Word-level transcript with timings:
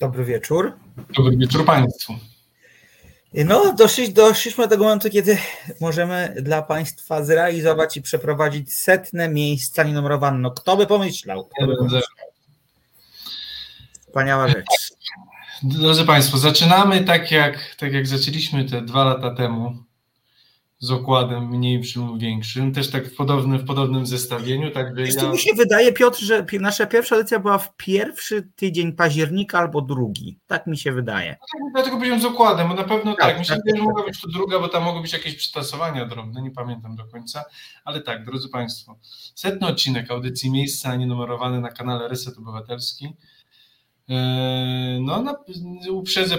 Dobry 0.00 0.24
wieczór. 0.24 0.72
Dobry 1.16 1.36
wieczór 1.36 1.64
Państwu. 1.64 2.14
No, 3.34 3.72
doszli, 3.72 4.12
doszliśmy 4.12 4.64
do 4.64 4.70
tego 4.70 4.84
momentu, 4.84 5.10
kiedy 5.10 5.38
możemy 5.80 6.34
dla 6.42 6.62
Państwa 6.62 7.24
zrealizować 7.24 7.96
i 7.96 8.02
przeprowadzić 8.02 8.74
setne 8.74 9.28
miejsca 9.28 9.82
nienumerowane. 9.82 10.38
No, 10.38 10.50
kto 10.50 10.76
by 10.76 10.86
pomyślał? 10.86 11.44
Kto 11.44 11.66
by 11.66 11.76
pomyślał? 11.76 12.02
Wspaniała 14.00 14.48
rzecz. 14.48 14.66
Drodzy 15.62 16.04
Państwo, 16.04 16.38
zaczynamy 16.38 17.04
tak 17.04 17.30
jak, 17.30 17.74
tak 17.78 17.92
jak 17.92 18.06
zaczęliśmy 18.06 18.64
te 18.64 18.82
dwa 18.82 19.04
lata 19.04 19.34
temu 19.34 19.89
z 20.80 20.90
okładem 20.90 21.48
mniejszym 21.48 22.06
lub 22.06 22.20
większym, 22.20 22.74
też 22.74 22.90
tak 22.90 23.06
w 23.06 23.16
podobnym, 23.16 23.58
w 23.58 23.64
podobnym 23.64 24.06
zestawieniu. 24.06 24.70
Tak 24.70 24.86
ja... 25.16 25.30
mi 25.32 25.38
się 25.38 25.54
wydaje, 25.54 25.92
Piotr, 25.92 26.20
że 26.20 26.46
nasza 26.60 26.86
pierwsza 26.86 27.16
edycja 27.16 27.38
była 27.38 27.58
w 27.58 27.76
pierwszy 27.76 28.48
tydzień 28.56 28.92
października 28.92 29.58
albo 29.58 29.80
drugi. 29.80 30.38
Tak 30.46 30.66
mi 30.66 30.78
się 30.78 30.92
wydaje. 30.92 31.30
No 31.30 31.46
tak, 31.52 31.72
dlatego 31.74 31.96
powiedziałem 31.96 32.22
z 32.22 32.24
okładem, 32.24 32.68
bo 32.68 32.74
na 32.74 32.84
pewno 32.84 33.14
tak. 33.14 33.36
tak. 33.36 33.46
Się 33.46 33.54
tak, 33.54 33.62
że 33.66 33.72
tak, 33.72 33.82
mogła 33.82 34.02
tak. 34.02 34.10
być 34.10 34.20
to 34.20 34.28
druga, 34.28 34.58
bo 34.58 34.68
tam 34.68 34.82
mogły 34.82 35.02
być 35.02 35.12
jakieś 35.12 35.36
przytasowania 35.36 36.04
drobne, 36.04 36.42
nie 36.42 36.50
pamiętam 36.50 36.96
do 36.96 37.04
końca. 37.04 37.44
Ale 37.84 38.00
tak, 38.00 38.24
drodzy 38.24 38.48
Państwo, 38.48 38.98
setny 39.34 39.66
odcinek 39.66 40.10
audycji 40.10 40.50
Miejsca 40.50 40.96
nienumerowane 40.96 41.60
na 41.60 41.68
kanale 41.68 42.08
Reset 42.08 42.38
Obywatelski. 42.38 43.16
E, 44.10 44.98
no, 45.00 45.22
na, 45.22 45.34
uprzedzę 45.90 46.36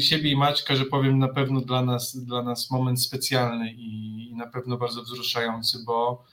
siebie 0.00 0.30
i 0.30 0.36
Maćka, 0.36 0.76
że 0.76 0.84
powiem 0.84 1.18
na 1.18 1.28
pewno 1.28 1.60
dla 1.60 1.82
nas, 1.82 2.16
dla 2.16 2.42
nas 2.42 2.70
moment 2.70 3.02
specjalny 3.02 3.72
i, 3.72 4.28
i 4.30 4.34
na 4.34 4.46
pewno 4.46 4.76
bardzo 4.76 5.02
wzruszający, 5.02 5.78
bo, 5.86 6.24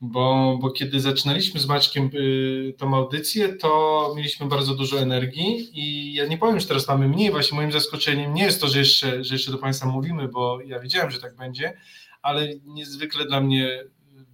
bo, 0.00 0.58
bo 0.62 0.70
kiedy 0.70 1.00
zaczynaliśmy 1.00 1.60
z 1.60 1.66
Maćkiem 1.66 2.10
y, 2.14 2.74
tą 2.78 2.96
audycję, 2.96 3.48
to 3.48 4.12
mieliśmy 4.16 4.46
bardzo 4.46 4.74
dużo 4.74 5.00
energii 5.00 5.70
i 5.72 6.14
ja 6.14 6.26
nie 6.26 6.38
powiem, 6.38 6.60
że 6.60 6.66
teraz 6.66 6.88
mamy 6.88 7.08
mniej, 7.08 7.30
właśnie 7.30 7.56
moim 7.56 7.72
zaskoczeniem 7.72 8.34
nie 8.34 8.44
jest 8.44 8.60
to, 8.60 8.68
że 8.68 8.78
jeszcze, 8.78 9.24
że 9.24 9.34
jeszcze 9.34 9.52
do 9.52 9.58
Państwa 9.58 9.86
mówimy, 9.86 10.28
bo 10.28 10.60
ja 10.60 10.80
wiedziałem, 10.80 11.10
że 11.10 11.20
tak 11.20 11.36
będzie, 11.36 11.76
ale 12.22 12.48
niezwykle 12.64 13.26
dla 13.26 13.40
mnie 13.40 13.84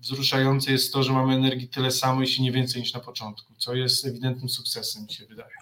wzruszające 0.05 0.73
jest 0.73 0.93
to, 0.93 1.03
że 1.03 1.13
mamy 1.13 1.35
energii 1.35 1.69
tyle 1.69 1.91
samo, 1.91 2.21
jeśli 2.21 2.45
nie 2.45 2.53
więcej 2.53 2.83
niż 2.83 2.93
na 2.95 3.01
początku, 3.01 3.55
co 3.59 3.75
jest 3.75 4.07
ewidentnym 4.07 4.49
sukcesem, 4.49 5.03
mi 5.03 5.13
się 5.13 5.27
wydaje. 5.27 5.55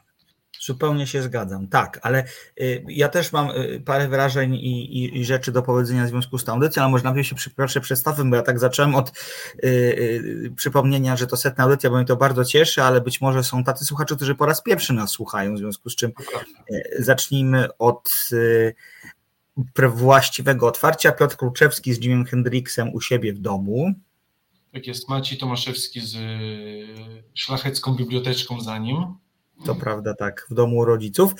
Zupełnie 0.60 1.06
się 1.06 1.22
zgadzam, 1.22 1.68
tak, 1.68 1.98
ale 2.02 2.24
y, 2.60 2.84
ja 2.88 3.08
też 3.08 3.32
mam 3.32 3.50
y, 3.50 3.82
parę 3.84 4.08
wrażeń 4.08 4.54
i, 4.54 4.98
i, 4.98 5.20
i, 5.20 5.24
rzeczy 5.24 5.52
do 5.52 5.62
powiedzenia 5.62 6.04
w 6.04 6.08
związku 6.08 6.38
z 6.38 6.44
tą 6.44 6.52
audycją, 6.52 6.82
ale 6.82 6.92
może 6.92 7.04
najpierw 7.04 7.40
się 7.40 7.50
proszę 7.50 7.80
przedstawię, 7.80 8.24
bo 8.24 8.36
ja 8.36 8.42
tak 8.42 8.58
zacząłem 8.58 8.94
od 8.94 9.08
y, 9.08 9.68
y, 9.68 10.52
przypomnienia, 10.56 11.16
że 11.16 11.26
to 11.26 11.36
setna 11.36 11.64
audycja, 11.64 11.90
bo 11.90 11.96
mnie 11.96 12.04
to 12.04 12.16
bardzo 12.16 12.44
cieszy, 12.44 12.82
ale 12.82 13.00
być 13.00 13.20
może 13.20 13.44
są 13.44 13.64
tacy 13.64 13.84
słuchacze, 13.84 14.16
którzy 14.16 14.34
po 14.34 14.46
raz 14.46 14.62
pierwszy 14.62 14.92
nas 14.92 15.10
słuchają, 15.10 15.54
w 15.54 15.58
związku 15.58 15.90
z 15.90 15.96
czym 15.96 16.12
y, 16.70 16.82
zacznijmy 16.98 17.68
od 17.78 18.10
y, 18.32 18.74
właściwego 19.88 20.66
otwarcia. 20.66 21.12
Piotr 21.12 21.36
Kluczewski 21.36 21.94
z 21.94 22.00
Jimem 22.00 22.24
Hendriksem 22.24 22.94
u 22.94 23.00
siebie 23.00 23.32
w 23.32 23.38
domu. 23.38 23.94
Tak 24.72 24.86
jest, 24.86 25.08
Maciej 25.08 25.38
Tomaszewski 25.38 26.00
z 26.00 26.14
y, 26.14 27.22
szlachecką 27.34 27.94
biblioteczką 27.94 28.60
za 28.60 28.78
nim. 28.78 28.96
To 29.66 29.74
prawda, 29.74 30.14
tak, 30.14 30.46
w 30.50 30.54
domu 30.54 30.84
rodziców. 30.84 31.34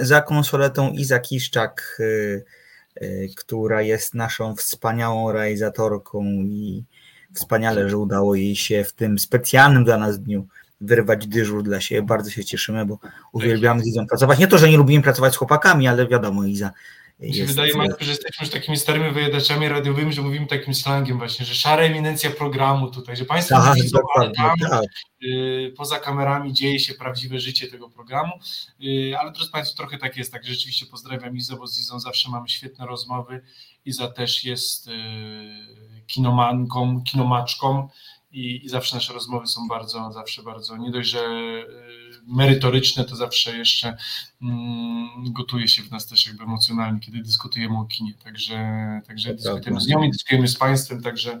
Za 0.00 0.22
konsoletą 0.22 0.92
Iza 0.92 1.18
Kiszczak, 1.18 1.96
y, 2.00 2.44
y, 3.02 3.28
która 3.36 3.82
jest 3.82 4.14
naszą 4.14 4.56
wspaniałą 4.56 5.32
realizatorką 5.32 6.24
i 6.24 6.84
wspaniale, 7.34 7.90
że 7.90 7.98
udało 7.98 8.34
jej 8.34 8.56
się 8.56 8.84
w 8.84 8.92
tym 8.92 9.18
specjalnym 9.18 9.84
dla 9.84 9.96
nas 9.96 10.20
dniu 10.20 10.46
wyrwać 10.80 11.26
dyżur 11.26 11.62
dla 11.62 11.80
siebie. 11.80 12.02
Bardzo 12.02 12.30
się 12.30 12.44
cieszymy, 12.44 12.86
bo 12.86 12.98
uwielbiamy 13.32 13.82
z 13.82 13.86
Izą 13.86 14.06
pracować. 14.06 14.38
Nie 14.38 14.46
to, 14.46 14.58
że 14.58 14.70
nie 14.70 14.76
lubimy 14.76 15.02
pracować 15.02 15.34
z 15.34 15.36
chłopakami, 15.36 15.88
ale 15.88 16.06
wiadomo, 16.06 16.44
Iza 16.44 16.70
mi 17.20 17.34
się 17.34 17.44
wydaje, 17.44 17.76
Marku, 17.76 18.04
że 18.04 18.10
jesteśmy 18.10 18.44
już 18.44 18.52
takimi 18.52 18.76
starymi 18.76 19.10
wyjadaczami 19.10 19.68
radiowymi, 19.68 20.12
że 20.12 20.22
mówimy 20.22 20.46
takim 20.46 20.74
slangiem 20.74 21.18
właśnie, 21.18 21.46
że 21.46 21.54
szara 21.54 21.82
eminencja 21.82 22.30
programu 22.30 22.90
tutaj, 22.90 23.16
że 23.16 23.24
Państwo 23.24 23.54
tak, 23.54 23.74
widzą, 23.74 23.98
tam, 24.36 24.58
tak. 24.70 24.84
y, 25.22 25.74
poza 25.76 25.98
kamerami 25.98 26.52
dzieje 26.52 26.78
się 26.78 26.94
prawdziwe 26.94 27.40
życie 27.40 27.66
tego 27.66 27.90
programu, 27.90 28.32
y, 28.84 29.18
ale 29.18 29.32
drodzy 29.32 29.50
Państwo, 29.50 29.76
trochę 29.76 29.98
tak 29.98 30.16
jest, 30.16 30.32
tak 30.32 30.44
rzeczywiście 30.44 30.86
pozdrawiam 30.86 31.36
Izę, 31.36 31.56
bo 31.56 31.66
z 31.66 31.80
Izą 31.80 32.00
zawsze 32.00 32.30
mamy 32.30 32.48
świetne 32.48 32.86
rozmowy. 32.86 33.40
Iza 33.84 34.08
też 34.08 34.44
jest 34.44 34.88
y, 34.88 34.92
kinomanką, 36.06 37.02
kinomaczką 37.02 37.88
i, 38.34 38.64
i 38.64 38.68
zawsze 38.68 38.96
nasze 38.96 39.12
rozmowy 39.12 39.46
są 39.46 39.68
bardzo, 39.68 40.12
zawsze 40.12 40.42
bardzo, 40.42 40.76
nie 40.76 40.90
dość, 40.90 41.10
że 41.10 41.20
merytoryczne, 42.26 43.04
to 43.04 43.16
zawsze 43.16 43.58
jeszcze 43.58 43.96
mm, 44.42 45.32
gotuje 45.32 45.68
się 45.68 45.82
w 45.82 45.90
nas 45.90 46.06
też 46.06 46.26
jakby 46.26 46.44
emocjonalnie, 46.44 47.00
kiedy 47.00 47.18
dyskutujemy 47.22 47.78
o 47.78 47.84
kinie. 47.84 48.14
Także, 48.24 48.56
także 49.06 49.34
dyskutujemy 49.34 49.80
z 49.80 49.86
nią 49.86 50.02
i 50.02 50.10
dyskutujemy 50.10 50.48
z 50.48 50.56
Państwem, 50.56 51.02
także 51.02 51.40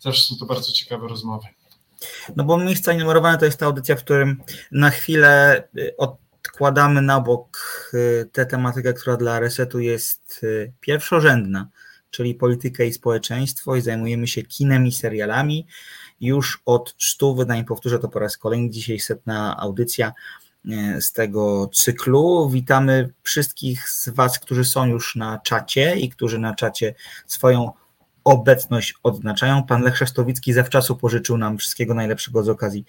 zawsze 0.00 0.22
są 0.22 0.36
to 0.36 0.46
bardzo 0.46 0.72
ciekawe 0.72 1.08
rozmowy. 1.08 1.46
No 2.36 2.44
bo 2.44 2.58
miejsca 2.58 2.94
numerowane 2.94 3.38
to 3.38 3.44
jest 3.44 3.60
ta 3.60 3.66
audycja, 3.66 3.96
w 3.96 4.04
którym 4.04 4.42
na 4.72 4.90
chwilę 4.90 5.62
y, 5.78 5.96
odkładamy 5.96 7.02
na 7.02 7.20
bok 7.20 7.58
y, 7.94 8.30
tę 8.32 8.46
tematykę, 8.46 8.92
która 8.92 9.16
dla 9.16 9.40
resetu 9.40 9.80
jest 9.80 10.40
y, 10.42 10.72
pierwszorzędna, 10.80 11.68
czyli 12.10 12.34
politykę 12.34 12.86
i 12.86 12.92
społeczeństwo 12.92 13.76
i 13.76 13.80
zajmujemy 13.80 14.26
się 14.26 14.42
kinem 14.42 14.86
i 14.86 14.92
serialami 14.92 15.66
już 16.20 16.62
od 16.64 16.94
100 16.98 17.34
wydań, 17.34 17.64
powtórzę 17.64 17.98
to 17.98 18.08
po 18.08 18.18
raz 18.18 18.38
kolejny, 18.38 18.70
dzisiaj 18.70 18.98
setna 18.98 19.56
audycja 19.56 20.12
e, 20.70 21.00
z 21.00 21.12
tego 21.12 21.70
cyklu. 21.74 22.50
Witamy 22.50 23.12
wszystkich 23.22 23.88
z 23.88 24.08
Was, 24.08 24.38
którzy 24.38 24.64
są 24.64 24.86
już 24.86 25.16
na 25.16 25.38
czacie 25.38 25.96
i 25.96 26.08
którzy 26.08 26.38
na 26.38 26.54
czacie 26.54 26.94
swoją 27.26 27.70
obecność 28.24 28.94
odznaczają. 29.02 29.62
Pan 29.62 29.82
Lech 29.82 29.96
Szastowicki 29.96 30.52
zawczasu 30.52 30.96
pożyczył 30.96 31.38
nam 31.38 31.58
wszystkiego 31.58 31.94
najlepszego 31.94 32.42
z 32.42 32.48
okazji 32.48 32.84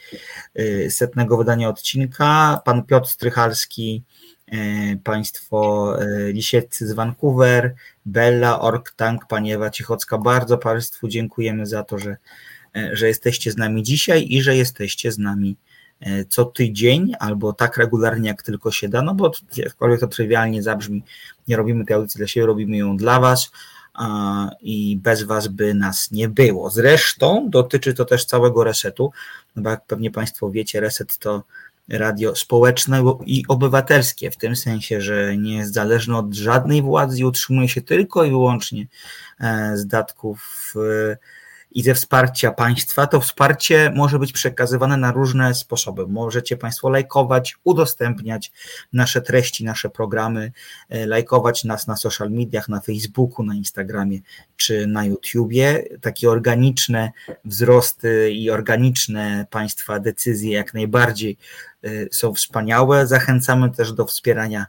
e, 0.55 0.89
setnego 0.89 1.37
wydania 1.37 1.69
odcinka. 1.69 2.61
Pan 2.65 2.83
Piotr 2.83 3.09
Strychalski, 3.09 4.03
e, 4.47 4.57
Państwo 5.03 5.93
Lisieccy 6.33 6.87
z 6.87 6.93
Vancouver, 6.93 7.75
Bella, 8.05 8.59
Ork 8.59 8.91
Tank, 8.91 9.27
Pani 9.27 9.53
Ewa 9.53 9.69
Cichocka, 9.69 10.17
bardzo 10.17 10.57
Państwu 10.57 11.07
dziękujemy 11.07 11.65
za 11.65 11.83
to, 11.83 11.97
że 11.97 12.17
że 12.93 13.07
jesteście 13.07 13.51
z 13.51 13.57
nami 13.57 13.83
dzisiaj 13.83 14.27
i 14.29 14.41
że 14.41 14.55
jesteście 14.55 15.11
z 15.11 15.17
nami 15.17 15.57
e, 15.99 16.25
co 16.25 16.45
tydzień 16.45 17.11
albo 17.19 17.53
tak 17.53 17.77
regularnie, 17.77 18.27
jak 18.27 18.43
tylko 18.43 18.71
się 18.71 18.89
da, 18.89 19.01
no 19.01 19.15
bo 19.15 19.31
jakkolwiek 19.57 19.99
to 19.99 20.07
trywialnie 20.07 20.63
zabrzmi, 20.63 21.03
nie 21.47 21.57
robimy 21.57 21.85
tej 21.85 21.95
audycji 21.95 22.17
dla 22.17 22.27
siebie, 22.27 22.45
robimy 22.45 22.77
ją 22.77 22.97
dla 22.97 23.19
Was 23.19 23.51
i 24.61 24.97
bez 25.01 25.23
Was 25.23 25.47
by 25.47 25.73
nas 25.73 26.11
nie 26.11 26.29
było. 26.29 26.69
Zresztą 26.69 27.49
dotyczy 27.49 27.93
to 27.93 28.05
też 28.05 28.25
całego 28.25 28.63
resetu, 28.63 29.11
no 29.55 29.61
bo 29.61 29.69
jak 29.69 29.85
pewnie 29.85 30.11
Państwo 30.11 30.51
wiecie, 30.51 30.79
reset 30.79 31.17
to 31.17 31.43
radio 31.89 32.35
społeczne 32.35 33.03
i 33.25 33.43
obywatelskie, 33.47 34.31
w 34.31 34.37
tym 34.37 34.55
sensie, 34.55 35.01
że 35.01 35.37
nie 35.37 35.57
jest 35.57 35.73
zależne 35.73 36.17
od 36.17 36.33
żadnej 36.33 36.81
władzy 36.81 37.19
i 37.19 37.23
utrzymuje 37.25 37.69
się 37.69 37.81
tylko 37.81 38.23
i 38.23 38.29
wyłącznie 38.29 38.87
e, 39.39 39.77
z 39.77 39.87
datków 39.87 40.73
i 41.71 41.83
ze 41.83 41.93
wsparcia 41.93 42.51
państwa, 42.51 43.07
to 43.07 43.21
wsparcie 43.21 43.91
może 43.95 44.19
być 44.19 44.31
przekazywane 44.31 44.97
na 44.97 45.11
różne 45.11 45.53
sposoby. 45.53 46.07
Możecie 46.07 46.57
Państwo 46.57 46.89
lajkować, 46.89 47.57
udostępniać 47.63 48.51
nasze 48.93 49.21
treści, 49.21 49.65
nasze 49.65 49.89
programy, 49.89 50.51
e, 50.89 51.05
lajkować 51.05 51.63
nas 51.63 51.87
na 51.87 51.95
social 51.95 52.31
mediach, 52.31 52.69
na 52.69 52.79
Facebooku, 52.79 53.45
na 53.45 53.55
Instagramie 53.55 54.19
czy 54.57 54.87
na 54.87 55.05
YouTubie. 55.05 55.83
Takie 56.01 56.29
organiczne 56.29 57.11
wzrosty 57.45 58.31
i 58.31 58.49
organiczne 58.49 59.45
Państwa 59.49 59.99
decyzje 59.99 60.51
jak 60.51 60.73
najbardziej 60.73 61.37
e, 61.83 61.89
są 62.11 62.33
wspaniałe. 62.33 63.07
Zachęcamy 63.07 63.69
też 63.69 63.93
do 63.93 64.05
wspierania 64.05 64.65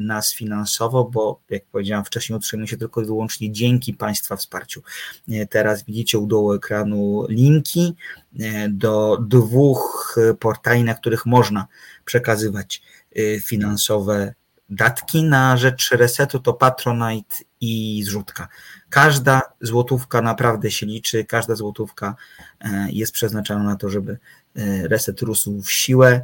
nas 0.00 0.34
finansowo, 0.34 1.04
bo 1.04 1.40
jak 1.50 1.64
powiedziałem 1.64 2.04
wcześniej, 2.04 2.36
utrzymuje 2.36 2.68
się 2.68 2.76
tylko 2.76 3.02
i 3.02 3.04
wyłącznie 3.04 3.52
dzięki 3.52 3.94
Państwa 3.94 4.36
wsparciu. 4.36 4.82
E, 5.28 5.46
teraz 5.46 5.84
widzicie 5.84 6.18
u 6.18 6.26
dołu 6.26 6.52
ekranu 6.52 7.26
linki 7.28 7.96
e, 8.40 8.68
do 8.68 9.18
dwóch 9.20 10.18
portali, 10.40 10.84
na 10.84 10.94
których 10.94 11.26
można 11.26 11.66
przekazywać 12.04 12.82
finansowe 13.46 14.34
datki 14.70 15.24
na 15.24 15.56
rzecz 15.56 15.90
resetu 15.90 16.40
to 16.40 16.52
Patronite 16.52 17.36
i 17.60 18.02
zrzutka. 18.04 18.48
Każda 18.88 19.42
złotówka 19.60 20.22
naprawdę 20.22 20.70
się 20.70 20.86
liczy, 20.86 21.24
każda 21.24 21.54
złotówka 21.54 22.16
jest 22.88 23.12
przeznaczona 23.12 23.64
na 23.64 23.76
to, 23.76 23.88
żeby 23.88 24.18
reset 24.82 25.22
rósł 25.22 25.62
w 25.62 25.70
siłę, 25.70 26.22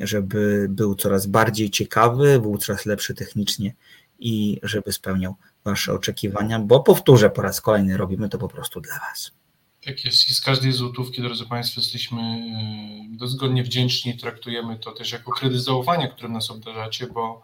żeby 0.00 0.66
był 0.70 0.94
coraz 0.94 1.26
bardziej 1.26 1.70
ciekawy, 1.70 2.40
był 2.40 2.58
coraz 2.58 2.86
lepszy 2.86 3.14
technicznie 3.14 3.74
i 4.18 4.60
żeby 4.62 4.92
spełniał 4.92 5.34
Wasze 5.64 5.92
oczekiwania, 5.92 6.58
bo 6.58 6.80
powtórzę 6.80 7.30
po 7.30 7.42
raz 7.42 7.60
kolejny, 7.60 7.96
robimy 7.96 8.28
to 8.28 8.38
po 8.38 8.48
prostu 8.48 8.80
dla 8.80 8.98
Was. 8.98 9.32
Tak 9.84 10.04
jest 10.04 10.30
i 10.30 10.34
z 10.34 10.40
każdej 10.40 10.72
złotówki, 10.72 11.22
drodzy 11.22 11.46
Państwo, 11.46 11.80
jesteśmy 11.80 12.20
e, 12.22 13.16
dozgodnie 13.16 13.62
wdzięczni 13.62 14.18
traktujemy 14.18 14.78
to 14.78 14.92
też 14.92 15.12
jako 15.12 15.32
kredyt 15.32 15.62
zaufania, 15.62 16.08
który 16.08 16.28
nas 16.28 16.50
obdarzacie, 16.50 17.06
bo, 17.06 17.42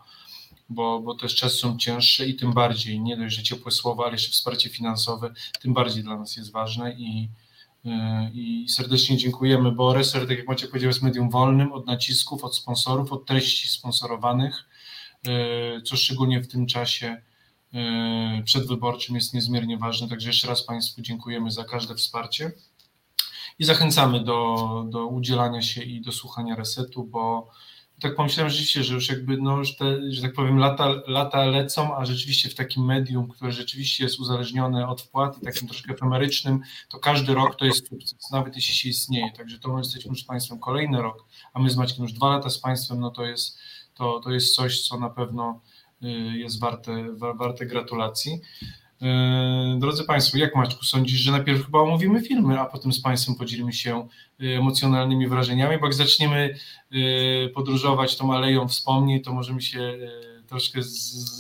bo, 0.68 1.00
bo 1.00 1.14
też 1.14 1.34
czasy 1.34 1.56
są 1.56 1.76
cięższe 1.76 2.26
i 2.26 2.34
tym 2.34 2.52
bardziej, 2.52 3.00
nie 3.00 3.16
dość, 3.16 3.36
że 3.36 3.42
ciepłe 3.42 3.72
słowa, 3.72 4.04
ale 4.04 4.12
jeszcze 4.12 4.32
wsparcie 4.32 4.70
finansowe, 4.70 5.32
tym 5.60 5.74
bardziej 5.74 6.02
dla 6.02 6.16
nas 6.16 6.36
jest 6.36 6.52
ważne 6.52 6.92
i, 6.92 7.28
i 8.32 8.66
serdecznie 8.68 9.16
dziękujemy, 9.16 9.72
bo 9.72 9.94
Reser, 9.94 10.28
tak 10.28 10.38
jak 10.38 10.48
macie 10.48 10.68
powiedział, 10.68 10.88
jest 10.88 11.02
medium 11.02 11.30
wolnym 11.30 11.72
od 11.72 11.86
nacisków, 11.86 12.44
od 12.44 12.56
sponsorów, 12.56 13.12
od 13.12 13.26
treści 13.26 13.68
sponsorowanych, 13.68 14.64
e, 15.28 15.82
co 15.82 15.96
szczególnie 15.96 16.40
w 16.40 16.48
tym 16.48 16.66
czasie 16.66 17.16
E, 17.76 18.42
przedwyborczym 18.44 19.14
jest 19.14 19.34
niezmiernie 19.34 19.78
ważny. 19.78 20.08
Także 20.08 20.28
jeszcze 20.28 20.48
raz 20.48 20.62
Państwu 20.62 21.02
dziękujemy 21.02 21.50
za 21.50 21.64
każde 21.64 21.94
wsparcie 21.94 22.52
i 23.58 23.64
zachęcamy 23.64 24.24
do, 24.24 24.84
do 24.88 25.06
udzielania 25.06 25.62
się 25.62 25.82
i 25.82 26.00
do 26.00 26.12
słuchania 26.12 26.56
resetu, 26.56 27.04
bo 27.04 27.50
tak 28.00 28.16
pomyślałem 28.16 28.50
rzeczywiście, 28.50 28.84
że 28.84 28.94
już 28.94 29.08
jakby, 29.08 29.36
no 29.36 29.62
te, 29.78 30.12
że 30.12 30.22
tak 30.22 30.32
powiem, 30.32 30.58
lata, 30.58 30.94
lata 31.06 31.44
lecą, 31.44 31.96
a 31.96 32.04
rzeczywiście 32.04 32.48
w 32.48 32.54
takim 32.54 32.84
medium, 32.84 33.28
które 33.28 33.52
rzeczywiście 33.52 34.04
jest 34.04 34.20
uzależnione 34.20 34.88
od 34.88 35.02
wpłat 35.02 35.42
i 35.42 35.44
takim 35.44 35.68
troszkę 35.68 35.94
efemerycznym, 35.94 36.60
to 36.88 36.98
każdy 36.98 37.34
rok 37.34 37.56
to 37.56 37.64
jest 37.64 37.88
sukces, 37.88 38.30
nawet 38.30 38.56
jeśli 38.56 38.74
się 38.74 38.88
istnieje. 38.88 39.32
Także 39.36 39.58
to 39.58 39.72
my 39.72 39.78
jesteśmy 39.78 40.08
już 40.08 40.22
z 40.22 40.26
Państwem 40.26 40.58
kolejny 40.58 41.02
rok, 41.02 41.24
a 41.52 41.60
my 41.60 41.70
z 41.70 41.76
Maćkiem 41.76 42.02
już 42.02 42.12
dwa 42.12 42.30
lata 42.30 42.50
z 42.50 42.58
Państwem, 42.58 43.00
no 43.00 43.10
to 43.10 43.24
jest, 43.24 43.58
to, 43.94 44.20
to 44.20 44.30
jest 44.30 44.54
coś, 44.54 44.88
co 44.88 45.00
na 45.00 45.10
pewno 45.10 45.60
Y, 46.02 46.38
jest 46.38 46.60
warte, 46.60 47.06
warte 47.34 47.66
gratulacji. 47.66 48.40
Y, 49.02 49.78
drodzy 49.78 50.04
Państwo, 50.04 50.38
jak 50.38 50.54
Maćku 50.54 50.84
sądzisz, 50.84 51.20
że 51.20 51.32
najpierw 51.32 51.64
chyba 51.64 51.80
omówimy 51.80 52.22
filmy, 52.22 52.60
a 52.60 52.64
potem 52.64 52.92
z 52.92 53.00
Państwem 53.00 53.34
podzielimy 53.34 53.72
się 53.72 54.08
y, 54.42 54.46
emocjonalnymi 54.46 55.28
wrażeniami, 55.28 55.78
bo 55.78 55.86
jak 55.86 55.94
zaczniemy 55.94 56.58
podróżować 57.54 58.16
tą 58.16 58.34
aleją 58.34 58.68
wspomnień, 58.68 59.20
to 59.20 59.32
możemy 59.32 59.62
się 59.62 59.98
troszkę 60.46 60.80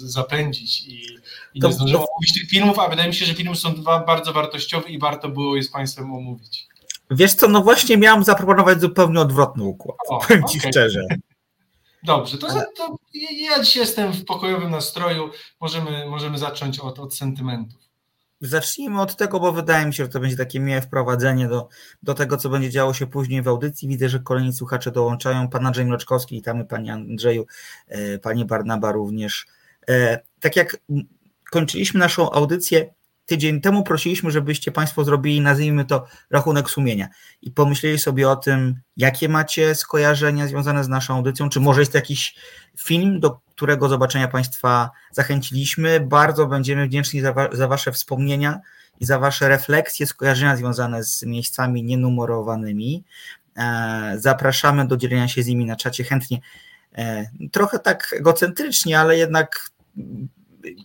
zapędzić 0.04 0.86
i, 0.86 1.06
i 1.54 1.60
nie 1.60 1.72
zdążymy 1.72 1.98
omówić 1.98 2.34
tych 2.34 2.48
filmów, 2.50 2.78
a 2.78 2.88
wydaje 2.88 3.08
mi 3.08 3.14
się, 3.14 3.26
że 3.26 3.34
filmy 3.34 3.56
są 3.56 3.74
dwa 3.74 4.00
bardzo 4.00 4.32
wartościowe 4.32 4.88
i 4.88 4.98
warto 4.98 5.28
było 5.28 5.56
je 5.56 5.62
z 5.62 5.70
Państwem 5.70 6.14
omówić. 6.14 6.66
Wiesz 7.10 7.34
co, 7.34 7.48
no 7.48 7.62
właśnie 7.62 7.96
miałem 7.96 8.24
zaproponować 8.24 8.80
zupełnie 8.80 9.20
odwrotny 9.20 9.64
układ, 9.64 9.96
o, 10.08 10.18
powiem 10.18 10.44
okay. 10.44 10.52
Ci 10.52 10.60
szczerze. 10.60 11.00
Dobrze, 12.02 12.38
to, 12.38 12.46
to, 12.76 12.95
ja 13.16 13.62
dzisiaj 13.62 13.80
jestem 13.80 14.12
w 14.12 14.24
pokojowym 14.24 14.70
nastroju. 14.70 15.30
Możemy, 15.60 16.06
możemy 16.06 16.38
zacząć 16.38 16.78
od, 16.78 16.98
od 16.98 17.16
sentymentów. 17.16 17.86
Zacznijmy 18.40 19.00
od 19.00 19.16
tego, 19.16 19.40
bo 19.40 19.52
wydaje 19.52 19.86
mi 19.86 19.94
się, 19.94 20.04
że 20.04 20.08
to 20.08 20.20
będzie 20.20 20.36
takie 20.36 20.60
miłe 20.60 20.80
wprowadzenie 20.80 21.48
do, 21.48 21.68
do 22.02 22.14
tego, 22.14 22.36
co 22.36 22.48
będzie 22.48 22.70
działo 22.70 22.94
się 22.94 23.06
później 23.06 23.42
w 23.42 23.48
audycji. 23.48 23.88
Widzę, 23.88 24.08
że 24.08 24.20
kolejni 24.20 24.52
słuchacze 24.52 24.90
dołączają. 24.92 25.48
Pan 25.48 25.66
Andrzej 25.66 25.86
Mroczkowski, 25.86 26.34
witamy 26.34 26.64
Panie 26.64 26.92
Andrzeju, 26.92 27.46
e, 27.88 28.18
Panie 28.18 28.44
Barnaba 28.44 28.92
również. 28.92 29.46
E, 29.88 30.20
tak 30.40 30.56
jak 30.56 30.76
kończyliśmy 31.50 32.00
naszą 32.00 32.30
audycję, 32.30 32.94
tydzień 33.26 33.60
temu 33.60 33.82
prosiliśmy, 33.82 34.30
żebyście 34.30 34.72
Państwo 34.72 35.04
zrobili, 35.04 35.40
nazwijmy 35.40 35.84
to, 35.84 36.06
rachunek 36.30 36.70
sumienia 36.70 37.08
i 37.42 37.50
pomyśleli 37.50 37.98
sobie 37.98 38.30
o 38.30 38.36
tym, 38.36 38.80
jakie 38.96 39.28
macie 39.28 39.74
skojarzenia 39.74 40.46
związane 40.46 40.84
z 40.84 40.88
naszą 40.88 41.14
audycją, 41.14 41.48
czy 41.48 41.60
może 41.60 41.80
jest 41.80 41.94
jakiś 41.94 42.36
film, 42.78 43.20
do 43.20 43.40
którego 43.54 43.88
zobaczenia 43.88 44.28
Państwa 44.28 44.90
zachęciliśmy. 45.12 46.00
Bardzo 46.00 46.46
będziemy 46.46 46.86
wdzięczni 46.86 47.20
za, 47.20 47.32
wa 47.32 47.48
za 47.52 47.68
Wasze 47.68 47.92
wspomnienia 47.92 48.60
i 49.00 49.04
za 49.04 49.18
Wasze 49.18 49.48
refleksje, 49.48 50.06
skojarzenia 50.06 50.56
związane 50.56 51.04
z 51.04 51.22
miejscami 51.22 51.82
nienumerowanymi. 51.84 53.04
E, 53.56 54.14
zapraszamy 54.18 54.86
do 54.86 54.96
dzielenia 54.96 55.28
się 55.28 55.42
z 55.42 55.46
nimi 55.46 55.66
na 55.66 55.76
czacie 55.76 56.04
chętnie. 56.04 56.40
E, 56.98 57.26
trochę 57.52 57.78
tak 57.78 58.14
egocentrycznie, 58.18 59.00
ale 59.00 59.16
jednak 59.18 59.70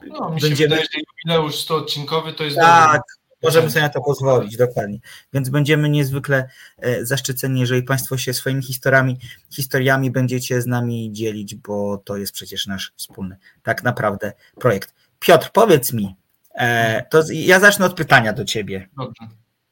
no, 0.08 0.30
mi 0.30 0.42
się 0.42 0.48
będziemy... 0.48 0.70
wydaje, 0.70 0.88
że 0.94 1.00
jubileusz 1.00 1.56
100 1.56 1.76
odcinkowy 1.76 2.34
to 2.34 2.44
jest 2.44 2.58
Tak, 2.58 2.92
dobry. 2.92 3.02
możemy 3.44 3.70
sobie 3.70 3.82
na 3.82 3.90
to 3.90 4.02
pozwolić, 4.02 4.58
dokładnie. 4.58 5.00
Więc 5.34 5.50
będziemy 5.50 5.90
niezwykle 5.90 6.50
e, 6.78 7.06
zaszczyceni, 7.06 7.60
jeżeli 7.60 7.84
Państwo 7.84 8.18
się 8.18 8.34
swoimi 8.34 8.64
historiami, 8.64 9.18
historiami 9.52 10.12
będziecie 10.12 10.62
z 10.62 10.68
nami 10.68 11.10
dzielić, 11.12 11.56
bo 11.56 11.98
to 11.98 12.18
jest 12.18 12.34
przecież 12.34 12.68
nasz 12.68 12.94
wspólny, 12.96 13.38
tak 13.64 13.84
naprawdę, 13.84 14.34
projekt. 14.56 14.94
Piotr, 15.20 15.50
powiedz 15.54 15.94
mi, 15.94 16.16
e, 16.56 17.06
to 17.10 17.24
ja 17.32 17.60
zacznę 17.60 17.86
od 17.86 17.94
pytania 17.94 18.34
do 18.34 18.46
Ciebie. 18.46 18.90
Dobrze. 18.98 19.28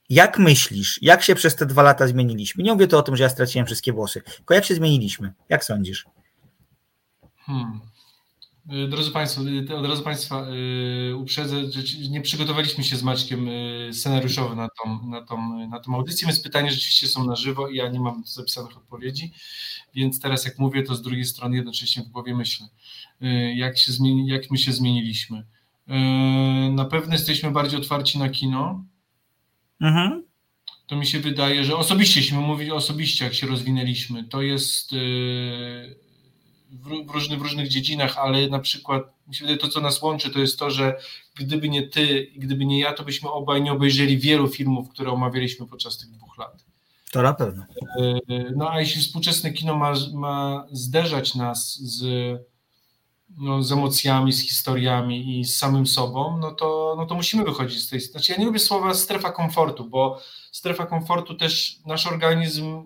Jak 0.10 0.40
myślisz, 0.40 1.00
jak 1.02 1.24
się 1.24 1.36
przez 1.36 1.56
te 1.56 1.66
dwa 1.66 1.84
lata 1.84 2.08
zmieniliśmy? 2.08 2.64
Nie 2.64 2.74
mówię 2.74 2.88
to 2.88 2.98
o 2.98 3.02
tym, 3.02 3.16
że 3.16 3.24
ja 3.24 3.30
straciłem 3.30 3.66
wszystkie 3.66 3.94
włosy, 3.94 4.22
tylko 4.22 4.54
jak 4.54 4.66
się 4.66 4.76
zmieniliśmy? 4.76 5.34
Jak 5.50 5.66
sądzisz? 5.66 6.06
Hmm. 7.38 7.80
Y, 8.74 8.88
drodzy 8.88 9.12
Państwo, 9.12 9.42
y, 9.70 9.78
od 9.78 9.86
razu 9.86 10.04
Państwa 10.04 10.46
y, 11.12 11.16
uprzedzę, 11.16 11.72
że 11.72 12.10
nie 12.10 12.22
przygotowaliśmy 12.22 12.84
się 12.84 12.96
z 12.96 13.04
Maćkiem 13.04 13.50
scenariuszowo 13.92 14.56
na 14.56 14.70
tą, 14.84 15.08
na, 15.08 15.22
tą, 15.22 15.68
na 15.68 15.80
tą 15.80 15.96
audycję, 15.96 16.28
więc 16.28 16.40
pytania 16.40 16.70
rzeczywiście 16.70 17.08
są 17.08 17.26
na 17.26 17.36
żywo 17.36 17.70
i 17.70 17.76
ja 17.76 17.90
nie 17.90 18.00
mam 18.00 18.24
zapisanych 18.26 18.78
odpowiedzi, 18.78 19.34
więc 19.96 20.20
teraz 20.20 20.46
jak 20.46 20.60
mówię, 20.60 20.84
to 20.84 20.96
z 20.96 21.02
drugiej 21.02 21.26
strony 21.26 21.56
jednocześnie 21.56 22.04
w 22.04 22.08
głowie 22.08 22.36
myślę, 22.36 22.68
jak, 23.56 23.78
się 23.78 23.92
zmieni, 23.92 24.28
jak 24.28 24.52
my 24.52 24.58
się 24.58 24.74
zmieniliśmy. 24.74 25.46
Na 26.72 26.86
pewno 26.86 27.14
jesteśmy 27.14 27.52
bardziej 27.52 27.80
otwarci 27.80 28.20
na 28.20 28.30
kino. 28.30 28.86
Mhm. 29.82 30.24
To 30.88 30.96
mi 30.96 31.08
się 31.08 31.20
wydaje, 31.20 31.64
że 31.64 31.76
osobiście, 31.76 32.20
jeśli 32.20 32.38
mówić 32.38 32.70
osobiście, 32.70 33.26
jak 33.26 33.34
się 33.34 33.48
rozwinęliśmy, 33.48 34.24
to 34.24 34.42
jest 34.42 34.96
w, 36.72 37.10
różnych, 37.12 37.40
w 37.40 37.42
różnych 37.42 37.68
dziedzinach, 37.68 38.18
ale 38.18 38.50
na 38.50 38.60
przykład 38.60 39.04
mi 39.28 39.36
się 39.36 39.42
wydaje, 39.42 39.58
to, 39.58 39.68
co 39.68 39.82
nas 39.82 40.02
łączy, 40.02 40.30
to 40.30 40.40
jest 40.40 40.60
to, 40.60 40.72
że 40.72 41.00
gdyby 41.36 41.70
nie 41.70 41.88
ty 41.88 42.24
i 42.24 42.40
gdyby 42.40 42.66
nie 42.66 42.80
ja, 42.80 42.94
to 42.94 43.04
byśmy 43.04 43.32
obaj 43.32 43.62
nie 43.62 43.72
obejrzeli 43.72 44.18
wielu 44.18 44.48
filmów, 44.48 44.90
które 44.90 45.12
omawialiśmy 45.12 45.66
podczas 45.66 45.98
tych 45.98 46.10
dwóch 46.10 46.38
lat. 46.38 46.66
To 47.12 47.22
na 47.22 47.34
pewno. 47.34 47.64
E, 48.00 48.20
no 48.56 48.72
a 48.72 48.80
jeśli 48.80 49.02
współczesne 49.02 49.52
kino 49.52 49.78
ma, 49.78 49.94
ma 50.14 50.68
zderzać 50.72 51.36
nas 51.36 51.76
z, 51.76 52.04
no, 53.38 53.64
z 53.64 53.72
emocjami, 53.72 54.34
z 54.34 54.42
historiami 54.50 55.40
i 55.40 55.46
z 55.46 55.58
samym 55.58 55.88
sobą, 55.88 56.38
no 56.38 56.52
to, 56.52 56.96
no 56.98 57.06
to 57.06 57.16
musimy 57.16 57.44
wychodzić 57.44 57.84
z 57.84 57.90
tej. 57.90 58.00
Znaczy, 58.00 58.32
ja 58.32 58.38
nie 58.38 58.46
lubię 58.46 58.60
słowa 58.60 58.94
strefa 58.94 59.32
komfortu, 59.32 59.86
bo 59.86 60.22
strefa 60.52 60.86
komfortu 60.86 61.36
też 61.36 61.80
nasz 61.86 62.08
organizm 62.08 62.84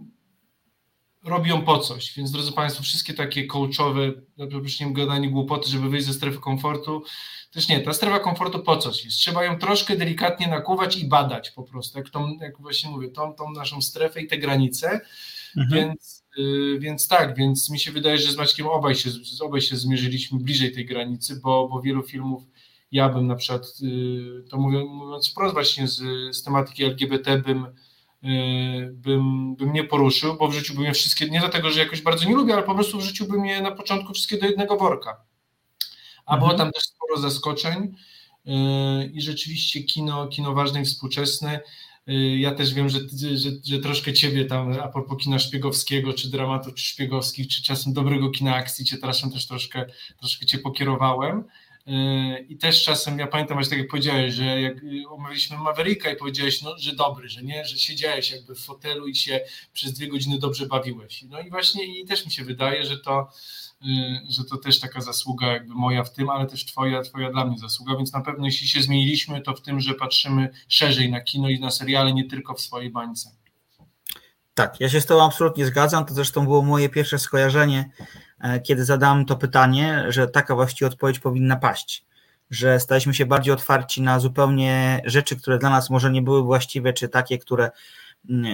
robią 1.24 1.62
po 1.62 1.80
coś. 1.80 2.14
Więc 2.18 2.32
drodzy 2.32 2.52
Państwo, 2.52 2.84
wszystkie 2.84 3.14
takie 3.14 3.46
coachowe, 3.46 4.12
nie 4.82 4.94
gadanie 4.94 5.30
głupoty, 5.30 5.70
żeby 5.70 5.90
wyjść 5.90 6.06
ze 6.06 6.14
strefy 6.14 6.40
komfortu, 6.40 7.04
też 7.52 7.68
nie, 7.68 7.80
ta 7.80 7.94
strefa 7.94 8.20
komfortu 8.20 8.60
po 8.60 8.78
coś 8.78 9.06
jest. 9.06 9.18
Trzeba 9.18 9.44
ją 9.44 9.60
troszkę 9.60 9.98
delikatnie 9.98 10.48
nakuwać 10.48 10.98
i 10.98 11.08
badać 11.08 11.52
po 11.52 11.64
prostu, 11.64 11.98
jak, 11.98 12.10
tą, 12.10 12.38
jak 12.42 12.62
właśnie 12.62 12.90
mówię, 12.90 13.10
tą, 13.10 13.34
tą 13.34 13.52
naszą 13.52 13.82
strefę 13.82 14.22
i 14.22 14.28
te 14.28 14.38
granice. 14.38 15.02
Mhm. 15.58 15.70
Więc, 15.70 16.24
y, 16.38 16.80
więc 16.80 17.08
tak, 17.08 17.36
więc 17.36 17.70
mi 17.70 17.80
się 17.80 17.92
wydaje, 17.92 18.18
że 18.18 18.32
z 18.32 18.38
Maćkiem 18.38 18.68
obaj 18.68 18.96
się, 18.96 19.10
obaj 19.42 19.62
się 19.62 19.78
zmierzyliśmy 19.78 20.40
bliżej 20.40 20.72
tej 20.72 20.86
granicy, 20.86 21.40
bo, 21.44 21.68
bo 21.68 21.82
wielu 21.82 22.04
filmów 22.04 22.44
ja 22.92 23.10
bym 23.10 23.28
na 23.28 23.36
przykład, 23.36 23.66
y, 23.84 24.50
to 24.50 24.58
mówiąc, 24.58 24.90
mówiąc 24.90 25.30
wprost 25.30 25.54
właśnie 25.54 25.88
z, 25.88 26.02
z 26.36 26.44
tematyki 26.44 26.84
LGBT 26.84 27.38
bym 27.38 27.66
bym, 28.92 29.56
bym 29.56 29.74
nie 29.74 29.84
poruszył, 29.84 30.38
bo 30.38 30.48
w 30.48 30.54
życiu 30.54 30.74
bym 30.74 30.84
je 30.84 30.94
wszystkie, 30.94 31.30
nie 31.30 31.40
dlatego, 31.40 31.72
że 31.72 31.80
jakoś 31.80 32.02
bardzo 32.02 32.30
nie 32.30 32.36
lubię, 32.36 32.54
ale 32.54 32.64
po 32.64 32.76
prostu 32.76 32.98
w 32.98 33.04
życiu 33.04 33.28
bym 33.28 33.46
je 33.46 33.62
na 33.62 33.72
początku 33.72 34.14
wszystkie 34.14 34.38
do 34.38 34.46
jednego 34.46 34.78
worka. 34.78 35.18
A 36.26 36.34
mhm. 36.34 36.40
było 36.40 36.58
tam 36.58 36.72
też 36.72 36.84
sporo 36.84 37.18
zaskoczeń 37.18 37.96
y, 38.48 38.52
i 39.14 39.22
rzeczywiście 39.22 39.84
kino, 39.84 40.28
kino 40.28 40.54
ważne 40.54 40.82
i 40.82 40.86
współczesne. 40.86 41.60
Y, 42.10 42.14
ja 42.38 42.56
też 42.56 42.74
wiem, 42.74 42.90
że, 42.90 43.00
że, 43.36 43.50
że 43.66 43.80
troszkę 43.80 44.14
ciebie 44.14 44.46
tam 44.46 44.74
a 44.82 44.88
propos 44.88 45.18
kina 45.18 45.40
szpiegowskiego, 45.40 46.14
czy 46.14 46.30
dramatu, 46.30 46.72
czy 46.72 46.86
szpiegowskich, 46.86 47.48
czy 47.48 47.64
czasem 47.64 47.94
dobrego 47.94 48.30
kina 48.30 48.56
akcji, 48.56 48.86
cię 48.86 48.98
teraz 48.98 49.22
też 49.34 49.48
troszkę, 49.48 49.86
troszkę 50.20 50.46
cię 50.46 50.58
pokierowałem. 50.58 51.44
Yy, 51.86 52.40
I 52.40 52.58
też 52.58 52.84
czasem, 52.84 53.20
ja 53.20 53.28
pamiętam, 53.28 53.64
że 53.64 53.70
tak 53.70 53.80
jak 53.80 53.88
powiedziałeś, 53.88 54.34
że 54.34 54.62
jak 54.62 54.76
omawialiśmy 55.10 55.58
Mavericka 55.58 56.12
i 56.12 56.16
powiedziałeś, 56.16 56.62
no, 56.62 56.78
że 56.78 56.96
dobry, 56.96 57.30
że 57.30 57.44
nie, 57.44 57.66
że 57.66 57.78
siedziałeś 57.78 58.32
jakby 58.32 58.56
w 58.56 58.60
fotelu 58.60 59.08
i 59.08 59.16
się 59.16 59.40
przez 59.74 59.94
dwie 59.94 60.08
godziny 60.08 60.40
dobrze 60.40 60.66
bawiłeś. 60.66 61.24
No 61.30 61.42
i 61.42 61.50
właśnie 61.50 61.86
i 61.86 62.06
też 62.06 62.26
mi 62.26 62.32
się 62.32 62.44
wydaje, 62.44 62.86
że 62.86 62.98
to, 62.98 63.30
yy, 63.82 64.22
że 64.30 64.44
to 64.44 64.58
też 64.58 64.80
taka 64.80 65.02
zasługa 65.02 65.48
jakby 65.48 65.74
moja 65.74 66.04
w 66.04 66.14
tym, 66.14 66.30
ale 66.30 66.46
też 66.46 66.66
twoja, 66.66 67.02
twoja 67.02 67.32
dla 67.32 67.46
mnie 67.46 67.58
zasługa, 67.58 67.98
więc 67.98 68.14
na 68.14 68.22
pewno 68.22 68.46
jeśli 68.46 68.68
się 68.68 68.82
zmieniliśmy, 68.82 69.42
to 69.42 69.54
w 69.54 69.62
tym, 69.62 69.80
że 69.80 69.94
patrzymy 69.94 70.50
szerzej 70.68 71.12
na 71.12 71.22
kino 71.22 71.50
i 71.50 71.60
na 71.60 71.72
seriale, 71.72 72.14
nie 72.14 72.26
tylko 72.30 72.54
w 72.54 72.62
swojej 72.62 72.90
bańce. 72.90 73.43
Tak, 74.54 74.80
ja 74.80 74.90
się 74.90 75.02
z 75.02 75.06
Tobą 75.06 75.26
absolutnie 75.26 75.66
zgadzam. 75.66 76.06
To 76.06 76.14
zresztą 76.14 76.44
było 76.44 76.62
moje 76.62 76.90
pierwsze 76.90 77.20
skojarzenie, 77.20 77.90
e, 78.40 78.60
kiedy 78.60 78.86
zadałem 78.86 79.26
to 79.26 79.36
pytanie, 79.36 80.06
że 80.08 80.28
taka 80.28 80.56
właściwie 80.56 80.88
odpowiedź 80.88 81.20
powinna 81.20 81.56
paść. 81.56 82.06
że 82.52 82.80
staliśmy 82.80 83.14
się 83.14 83.26
bardziej 83.26 83.54
otwarci 83.54 84.02
na 84.02 84.20
zupełnie 84.20 85.02
rzeczy, 85.06 85.36
które 85.36 85.58
dla 85.58 85.70
nas 85.70 85.90
może 85.90 86.12
nie 86.12 86.22
były 86.22 86.44
właściwe, 86.44 86.94
czy 86.94 87.10
takie, 87.10 87.38
które 87.38 87.72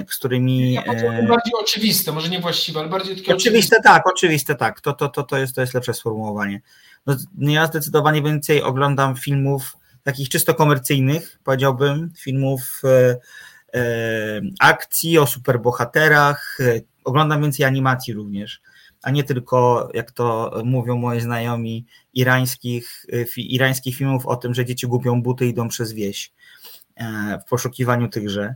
z 0.10 0.18
którymi. 0.18 0.74
Ja 0.74 0.84
e, 0.84 1.28
bardziej 1.28 1.54
oczywiste, 1.62 2.12
może 2.12 2.30
nie 2.30 2.40
właściwe, 2.40 2.80
ale 2.80 2.90
bardziej 2.90 3.16
takie 3.16 3.36
oczywiste. 3.36 3.50
Oczywiste, 3.50 3.76
tak, 3.84 4.08
oczywiste, 4.08 4.56
tak. 4.56 4.82
To, 4.82 4.94
to, 4.94 5.10
to, 5.10 5.24
to, 5.24 5.38
jest, 5.38 5.56
to 5.56 5.62
jest 5.62 5.74
lepsze 5.74 5.94
sformułowanie. 5.94 6.62
No, 7.06 7.16
ja 7.38 7.68
zdecydowanie 7.68 8.22
więcej 8.22 8.64
oglądam 8.64 9.16
filmów 9.16 9.78
takich 10.04 10.30
czysto 10.30 10.54
komercyjnych, 10.54 11.40
powiedziałbym, 11.44 12.14
filmów 12.18 12.82
e, 12.84 13.16
akcji 14.60 15.18
o 15.18 15.28
superbohaterach. 15.28 16.58
E, 16.60 16.82
oglądam 17.04 17.42
więcej 17.42 17.66
animacji 17.66 18.14
również, 18.14 18.62
a 19.02 19.12
nie 19.12 19.24
tylko, 19.24 19.90
jak 19.94 20.12
to 20.12 20.54
mówią 20.66 20.98
moi 20.98 21.22
znajomi, 21.22 21.86
irańskich, 22.14 23.06
e, 23.14 23.42
irańskich 23.42 23.96
filmów 23.96 24.26
o 24.26 24.36
tym, 24.36 24.54
że 24.54 24.66
dzieci 24.66 24.88
gubią 24.88 25.22
buty 25.22 25.46
i 25.46 25.50
idą 25.50 25.68
przez 25.68 25.94
wieś 25.94 26.32
e, 26.96 27.40
w 27.46 27.50
poszukiwaniu 27.50 28.10
tychże. 28.10 28.56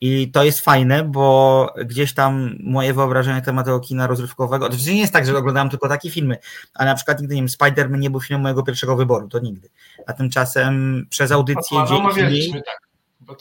I 0.00 0.30
to 0.30 0.44
jest 0.44 0.60
fajne, 0.60 1.04
bo 1.04 1.74
gdzieś 1.84 2.14
tam 2.14 2.56
moje 2.60 2.94
wyobrażenie 2.94 3.36
na 3.36 3.42
temat 3.42 3.66
tego 3.66 3.80
kina 3.80 4.06
rozrywkowego, 4.06 4.66
oczywiście 4.66 4.94
nie 4.94 5.00
jest 5.00 5.12
tak, 5.12 5.26
że 5.26 5.36
oglądałem 5.36 5.70
tylko 5.70 5.88
takie 5.88 6.10
filmy, 6.10 6.36
ale 6.74 6.90
na 6.90 6.94
przykład 6.94 7.20
nigdy, 7.20 7.34
nie 7.34 7.40
wiem, 7.40 7.48
Spider-Man 7.48 7.98
nie 7.98 8.10
był 8.10 8.20
filmem 8.20 8.42
mojego 8.42 8.62
pierwszego 8.62 8.96
wyboru, 8.96 9.28
to 9.28 9.38
nigdy. 9.38 9.68
A 10.06 10.12
tymczasem 10.12 11.06
przez 11.10 11.32
audycję 11.32 11.78
dzięki 11.88 12.52
tak. 12.52 12.87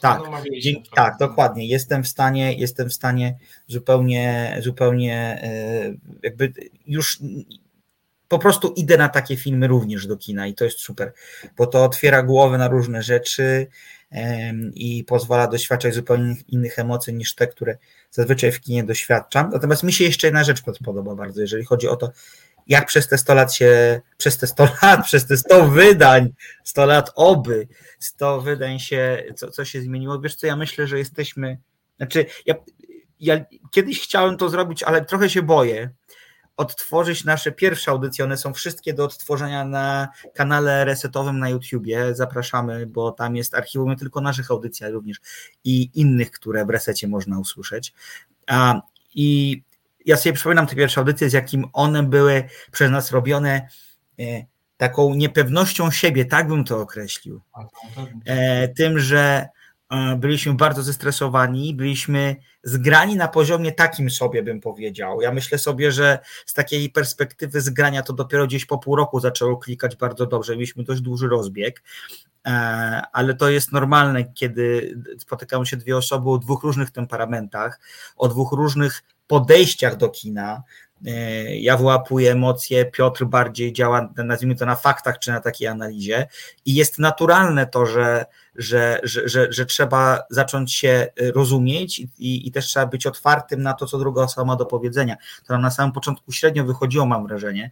Tak, 0.01 0.21
dzięki, 0.61 0.89
tak, 0.95 1.17
dokładnie. 1.19 1.67
Jestem 1.67 2.03
w 2.03 2.07
stanie, 2.07 2.53
jestem 2.53 2.89
w 2.89 2.93
stanie 2.93 3.37
zupełnie, 3.67 4.57
zupełnie 4.61 5.39
e, 5.43 5.93
jakby 6.23 6.53
już 6.85 7.19
po 8.27 8.39
prostu 8.39 8.73
idę 8.73 8.97
na 8.97 9.09
takie 9.09 9.37
filmy 9.37 9.67
również 9.67 10.07
do 10.07 10.17
kina 10.17 10.47
i 10.47 10.53
to 10.53 10.65
jest 10.65 10.79
super, 10.79 11.13
bo 11.57 11.67
to 11.67 11.83
otwiera 11.83 12.23
głowę 12.23 12.57
na 12.57 12.67
różne 12.67 13.03
rzeczy, 13.03 13.67
i 14.73 15.03
pozwala 15.03 15.47
doświadczać 15.47 15.93
zupełnie 15.93 16.35
innych 16.47 16.79
emocji 16.79 17.13
niż 17.13 17.35
te, 17.35 17.47
które 17.47 17.77
zazwyczaj 18.11 18.51
w 18.51 18.61
kinie 18.61 18.83
doświadczam. 18.83 19.49
Natomiast 19.53 19.83
mi 19.83 19.93
się 19.93 20.03
jeszcze 20.03 20.27
jedna 20.27 20.43
rzecz 20.43 20.61
podoba 20.85 21.15
bardzo, 21.15 21.41
jeżeli 21.41 21.65
chodzi 21.65 21.87
o 21.87 21.95
to, 21.95 22.11
jak 22.67 22.85
przez 22.85 23.07
te 23.07 23.17
100 23.17 23.33
lat 23.33 23.53
się, 23.53 24.01
przez 24.17 24.37
te 24.37 24.47
100 24.47 24.67
lat, 24.81 25.05
przez 25.05 25.25
te 25.25 25.37
100 25.37 25.67
wydań, 25.67 26.33
100 26.63 26.85
lat 26.85 27.11
oby, 27.15 27.67
100 27.99 28.41
wydań 28.41 28.79
się, 28.79 29.23
co, 29.35 29.51
co 29.51 29.65
się 29.65 29.81
zmieniło. 29.81 30.19
Wiesz 30.19 30.35
co, 30.35 30.47
ja 30.47 30.55
myślę, 30.55 30.87
że 30.87 30.97
jesteśmy, 30.97 31.57
znaczy 31.97 32.25
ja, 32.45 32.55
ja 33.19 33.45
kiedyś 33.71 34.01
chciałem 34.01 34.37
to 34.37 34.49
zrobić, 34.49 34.83
ale 34.83 35.05
trochę 35.05 35.29
się 35.29 35.41
boję, 35.41 35.89
odtworzyć 36.57 37.23
nasze 37.23 37.51
pierwsze 37.51 37.91
audycje. 37.91 38.25
One 38.25 38.37
są 38.37 38.53
wszystkie 38.53 38.93
do 38.93 39.05
odtworzenia 39.05 39.65
na 39.65 40.07
kanale 40.33 40.85
resetowym 40.85 41.39
na 41.39 41.49
YouTubie. 41.49 42.15
Zapraszamy, 42.15 42.85
bo 42.85 43.11
tam 43.11 43.35
jest 43.35 43.55
archiwum 43.55 43.89
nie 43.89 43.95
tylko 43.95 44.21
naszych 44.21 44.51
audycji, 44.51 44.85
ale 44.85 44.93
również 44.93 45.17
i 45.63 45.89
innych, 45.93 46.31
które 46.31 46.65
w 46.65 46.69
resecie 46.69 47.07
można 47.07 47.39
usłyszeć. 47.39 47.93
I 49.15 49.61
ja 50.07 50.17
sobie 50.17 50.33
przypominam 50.33 50.67
te 50.67 50.75
pierwsze 50.75 51.01
audycje, 51.01 51.29
z 51.29 51.33
jakim 51.33 51.65
one 51.73 52.03
były 52.03 52.43
przez 52.71 52.91
nas 52.91 53.11
robione 53.11 53.67
e, 54.19 54.23
taką 54.77 55.13
niepewnością 55.13 55.91
siebie, 55.91 56.25
tak 56.25 56.47
bym 56.47 56.63
to 56.63 56.79
określił. 56.81 57.41
E, 58.25 58.67
tym, 58.67 58.99
że 58.99 59.47
E, 59.89 60.15
byliśmy 60.15 60.53
bardzo 60.53 60.83
zestresowani, 60.83 61.73
byliśmy 61.73 62.35
zgrani 62.63 63.15
na 63.15 63.27
poziomie 63.27 63.71
takim 63.71 64.09
sobie, 64.09 64.43
bym 64.43 64.61
powiedział. 64.61 65.21
Ja 65.21 65.31
myślę 65.31 65.57
sobie, 65.57 65.91
że 65.91 66.19
z 66.45 66.53
takiej 66.53 66.89
perspektywy 66.89 67.61
zgrania 67.61 68.01
to 68.03 68.13
dopiero 68.13 68.47
gdzieś 68.47 68.65
po 68.65 68.77
pół 68.77 68.95
roku 68.95 69.19
zaczęło 69.19 69.57
klikać 69.57 69.95
bardzo 69.95 70.25
dobrze. 70.25 70.53
Mieliśmy 70.53 70.83
dość 70.83 71.01
duży 71.01 71.27
rozbieg, 71.27 71.83
ale 73.11 73.33
to 73.33 73.49
jest 73.49 73.71
normalne, 73.71 74.33
kiedy 74.33 74.97
spotykają 75.19 75.65
się 75.65 75.77
dwie 75.77 75.97
osoby 75.97 76.29
o 76.29 76.37
dwóch 76.37 76.63
różnych 76.63 76.91
temperamentach, 76.91 77.79
o 78.17 78.27
dwóch 78.27 78.51
różnych 78.51 79.03
podejściach 79.27 79.95
do 79.95 80.09
kina. 80.09 80.63
E, 81.05 81.55
ja 81.55 81.77
wyłapuję 81.77 82.31
emocje, 82.31 82.85
Piotr 82.85 83.25
bardziej 83.25 83.73
działa, 83.73 84.09
nazwijmy 84.15 84.55
to 84.55 84.65
na 84.65 84.75
faktach 84.75 85.19
czy 85.19 85.31
na 85.31 85.39
takiej 85.39 85.67
analizie 85.67 86.27
i 86.65 86.75
jest 86.75 86.99
naturalne 86.99 87.67
to, 87.67 87.85
że, 87.85 88.25
że, 88.55 88.99
że, 89.03 89.29
że, 89.29 89.47
że 89.49 89.65
trzeba 89.65 90.19
zacząć 90.29 90.73
się 90.73 91.07
rozumieć 91.35 91.99
i, 91.99 92.47
i 92.47 92.51
też 92.51 92.65
trzeba 92.65 92.85
być 92.85 93.05
otwartym 93.05 93.61
na 93.61 93.73
to, 93.73 93.85
co 93.85 93.97
druga 93.97 94.23
osoba 94.23 94.45
ma 94.45 94.55
do 94.55 94.65
powiedzenia. 94.65 95.17
To 95.47 95.53
nam 95.53 95.61
na 95.61 95.71
samym 95.71 95.91
początku 95.91 96.31
średnio 96.31 96.63
wychodziło, 96.63 97.05
mam 97.05 97.27
wrażenie, 97.27 97.71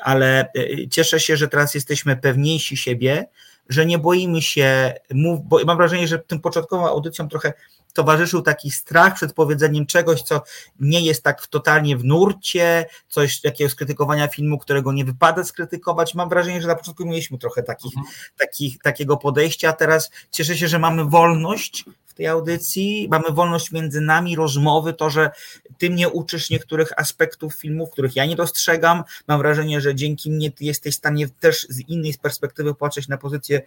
ale 0.00 0.40
e, 0.40 0.88
cieszę 0.88 1.20
się, 1.20 1.36
że 1.36 1.48
teraz 1.48 1.74
jesteśmy 1.74 2.16
pewniejsi 2.16 2.76
siebie, 2.76 3.26
że 3.68 3.86
nie 3.86 3.98
boimy 3.98 4.42
się, 4.42 4.94
mów, 5.14 5.40
bo 5.44 5.64
mam 5.64 5.76
wrażenie, 5.76 6.08
że 6.08 6.18
tym 6.18 6.40
początkową 6.40 6.88
audycją 6.88 7.28
trochę 7.28 7.52
towarzyszył 7.94 8.42
taki 8.42 8.70
strach 8.70 9.14
przed 9.14 9.32
powiedzeniem 9.32 9.86
czegoś, 9.86 10.22
co 10.22 10.42
nie 10.80 11.00
jest 11.00 11.22
tak 11.22 11.46
totalnie 11.46 11.96
w 11.96 12.04
nurcie, 12.04 12.86
coś 13.08 13.44
jakiegoś 13.44 13.72
skrytykowania 13.72 14.28
filmu, 14.28 14.58
którego 14.58 14.92
nie 14.92 15.04
wypada 15.04 15.44
skrytykować. 15.44 16.14
Mam 16.14 16.28
wrażenie, 16.28 16.62
że 16.62 16.68
na 16.68 16.74
początku 16.74 17.06
mieliśmy 17.06 17.38
trochę 17.38 17.62
takich, 17.62 17.96
mhm. 17.96 18.14
takich, 18.38 18.78
takiego 18.78 19.16
podejścia, 19.16 19.68
a 19.68 19.72
teraz 19.72 20.10
cieszę 20.30 20.56
się, 20.56 20.68
że 20.68 20.78
mamy 20.78 21.04
wolność 21.04 21.84
tej 22.14 22.26
audycji, 22.26 23.08
mamy 23.10 23.24
wolność 23.30 23.72
między 23.72 24.00
nami, 24.00 24.36
rozmowy, 24.36 24.92
to, 24.92 25.10
że 25.10 25.30
ty 25.78 25.90
mnie 25.90 26.08
uczysz 26.08 26.50
niektórych 26.50 26.92
aspektów 26.96 27.54
filmów, 27.54 27.90
których 27.90 28.16
ja 28.16 28.26
nie 28.26 28.36
dostrzegam. 28.36 29.04
Mam 29.28 29.38
wrażenie, 29.38 29.80
że 29.80 29.94
dzięki 29.94 30.30
mnie 30.30 30.50
ty 30.50 30.64
jesteś 30.64 30.94
w 30.94 30.98
stanie 30.98 31.28
też 31.28 31.66
z 31.68 31.88
innej 31.88 32.14
perspektywy 32.22 32.74
patrzeć 32.74 33.08
na 33.08 33.18
pozycje 33.18 33.62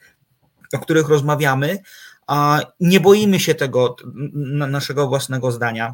o 0.73 0.79
których 0.79 1.09
rozmawiamy, 1.09 1.77
nie 2.79 2.99
boimy 2.99 3.39
się 3.39 3.55
tego 3.55 3.95
naszego 4.67 5.07
własnego 5.07 5.51
zdania. 5.51 5.93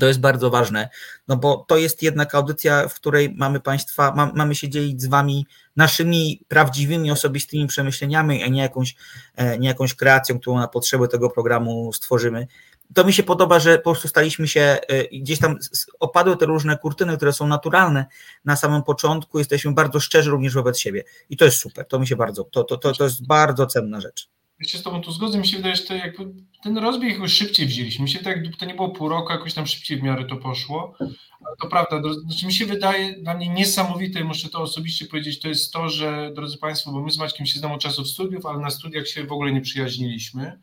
To 0.00 0.06
jest 0.06 0.20
bardzo 0.20 0.50
ważne, 0.50 0.88
no 1.28 1.36
bo 1.36 1.64
to 1.68 1.76
jest 1.76 2.02
jednak 2.02 2.34
audycja, 2.34 2.88
w 2.88 2.94
której 2.94 3.34
mamy 3.34 3.60
Państwa, 3.60 4.14
ma, 4.14 4.32
mamy 4.34 4.54
się 4.54 4.68
dzielić 4.68 5.02
z 5.02 5.06
Wami 5.06 5.46
naszymi 5.76 6.44
prawdziwymi, 6.48 7.10
osobistymi 7.10 7.66
przemyśleniami, 7.66 8.42
a 8.42 8.46
nie 8.46 8.62
jakąś, 8.62 8.96
e, 9.36 9.58
nie 9.58 9.68
jakąś 9.68 9.94
kreacją, 9.94 10.40
którą 10.40 10.58
na 10.58 10.68
potrzeby 10.68 11.08
tego 11.08 11.30
programu 11.30 11.92
stworzymy. 11.92 12.46
To 12.94 13.04
mi 13.04 13.12
się 13.12 13.22
podoba, 13.22 13.58
że 13.58 13.78
po 13.78 13.90
prostu 13.90 14.08
staliśmy 14.08 14.48
się, 14.48 14.60
e, 14.60 15.04
gdzieś 15.18 15.38
tam 15.38 15.58
opadły 16.00 16.36
te 16.36 16.46
różne 16.46 16.78
kurtyny, 16.78 17.16
które 17.16 17.32
są 17.32 17.46
naturalne 17.46 18.06
na 18.44 18.56
samym 18.56 18.82
początku, 18.82 19.38
jesteśmy 19.38 19.72
bardzo 19.72 20.00
szczerzy 20.00 20.30
również 20.30 20.54
wobec 20.54 20.78
siebie 20.78 21.04
i 21.30 21.36
to 21.36 21.44
jest 21.44 21.58
super, 21.58 21.86
to 21.86 21.98
mi 21.98 22.06
się 22.06 22.16
bardzo, 22.16 22.44
to, 22.44 22.64
to, 22.64 22.76
to, 22.76 22.92
to 22.92 23.04
jest 23.04 23.26
bardzo 23.26 23.66
cenna 23.66 24.00
rzecz. 24.00 24.28
Ja 24.60 24.68
się 24.68 24.78
z 24.78 24.82
Tobą 24.82 25.00
tu 25.00 25.12
zgodzę, 25.12 25.38
mi 25.38 25.46
się 25.46 25.56
wydaje, 25.56 25.76
że 25.76 25.82
to 25.82 25.94
jakby 25.94 26.34
ten 26.62 26.78
rozbieg 26.78 27.18
już 27.18 27.32
szybciej 27.32 27.66
wzięliśmy. 27.66 28.02
Mi 28.02 28.10
się 28.10 28.18
tak, 28.18 28.38
to 28.58 28.66
nie 28.66 28.74
było 28.74 28.88
pół 28.88 29.08
roku, 29.08 29.32
jakoś 29.32 29.54
tam 29.54 29.66
szybciej 29.66 29.98
w 29.98 30.02
miarę 30.02 30.24
to 30.24 30.36
poszło. 30.36 30.94
Ale 31.00 31.56
to 31.60 31.68
prawda, 31.68 32.12
znaczy 32.12 32.46
mi 32.46 32.52
się 32.52 32.66
wydaje, 32.66 33.22
dla 33.22 33.34
mnie 33.34 33.48
niesamowite, 33.48 34.24
muszę 34.24 34.48
to 34.48 34.60
osobiście 34.60 35.06
powiedzieć, 35.06 35.40
to 35.40 35.48
jest 35.48 35.72
to, 35.72 35.88
że 35.88 36.32
drodzy 36.34 36.58
Państwo, 36.58 36.92
bo 36.92 37.02
my 37.02 37.10
z 37.10 37.18
Maćkiem 37.18 37.46
się 37.46 37.58
znamy 37.58 37.74
od 37.74 37.80
czasów 37.80 38.08
studiów, 38.08 38.46
ale 38.46 38.58
na 38.58 38.70
studiach 38.70 39.08
się 39.08 39.24
w 39.24 39.32
ogóle 39.32 39.52
nie 39.52 39.60
przyjaźniliśmy. 39.60 40.60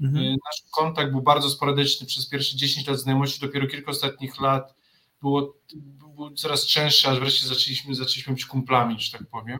Mhm. 0.00 0.24
Y, 0.24 0.30
nasz 0.30 0.62
kontakt 0.70 1.10
był 1.10 1.22
bardzo 1.22 1.50
sporadyczny 1.50 2.06
przez 2.06 2.28
pierwsze 2.28 2.56
10 2.56 2.86
lat 2.86 2.98
znajomości, 2.98 3.40
dopiero 3.40 3.66
kilka 3.66 3.90
ostatnich 3.90 4.40
lat 4.40 4.74
było, 5.22 5.54
był 5.74 6.30
coraz 6.30 6.66
częstszy, 6.66 7.08
aż 7.08 7.18
wreszcie 7.18 7.46
zaczęliśmy, 7.46 7.94
zaczęliśmy 7.94 8.34
być 8.34 8.44
kumplami, 8.44 9.00
że 9.00 9.18
tak 9.18 9.26
powiem. 9.30 9.58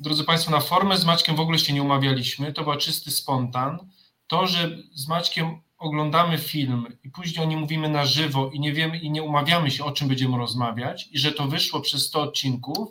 Drodzy 0.00 0.24
Państwo, 0.24 0.50
na 0.50 0.60
formę 0.60 0.96
z 0.96 1.04
Maćkiem 1.04 1.36
w 1.36 1.40
ogóle 1.40 1.58
się 1.58 1.72
nie 1.72 1.82
umawialiśmy, 1.82 2.52
to 2.52 2.64
był 2.64 2.76
czysty 2.76 3.10
spontan. 3.10 3.78
To, 4.26 4.46
że 4.46 4.78
z 4.94 5.08
Maćkiem 5.08 5.60
oglądamy 5.78 6.38
film 6.38 6.86
i 7.04 7.10
później 7.10 7.44
o 7.44 7.48
nim 7.48 7.60
mówimy 7.60 7.88
na 7.88 8.06
żywo 8.06 8.50
i 8.50 8.60
nie 8.60 8.72
wiemy 8.72 8.98
i 8.98 9.10
nie 9.10 9.22
umawiamy 9.22 9.70
się, 9.70 9.84
o 9.84 9.92
czym 9.92 10.08
będziemy 10.08 10.38
rozmawiać, 10.38 11.08
i 11.10 11.18
że 11.18 11.32
to 11.32 11.46
wyszło 11.46 11.80
przez 11.80 12.06
100 12.06 12.22
odcinków, 12.22 12.88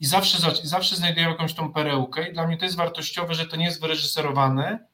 i 0.00 0.06
zawsze, 0.06 0.38
zawsze 0.62 0.96
znajdujemy 0.96 1.32
jakąś 1.32 1.54
tą 1.54 1.72
perełkę. 1.72 2.28
I 2.28 2.32
dla 2.32 2.46
mnie 2.46 2.56
to 2.56 2.64
jest 2.64 2.76
wartościowe, 2.76 3.34
że 3.34 3.46
to 3.46 3.56
nie 3.56 3.64
jest 3.64 3.80
wyreżyserowane. 3.80 4.86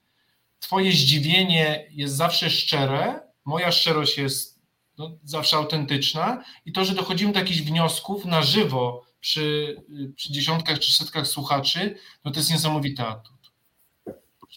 Twoje 0.60 0.92
zdziwienie 0.92 1.86
jest 1.90 2.16
zawsze 2.16 2.50
szczere, 2.50 3.20
moja 3.44 3.72
szczerość 3.72 4.18
jest 4.18 4.60
no, 4.98 5.10
zawsze 5.24 5.56
autentyczna, 5.56 6.44
i 6.66 6.72
to, 6.72 6.84
że 6.84 6.94
dochodzimy 6.94 7.32
do 7.32 7.38
jakichś 7.38 7.60
wniosków 7.60 8.24
na 8.24 8.42
żywo 8.42 9.11
przy, 9.22 9.76
przy 10.16 10.32
dziesiątkach 10.32 10.78
czy 10.78 10.92
setkach 10.92 11.26
słuchaczy, 11.26 11.98
no 12.24 12.30
to 12.30 12.40
jest 12.40 12.50
niesamowity 12.50 13.02
atut. 13.02 13.52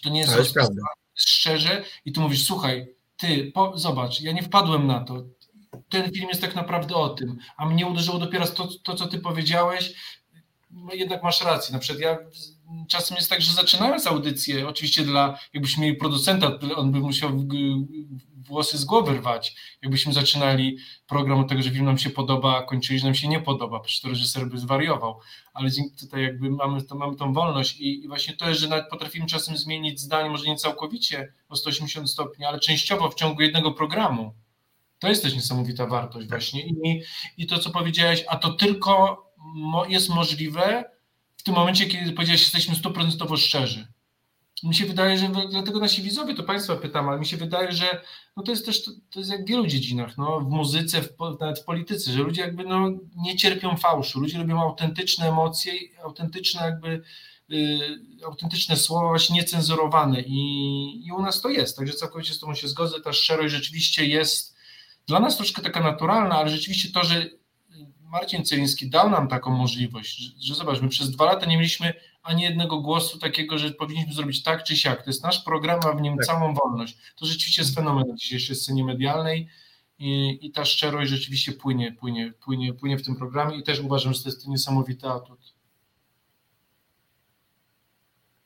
To 0.04 0.10
nie 0.10 0.20
jest, 0.20 0.34
to 0.34 0.40
jest 0.40 0.54
szczerze 1.16 1.84
i 2.06 2.12
tu 2.12 2.22
mówisz, 2.22 2.46
słuchaj, 2.46 2.96
ty, 3.18 3.52
po, 3.54 3.78
zobacz, 3.78 4.22
ja 4.22 4.32
nie 4.32 4.44
wpadłem 4.44 4.88
na 4.88 5.00
to. 5.00 5.24
Ten 5.90 6.12
film 6.12 6.30
jest 6.30 6.42
tak 6.42 6.56
naprawdę 6.56 6.96
o 6.96 7.10
tym, 7.10 7.38
a 7.58 7.66
mnie 7.66 7.88
uderzyło 7.88 8.20
dopiero 8.20 8.48
to, 8.48 8.68
to 8.84 8.96
co 8.96 9.08
ty 9.08 9.20
powiedziałeś. 9.20 9.94
jednak 10.94 11.24
masz 11.24 11.42
rację. 11.42 11.74
Na 11.74 11.80
przykład 11.80 12.02
ja 12.02 12.18
czasem 12.88 13.18
jest 13.18 13.30
tak, 13.30 13.42
że 13.42 13.54
zaczynając 13.54 14.08
audycję, 14.08 14.68
oczywiście 14.68 15.04
dla, 15.04 15.40
jakbyśmy 15.54 15.84
mieli 15.84 15.98
producenta, 15.98 16.60
on 16.76 16.92
by 16.92 17.00
musiał 17.00 17.48
włosy 18.46 18.78
z 18.78 18.86
głowy 18.86 19.14
rwać, 19.14 19.56
jakbyśmy 19.82 20.14
zaczynali 20.14 20.78
program 21.08 21.40
od 21.40 21.50
tego, 21.50 21.62
że 21.62 21.72
film 21.72 21.86
nam 21.86 21.98
się 21.98 22.10
podoba, 22.10 22.58
a 22.58 22.64
kończyli, 22.64 23.00
że 23.00 23.06
nam 23.06 23.16
się 23.16 23.28
nie 23.28 23.40
podoba, 23.40 23.80
przecież 23.80 24.02
to 24.02 24.10
reżyser 24.10 24.48
by 24.48 24.58
zwariował, 24.58 25.20
ale 25.54 25.70
tutaj 26.00 26.24
jakby 26.24 26.50
mamy, 26.50 26.84
to, 26.84 26.96
mamy 26.96 27.16
tą 27.16 27.34
wolność 27.34 27.78
i, 27.80 28.04
i 28.04 28.08
właśnie 28.08 28.34
to 28.34 28.50
jest, 28.50 28.62
że 28.62 28.68
nawet 28.68 28.90
potrafimy 28.90 29.26
czasem 29.26 29.58
zmienić 29.58 30.00
zdanie, 30.00 30.30
może 30.30 30.46
nie 30.46 30.56
całkowicie 30.56 31.34
o 31.50 31.56
180 31.56 32.10
stopni, 32.10 32.46
ale 32.46 32.60
częściowo 32.60 33.10
w 33.10 33.16
ciągu 33.16 33.42
jednego 33.42 33.72
programu. 33.72 34.34
To 35.00 35.10
jest 35.10 35.24
też 35.24 35.36
niesamowita 35.36 35.88
wartość 35.88 36.30
właśnie 36.30 36.68
i, 36.68 37.02
i 37.38 37.48
to, 37.48 37.60
co 37.60 37.70
powiedziałeś, 37.70 38.24
a 38.28 38.38
to 38.38 38.54
tylko 38.54 39.26
jest 39.88 40.10
możliwe 40.10 40.84
w 41.38 41.44
tym 41.44 41.56
momencie, 41.56 41.86
kiedy 41.86 42.12
powiedziałeś, 42.12 42.42
jesteśmy 42.42 42.76
stuprocentowo 42.76 43.38
szczerzy. 43.38 43.88
Mi 44.64 44.76
się 44.76 44.86
wydaje, 44.86 45.18
że 45.18 45.30
dlatego 45.50 45.80
nasi 45.80 46.02
widzowie, 46.02 46.36
to 46.36 46.44
Państwa 46.44 46.76
pytam, 46.76 47.10
ale 47.10 47.20
mi 47.20 47.26
się 47.26 47.38
wydaje, 47.38 47.72
że 47.72 48.02
no 48.38 48.44
to 48.44 48.52
jest 48.52 48.66
też 48.66 48.84
to, 48.84 48.92
jest 49.16 49.32
jak 49.32 49.46
w 49.46 49.48
wielu 49.48 49.68
dziedzinach, 49.68 50.18
no, 50.18 50.40
w 50.40 50.50
muzyce, 50.50 51.02
w, 51.02 51.10
nawet 51.40 51.60
w 51.60 51.64
polityce, 51.64 52.12
że 52.12 52.20
ludzie 52.20 52.42
jakby 52.42 52.64
no, 52.64 52.90
nie 53.16 53.36
cierpią 53.36 53.78
fałszu, 53.78 54.20
ludzie 54.20 54.38
lubią 54.38 54.62
autentyczne 54.62 55.30
emocje, 55.30 55.74
autentyczne 56.04 56.62
jakby 56.62 57.02
y, 57.52 58.26
autentyczne 58.26 58.78
słowa, 58.78 59.08
właśnie 59.08 59.36
niecenzurowane. 59.36 60.22
I, 60.22 61.08
i 61.08 61.12
u 61.12 61.22
nas 61.22 61.42
to 61.42 61.50
jest, 61.50 61.78
także 61.78 61.94
całkowicie 61.94 62.34
z 62.34 62.40
Tobą 62.40 62.54
się 62.54 62.68
zgodzę, 62.68 63.02
ta 63.02 63.14
szczerość 63.14 63.54
rzeczywiście 63.54 64.06
jest 64.06 64.56
dla 65.08 65.20
nas 65.20 65.38
troszkę 65.38 65.62
taka 65.62 65.80
naturalna, 65.80 66.36
ale 66.36 66.50
rzeczywiście 66.50 66.92
to, 66.92 67.04
że 67.04 67.30
Marcin 68.02 68.46
Celiński 68.46 68.90
dał 68.90 69.10
nam 69.10 69.28
taką 69.28 69.52
możliwość, 69.52 70.18
że, 70.18 70.56
że 70.76 70.82
my 70.82 70.90
przez 70.90 71.12
dwa 71.12 71.26
lata 71.26 71.46
nie 71.46 71.58
mieliśmy 71.58 71.94
ani 72.26 72.44
jednego 72.44 72.82
głosu 72.82 73.20
takiego, 73.20 73.58
że 73.58 73.72
powinniśmy 73.72 74.14
zrobić 74.14 74.44
tak 74.44 74.64
czy 74.64 74.76
siak. 74.76 75.04
To 75.04 75.10
jest 75.10 75.24
nasz 75.24 75.44
program, 75.44 75.80
a 75.86 75.92
w 75.92 76.02
nim 76.02 76.18
tak. 76.18 76.26
całą 76.26 76.54
wolność. 76.54 76.98
To 77.16 77.26
rzeczywiście 77.26 77.62
jest 77.62 77.76
fenomen 77.76 78.08
na 78.08 78.16
dzisiejszej 78.16 78.56
scenie 78.56 78.84
medialnej 78.84 79.50
i, 80.00 80.40
i 80.42 80.52
ta 80.52 80.66
szczerość 80.66 81.12
rzeczywiście 81.12 81.52
płynie, 81.52 81.92
płynie, 81.92 82.34
płynie, 82.44 82.74
płynie 82.74 82.98
w 82.98 83.06
tym 83.06 83.16
programie 83.16 83.58
i 83.58 83.64
też 83.64 83.80
uważam, 83.80 84.14
że 84.14 84.24
to 84.24 84.30
jest 84.30 84.48
niesamowity 84.48 85.08
atut. 85.08 85.56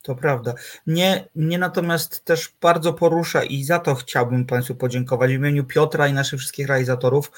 To 0.01 0.15
prawda. 0.15 0.53
Mnie, 0.85 1.27
mnie 1.35 1.57
natomiast 1.57 2.25
też 2.25 2.53
bardzo 2.61 2.93
porusza 2.93 3.43
i 3.43 3.63
za 3.63 3.79
to 3.79 3.95
chciałbym 3.95 4.45
Państwu 4.45 4.75
podziękować 4.75 5.31
w 5.31 5.33
imieniu 5.33 5.63
Piotra 5.63 6.07
i 6.07 6.13
naszych 6.13 6.39
wszystkich 6.39 6.67
realizatorów 6.67 7.31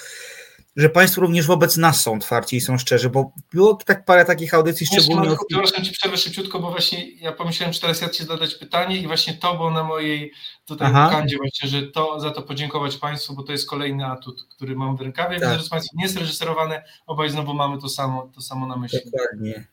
że 0.76 0.90
Państwo 0.90 1.22
również 1.22 1.48
wobec 1.48 1.78
nas 1.78 2.02
są 2.02 2.16
otwarci 2.16 2.56
i 2.56 2.62
są 2.62 2.78
szczerzy, 2.78 3.10
bo 3.10 3.32
było 3.54 3.76
tak 3.76 4.06
parę 4.06 4.26
takich 4.26 4.54
audycji, 4.54 4.88
szczególnie... 4.88 5.30
Marku, 5.30 5.46
przepraszam 5.50 5.86
Ci 5.86 5.92
przerwę 5.92 6.18
szybciutko, 6.18 6.60
bo 6.60 6.72
właśnie 6.72 7.12
ja 7.12 7.32
pomyślałem, 7.32 7.74
że 7.74 7.80
teraz 7.80 8.02
ja 8.02 8.10
Ci 8.10 8.24
zadać 8.26 8.56
pytanie 8.56 8.98
i 8.98 9.08
właśnie 9.08 9.34
to 9.34 9.56
było 9.56 9.72
na 9.72 9.84
mojej 9.84 10.32
tutaj 10.66 10.92
kandzie 10.92 11.38
właśnie, 11.38 11.70
że 11.70 11.88
to 11.88 12.20
za 12.20 12.32
to 12.32 12.42
podziękować 12.42 12.98
Państwu, 12.98 13.36
bo 13.36 13.44
to 13.44 13.52
jest 13.52 13.70
kolejny 13.70 14.06
atut, 14.06 14.48
który 14.50 14.76
mam 14.76 14.98
w 14.98 15.02
rękawie. 15.02 15.40
Tak. 15.40 15.50
Widzę, 15.50 15.64
że 15.64 15.70
Państwo 15.70 15.98
nie 15.98 16.04
jest 16.04 16.18
reżyserowane, 16.18 16.84
obaj 17.08 17.30
znowu 17.30 17.54
mamy 17.54 17.82
to 17.82 17.90
samo, 17.90 18.32
to 18.36 18.42
samo 18.42 18.68
na 18.68 18.76
myśli. 18.76 19.00
Dokładnie. 19.06 19.68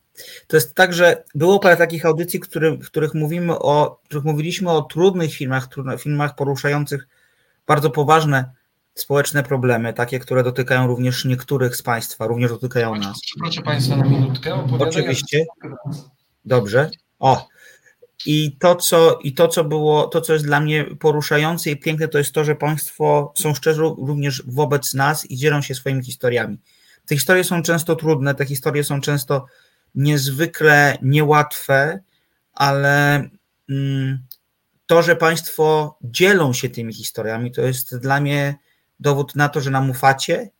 To 0.47 0.57
jest 0.57 0.75
tak, 0.75 0.93
że 0.93 1.25
było 1.35 1.59
parę 1.59 1.76
takich 1.76 2.07
audycji, 2.07 2.40
w 2.83 2.87
których 2.87 3.14
mówimy 3.14 3.59
o, 3.59 4.00
w 4.05 4.07
których 4.07 4.25
mówiliśmy 4.25 4.71
o 4.71 4.83
trudnych 4.83 5.33
filmach, 5.33 5.67
trudnych 5.67 6.02
filmach 6.02 6.35
poruszających 6.35 7.09
bardzo 7.67 7.90
poważne 7.90 8.58
społeczne 9.00 9.43
problemy, 9.43 9.93
takie, 9.93 10.19
które 10.19 10.43
dotykają 10.43 10.87
również 10.87 11.25
niektórych 11.25 11.76
z 11.76 11.83
Państwa, 11.83 12.26
również 12.26 12.50
dotykają 12.50 12.95
nas. 12.95 13.21
Proszę 13.38 13.62
Państwa 13.62 13.97
na 13.97 14.05
minutkę. 14.05 14.67
Oczywiście. 14.78 15.45
Dobrze. 16.45 16.90
O. 17.19 17.49
I 18.26 18.57
to, 18.61 18.76
co, 18.76 19.19
I 19.23 19.35
to, 19.35 19.49
co 19.49 19.64
było, 19.64 20.07
to, 20.07 20.21
co 20.21 20.33
jest 20.33 20.45
dla 20.45 20.61
mnie 20.61 20.85
poruszające 20.85 21.71
i 21.71 21.76
piękne, 21.76 22.09
to 22.09 22.19
jest 22.19 22.33
to, 22.33 22.45
że 22.45 22.55
Państwo 22.55 23.33
są 23.37 23.55
szczerzy 23.55 23.83
również 23.83 24.43
wobec 24.47 24.95
nas 24.95 25.31
i 25.31 25.37
dzielą 25.37 25.62
się 25.62 25.75
swoimi 25.75 26.05
historiami. 26.05 26.59
Te 27.07 27.14
historie 27.14 27.45
są 27.45 27.62
często 27.62 27.97
trudne, 27.97 28.35
te 28.35 28.47
historie 28.47 28.85
są 28.85 29.00
często 29.00 29.47
niezwykle 29.95 30.99
niełatwe, 31.02 32.00
ale 32.52 33.28
mm, 33.71 34.19
to, 34.87 35.02
że 35.02 35.17
Państwo 35.17 35.99
dzielą 36.02 36.52
się 36.52 36.69
tymi 36.69 36.95
historiami, 36.95 37.52
to 37.52 37.62
jest 37.62 37.97
dla 37.99 38.21
mnie 38.21 38.55
dowód 39.00 39.37
na 39.37 39.49
to, 39.49 39.61
że 39.61 39.71
nam 39.71 39.90
ufacie, 39.90 40.50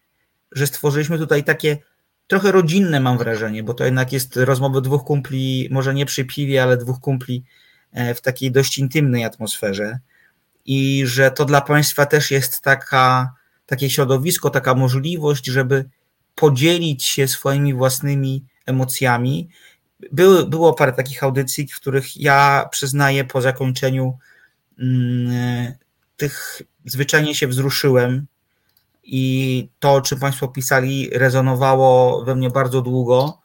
że 0.53 0.67
stworzyliśmy 0.67 1.19
tutaj 1.19 1.45
takie 1.45 1.79
trochę 2.27 2.53
rodzinne, 2.53 3.01
mam 3.01 3.19
wrażenie, 3.19 3.63
bo 3.63 3.75
to 3.75 3.85
jednak 3.85 4.13
jest 4.13 4.37
rozmowy 4.37 4.83
dwóch 4.83 5.05
kumpli, 5.05 5.69
może 5.71 5.95
nie 5.95 6.07
przy 6.07 6.25
piwie, 6.25 6.63
ale 6.63 6.77
dwóch 6.77 7.01
kumpli 7.01 7.45
e, 7.93 8.15
w 8.15 8.21
takiej 8.21 8.53
dość 8.53 8.79
intymnej 8.79 9.25
atmosferze. 9.25 9.99
I 10.65 11.03
że 11.07 11.31
to 11.31 11.45
dla 11.45 11.61
Państwa 11.61 12.07
też 12.07 12.31
jest 12.31 12.61
taka, 12.63 13.35
takie 13.67 13.91
środowisko, 13.91 14.51
taka 14.51 14.75
możliwość, 14.75 15.47
żeby 15.47 15.85
podzielić 16.35 17.05
się 17.05 17.29
swoimi 17.29 17.75
własnymi 17.75 18.45
emocjami. 18.67 19.49
Były, 20.13 20.47
było 20.47 20.75
parę 20.75 20.93
takich 20.93 21.23
audycji, 21.23 21.69
w 21.69 21.81
których 21.81 22.17
ja 22.17 22.69
przyznaję 22.71 23.25
po 23.25 23.41
zakończeniu 23.41 24.19
mm, 24.79 25.75
tych 26.17 26.63
zwyczajnie 26.85 27.35
się 27.35 27.47
wzruszyłem 27.47 28.27
i 29.11 29.69
to, 29.79 29.93
o 29.93 30.01
czym 30.01 30.19
Państwo 30.19 30.49
pisali, 30.49 31.11
rezonowało 31.13 32.25
we 32.25 32.35
mnie 32.35 32.51
bardzo 32.51 32.83
długo. 32.83 33.41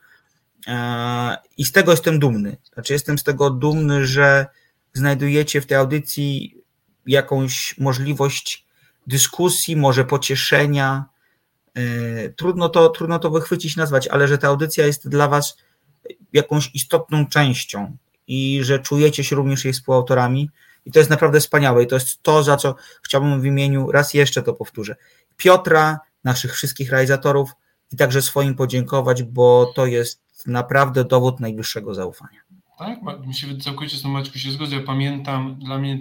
E, 0.68 1.38
I 1.58 1.66
z 1.66 1.72
tego 1.72 1.92
jestem 1.92 2.20
dumny. 2.20 2.58
Znaczy, 2.74 2.94
jestem 2.94 3.18
z 3.18 3.24
tego 3.24 3.50
dumny, 3.50 4.06
że 4.06 4.46
znajdujecie 4.94 5.62
w 5.62 5.66
tej 5.66 5.78
audycji 5.78 6.58
jakąś 7.06 7.78
możliwość 7.78 8.66
dyskusji, 9.08 9.76
może 9.76 10.06
pocieszenia. 10.06 11.06
E, 11.76 12.30
trudno 12.30 12.70
to, 12.70 12.90
trudno 12.90 13.20
to 13.20 13.30
wychwycić, 13.30 13.76
nazwać, 13.76 14.08
ale 14.08 14.28
że 14.28 14.38
ta 14.38 14.48
audycja 14.48 14.86
jest 14.86 15.10
dla 15.10 15.28
Was 15.28 15.58
jakąś 16.34 16.72
istotną 16.74 17.28
częścią 17.28 17.98
i 18.28 18.60
że 18.64 18.80
czujecie 18.80 19.24
się 19.24 19.36
również 19.36 19.66
jej 19.66 19.74
współautorami. 19.74 20.50
I 20.86 20.92
to 20.92 21.00
jest 21.00 21.10
naprawdę 21.10 21.40
wspaniałe 21.40 21.84
i 21.84 21.88
to 21.88 21.96
jest 21.96 22.24
to, 22.24 22.44
za 22.44 22.58
co 22.58 22.76
chciałbym 23.04 23.42
w 23.42 23.46
imieniu, 23.46 23.92
raz 23.92 24.14
jeszcze 24.14 24.44
to 24.44 24.54
powtórzę, 24.54 24.96
Piotra, 25.38 26.00
naszych 26.24 26.54
wszystkich 26.54 26.92
realizatorów 26.92 27.52
i 27.92 27.98
także 27.98 28.22
swoim 28.22 28.56
podziękować, 28.56 29.24
bo 29.24 29.74
to 29.76 29.86
jest 29.86 30.24
naprawdę 30.48 31.04
dowód 31.04 31.40
najwyższego 31.40 31.94
zaufania. 31.94 32.40
Tak, 32.78 33.00
mi 33.28 33.34
się 33.34 33.58
całkowicie 33.58 33.98
z 33.98 34.02
tym 34.02 34.12
Maćku 34.12 34.40
się 34.40 34.52
zgodzę. 34.52 34.76
Ja 34.76 34.82
pamiętam, 34.82 35.56
dla 35.56 35.78
mnie 35.78 36.00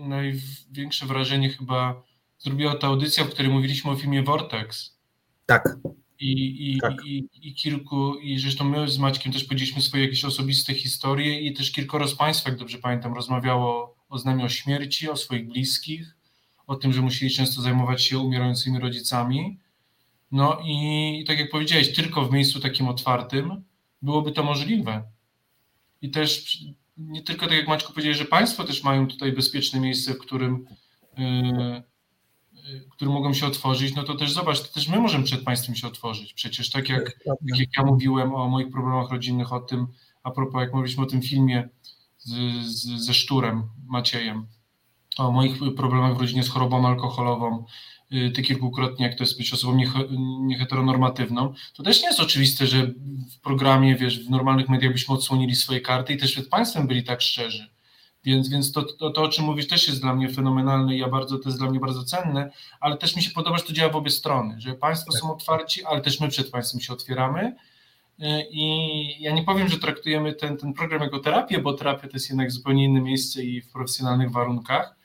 największe 0.00 1.06
wrażenie 1.06 1.50
chyba 1.50 2.02
zrobiła 2.38 2.74
ta 2.74 2.86
audycja, 2.86 3.24
w 3.24 3.28
której 3.28 3.52
mówiliśmy 3.52 3.90
o 3.90 3.96
filmie 3.96 4.22
Vortex. 4.22 4.98
Tak. 5.46 5.76
I, 6.20 6.72
i, 6.72 6.80
tak. 6.80 7.06
i, 7.06 7.28
i 7.42 7.54
kilku, 7.54 8.14
i 8.14 8.38
zresztą 8.38 8.64
my 8.64 8.88
z 8.88 8.98
Maćkiem 8.98 9.32
też 9.32 9.44
powiedzieliśmy 9.44 9.82
swoje 9.82 10.04
jakieś 10.04 10.24
osobiste 10.24 10.74
historie 10.74 11.40
i 11.40 11.54
też 11.54 11.72
kilkoro 11.72 12.08
z 12.08 12.16
Państwa, 12.16 12.50
jak 12.50 12.58
dobrze 12.58 12.78
pamiętam, 12.78 13.14
rozmawiało 13.14 13.96
o 14.08 14.18
znamiu 14.18 14.44
o 14.44 14.48
śmierci, 14.48 15.10
o 15.10 15.16
swoich 15.16 15.48
bliskich, 15.48 16.16
o 16.66 16.76
tym, 16.76 16.92
że 16.92 17.02
musieli 17.02 17.32
często 17.32 17.62
zajmować 17.62 18.02
się 18.02 18.18
umierającymi 18.18 18.78
rodzicami. 18.78 19.58
No 20.30 20.60
i 20.64 21.24
tak 21.26 21.38
jak 21.38 21.50
powiedziałeś, 21.50 21.92
tylko 21.92 22.24
w 22.24 22.32
miejscu 22.32 22.60
takim 22.60 22.88
otwartym 22.88 23.64
byłoby 24.02 24.32
to 24.32 24.42
możliwe. 24.42 25.02
I 26.02 26.10
też 26.10 26.58
nie 26.96 27.22
tylko 27.22 27.46
tak 27.46 27.56
jak 27.56 27.68
Maćko 27.68 27.92
powiedziałeś, 27.92 28.18
że 28.18 28.24
Państwo 28.24 28.64
też 28.64 28.84
mają 28.84 29.06
tutaj 29.06 29.32
bezpieczne 29.32 29.80
miejsce, 29.80 30.14
w 30.14 30.18
którym, 30.18 30.66
yy, 31.18 31.82
którym 32.90 33.14
mogą 33.14 33.34
się 33.34 33.46
otworzyć, 33.46 33.94
no 33.94 34.02
to 34.02 34.14
też 34.14 34.32
zobacz, 34.32 34.60
to 34.60 34.74
też 34.74 34.88
my 34.88 35.00
możemy 35.00 35.24
przed 35.24 35.44
Państwem 35.44 35.74
się 35.74 35.86
otworzyć. 35.86 36.34
Przecież 36.34 36.70
tak 36.70 36.88
jak, 36.88 37.04
tak 37.04 37.58
jak 37.58 37.68
ja 37.78 37.84
mówiłem 37.84 38.34
o 38.34 38.48
moich 38.48 38.70
problemach 38.70 39.10
rodzinnych, 39.10 39.52
o 39.52 39.60
tym, 39.60 39.86
a 40.22 40.30
propos 40.30 40.60
jak 40.60 40.72
mówiliśmy 40.72 41.02
o 41.02 41.06
tym 41.06 41.22
filmie 41.22 41.68
z, 42.18 42.30
z, 42.66 43.04
ze 43.04 43.14
Szturem, 43.14 43.62
Maciejem, 43.86 44.46
o 45.18 45.32
moich 45.32 45.58
problemach 45.76 46.16
w 46.16 46.20
rodzinie 46.20 46.42
z 46.42 46.48
chorobą 46.48 46.86
alkoholową, 46.86 47.64
y, 48.12 48.30
ty 48.30 48.42
kilkukrotnie, 48.42 49.06
jak 49.06 49.14
to 49.14 49.24
jest 49.24 49.38
być 49.38 49.52
osobą 49.52 49.78
nieheteronormatywną, 50.40 51.54
to 51.74 51.82
też 51.82 52.02
nie 52.02 52.08
jest 52.08 52.20
oczywiste, 52.20 52.66
że 52.66 52.86
w 53.36 53.40
programie, 53.40 53.96
wiesz, 53.96 54.26
w 54.26 54.30
normalnych 54.30 54.68
mediach 54.68 54.92
byśmy 54.92 55.14
odsłonili 55.14 55.54
swoje 55.54 55.80
karty 55.80 56.12
i 56.12 56.16
też 56.16 56.32
przed 56.32 56.48
państwem 56.48 56.86
byli 56.86 57.04
tak 57.04 57.22
szczerzy. 57.22 57.72
Więc, 58.24 58.48
więc 58.48 58.72
to, 58.72 58.82
to, 58.82 59.10
to, 59.10 59.22
o 59.22 59.28
czym 59.28 59.44
mówisz, 59.44 59.68
też 59.68 59.88
jest 59.88 60.00
dla 60.00 60.14
mnie 60.14 60.28
fenomenalne 60.28 60.96
i 60.96 60.98
ja 60.98 61.08
bardzo, 61.08 61.38
to 61.38 61.48
jest 61.48 61.58
dla 61.58 61.70
mnie 61.70 61.80
bardzo 61.80 62.04
cenne, 62.04 62.50
ale 62.80 62.96
też 62.96 63.16
mi 63.16 63.22
się 63.22 63.30
podoba, 63.30 63.58
że 63.58 63.64
to 63.64 63.72
działa 63.72 63.92
w 63.92 63.96
obie 63.96 64.10
strony, 64.10 64.60
że 64.60 64.74
państwo 64.74 65.12
tak. 65.12 65.20
są 65.20 65.32
otwarci, 65.32 65.84
ale 65.84 66.00
też 66.00 66.20
my 66.20 66.28
przed 66.28 66.50
państwem 66.50 66.80
się 66.80 66.92
otwieramy. 66.92 67.56
Y, 68.20 68.24
I 68.50 69.22
ja 69.22 69.32
nie 69.32 69.42
powiem, 69.42 69.68
że 69.68 69.78
traktujemy 69.78 70.32
ten, 70.32 70.56
ten 70.56 70.72
program 70.72 71.02
jako 71.02 71.18
terapię, 71.18 71.58
bo 71.58 71.72
terapia 71.72 72.08
to 72.08 72.14
jest 72.14 72.28
jednak 72.28 72.50
zupełnie 72.50 72.84
inne 72.84 73.00
miejsce 73.00 73.42
i 73.42 73.60
w 73.60 73.72
profesjonalnych 73.72 74.30
warunkach, 74.30 74.96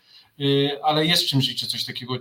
ale 0.84 1.06
jest 1.06 1.24
w 1.24 1.28
czymś 1.28 1.46
życiu 1.46 1.68
coś 1.68 1.86
takiego 1.86 2.18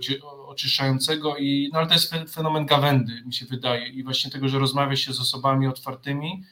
oczyszczającego, 0.47 1.37
i, 1.37 1.69
no 1.73 1.79
ale 1.79 1.87
to 1.87 1.93
jest 1.93 2.13
fenomen 2.33 2.65
gawędy, 2.65 3.21
mi 3.25 3.33
się 3.33 3.45
wydaje, 3.45 3.87
i 3.87 4.03
właśnie 4.03 4.31
tego, 4.31 4.47
że 4.47 4.59
rozmawia 4.59 4.95
się 4.95 5.13
z 5.13 5.19
osobami 5.19 5.67
otwartymi, 5.67 6.43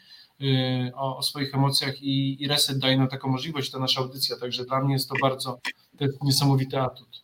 o, 0.94 1.18
o 1.18 1.24
swoich 1.24 1.56
emocjach 1.56 2.02
i, 2.02 2.44
i 2.44 2.48
Reset 2.48 2.80
daje 2.80 2.98
nam 2.98 3.08
taką 3.08 3.30
możliwość, 3.30 3.72
ta 3.72 3.80
nasza 3.80 4.02
audycja, 4.02 4.38
także 4.38 4.66
dla 4.66 4.84
mnie 4.84 4.94
jest 4.94 5.10
to 5.10 5.16
bardzo 5.22 5.60
to 5.98 6.06
jest 6.06 6.24
niesamowity 6.24 6.80
atut. 6.80 7.24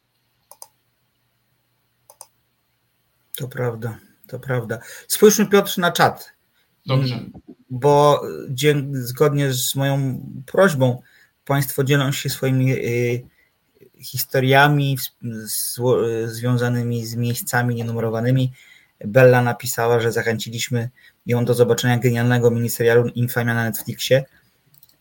To 3.38 3.48
prawda, 3.48 4.00
to 4.28 4.40
prawda. 4.40 4.80
Spójrzmy 5.08 5.46
Piotr 5.46 5.78
na 5.78 5.92
czat. 5.92 6.32
Dobrze. 6.86 7.26
Bo 7.70 8.22
zgodnie 8.94 9.54
z 9.54 9.76
moją 9.76 10.26
prośbą, 10.46 11.02
Państwo 11.46 11.84
dzielą 11.84 12.12
się 12.12 12.30
swoimi 12.30 12.76
historiami 14.04 14.98
związanymi 16.26 17.06
z 17.06 17.16
miejscami 17.16 17.76
nienumerowanymi. 17.76 18.54
Bella 19.06 19.42
napisała, 19.42 20.00
że 20.00 20.12
zachęciliśmy 20.12 20.90
ją 21.26 21.46
do 21.46 21.54
zobaczenia 21.54 21.98
genialnego 21.98 22.52
miniserialu 22.52 23.08
Infamia 23.08 23.54
na 23.54 23.64
Netflixie. 23.64 24.24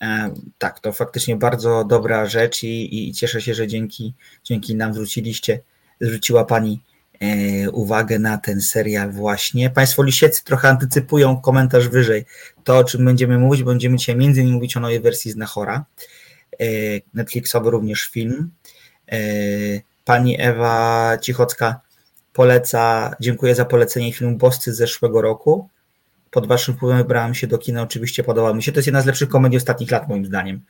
E, 0.03 0.35
tak, 0.59 0.81
to 0.81 0.93
faktycznie 0.93 1.37
bardzo 1.37 1.85
dobra 1.85 2.27
rzecz 2.27 2.63
i, 2.63 3.09
i 3.09 3.15
cieszę 3.15 3.41
się, 3.41 3.55
że 3.55 3.67
dzięki, 3.67 4.15
dzięki 4.45 4.75
nam 4.75 4.95
zwróciliście, 4.95 5.61
zwróciła 6.01 6.45
Pani 6.45 6.83
e, 7.21 7.71
uwagę 7.71 8.19
na 8.19 8.39
ten 8.39 8.61
serial 8.61 9.13
właśnie. 9.13 9.71
Państwo 9.71 10.03
Lisieccy 10.03 10.45
trochę 10.45 10.69
antycypują 10.69 11.41
komentarz 11.41 11.89
wyżej. 11.89 12.25
To, 12.65 12.79
o 12.79 12.85
czym 12.85 13.05
będziemy 13.05 13.39
mówić, 13.39 13.63
będziemy 13.63 13.97
dzisiaj 13.97 14.17
między 14.17 14.41
innymi 14.41 14.55
mówić 14.55 14.77
o 14.77 14.81
nowej 14.81 15.01
wersji 15.01 15.31
z 15.31 15.37
Nachora. 15.37 15.85
E, 16.61 16.65
Netflixowy 17.15 17.71
również 17.71 18.01
film. 18.01 18.51
Pani 20.05 20.41
Ewa 20.41 21.19
Cichocka 21.21 21.81
poleca, 22.33 23.15
dziękuję 23.21 23.55
za 23.55 23.65
polecenie 23.65 24.13
filmu 24.13 24.37
Boscy 24.37 24.75
z 24.75 24.77
zeszłego 24.77 25.21
roku 25.21 25.69
pod 26.31 26.47
waszym 26.47 26.75
wpływem 26.75 26.99
wybrałem 26.99 27.35
się 27.35 27.47
do 27.47 27.59
kina, 27.59 27.83
oczywiście 27.83 28.25
podoba 28.25 28.53
mi 28.53 28.63
się. 28.63 28.73
To 28.73 28.79
jest 28.79 28.87
jedna 28.87 29.01
z 29.01 29.07
lepszych 29.07 29.29
komedii 29.29 29.57
ostatnich 29.57 29.91
lat, 29.91 30.09
moim 30.09 30.27
zdaniem. 30.27 30.61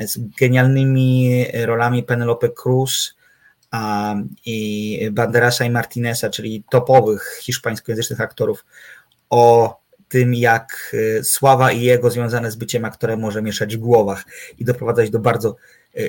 Z 0.00 0.18
genialnymi 0.40 1.44
rolami 1.64 2.02
Penelope 2.02 2.48
Cruz 2.48 3.14
i 4.46 5.08
Banderasa 5.12 5.64
i 5.64 5.70
Martineza, 5.70 6.30
czyli 6.30 6.64
topowych 6.70 7.38
hiszpańskojęzycznych 7.42 8.20
aktorów, 8.20 8.64
o 9.30 9.79
tym, 10.10 10.34
jak 10.34 10.96
e, 11.18 11.24
sława 11.24 11.72
i 11.72 11.82
jego 11.82 12.10
związane 12.10 12.50
z 12.50 12.56
byciem 12.56 12.84
aktorem 12.84 13.20
może 13.20 13.42
mieszać 13.42 13.76
w 13.76 13.80
głowach 13.80 14.24
i 14.58 14.64
doprowadzać 14.64 15.10
do 15.10 15.18
bardzo 15.18 15.56
e, 15.94 16.00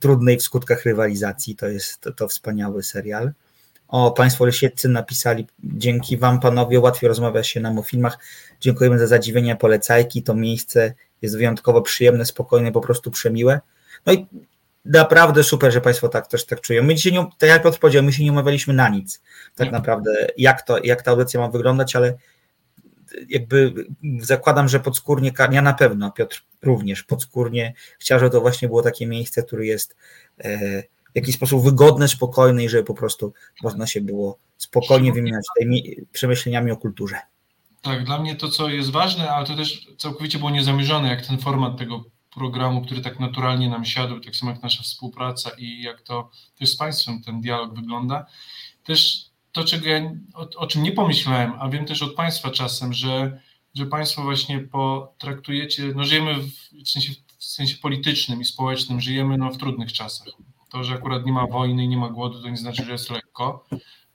trudnej 0.00 0.36
w 0.36 0.42
skutkach 0.42 0.84
rywalizacji. 0.84 1.56
To 1.56 1.68
jest 1.68 2.00
to, 2.00 2.12
to 2.12 2.28
wspaniały 2.28 2.82
serial. 2.82 3.32
O, 3.88 4.10
Państwo 4.10 4.44
Lesieccy 4.44 4.88
napisali, 4.88 5.46
dzięki 5.64 6.16
Wam 6.16 6.40
panowie 6.40 6.80
łatwiej 6.80 7.08
rozmawia 7.08 7.42
się 7.42 7.60
nam 7.60 7.78
o 7.78 7.82
filmach. 7.82 8.18
Dziękujemy 8.60 8.98
za 8.98 9.06
zadziwienie 9.06 9.56
polecajki. 9.56 10.22
To 10.22 10.34
miejsce 10.34 10.94
jest 11.22 11.36
wyjątkowo 11.36 11.82
przyjemne, 11.82 12.24
spokojne, 12.24 12.72
po 12.72 12.80
prostu 12.80 13.10
przemiłe. 13.10 13.60
No 14.06 14.12
i 14.12 14.26
naprawdę 14.84 15.44
super, 15.44 15.72
że 15.72 15.80
Państwo 15.80 16.08
tak 16.08 16.26
też 16.26 16.46
tak 16.46 16.60
czują. 16.60 16.82
My 16.82 16.94
dzisiaj, 16.94 17.12
nie, 17.12 17.26
tak 17.38 17.50
jak 17.50 17.62
Piotr 17.62 17.78
powiedział, 17.78 18.02
my 18.02 18.12
się 18.12 18.24
nie 18.24 18.32
umawialiśmy 18.32 18.74
na 18.74 18.88
nic. 18.88 19.22
Tak 19.54 19.72
naprawdę, 19.72 20.26
jak, 20.36 20.62
to, 20.62 20.78
jak 20.84 21.02
ta 21.02 21.10
audycja 21.10 21.40
ma 21.40 21.48
wyglądać, 21.48 21.96
ale 21.96 22.14
jakby 23.28 23.74
zakładam, 24.20 24.68
że 24.68 24.80
podskórnie, 24.80 25.32
ja 25.52 25.62
na 25.62 25.74
pewno, 25.74 26.12
Piotr 26.12 26.44
również 26.62 27.02
podskórnie 27.02 27.74
chciał, 27.98 28.18
żeby 28.18 28.30
to 28.30 28.40
właśnie 28.40 28.68
było 28.68 28.82
takie 28.82 29.06
miejsce, 29.06 29.42
które 29.42 29.66
jest 29.66 29.96
e, 30.38 30.82
w 30.82 31.14
jakiś 31.14 31.34
sposób 31.34 31.64
wygodne, 31.64 32.08
spokojne 32.08 32.64
i 32.64 32.68
żeby 32.68 32.84
po 32.84 32.94
prostu 32.94 33.32
można 33.62 33.86
się 33.86 34.00
było 34.00 34.38
spokojnie 34.56 35.12
wymieniać 35.12 35.44
tymi 35.58 35.96
przemyśleniami 36.12 36.70
o 36.70 36.76
kulturze. 36.76 37.16
Tak, 37.82 38.04
dla 38.04 38.18
mnie 38.18 38.36
to, 38.36 38.48
co 38.48 38.68
jest 38.68 38.90
ważne, 38.90 39.30
ale 39.30 39.46
to 39.46 39.56
też 39.56 39.88
całkowicie 39.98 40.38
było 40.38 40.50
niezamierzone, 40.50 41.08
jak 41.08 41.26
ten 41.26 41.38
format 41.38 41.78
tego 41.78 42.04
programu, 42.34 42.82
który 42.82 43.00
tak 43.00 43.20
naturalnie 43.20 43.68
nam 43.68 43.84
siadł, 43.84 44.20
tak 44.20 44.36
samo 44.36 44.50
jak 44.50 44.62
nasza 44.62 44.82
współpraca 44.82 45.50
i 45.58 45.82
jak 45.82 46.02
to 46.02 46.30
też 46.58 46.70
z 46.70 46.76
Państwem 46.76 47.22
ten 47.22 47.40
dialog 47.40 47.74
wygląda. 47.74 48.26
Też 48.84 49.25
to, 49.56 49.64
czego 49.64 49.88
ja, 49.88 50.10
o, 50.34 50.48
o 50.56 50.66
czym 50.66 50.82
nie 50.82 50.92
pomyślałem, 50.92 51.52
a 51.58 51.68
wiem 51.68 51.84
też 51.84 52.02
od 52.02 52.14
Państwa 52.14 52.50
czasem, 52.50 52.92
że, 52.92 53.40
że 53.74 53.86
Państwo 53.86 54.22
właśnie 54.22 54.60
potraktujecie, 54.60 55.92
no 55.94 56.04
żyjemy 56.04 56.34
w, 56.84 56.88
sensie, 56.88 57.12
w 57.38 57.44
sensie 57.44 57.76
politycznym 57.76 58.40
i 58.40 58.44
społecznym, 58.44 59.00
żyjemy 59.00 59.38
no, 59.38 59.50
w 59.50 59.58
trudnych 59.58 59.92
czasach. 59.92 60.28
To, 60.70 60.84
że 60.84 60.94
akurat 60.94 61.26
nie 61.26 61.32
ma 61.32 61.46
wojny 61.46 61.84
i 61.84 61.88
nie 61.88 61.96
ma 61.96 62.08
głodu, 62.08 62.42
to 62.42 62.48
nie 62.48 62.56
znaczy, 62.56 62.84
że 62.84 62.92
jest 62.92 63.10
lekko, 63.10 63.64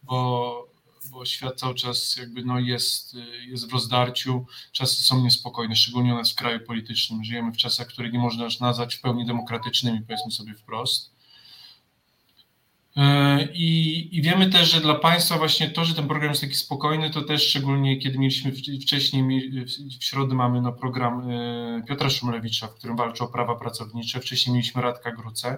bo 0.03 0.71
bo 1.11 1.25
świat 1.25 1.59
cały 1.59 1.75
czas 1.75 2.17
jakby 2.17 2.45
no 2.45 2.59
jest, 2.59 3.15
jest 3.47 3.69
w 3.69 3.73
rozdarciu, 3.73 4.45
czasy 4.71 5.03
są 5.03 5.23
niespokojne, 5.23 5.75
szczególnie 5.75 6.13
u 6.13 6.17
nas 6.17 6.31
w 6.31 6.35
kraju 6.35 6.59
politycznym. 6.59 7.23
Żyjemy 7.23 7.51
w 7.51 7.57
czasach, 7.57 7.87
które 7.87 8.09
nie 8.09 8.19
można 8.19 8.43
już 8.43 8.59
nazwać 8.59 8.95
w 8.95 9.01
pełni 9.01 9.25
demokratycznymi, 9.25 10.01
powiedzmy 10.01 10.31
sobie 10.31 10.53
wprost. 10.53 11.20
E, 12.97 13.47
I, 13.53 14.17
I, 14.17 14.21
wiemy 14.21 14.49
też, 14.49 14.71
że 14.71 14.81
dla 14.81 14.95
Państwa 14.95 15.37
właśnie 15.37 15.69
to, 15.69 15.85
że 15.85 15.95
ten 15.95 16.07
program 16.07 16.29
jest 16.29 16.41
taki 16.41 16.55
spokojny, 16.55 17.09
to 17.09 17.21
też 17.21 17.47
szczególnie 17.47 17.97
kiedy 17.97 18.19
mieliśmy 18.19 18.51
wcześniej, 18.81 19.51
w 19.99 20.03
środę 20.03 20.35
mamy 20.35 20.61
no 20.61 20.73
program 20.73 21.29
e, 21.29 21.83
Piotra 21.87 22.09
Szumlewicza, 22.09 22.67
w 22.67 22.73
którym 22.73 22.97
walczy 22.97 23.23
o 23.23 23.27
prawa 23.27 23.55
pracownicze, 23.55 24.19
wcześniej 24.19 24.53
mieliśmy 24.53 24.81
Radka 24.81 25.11
Grucę, 25.11 25.57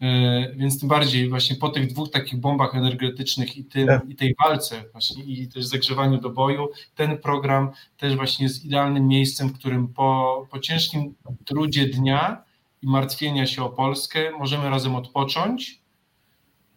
E, 0.00 0.54
więc 0.56 0.80
tym 0.80 0.88
bardziej 0.88 1.28
właśnie 1.28 1.56
po 1.56 1.68
tych 1.68 1.86
dwóch 1.86 2.10
takich 2.10 2.40
bombach 2.40 2.74
energetycznych 2.74 3.56
i, 3.56 3.64
tym, 3.64 3.86
tak. 3.86 4.08
i 4.08 4.16
tej 4.16 4.34
walce 4.44 4.84
właśnie 4.92 5.24
i 5.24 5.48
też 5.48 5.64
zagrzewaniu 5.64 6.20
do 6.20 6.30
boju, 6.30 6.68
ten 6.94 7.18
program 7.18 7.70
też 7.96 8.16
właśnie 8.16 8.46
jest 8.46 8.64
idealnym 8.64 9.08
miejscem, 9.08 9.48
w 9.48 9.58
którym 9.58 9.88
po, 9.88 10.46
po 10.50 10.58
ciężkim 10.58 11.14
trudzie 11.44 11.86
dnia 11.86 12.42
i 12.82 12.86
martwienia 12.86 13.46
się 13.46 13.64
o 13.64 13.70
Polskę 13.70 14.30
możemy 14.38 14.70
razem 14.70 14.94
odpocząć 14.94 15.80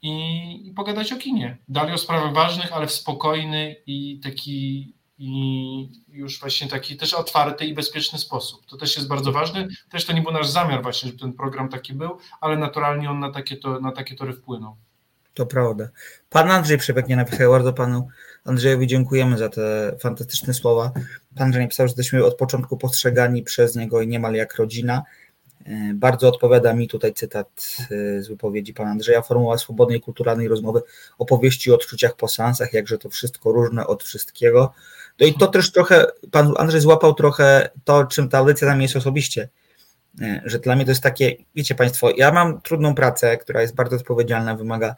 i, 0.02 0.68
i 0.68 0.74
pogadać 0.74 1.14
o 1.14 1.18
kinie. 1.18 1.58
Dalej 1.68 1.94
o 1.94 1.98
sprawach 1.98 2.34
ważnych, 2.34 2.74
ale 2.74 2.88
w 2.88 2.92
spokojny 2.92 3.76
i 3.86 4.20
taki 4.24 4.94
i 5.24 5.90
już 6.08 6.40
właśnie 6.40 6.68
taki 6.68 6.98
też 6.98 7.14
otwarty 7.14 7.66
i 7.66 7.74
bezpieczny 7.74 8.20
sposób. 8.20 8.66
To 8.66 8.78
też 8.78 8.96
jest 8.96 9.08
bardzo 9.08 9.32
ważne. 9.32 9.68
Też 9.90 10.06
to 10.06 10.14
nie 10.14 10.22
był 10.22 10.32
nasz 10.32 10.50
zamiar 10.50 10.84
właśnie, 10.84 11.08
żeby 11.08 11.20
ten 11.22 11.34
program 11.34 11.70
taki 11.70 11.94
był, 11.94 12.18
ale 12.42 12.58
naturalnie 12.58 13.10
on 13.10 13.20
na 13.20 13.32
takie, 13.32 13.58
to, 13.58 13.80
na 13.80 13.92
takie 13.92 14.16
tory 14.16 14.34
wpłynął. 14.34 14.76
To 15.34 15.46
prawda. 15.46 15.90
Pan 16.30 16.52
Andrzej 16.52 16.78
Przepięknie 16.78 17.16
napisał, 17.16 17.52
bardzo 17.52 17.74
panu 17.74 18.08
Andrzejowi 18.46 18.88
dziękujemy 18.88 19.38
za 19.38 19.50
te 19.50 19.96
fantastyczne 20.00 20.54
słowa. 20.54 20.92
Pan 21.36 21.46
Andrzej 21.46 21.62
napisał, 21.62 21.88
że 21.88 21.92
jesteśmy 21.92 22.26
od 22.26 22.38
początku 22.38 22.78
postrzegani 22.78 23.44
przez 23.44 23.76
niego 23.76 24.02
i 24.02 24.08
niemal 24.08 24.34
jak 24.34 24.56
rodzina. 24.56 25.04
E, 25.65 25.93
bardzo 25.93 26.28
odpowiada 26.28 26.74
mi 26.74 26.88
tutaj 26.88 27.13
cytat 27.13 27.47
e, 27.82 28.21
z 28.21 28.28
wypowiedzi 28.28 28.74
pana 28.74 28.91
Andrzeja. 28.91 29.21
Formuła 29.21 29.58
swobodnej, 29.58 30.02
kulturalnej 30.02 30.47
rozmowy, 30.47 30.82
opowieści 31.17 31.71
o 31.71 31.76
odczuciach 31.76 32.15
po 32.15 32.28
seansach, 32.28 32.74
jakże 32.74 32.97
to 32.97 33.10
wszystko 33.10 33.52
różne 33.52 33.88
od 33.88 34.04
wszystkiego. 34.04 34.74
No 35.19 35.28
i 35.28 35.34
to 35.34 35.47
też 35.47 35.71
trochę, 35.71 36.06
pan 36.32 36.54
Andrzej 36.58 36.82
złapał 36.82 37.13
trochę 37.13 37.69
to, 37.84 38.06
czym 38.06 38.30
ta 38.30 38.38
audycja 38.38 38.67
dla 38.67 38.76
mnie 38.76 38.86
jest 38.86 38.95
osobiście. 38.95 39.50
E, 40.21 40.41
że 40.45 40.60
dla 40.60 40.76
mnie 40.76 40.86
to 40.86 40.91
jest 40.91 41.04
takie, 41.04 41.36
wiecie 41.56 41.76
Państwo, 41.76 42.10
ja 42.17 42.32
mam 42.32 42.62
trudną 42.62 42.95
pracę, 42.95 43.38
która 43.38 43.62
jest 43.62 43.76
bardzo 43.76 43.95
odpowiedzialna, 43.95 44.56
wymaga 44.56 44.95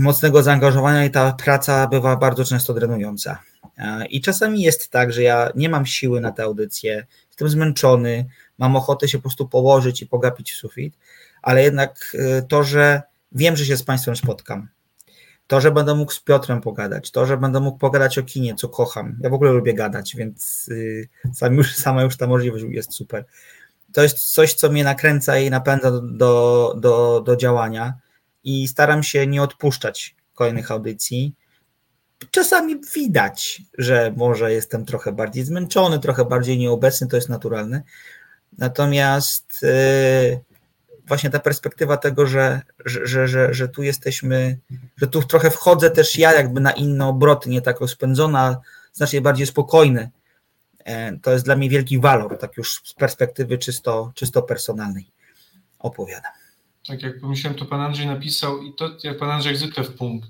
mocnego 0.00 0.42
zaangażowania 0.42 1.04
i 1.04 1.10
ta 1.10 1.32
praca 1.32 1.86
bywa 1.86 2.16
bardzo 2.16 2.44
często 2.44 2.74
drenująca. 2.74 3.38
I 4.10 4.20
czasami 4.20 4.62
jest 4.62 4.90
tak, 4.90 5.12
że 5.12 5.22
ja 5.22 5.50
nie 5.54 5.68
mam 5.68 5.86
siły 5.86 6.20
na 6.20 6.32
tę 6.32 6.42
audycję, 6.42 7.06
jestem 7.28 7.48
zmęczony, 7.48 8.26
mam 8.62 8.76
ochotę 8.76 9.08
się 9.08 9.18
po 9.18 9.22
prostu 9.22 9.48
położyć 9.48 10.02
i 10.02 10.06
pogapić 10.06 10.52
w 10.52 10.56
sufit, 10.56 10.98
ale 11.42 11.62
jednak 11.62 12.12
y, 12.14 12.42
to, 12.48 12.64
że 12.64 13.02
wiem, 13.32 13.56
że 13.56 13.66
się 13.66 13.76
z 13.76 13.82
Państwem 13.82 14.16
spotkam, 14.16 14.68
to, 15.46 15.60
że 15.60 15.70
będę 15.70 15.94
mógł 15.94 16.12
z 16.12 16.20
Piotrem 16.20 16.60
pogadać, 16.60 17.10
to, 17.10 17.26
że 17.26 17.36
będę 17.36 17.60
mógł 17.60 17.78
pogadać 17.78 18.18
o 18.18 18.22
kinie, 18.22 18.54
co 18.54 18.68
kocham. 18.68 19.18
Ja 19.20 19.30
w 19.30 19.34
ogóle 19.34 19.52
lubię 19.52 19.74
gadać, 19.74 20.16
więc 20.16 20.68
y, 20.68 21.08
sam 21.34 21.54
już, 21.54 21.74
sama 21.74 22.02
już 22.02 22.16
ta 22.16 22.26
możliwość 22.26 22.64
jest 22.68 22.94
super. 22.94 23.24
To 23.92 24.02
jest 24.02 24.18
coś, 24.18 24.54
co 24.54 24.70
mnie 24.70 24.84
nakręca 24.84 25.38
i 25.38 25.50
napędza 25.50 25.90
do, 25.90 26.00
do, 26.00 26.74
do, 26.80 27.20
do 27.20 27.36
działania 27.36 27.94
i 28.44 28.68
staram 28.68 29.02
się 29.02 29.26
nie 29.26 29.42
odpuszczać 29.42 30.16
kolejnych 30.34 30.70
audycji. 30.70 31.34
Czasami 32.30 32.80
widać, 32.94 33.62
że 33.78 34.14
może 34.16 34.52
jestem 34.52 34.84
trochę 34.84 35.12
bardziej 35.12 35.44
zmęczony, 35.44 35.98
trochę 35.98 36.24
bardziej 36.24 36.58
nieobecny, 36.58 37.06
to 37.06 37.16
jest 37.16 37.28
naturalne, 37.28 37.82
Natomiast 38.58 39.62
y, 39.62 40.40
właśnie 41.06 41.30
ta 41.30 41.38
perspektywa 41.38 41.96
tego, 41.96 42.26
że, 42.26 42.60
że, 42.84 43.28
że, 43.28 43.54
że 43.54 43.68
tu 43.68 43.82
jesteśmy, 43.82 44.58
że 44.96 45.06
tu 45.06 45.22
trochę 45.22 45.50
wchodzę 45.50 45.90
też 45.90 46.18
ja 46.18 46.32
jakby 46.32 46.60
na 46.60 46.72
inne 46.72 47.06
obroty, 47.06 47.50
nie 47.50 47.62
tak 47.62 47.80
rozpędzona, 47.80 48.60
znacznie 48.92 49.20
bardziej 49.20 49.46
spokojny. 49.46 50.10
E, 50.84 51.18
to 51.18 51.32
jest 51.32 51.44
dla 51.44 51.56
mnie 51.56 51.70
wielki 51.70 52.00
walor, 52.00 52.38
tak 52.38 52.56
już 52.56 52.80
z 52.84 52.94
perspektywy 52.94 53.58
czysto, 53.58 54.12
czysto 54.14 54.42
personalnej 54.42 55.10
opowiadam. 55.78 56.32
Tak 56.86 57.02
jak 57.02 57.20
pomyślałem, 57.20 57.58
to 57.58 57.66
pan 57.66 57.80
Andrzej 57.80 58.06
napisał 58.06 58.62
i 58.62 58.74
to 58.74 58.90
jak 59.04 59.18
pan 59.18 59.30
Andrzej 59.30 59.56
zwykle 59.56 59.84
w 59.84 59.94
punkt. 59.94 60.28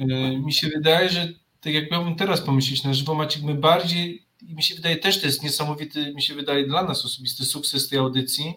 Y, 0.00 0.04
mi 0.44 0.52
się 0.52 0.68
wydaje, 0.68 1.08
że 1.08 1.28
tak 1.60 1.72
jak 1.72 1.90
miałbym 1.90 2.16
teraz 2.16 2.40
pomyśleć 2.40 2.84
na 2.84 2.94
żywo, 2.94 3.14
Maciek, 3.14 3.42
my 3.42 3.54
bardziej 3.54 4.26
i 4.46 4.54
mi 4.54 4.62
się 4.62 4.74
wydaje 4.74 4.96
też 4.96 5.20
to 5.20 5.26
jest 5.26 5.42
niesamowity, 5.42 6.14
mi 6.14 6.22
się 6.22 6.34
wydaje 6.34 6.66
dla 6.66 6.82
nas 6.82 7.04
osobisty 7.04 7.44
sukces 7.44 7.88
tej 7.88 7.98
audycji, 7.98 8.54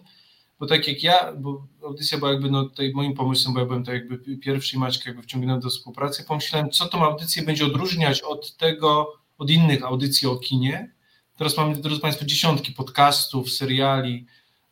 bo 0.60 0.66
tak 0.66 0.88
jak 0.88 1.02
ja, 1.02 1.32
bo 1.32 1.66
audycja 1.84 2.18
była 2.18 2.30
jakby 2.30 2.50
no, 2.50 2.64
tutaj 2.64 2.92
moim 2.94 3.14
pomysłem, 3.14 3.54
bo 3.54 3.60
ja 3.60 3.66
byłem 3.66 3.84
tak 3.84 3.94
jakby 3.94 4.36
pierwszy 4.38 4.76
i 4.76 4.78
Maćka 4.78 5.10
jakby 5.10 5.22
wciągnąłem 5.22 5.60
do 5.60 5.70
współpracy, 5.70 6.24
pomyślałem, 6.24 6.70
co 6.70 6.88
tą 6.88 7.04
audycję 7.04 7.42
będzie 7.42 7.66
odróżniać 7.66 8.20
od 8.20 8.56
tego, 8.56 9.12
od 9.38 9.50
innych 9.50 9.84
audycji 9.84 10.28
o 10.28 10.36
kinie. 10.36 10.92
Teraz 11.36 11.56
mamy, 11.56 11.76
drodzy 11.76 12.00
Państwo, 12.00 12.24
dziesiątki 12.24 12.72
podcastów, 12.72 13.52
seriali, 13.52 14.26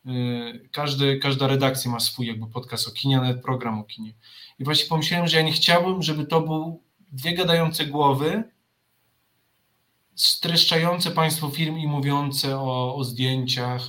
yy, 0.05 0.69
każdy, 0.71 1.19
każda 1.19 1.47
redakcja 1.47 1.91
ma 1.91 1.99
swój 1.99 2.27
jakby 2.27 2.47
podcast 2.47 2.87
o 2.87 2.91
kinie, 2.91 3.15
nawet 3.17 3.41
program 3.41 3.79
o 3.79 3.83
kinie. 3.83 4.13
I 4.59 4.63
właśnie 4.63 4.89
pomyślałem, 4.89 5.27
że 5.27 5.37
ja 5.37 5.43
nie 5.43 5.51
chciałbym, 5.51 6.03
żeby 6.03 6.25
to 6.25 6.41
był 6.41 6.83
dwie 7.11 7.33
gadające 7.33 7.85
głowy, 7.85 8.43
streszczające 10.15 11.11
Państwo 11.11 11.49
film 11.49 11.79
i 11.79 11.87
mówiące 11.87 12.59
o, 12.59 12.95
o 12.95 13.03
zdjęciach, 13.03 13.81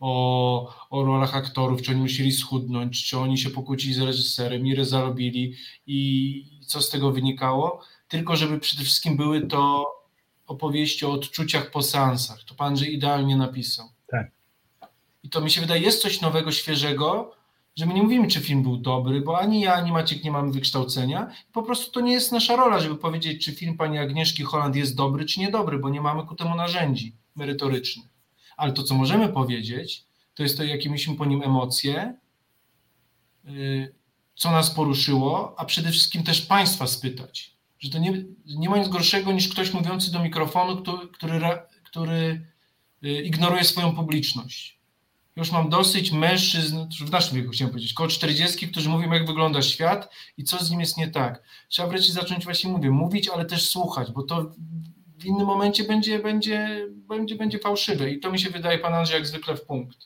o, 0.00 0.74
o 0.90 1.04
rolach 1.04 1.36
aktorów, 1.36 1.82
czy 1.82 1.90
oni 1.90 2.00
musieli 2.00 2.32
schudnąć, 2.32 3.04
czy 3.04 3.18
oni 3.18 3.38
się 3.38 3.50
pokłócili 3.50 3.94
z 3.94 4.00
reżyserem, 4.00 4.66
ile 4.66 4.84
zarobili 4.84 5.56
i 5.86 6.60
co 6.66 6.80
z 6.80 6.90
tego 6.90 7.12
wynikało, 7.12 7.80
tylko 8.08 8.36
żeby 8.36 8.60
przede 8.60 8.82
wszystkim 8.82 9.16
były 9.16 9.46
to 9.46 9.86
opowieści 10.46 11.06
o 11.06 11.12
odczuciach 11.12 11.70
po 11.70 11.82
seansach. 11.82 12.44
To 12.44 12.54
Pan, 12.54 12.76
że 12.76 12.86
idealnie 12.86 13.36
napisał. 13.36 13.88
Tak. 14.06 14.30
I 15.22 15.28
to 15.28 15.40
mi 15.40 15.50
się 15.50 15.60
wydaje, 15.60 15.82
jest 15.82 16.02
coś 16.02 16.20
nowego, 16.20 16.52
świeżego, 16.52 17.34
że 17.76 17.86
my 17.86 17.94
nie 17.94 18.02
mówimy, 18.02 18.28
czy 18.28 18.40
film 18.40 18.62
był 18.62 18.76
dobry, 18.76 19.20
bo 19.20 19.38
ani 19.38 19.60
ja, 19.60 19.74
ani 19.74 19.92
Maciek 19.92 20.24
nie 20.24 20.30
mamy 20.30 20.52
wykształcenia. 20.52 21.32
Po 21.52 21.62
prostu 21.62 21.92
to 21.92 22.00
nie 22.00 22.12
jest 22.12 22.32
nasza 22.32 22.56
rola, 22.56 22.80
żeby 22.80 22.96
powiedzieć, 22.96 23.44
czy 23.44 23.52
film 23.52 23.76
pani 23.76 23.98
Agnieszki 23.98 24.42
Holland 24.42 24.76
jest 24.76 24.96
dobry, 24.96 25.24
czy 25.24 25.40
niedobry, 25.40 25.78
bo 25.78 25.88
nie 25.88 26.00
mamy 26.00 26.26
ku 26.26 26.34
temu 26.34 26.54
narzędzi 26.54 27.16
merytorycznych. 27.36 28.06
Ale 28.56 28.72
to, 28.72 28.82
co 28.82 28.94
możemy 28.94 29.28
powiedzieć, 29.28 30.04
to 30.34 30.42
jest 30.42 30.56
to, 30.56 30.64
jakie 30.64 30.88
mieliśmy 30.88 31.16
po 31.16 31.24
nim 31.24 31.42
emocje, 31.42 32.18
y, 33.48 33.94
co 34.34 34.50
nas 34.50 34.70
poruszyło, 34.70 35.54
a 35.58 35.64
przede 35.64 35.90
wszystkim 35.90 36.22
też 36.22 36.42
Państwa 36.42 36.86
spytać. 36.86 37.56
Że 37.78 37.90
to 37.90 37.98
nie, 37.98 38.24
nie 38.46 38.70
ma 38.70 38.78
nic 38.78 38.88
gorszego 38.88 39.32
niż 39.32 39.48
ktoś 39.48 39.72
mówiący 39.72 40.12
do 40.12 40.22
mikrofonu, 40.22 40.82
który, 40.82 41.08
który, 41.08 41.38
który 41.84 42.46
ignoruje 43.24 43.64
swoją 43.64 43.96
publiczność 43.96 44.81
już 45.36 45.52
mam 45.52 45.68
dosyć 45.68 46.12
mężczyzn, 46.12 46.76
w 47.06 47.10
naszym 47.10 47.36
wieku 47.36 47.50
chciałem 47.50 47.70
powiedzieć, 47.70 47.92
koło 47.92 48.08
40, 48.08 48.68
którzy 48.68 48.88
mówią, 48.88 49.12
jak 49.12 49.26
wygląda 49.26 49.62
świat 49.62 50.14
i 50.36 50.44
co 50.44 50.64
z 50.64 50.70
nim 50.70 50.80
jest 50.80 50.96
nie 50.96 51.08
tak. 51.08 51.42
Trzeba 51.68 51.88
wreszcie 51.88 52.12
zacząć, 52.12 52.44
właśnie 52.44 52.70
mówię, 52.70 52.90
mówić, 52.90 53.28
ale 53.28 53.44
też 53.44 53.68
słuchać, 53.68 54.12
bo 54.12 54.22
to 54.22 54.50
w 55.18 55.24
innym 55.24 55.46
momencie 55.46 55.84
będzie, 55.84 56.18
będzie, 56.18 56.88
będzie, 56.92 57.34
będzie 57.34 57.58
fałszywe. 57.58 58.10
I 58.10 58.20
to 58.20 58.32
mi 58.32 58.38
się 58.38 58.50
wydaje, 58.50 58.78
pan 58.78 58.94
Andrzej, 58.94 59.14
jak 59.14 59.26
zwykle 59.26 59.56
w 59.56 59.62
punkt, 59.62 59.98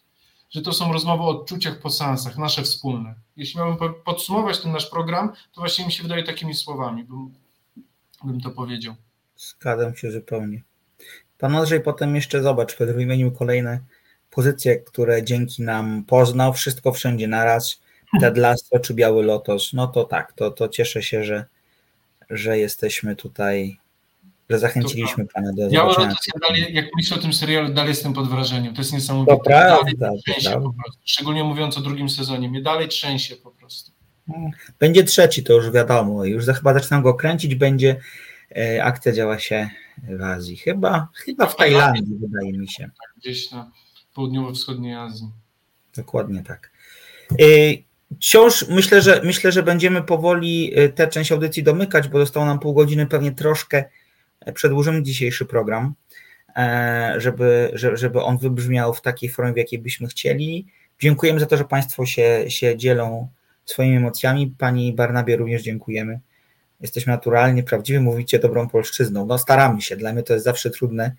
że 0.51 0.63
to 0.63 0.73
są 0.73 0.93
rozmowy 0.93 1.23
o 1.23 1.29
odczuciach 1.29 1.79
po 1.79 1.91
seansach, 1.91 2.39
nasze 2.39 2.63
wspólne. 2.63 3.15
Jeśli 3.37 3.61
miałbym 3.61 3.95
podsumować 4.05 4.61
ten 4.61 4.73
nasz 4.73 4.91
program, 4.91 5.29
to 5.29 5.61
właśnie 5.61 5.87
mi 5.87 5.93
się 5.93 6.03
wydaje 6.03 6.23
takimi 6.23 6.55
słowami, 6.55 7.05
bym, 7.05 7.35
bym 8.25 8.41
to 8.41 8.51
powiedział. 8.51 8.95
Zgadzam 9.37 9.97
się 9.97 10.11
zupełnie. 10.11 10.63
Pan 11.39 11.57
Andrzej 11.57 11.81
potem 11.81 12.15
jeszcze 12.15 12.43
zobacz, 12.43 12.77
wymienił 12.77 13.33
kolejne 13.33 13.81
pozycje, 14.37 14.77
które 14.77 15.25
dzięki 15.25 15.63
nam 15.63 16.05
poznał, 16.05 16.53
wszystko 16.53 16.93
wszędzie 16.93 17.29
naraz, 17.29 17.81
Ted 18.21 18.39
Lasso 18.39 18.79
czy 18.79 18.95
Biały 18.95 19.23
Lotos, 19.23 19.73
no 19.73 19.87
to 19.87 20.05
tak, 20.05 20.33
to, 20.33 20.51
to 20.51 20.69
cieszę 20.69 21.03
się, 21.03 21.25
że, 21.25 21.45
że 22.31 22.59
jesteśmy 22.59 23.17
tutaj, 23.17 23.79
że 24.51 24.59
zachęciliśmy 24.59 25.27
Pana 25.35 25.53
do 25.53 25.71
Biały 25.71 25.89
Lotos, 25.89 26.27
ja 26.35 26.49
dalej, 26.49 26.75
jak 26.75 26.87
myślę 26.97 27.17
o 27.17 27.21
tym 27.21 27.33
serialu, 27.33 27.75
dalej 27.75 27.89
jestem 27.89 28.13
pod 28.13 28.29
wrażeniem, 28.29 28.75
to 28.75 28.81
jest 28.81 28.93
niesamowite. 28.93 29.37
To 29.37 29.43
prawda, 29.43 30.11
to 30.45 30.73
Szczególnie 31.05 31.45
mówiąc 31.45 31.79
o 31.79 31.81
drugim 31.81 32.09
sezonie, 32.09 32.49
mnie 32.49 32.63
dalej 32.63 32.89
trzęsie 32.89 33.37
po 33.37 33.51
prostu. 33.51 33.93
Będzie 34.79 35.05
trzeci, 35.05 35.45
to 35.45 35.53
już 35.53 35.71
wiadomo, 35.71 36.25
już 36.25 36.45
za, 36.45 36.55
chyba 36.55 36.75
zaczynam 36.75 37.03
go 37.03 37.15
kręcić, 37.15 37.55
będzie 37.55 37.97
e, 38.57 38.85
akcja 38.85 39.13
działa 39.13 39.39
się 39.39 39.71
w 40.09 40.23
Azji, 40.23 40.57
chyba, 40.57 41.09
chyba 41.15 41.47
w 41.47 41.57
Tajlandii, 41.57 42.19
wydaje 42.21 42.53
mi 42.53 42.69
się. 42.69 42.83
Tak, 42.83 43.15
gdzieś 43.17 43.51
na 43.51 43.71
południowo-wschodniej 44.17 44.95
Azji. 44.95 45.31
Dokładnie 45.97 46.43
tak. 46.43 46.71
Y, 47.41 47.83
wciąż 48.17 48.69
myślę, 48.69 49.03
że 49.03 49.21
myślę, 49.25 49.53
że 49.53 49.63
będziemy 49.63 50.03
powoli 50.03 50.81
y, 50.81 50.89
tę 50.89 51.09
część 51.09 51.33
audycji 51.33 51.63
domykać, 51.63 52.09
bo 52.09 52.19
zostało 52.19 52.47
nam 52.47 52.59
pół 52.59 52.75
godziny, 52.75 53.07
pewnie 53.07 53.33
troszkę 53.33 53.85
e, 54.41 54.53
przedłużymy 54.53 55.03
dzisiejszy 55.03 55.47
program, 55.47 55.95
e, 56.57 57.15
żeby, 57.17 57.71
żeby 57.75 58.23
on 58.23 58.39
wybrzmiał 58.39 58.95
w 58.95 59.03
takiej 59.03 59.29
formie, 59.29 59.53
w 59.53 59.57
jakiej 59.57 59.79
byśmy 59.79 60.09
chcieli. 60.09 60.67
Dziękujemy 61.01 61.41
za 61.41 61.47
to, 61.47 61.57
że 61.57 61.65
Państwo 61.65 62.07
się, 62.07 62.45
się 62.49 62.77
dzielą 62.77 63.29
swoimi 63.65 63.97
emocjami. 63.97 64.55
Pani 64.59 64.93
Barnabie 64.93 65.37
również 65.37 65.63
dziękujemy. 65.63 66.21
Jesteśmy 66.81 67.13
naturalnie, 67.13 67.63
prawdziwie 67.63 68.01
mówicie 68.01 68.39
dobrą 68.39 68.69
polszczyzną. 68.69 69.27
No 69.27 69.39
staramy 69.39 69.83
się, 69.83 69.97
dla 69.97 70.13
mnie 70.13 70.23
to 70.23 70.33
jest 70.33 70.45
zawsze 70.45 70.71
trudne, 70.71 71.15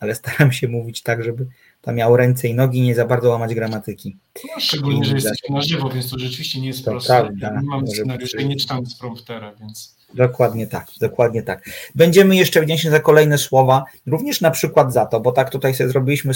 ale 0.00 0.14
staram 0.14 0.52
się 0.52 0.68
mówić 0.68 1.02
tak, 1.02 1.24
żeby 1.24 1.46
to 1.84 1.92
miał 1.92 2.16
ręce 2.16 2.48
i 2.48 2.54
nogi, 2.54 2.80
nie 2.80 2.94
za 2.94 3.04
bardzo 3.04 3.30
łamać 3.30 3.54
gramatyki. 3.54 4.16
No, 4.44 4.60
szczególnie, 4.60 5.04
że 5.04 5.14
jesteśmy 5.14 5.54
na 5.54 5.62
żywo, 5.62 5.90
więc 5.90 6.10
to 6.10 6.18
rzeczywiście 6.18 6.60
nie 6.60 6.68
jest 6.68 6.84
to 6.84 6.90
proste. 6.90 7.20
Prawda, 7.20 7.60
nie 7.60 7.68
mam 7.68 7.86
scenariusza 7.86 8.38
i 8.40 8.48
nie 8.48 8.56
czytam 8.56 8.86
z 8.86 8.98
promptera, 8.98 9.52
więc... 9.60 9.96
Dokładnie 10.14 10.66
tak, 10.66 10.86
dokładnie 11.00 11.42
tak. 11.42 11.70
Będziemy 11.94 12.36
jeszcze 12.36 12.62
wdzięczni 12.62 12.90
za 12.90 13.00
kolejne 13.00 13.38
słowa, 13.38 13.84
również 14.06 14.40
na 14.40 14.50
przykład 14.50 14.92
za 14.92 15.06
to, 15.06 15.20
bo 15.20 15.32
tak 15.32 15.50
tutaj 15.50 15.74
sobie 15.74 15.90
zrobiliśmy 15.90 16.32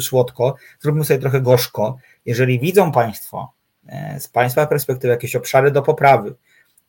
słodko, 0.00 0.56
zrobimy 0.80 1.04
sobie 1.04 1.20
trochę 1.20 1.40
gorzko. 1.40 1.98
Jeżeli 2.26 2.60
widzą 2.60 2.92
Państwo 2.92 3.52
e, 3.86 4.20
z 4.20 4.28
Państwa 4.28 4.66
perspektywy 4.66 5.12
jakieś 5.12 5.36
obszary 5.36 5.70
do 5.70 5.82
poprawy, 5.82 6.34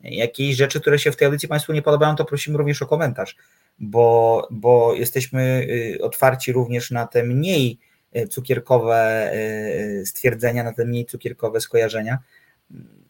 jakieś 0.04 0.56
rzeczy, 0.56 0.82
które 0.82 1.00
się 1.00 1.12
w 1.12 1.16
tej 1.16 1.26
audycji 1.26 1.48
Państwu 1.48 1.74
nie 1.74 1.82
podobają, 1.82 2.16
to 2.16 2.26
prosimy 2.26 2.58
również 2.58 2.82
o 2.82 2.88
komentarz, 2.88 3.36
bo, 3.80 4.48
bo 4.52 4.94
jesteśmy 4.94 5.68
y, 5.70 6.04
otwarci 6.04 6.54
również 6.54 6.92
na 6.92 7.08
te 7.08 7.24
mniej 7.24 7.80
cukierkowe 8.30 9.32
e, 9.34 10.06
stwierdzenia, 10.06 10.64
na 10.64 10.74
te 10.74 10.86
mniej 10.86 11.06
cukierkowe 11.06 11.62
skojarzenia, 11.62 12.18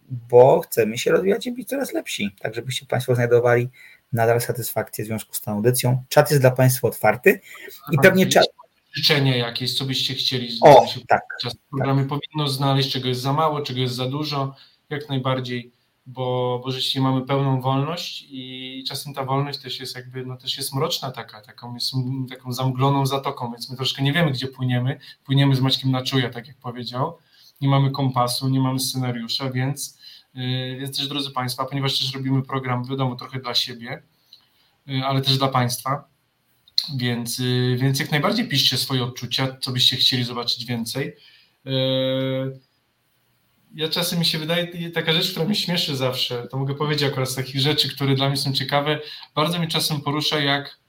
bo 0.10 0.60
chcemy 0.60 0.98
się 0.98 1.12
rozwijać 1.12 1.48
i 1.48 1.52
być 1.52 1.70
coraz 1.70 1.94
lepsi, 1.94 2.36
tak 2.40 2.56
żebyście 2.56 2.86
Państwo 2.86 3.16
znajdowali 3.16 3.70
nadal 4.14 4.42
satysfakcję 4.42 5.04
w 5.04 5.08
związku 5.08 5.34
z 5.34 5.42
tą 5.42 5.52
audycją. 5.52 6.04
Czat 6.10 6.32
jest 6.32 6.44
dla 6.44 6.52
Państwa 6.52 6.88
otwarty 6.88 7.40
i 7.92 7.98
pewnie 8.02 8.28
czat... 8.28 8.46
Życzenie 8.94 9.38
jakieś, 9.38 9.78
co 9.78 9.86
byście 9.86 10.14
chcieli, 10.14 10.50
o, 10.62 10.86
tak, 11.08 11.22
czas 11.42 11.56
programy 11.70 12.02
tak. 12.02 12.10
powinno 12.10 12.48
znaleźć, 12.48 12.92
czego 12.92 13.08
jest 13.08 13.22
za 13.22 13.34
mało, 13.34 13.62
czego 13.62 13.80
jest 13.80 13.96
za 13.96 14.06
dużo, 14.06 14.56
jak 14.90 15.10
najbardziej 15.10 15.72
bo, 16.06 16.60
bo 16.64 16.72
rzeczywiście 16.72 17.02
mamy 17.02 17.22
pełną 17.22 17.62
wolność 17.62 18.26
i 18.30 18.84
czasem 18.88 19.14
ta 19.14 19.26
wolność 19.26 19.60
też 19.60 19.80
jest 19.80 19.96
jakby, 19.96 20.26
no 20.26 20.38
też 20.38 20.58
jest 20.58 20.74
mroczna 20.74 21.12
taka, 21.12 21.42
taką, 21.42 21.74
jest 21.74 21.94
taką 22.30 22.54
zamgloną 22.54 23.06
zatoką, 23.06 23.52
więc 23.52 23.70
my 23.70 23.76
troszkę 23.76 24.04
nie 24.04 24.14
wiemy, 24.14 24.32
gdzie 24.32 24.48
płyniemy. 24.48 25.00
Płyniemy 25.24 25.56
z 25.56 25.60
Maćkiem 25.60 25.92
na 25.92 26.04
czuja, 26.04 26.30
tak 26.30 26.48
jak 26.48 26.58
powiedział. 26.58 27.18
Nie 27.62 27.70
mamy 27.70 27.92
kompasu, 27.92 28.50
nie 28.50 28.60
mamy 28.60 28.80
scenariusza, 28.80 29.50
więc, 29.50 30.00
yy, 30.34 30.78
więc 30.80 30.98
też, 30.98 31.08
drodzy 31.08 31.32
Państwo, 31.32 31.66
ponieważ 31.66 32.00
też 32.00 32.14
robimy 32.14 32.44
program, 32.44 32.86
wiadomo, 32.86 33.16
trochę 33.16 33.40
dla 33.40 33.56
siebie, 33.56 34.04
yy, 34.86 35.06
ale 35.06 35.22
też 35.22 35.38
dla 35.38 35.48
Państwa, 35.48 36.04
więc, 36.98 37.40
yy, 37.40 37.78
więc 37.78 38.00
jak 38.00 38.12
najbardziej 38.12 38.48
piszcie 38.48 38.78
swoje 38.78 39.04
odczucia, 39.04 39.58
co 39.62 39.72
byście 39.72 39.98
chcieli 39.98 40.24
zobaczyć 40.24 40.66
więcej. 40.66 41.16
Yy, 41.66 42.60
ja 43.76 43.90
czasem 43.90 44.20
mi 44.20 44.26
się 44.26 44.40
wydaje, 44.40 44.92
taka 44.92 45.14
rzecz, 45.14 45.32
która 45.32 45.46
mnie 45.46 45.56
śmieszy 45.56 45.96
zawsze, 45.96 46.48
to 46.48 46.58
mogę 46.58 46.76
powiedzieć 46.76 47.10
akurat 47.10 47.30
z 47.30 47.36
takich 47.36 47.62
rzeczy, 47.62 47.90
które 47.90 48.16
dla 48.16 48.28
mnie 48.28 48.38
są 48.38 48.54
ciekawe, 48.54 49.00
bardzo 49.36 49.60
mnie 49.60 49.68
czasem 49.68 50.02
porusza, 50.02 50.40
jak, 50.40 50.80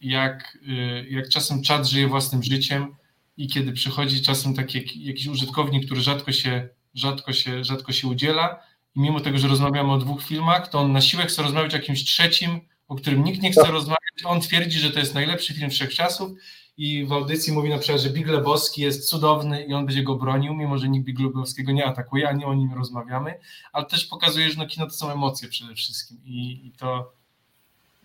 jak, 0.00 0.58
y, 0.68 1.06
jak 1.10 1.28
czasem 1.28 1.62
czat 1.62 1.86
żyje 1.86 2.08
własnym 2.08 2.42
życiem 2.42 2.96
i 3.36 3.48
kiedy 3.48 3.72
przychodzi 3.72 4.22
czasem 4.22 4.54
taki 4.54 5.04
jakiś 5.04 5.26
użytkownik, 5.26 5.86
który 5.86 6.00
rzadko 6.00 6.32
się, 6.32 6.68
rzadko 6.94 7.32
się, 7.32 7.64
rzadko 7.64 7.92
się 7.92 8.08
udziela 8.08 8.62
i 8.94 9.00
mimo 9.00 9.20
tego, 9.20 9.38
że 9.38 9.48
rozmawiamy 9.48 9.92
o 9.92 9.98
dwóch 9.98 10.22
filmach, 10.22 10.68
to 10.68 10.78
on 10.78 10.92
na 10.92 11.00
siłę 11.00 11.26
chce 11.26 11.42
rozmawiać 11.42 11.74
o 11.74 11.76
jakimś 11.76 12.04
trzecim, 12.04 12.60
o 12.88 12.94
którym 12.94 13.24
nikt 13.24 13.42
nie 13.42 13.50
chce 13.50 13.62
tak. 13.62 13.70
rozmawiać, 13.70 14.24
on 14.24 14.40
twierdzi, 14.40 14.78
że 14.78 14.90
to 14.90 14.98
jest 14.98 15.14
najlepszy 15.14 15.54
film 15.54 15.70
wszechczasów 15.70 16.30
i 16.78 17.06
w 17.06 17.12
audycji 17.12 17.52
mówi 17.52 17.68
na 17.68 17.78
przykład, 17.78 18.02
że 18.02 18.10
Big 18.10 18.28
Lebowski 18.28 18.82
jest 18.82 19.08
cudowny 19.08 19.64
i 19.64 19.74
on 19.74 19.86
będzie 19.86 20.02
go 20.02 20.14
bronił, 20.14 20.54
mimo 20.54 20.78
że 20.78 20.88
nikt 20.88 21.06
Big 21.06 21.20
Lebowskiego 21.20 21.72
nie 21.72 21.86
atakuje, 21.86 22.28
a 22.28 22.32
nie 22.32 22.46
o 22.46 22.54
nim 22.54 22.74
rozmawiamy, 22.74 23.34
ale 23.72 23.86
też 23.86 24.06
pokazuje, 24.06 24.50
że 24.50 24.58
no 24.58 24.66
kino 24.66 24.86
to 24.86 24.92
są 24.92 25.10
emocje 25.10 25.48
przede 25.48 25.74
wszystkim 25.74 26.18
i, 26.24 26.66
i 26.66 26.72
to 26.72 27.12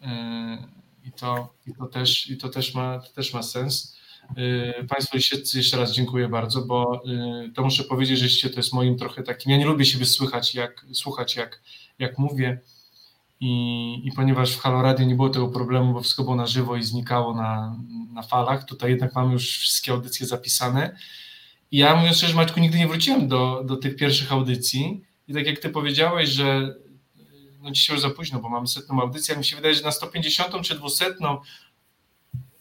yy, 0.02 0.82
i 1.06 1.12
to, 1.12 1.54
i 1.68 1.74
to, 1.74 1.88
też, 1.88 2.30
i 2.30 2.38
to, 2.38 2.50
też, 2.50 2.74
ma, 2.74 3.00
to 3.00 3.14
też 3.14 3.34
ma 3.34 3.44
sens. 3.44 3.98
Yy, 4.38 4.88
państwu 4.90 5.18
jeszcze 5.58 5.78
raz 5.78 5.94
dziękuję 5.94 6.28
bardzo, 6.28 6.62
bo 6.62 7.02
yy, 7.06 7.52
to 7.56 7.64
muszę 7.64 7.84
powiedzieć, 7.84 8.20
że 8.20 8.50
to 8.50 8.58
jest 8.60 8.74
moim 8.74 8.98
trochę 8.98 9.24
takim, 9.24 9.52
ja 9.52 9.58
nie 9.58 9.66
lubię 9.66 9.86
siebie 9.86 10.06
słychać, 10.06 10.56
jak, 10.56 10.86
słuchać 10.94 11.36
jak, 11.36 11.62
jak 12.00 12.18
mówię, 12.18 12.62
i, 13.42 14.02
i 14.08 14.12
ponieważ 14.12 14.56
w 14.56 14.60
Halo 14.60 14.82
Radio 14.82 15.06
nie 15.06 15.16
było 15.16 15.30
tego 15.30 15.48
problemu, 15.48 15.94
bo 15.94 16.02
wszystko 16.02 16.24
było 16.24 16.36
na 16.36 16.48
żywo 16.48 16.76
i 16.76 16.84
znikało 16.84 17.36
na, 17.36 17.80
na 18.14 18.22
falach, 18.22 18.66
tutaj 18.66 18.92
jednak 18.92 19.16
mamy 19.16 19.34
już 19.34 19.58
wszystkie 19.58 19.92
audycje 19.92 20.28
zapisane. 20.28 20.96
I 21.72 21.78
ja 21.78 21.96
mówiąc 21.96 22.18
szczerze, 22.18 22.36
Maćku, 22.36 22.60
nigdy 22.60 22.78
nie 22.78 22.88
wróciłem 22.88 23.28
do, 23.28 23.64
do 23.66 23.78
tych 23.78 23.96
pierwszych 23.96 24.32
audycji 24.32 25.02
i 25.28 25.34
tak 25.34 25.46
jak 25.46 25.60
ty 25.60 25.70
powiedziałeś, 25.70 26.30
że 26.30 26.76
no 27.62 27.72
dzisiaj 27.72 27.96
już 27.96 28.02
za 28.02 28.10
późno, 28.10 28.40
bo 28.40 28.50
mamy 28.50 28.68
setną 28.68 29.02
audycję, 29.02 29.34
ale 29.34 29.40
mi 29.40 29.46
się 29.46 29.56
wydaje, 29.56 29.76
że 29.76 29.84
na 29.84 29.92
150 29.92 30.62
czy 30.62 30.76
200 30.76 31.06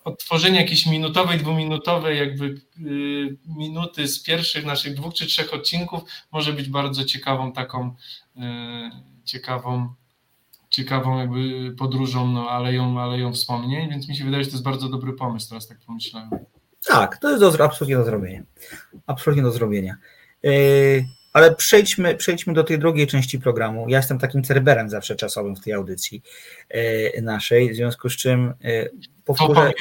odtworzenie 0.05 0.61
jakiejś 0.61 0.87
minutowej, 0.87 1.39
dwuminutowej 1.39 2.19
jakby 2.19 2.45
y, 2.45 3.39
minuty 3.47 4.09
z 4.09 4.23
pierwszych 4.23 4.65
naszych 4.65 4.95
dwóch 4.95 5.15
czy 5.15 5.27
trzech 5.27 5.55
odcinków 5.55 6.03
może 6.33 6.53
być 6.53 6.69
bardzo 6.69 7.05
ciekawą 7.05 7.53
taką 7.53 7.95
y, 8.37 8.41
ciekawą 9.25 9.95
ciekawą 10.71 11.19
jakby 11.19 11.73
podróżą, 11.79 12.27
no, 12.27 12.51
aleją, 12.51 13.01
aleją 13.01 13.33
wspomnień, 13.33 13.91
więc 13.91 14.09
mi 14.09 14.17
się 14.17 14.25
wydaje, 14.25 14.45
że 14.45 14.51
to 14.51 14.55
jest 14.55 14.65
bardzo 14.65 14.89
dobry 14.89 15.13
pomysł, 15.13 15.49
teraz 15.49 15.69
tak 15.69 15.79
pomyślałem. 15.87 16.31
Tak, 16.87 17.19
to 17.19 17.31
jest 17.31 17.59
do, 17.59 17.65
absolutnie 17.65 17.97
do 17.97 18.05
zrobienia. 18.05 18.43
Absolutnie 19.07 19.43
do 19.43 19.51
zrobienia. 19.51 19.97
Yy, 20.43 21.05
ale 21.33 21.55
przejdźmy, 21.55 22.15
przejdźmy 22.15 22.53
do 22.55 22.65
tej 22.65 22.79
drugiej 22.79 23.07
części 23.07 23.39
programu. 23.39 23.89
Ja 23.89 23.97
jestem 23.97 24.19
takim 24.19 24.43
cerberem 24.43 24.91
zawsze 24.91 25.17
czasowym 25.17 25.57
w 25.57 25.61
tej 25.61 25.73
audycji 25.73 26.23
yy, 26.75 27.23
naszej, 27.23 27.73
w 27.73 27.77
związku 27.77 28.09
z 28.09 28.17
czym 28.17 28.55
yy, 28.61 28.91
powtórzę. 29.25 29.73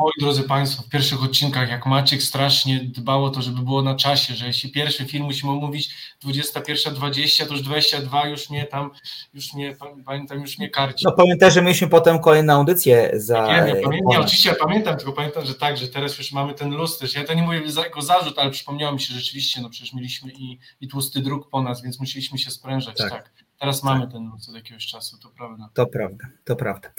Moi 0.00 0.12
drodzy 0.20 0.42
Państwo, 0.42 0.82
w 0.82 0.88
pierwszych 0.88 1.22
odcinkach, 1.22 1.68
jak 1.68 1.86
Maciek 1.86 2.22
strasznie 2.22 2.80
dbał 2.84 3.24
o 3.24 3.30
to, 3.30 3.42
żeby 3.42 3.62
było 3.62 3.82
na 3.82 3.94
czasie, 3.94 4.34
że 4.34 4.46
jeśli 4.46 4.70
pierwszy 4.70 5.04
film 5.04 5.24
musimy 5.24 5.52
omówić 5.52 5.94
21.20, 6.24 7.46
to 7.46 7.52
już 7.52 7.62
22 7.62 8.26
już 8.26 8.50
nie 8.50 8.64
tam, 8.64 8.90
już 9.34 9.54
nie, 9.54 9.76
pamiętam, 10.06 10.40
już 10.40 10.58
nie 10.58 10.70
karci. 10.70 11.04
No 11.04 11.12
pamiętaj, 11.12 11.50
że 11.50 11.62
mieliśmy 11.62 11.88
potem 11.88 12.18
kolejną 12.18 12.52
audycję 12.52 13.10
za... 13.14 13.46
Nie, 13.46 13.72
nie, 13.72 13.82
pamiętam, 13.82 14.10
nie, 14.10 14.20
oczywiście 14.20 14.48
ja 14.48 14.54
pamiętam, 14.54 14.96
tylko 14.96 15.12
pamiętam, 15.12 15.46
że 15.46 15.54
tak, 15.54 15.76
że 15.76 15.88
teraz 15.88 16.18
już 16.18 16.32
mamy 16.32 16.54
ten 16.54 16.74
luz 16.74 16.98
też. 16.98 17.14
Ja 17.14 17.24
to 17.24 17.34
nie 17.34 17.42
mówię 17.42 17.62
jako 17.76 18.02
zarzut, 18.02 18.38
ale 18.38 18.50
przypomniało 18.50 18.92
mi 18.92 19.00
się 19.00 19.14
rzeczywiście, 19.14 19.60
no 19.60 19.70
przecież 19.70 19.94
mieliśmy 19.94 20.32
i, 20.32 20.58
i 20.80 20.88
tłusty 20.88 21.20
druk 21.20 21.50
po 21.50 21.62
nas, 21.62 21.82
więc 21.82 22.00
musieliśmy 22.00 22.38
się 22.38 22.50
sprężać, 22.50 22.96
tak. 22.96 23.10
tak. 23.10 23.47
Teraz 23.58 23.82
mamy 23.82 24.00
tak. 24.00 24.12
ten 24.12 24.30
luz 24.30 24.48
od 24.48 24.54
jakiegoś 24.54 24.86
czasu, 24.86 25.18
to 25.18 25.30
prawda. 25.36 25.68
To 25.74 25.86
prawda, 25.86 26.24
to 26.44 26.56
prawda. 26.56 26.90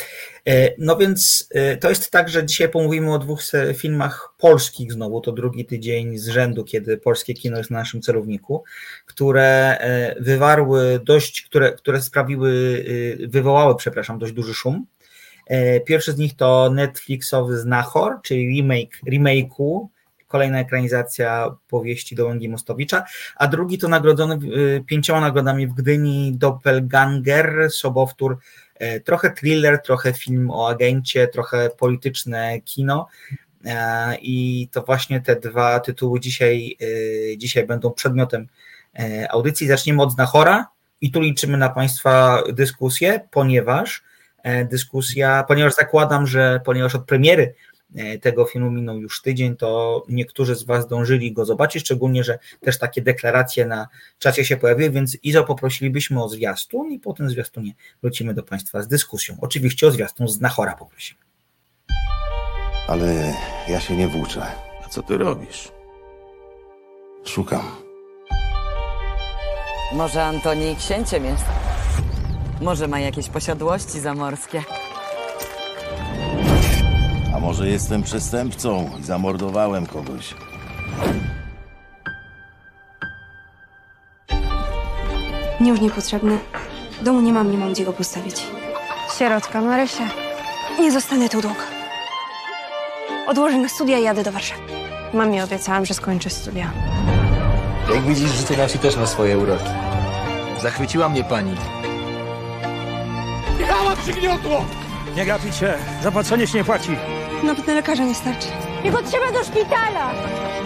E, 0.47 0.73
no 0.77 0.97
więc 0.97 1.49
e, 1.51 1.77
to 1.77 1.89
jest 1.89 2.11
tak, 2.11 2.29
że 2.29 2.45
dzisiaj 2.45 2.69
pomówimy 2.69 3.13
o 3.13 3.19
dwóch 3.19 3.41
filmach 3.75 4.33
polskich 4.37 4.93
znowu, 4.93 5.21
to 5.21 5.31
drugi 5.31 5.65
tydzień 5.65 6.17
z 6.17 6.27
rzędu, 6.27 6.63
kiedy 6.63 6.97
polskie 6.97 7.33
kino 7.33 7.57
jest 7.57 7.71
na 7.71 7.79
naszym 7.79 8.01
celowniku, 8.01 8.63
które 9.05 9.77
e, 9.79 10.15
wywarły 10.21 10.99
dość, 11.03 11.41
które, 11.41 11.71
które 11.71 12.01
sprawiły, 12.01 12.83
wywołały, 13.27 13.75
przepraszam, 13.75 14.19
dość 14.19 14.33
duży 14.33 14.53
szum. 14.53 14.85
Pierwszy 15.85 16.11
z 16.11 16.17
nich 16.17 16.35
to 16.35 16.69
Netflixowy 16.73 17.57
Znachor, 17.57 18.21
czyli 18.23 18.47
remake, 18.47 18.99
remake'u 19.07 19.87
kolejna 20.29 20.59
ekranizacja 20.59 21.55
powieści 21.67 22.15
Dołęgi 22.15 22.49
Mostowicza, 22.49 23.03
a 23.35 23.47
drugi 23.47 23.77
to 23.77 23.87
nagrodzony 23.87 24.39
y, 24.55 24.83
pięcioma 24.85 25.21
nagrodami 25.21 25.67
w 25.67 25.73
Gdyni 25.73 26.33
Doppelganger, 26.37 27.71
sobowtór, 27.71 28.37
e, 28.75 28.99
trochę 28.99 29.31
thriller, 29.31 29.81
trochę 29.81 30.13
film 30.13 30.51
o 30.51 30.69
agencie, 30.69 31.27
trochę 31.27 31.69
polityczne 31.69 32.61
kino. 32.61 33.07
E, 33.65 34.15
I 34.21 34.67
to 34.71 34.81
właśnie 34.81 35.21
te 35.21 35.35
dwa 35.35 35.79
tytuły 35.79 36.19
dzisiaj, 36.19 36.77
y, 36.81 37.35
dzisiaj 37.37 37.65
będą 37.65 37.91
przedmiotem 37.91 38.47
e, 38.99 39.31
audycji. 39.31 39.67
Zaczniemy 39.67 40.01
od 40.01 40.11
Znachora 40.11 40.67
i 41.01 41.11
tu 41.11 41.21
liczymy 41.21 41.57
na 41.57 41.69
Państwa 41.69 42.43
dyskusję, 42.53 43.27
ponieważ 43.31 44.03
dyskusja, 44.69 45.43
ponieważ 45.47 45.73
zakładam, 45.73 46.27
że 46.27 46.61
ponieważ 46.65 46.95
od 46.95 47.05
premiery 47.05 47.53
tego 48.21 48.45
filmu 48.45 48.71
minął 48.71 49.01
już 49.01 49.21
tydzień, 49.21 49.55
to 49.55 50.03
niektórzy 50.09 50.55
z 50.55 50.63
Was 50.63 50.87
dążyli 50.87 51.33
go 51.33 51.45
zobaczyć, 51.45 51.83
szczególnie, 51.83 52.23
że 52.23 52.39
też 52.61 52.79
takie 52.79 53.01
deklaracje 53.01 53.65
na 53.65 53.87
czacie 54.19 54.45
się 54.45 54.57
pojawiły, 54.57 54.89
więc 54.89 55.17
Izo 55.23 55.43
poprosilibyśmy 55.43 56.23
o 56.23 56.29
zwiastun 56.29 56.91
i 56.91 56.99
po 56.99 57.13
tym 57.13 57.29
zwiastunie 57.29 57.73
wrócimy 58.01 58.33
do 58.33 58.43
Państwa 58.43 58.81
z 58.81 58.87
dyskusją. 58.87 59.37
Oczywiście 59.41 59.87
o 59.87 59.91
zwiastun 59.91 60.27
z 60.27 60.41
Nachora 60.41 60.75
poprosimy. 60.75 61.19
Ale 62.87 63.33
ja 63.67 63.79
się 63.79 63.95
nie 63.95 64.07
włóczę. 64.07 64.41
A 64.85 64.89
co 64.89 65.03
ty 65.03 65.17
robisz? 65.17 65.71
Szukam. 67.25 67.71
Może 69.93 70.23
Antoni 70.23 70.75
księciem 70.75 71.25
jest? 71.25 71.45
Może 72.61 72.87
ma 72.87 72.99
jakieś 72.99 73.29
posiadłości 73.29 73.99
zamorskie? 73.99 74.63
Może 77.49 77.69
jestem 77.69 78.03
przestępcą 78.03 78.89
i 78.99 79.03
zamordowałem 79.03 79.85
kogoś? 79.85 80.35
Nie 85.61 85.69
już 85.71 85.81
niepotrzebny. 85.81 86.37
W 87.01 87.03
domu 87.03 87.21
nie 87.21 87.33
mam, 87.33 87.51
nie 87.51 87.57
mam 87.57 87.73
gdzie 87.73 87.85
go 87.85 87.93
postawić. 87.93 88.43
Sierotka, 89.17 89.61
Marysia. 89.61 90.03
Nie 90.79 90.91
zostanę 90.91 91.29
tu 91.29 91.41
długo. 91.41 91.59
Odłożę 93.27 93.57
na 93.57 93.69
studia 93.69 93.99
i 93.99 94.03
jadę 94.03 94.23
do 94.23 94.31
Warszawy. 94.31 94.61
Mamie 95.13 95.43
obiecałam, 95.43 95.85
że 95.85 95.93
skończę 95.93 96.29
studia. 96.29 96.71
Jak 97.93 98.03
widzisz, 98.03 98.31
życie 98.31 98.57
nasi 98.57 98.79
też 98.79 98.97
ma 98.97 99.05
swoje 99.05 99.37
uroki. 99.37 99.69
Zachwyciła 100.61 101.09
mnie 101.09 101.23
pani. 101.23 101.55
Michała 103.59 103.95
przygniotło! 103.95 104.65
Nie 105.15 105.25
gapić 105.25 105.55
się, 105.55 105.73
zapłacenie 106.03 106.47
się 106.47 106.57
nie 106.57 106.63
płaci. 106.63 106.91
Nawet 107.43 107.67
na 107.67 107.73
lekarza 107.73 108.03
nie 108.03 108.15
starczy. 108.15 108.47
Nie 108.83 108.91
potrzeba 108.91 109.31
do 109.31 109.43
szpitala! 109.43 110.11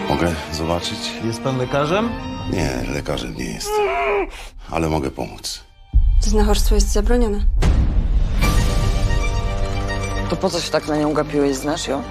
Mogę 0.08 0.34
zobaczyć? 0.52 0.98
Jest 1.24 1.42
pan 1.42 1.58
lekarzem? 1.58 2.08
Nie, 2.52 2.92
lekarzem 2.94 3.34
nie 3.34 3.44
jest. 3.44 3.70
Ale 4.70 4.88
mogę 4.88 5.10
pomóc. 5.10 5.64
Znachorstwo 6.20 6.74
jest 6.74 6.92
zabronione. 6.92 7.40
To 10.30 10.36
po 10.36 10.50
co 10.50 10.60
się 10.60 10.70
tak 10.70 10.88
na 10.88 10.96
nią 10.96 11.12
gapiłeś? 11.12 11.56
Znasz 11.56 11.88
ją? 11.88 12.02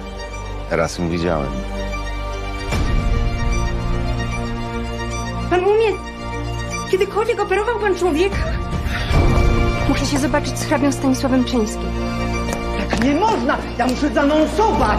Raz 0.70 0.98
ją 0.98 1.08
widziałem. 1.08 1.50
Pan 5.50 5.64
umie... 5.64 5.92
Kiedykolwiek 6.90 7.40
operował 7.40 7.80
pan 7.80 7.96
człowieka? 7.96 8.36
Muszę 9.88 10.06
się 10.06 10.18
zobaczyć 10.18 10.58
z 10.58 10.64
hrabią 10.64 10.92
Stanisławem 10.92 11.44
Czyńskim. 11.44 11.90
Nie 13.04 13.14
można! 13.14 13.58
Ja 13.78 13.86
muszę 13.86 14.08
zanonsować! 14.14 14.98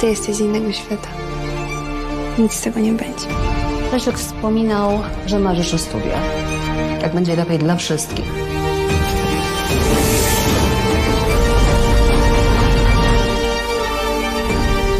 Ty 0.00 0.06
jesteś 0.06 0.36
z 0.36 0.40
innego 0.40 0.72
świata. 0.72 1.08
Nic 2.38 2.52
z 2.52 2.60
tego 2.60 2.80
nie 2.80 2.92
będzie. 2.92 3.26
Leszek 3.92 4.18
wspominał, 4.18 5.02
że 5.26 5.38
marzysz 5.38 5.74
o 5.74 5.78
studiach. 5.78 6.22
Tak 7.00 7.14
będzie 7.14 7.36
lepiej 7.36 7.58
dla 7.58 7.76
wszystkich. 7.76 8.24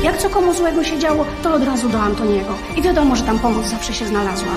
Jak 0.02 0.18
co 0.18 0.30
komu 0.30 0.54
złego 0.54 0.84
się 0.84 0.98
działo, 0.98 1.24
to 1.42 1.54
od 1.54 1.64
razu 1.64 1.88
do 1.88 1.98
Antoniego. 1.98 2.54
I 2.76 2.82
wiadomo, 2.82 3.16
że 3.16 3.22
tam 3.24 3.38
pomoc 3.38 3.66
zawsze 3.66 3.94
się 3.94 4.06
znalazła. 4.06 4.52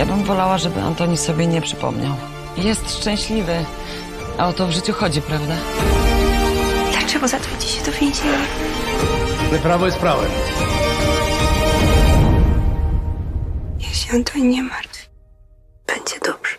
Ja 0.00 0.06
bym 0.06 0.24
wolała, 0.24 0.58
żeby 0.58 0.80
Antoni 0.80 1.16
sobie 1.16 1.46
nie 1.46 1.60
przypomniał. 1.60 2.14
Jest 2.56 3.00
szczęśliwy, 3.00 3.64
a 4.38 4.48
o 4.48 4.52
to 4.52 4.66
w 4.66 4.70
życiu 4.70 4.92
chodzi, 4.92 5.22
prawda? 5.22 5.56
Dlaczego 6.90 7.28
zatwierdzi 7.28 7.68
się 7.68 7.84
do 7.84 7.92
więzienia? 7.92 8.38
Ale 9.48 9.58
prawo 9.58 9.86
jest 9.86 9.98
prawem. 9.98 10.30
Ja 13.80 13.88
się 13.88 14.12
Antoni 14.14 14.48
nie 14.48 14.62
martwi. 14.62 15.06
Będzie 15.86 16.16
dobrze. 16.26 16.56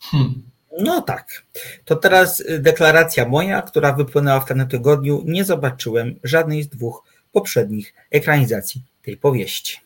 Hmm. 0.00 0.42
No 0.78 1.02
tak. 1.02 1.42
To 1.84 1.96
teraz 1.96 2.42
deklaracja 2.58 3.28
moja, 3.28 3.62
która 3.62 3.92
wypłynęła 3.92 4.40
w 4.40 4.44
tym 4.44 4.68
tygodniu. 4.68 5.22
Nie 5.24 5.44
zobaczyłem 5.44 6.20
żadnej 6.24 6.62
z 6.62 6.68
dwóch 6.68 7.13
poprzednich 7.34 7.94
ekranizacji 8.10 8.82
tej 9.02 9.16
powieści. 9.16 9.76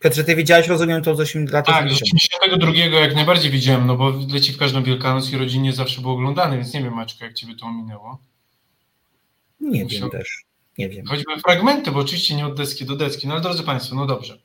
Piotrze, 0.00 0.24
ty 0.24 0.36
widziałeś, 0.36 0.68
rozumiem, 0.68 1.02
to 1.02 1.16
z 1.16 1.20
8 1.20 1.46
lat? 1.46 1.66
Tak, 1.66 1.90
z 1.90 2.02
82 2.02 3.00
jak 3.00 3.14
najbardziej 3.14 3.50
widziałem, 3.50 3.86
no 3.86 3.96
bo 3.96 4.12
leci 4.32 4.52
w 4.52 4.58
każdą 4.58 4.82
Wielkanoc 4.82 5.32
i 5.32 5.36
rodzinie 5.36 5.72
zawsze 5.72 6.00
było 6.00 6.14
oglądane, 6.14 6.56
więc 6.56 6.74
nie 6.74 6.82
wiem, 6.82 6.94
Maczko, 6.94 7.24
jak 7.24 7.34
ciebie 7.34 7.54
to 7.56 7.66
ominęło. 7.66 8.18
Nie 9.60 9.84
Musiał... 9.84 10.00
wiem 10.00 10.10
też, 10.10 10.44
nie 10.78 10.88
wiem. 10.88 11.06
Choćby 11.06 11.40
fragmenty, 11.44 11.90
bo 11.90 12.00
oczywiście 12.00 12.34
nie 12.34 12.46
od 12.46 12.56
deski 12.56 12.84
do 12.84 12.96
deski, 12.96 13.26
no 13.26 13.34
ale 13.34 13.42
drodzy 13.42 13.62
Państwo, 13.62 13.94
no 13.94 14.06
dobrze. 14.06 14.38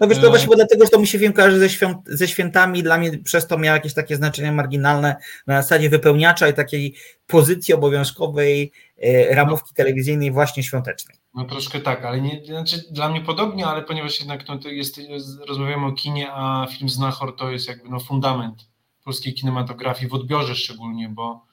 No 0.00 0.08
wiesz, 0.08 0.18
to 0.18 0.28
właśnie 0.28 0.56
dlatego, 0.56 0.84
że 0.84 0.90
to 0.90 0.98
mi 0.98 1.06
się 1.06 1.18
film 1.18 1.32
kojarzy 1.32 1.58
ze, 1.58 1.70
świąt, 1.70 1.98
ze 2.06 2.28
świętami, 2.28 2.82
dla 2.82 2.98
mnie 2.98 3.18
przez 3.18 3.46
to 3.46 3.58
miało 3.58 3.74
jakieś 3.74 3.94
takie 3.94 4.16
znaczenie 4.16 4.52
marginalne 4.52 5.16
na 5.46 5.62
zasadzie 5.62 5.90
wypełniacza 5.90 6.48
i 6.48 6.54
takiej 6.54 6.94
pozycji 7.26 7.74
obowiązkowej 7.74 8.72
e, 9.02 9.34
ramówki 9.34 9.74
telewizyjnej 9.74 10.32
właśnie 10.32 10.62
świątecznej. 10.62 11.16
No 11.34 11.44
troszkę 11.44 11.80
tak, 11.80 12.04
ale 12.04 12.20
nie, 12.20 12.42
znaczy 12.46 12.84
dla 12.90 13.08
mnie 13.08 13.20
podobnie, 13.20 13.66
ale 13.66 13.82
ponieważ 13.82 14.18
jednak 14.18 14.48
no, 14.48 14.58
to 14.58 14.68
jest, 14.68 15.00
rozmawiamy 15.48 15.86
o 15.86 15.92
kinie, 15.92 16.28
a 16.32 16.66
film 16.70 16.88
Znachor 16.88 17.36
to 17.36 17.50
jest 17.50 17.68
jakby 17.68 17.88
no, 17.88 18.00
fundament 18.00 18.68
polskiej 19.04 19.34
kinematografii 19.34 20.10
w 20.10 20.14
odbiorze 20.14 20.54
szczególnie, 20.54 21.08
bo 21.08 21.47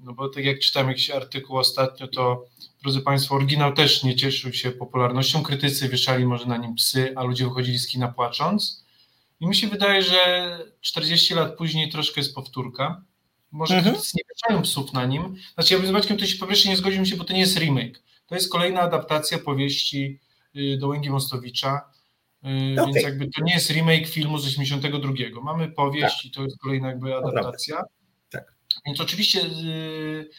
no 0.00 0.12
bo 0.12 0.28
tak 0.28 0.44
jak 0.44 0.58
czytałem 0.58 0.88
jakiś 0.88 1.10
artykuł 1.10 1.56
ostatnio, 1.56 2.08
to 2.08 2.44
drodzy 2.82 3.00
Państwo, 3.00 3.34
oryginał 3.34 3.72
też 3.72 4.02
nie 4.02 4.16
cieszył 4.16 4.52
się 4.52 4.70
popularnością. 4.70 5.42
Krytycy 5.42 5.88
wieszali 5.88 6.26
może 6.26 6.46
na 6.46 6.56
nim 6.56 6.74
psy, 6.74 7.12
a 7.16 7.24
ludzie 7.24 7.44
wychodzili 7.44 7.78
z 7.78 7.88
kina 7.88 8.08
płacząc. 8.08 8.84
I 9.40 9.46
mi 9.46 9.56
się 9.56 9.68
wydaje, 9.68 10.02
że 10.02 10.58
40 10.80 11.34
lat 11.34 11.56
później 11.56 11.90
troszkę 11.90 12.20
jest 12.20 12.34
powtórka. 12.34 13.02
Może 13.50 13.76
mhm. 13.76 13.94
krytycy 13.94 14.16
nie 14.16 14.22
wieszają 14.28 14.62
psów 14.62 14.92
na 14.92 15.06
nim. 15.06 15.36
Znaczy, 15.54 15.74
ja 15.74 15.80
bym 15.80 15.88
z 15.88 15.90
Maćkiem 15.90 16.16
to 16.16 16.26
się 16.26 16.38
po 16.38 16.46
pierwsze 16.46 16.68
nie 16.68 16.76
zgodził 16.76 17.06
się, 17.06 17.16
bo 17.16 17.24
to 17.24 17.32
nie 17.32 17.40
jest 17.40 17.58
remake. 17.58 18.02
To 18.26 18.34
jest 18.34 18.52
kolejna 18.52 18.80
adaptacja 18.80 19.38
powieści 19.38 20.20
y, 20.56 20.76
Dołęgi 20.78 21.10
Mostowicza. 21.10 21.90
Okay. 22.42 22.74
Więc 22.76 23.02
jakby 23.02 23.30
to 23.30 23.44
nie 23.44 23.54
jest 23.54 23.70
remake 23.70 24.06
filmu 24.06 24.38
z 24.38 24.46
82. 24.46 25.12
Mamy 25.42 25.68
powieść 25.68 26.16
tak. 26.16 26.24
i 26.24 26.30
to 26.30 26.42
jest 26.42 26.58
kolejna 26.58 26.88
jakby 26.88 27.16
adaptacja. 27.16 27.76
Tak. 27.76 27.99
Więc 28.86 29.00
oczywiście 29.00 29.40
y, 29.42 30.30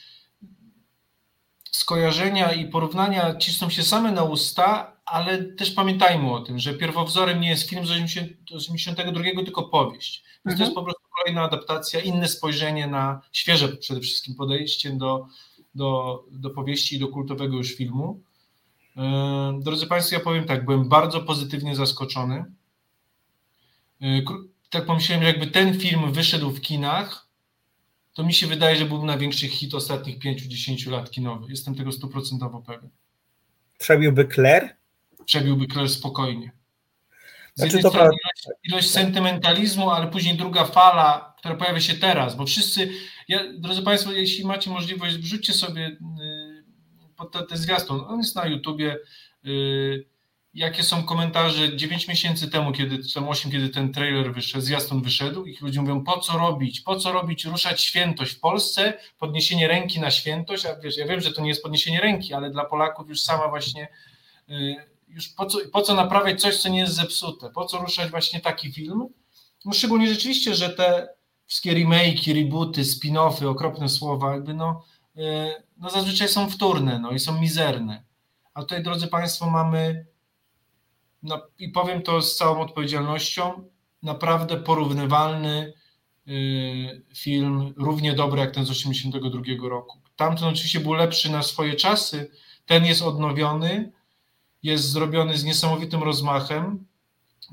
skojarzenia 1.71 2.51
i 2.53 2.65
porównania 2.65 3.35
cisną 3.35 3.69
się 3.69 3.83
same 3.83 4.11
na 4.11 4.23
usta, 4.23 4.97
ale 5.05 5.43
też 5.43 5.71
pamiętajmy 5.71 6.31
o 6.31 6.41
tym, 6.41 6.59
że 6.59 6.73
pierwowzorem 6.73 7.41
nie 7.41 7.49
jest 7.49 7.69
film 7.69 7.85
z 7.85 7.91
82, 8.53 9.23
tylko 9.45 9.63
powieść. 9.63 10.23
Więc 10.45 10.53
mhm. 10.53 10.57
to 10.57 10.63
jest 10.63 10.75
po 10.75 10.83
prostu 10.83 11.03
kolejna 11.17 11.41
adaptacja, 11.41 11.99
inne 11.99 12.27
spojrzenie 12.27 12.87
na 12.87 13.21
świeże 13.31 13.67
przede 13.69 13.99
wszystkim 13.99 14.35
podejście 14.35 14.91
do, 14.91 15.25
do, 15.75 16.23
do 16.31 16.49
powieści 16.49 16.95
i 16.95 16.99
do 16.99 17.07
kultowego 17.07 17.57
już 17.57 17.75
filmu. 17.75 18.21
E, 18.97 19.59
drodzy 19.63 19.87
Państwo, 19.87 20.15
ja 20.15 20.21
powiem 20.21 20.45
tak, 20.45 20.65
byłem 20.65 20.89
bardzo 20.89 21.21
pozytywnie 21.21 21.75
zaskoczony. 21.75 22.45
E, 24.01 24.21
tak 24.69 24.85
pomyślałem, 24.85 25.23
że 25.23 25.29
jakby 25.29 25.47
ten 25.47 25.79
film 25.79 26.13
wyszedł 26.13 26.51
w 26.51 26.61
kinach, 26.61 27.27
to 28.13 28.23
mi 28.23 28.33
się 28.33 28.47
wydaje, 28.47 28.75
że 28.75 28.85
był 28.85 29.05
największy 29.05 29.47
hit 29.47 29.73
ostatnich 29.73 30.19
5-10 30.19 30.91
lat 30.91 31.11
kinowy. 31.11 31.45
Jestem 31.49 31.75
tego 31.75 31.91
stuprocentowo 31.91 32.61
pewien. 32.61 32.89
Przebiłby 33.77 34.27
Claire? 34.27 34.75
Przebiłby 35.25 35.67
Claire 35.67 35.89
spokojnie. 35.89 36.51
Z 37.53 37.59
znaczy 37.59 37.75
jednej 37.75 37.91
strony 37.91 38.09
ilość, 38.09 38.47
ilość, 38.63 38.89
sentymentalizmu, 38.89 39.89
ale 39.89 40.07
później 40.07 40.37
druga 40.37 40.65
fala, 40.65 41.35
która 41.37 41.55
pojawia 41.55 41.79
się 41.79 41.93
teraz, 41.93 42.35
bo 42.35 42.45
wszyscy, 42.45 42.89
ja, 43.27 43.39
drodzy 43.53 43.81
Państwo, 43.81 44.11
jeśli 44.11 44.45
macie 44.45 44.69
możliwość, 44.69 45.15
wrzućcie 45.15 45.53
sobie 45.53 45.87
y, 45.87 45.97
pod 47.15 47.47
ten 47.49 47.57
zwiastun, 47.57 48.01
on 48.07 48.17
jest 48.17 48.35
na 48.35 48.45
YouTubie, 48.45 48.97
y, 49.45 50.05
jakie 50.53 50.83
są 50.83 51.03
komentarze 51.03 51.77
9 51.77 52.07
miesięcy 52.07 52.49
temu, 52.49 52.71
kiedy, 52.71 53.13
tam 53.13 53.29
8, 53.29 53.51
kiedy 53.51 53.69
ten 53.69 53.93
trailer 53.93 54.33
wyszedł, 54.33 54.65
zwiastun 54.65 55.01
wyszedł? 55.01 55.45
I 55.45 55.57
ludzie 55.61 55.81
mówią, 55.81 56.03
po 56.03 56.19
co 56.19 56.37
robić, 56.37 56.81
po 56.81 56.95
co 56.95 57.11
robić, 57.11 57.45
ruszać 57.45 57.81
świętość 57.81 58.33
w 58.33 58.39
Polsce, 58.39 58.93
podniesienie 59.19 59.67
ręki 59.67 59.99
na 59.99 60.11
świętość, 60.11 60.65
a 60.65 60.75
wiesz, 60.75 60.97
ja 60.97 61.07
wiem, 61.07 61.21
że 61.21 61.33
to 61.33 61.41
nie 61.41 61.49
jest 61.49 61.63
podniesienie 61.63 62.01
ręki, 62.01 62.33
ale 62.33 62.49
dla 62.49 62.65
Polaków 62.65 63.09
już 63.09 63.21
sama 63.21 63.47
właśnie, 63.47 63.87
y, 64.49 64.75
już 65.07 65.27
po 65.27 65.45
co, 65.45 65.59
po 65.73 65.81
co 65.81 65.95
naprawiać 65.95 66.41
coś, 66.41 66.57
co 66.57 66.69
nie 66.69 66.79
jest 66.79 66.93
zepsute, 66.93 67.49
po 67.49 67.65
co 67.65 67.77
ruszać 67.77 68.11
właśnie 68.11 68.39
taki 68.39 68.71
film, 68.71 69.07
no 69.65 69.73
szczególnie 69.73 70.07
rzeczywiście, 70.07 70.55
że 70.55 70.69
te 70.69 71.07
wszystkie 71.45 71.73
remake'i, 71.73 72.33
rebooty, 72.33 72.81
spin-offy, 72.81 73.47
okropne 73.47 73.89
słowa, 73.89 74.31
jakby 74.31 74.53
no, 74.53 74.83
y, 75.17 75.21
no 75.77 75.89
zazwyczaj 75.89 76.27
są 76.27 76.49
wtórne, 76.49 76.99
no 76.99 77.11
i 77.11 77.19
są 77.19 77.41
mizerne, 77.41 78.03
a 78.53 78.61
tutaj, 78.61 78.83
drodzy 78.83 79.07
Państwo, 79.07 79.49
mamy 79.49 80.10
i 81.59 81.69
powiem 81.69 82.01
to 82.01 82.21
z 82.21 82.35
całą 82.35 82.61
odpowiedzialnością, 82.61 83.63
naprawdę 84.03 84.57
porównywalny 84.57 85.73
y, 86.27 87.01
film, 87.15 87.73
równie 87.77 88.13
dobry 88.13 88.41
jak 88.41 88.51
ten 88.51 88.65
z 88.65 88.69
1982 88.69 89.69
roku. 89.69 89.99
Tamten 90.15 90.47
oczywiście 90.47 90.79
był 90.79 90.93
lepszy 90.93 91.31
na 91.31 91.43
swoje 91.43 91.75
czasy, 91.75 92.31
ten 92.65 92.85
jest 92.85 93.01
odnowiony, 93.01 93.91
jest 94.63 94.89
zrobiony 94.89 95.37
z 95.37 95.43
niesamowitym 95.43 96.03
rozmachem. 96.03 96.85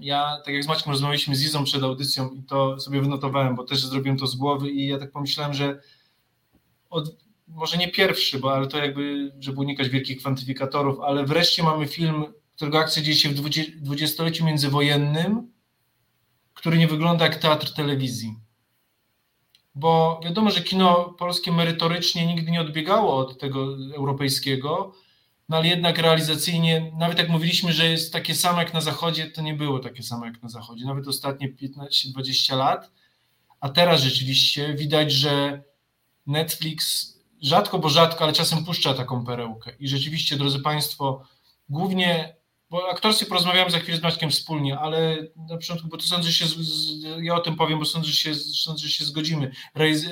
Ja, 0.01 0.41
tak 0.45 0.55
jak 0.55 0.64
z 0.64 0.69
Maćkiem 0.69 0.93
rozmawialiśmy 0.93 1.37
z 1.37 1.43
Izą 1.43 1.64
przed 1.64 1.83
audycją 1.83 2.31
i 2.31 2.43
to 2.43 2.81
sobie 2.81 3.01
wynotowałem, 3.01 3.57
bo 3.57 3.64
też 3.64 3.85
zrobiłem 3.85 4.19
to 4.19 4.27
z 4.27 4.37
głowy 4.37 4.71
i 4.71 4.87
ja 4.87 4.99
tak 4.99 5.12
pomyślałem, 5.12 5.55
że 5.55 5.81
od, 6.91 7.16
może 7.49 7.77
nie 7.77 7.89
pierwszy, 7.89 8.39
bo 8.39 8.55
ale 8.55 8.66
to 8.66 8.79
jakby, 8.79 9.33
żeby 9.41 9.61
unikać 9.61 9.89
wielkich 9.89 10.19
kwantyfikatorów, 10.19 11.01
ale 11.01 11.25
wreszcie 11.25 11.62
mamy 11.62 11.87
film 11.87 12.25
którego 12.59 12.78
akcja 12.78 13.02
dzieje 13.02 13.16
się 13.16 13.28
w 13.28 13.34
dwudziestoleciu 13.80 14.44
międzywojennym, 14.44 15.52
który 16.54 16.78
nie 16.78 16.88
wygląda 16.88 17.24
jak 17.24 17.36
teatr 17.36 17.74
telewizji. 17.74 18.34
Bo 19.74 20.20
wiadomo, 20.24 20.50
że 20.50 20.61
kino 20.61 21.04
polskie 21.04 21.52
merytorycznie 21.52 22.26
nigdy 22.26 22.50
nie 22.50 22.61
odbiegało 22.61 23.16
od 23.16 23.40
tego 23.40 23.76
europejskiego, 23.94 24.92
no 25.48 25.56
ale 25.56 25.68
jednak 25.68 25.98
realizacyjnie, 25.98 26.92
nawet 26.96 27.18
jak 27.18 27.28
mówiliśmy, 27.28 27.72
że 27.72 27.86
jest 27.86 28.12
takie 28.12 28.34
samo 28.34 28.59
jak 28.59 28.74
na 28.74 28.80
Zachodzie, 28.80 29.30
to 29.30 29.42
nie 29.42 29.54
było 29.54 29.78
takie 29.78 30.02
samo 30.02 30.26
jak 30.26 30.42
na 30.42 30.48
Zachodzie, 30.48 30.84
nawet 30.84 31.09
ostatnie 31.09 31.52
15-20 31.52 32.56
lat. 32.56 32.90
A 33.61 33.68
teraz 33.68 34.00
rzeczywiście 34.00 34.74
widać, 34.74 35.12
że 35.12 35.62
Netflix 36.26 37.12
rzadko, 37.42 37.78
bo 37.78 37.88
rzadko, 37.88 38.24
ale 38.24 38.32
czasem 38.32 38.64
puszcza 38.64 38.94
taką 38.94 39.24
perełkę. 39.24 39.72
I 39.78 39.88
rzeczywiście, 39.88 40.36
drodzy 40.36 40.61
Państwo, 40.61 41.22
głównie 41.68 42.38
bo 42.71 42.85
o 42.87 42.91
aktorstwie 42.91 43.27
porozmawiamy 43.27 43.71
za 43.71 43.79
chwilę 43.79 43.99
z 43.99 44.03
Maćkiem 44.03 44.31
wspólnie, 44.31 44.79
ale 44.79 45.16
na 45.37 45.57
początku, 45.57 45.89
bo 45.89 45.97
to 45.97 46.03
sądzę, 46.03 46.31
że 46.31 46.47
się, 46.47 46.55
ja 47.23 47.35
o 47.35 47.41
tym 47.41 47.57
powiem, 47.57 47.79
bo 47.79 47.85
sądzę, 47.85 48.09
że 48.09 48.14
się, 48.14 48.35
sądzę, 48.35 48.83
że 48.83 48.91
się 48.91 49.05
zgodzimy. 49.05 49.51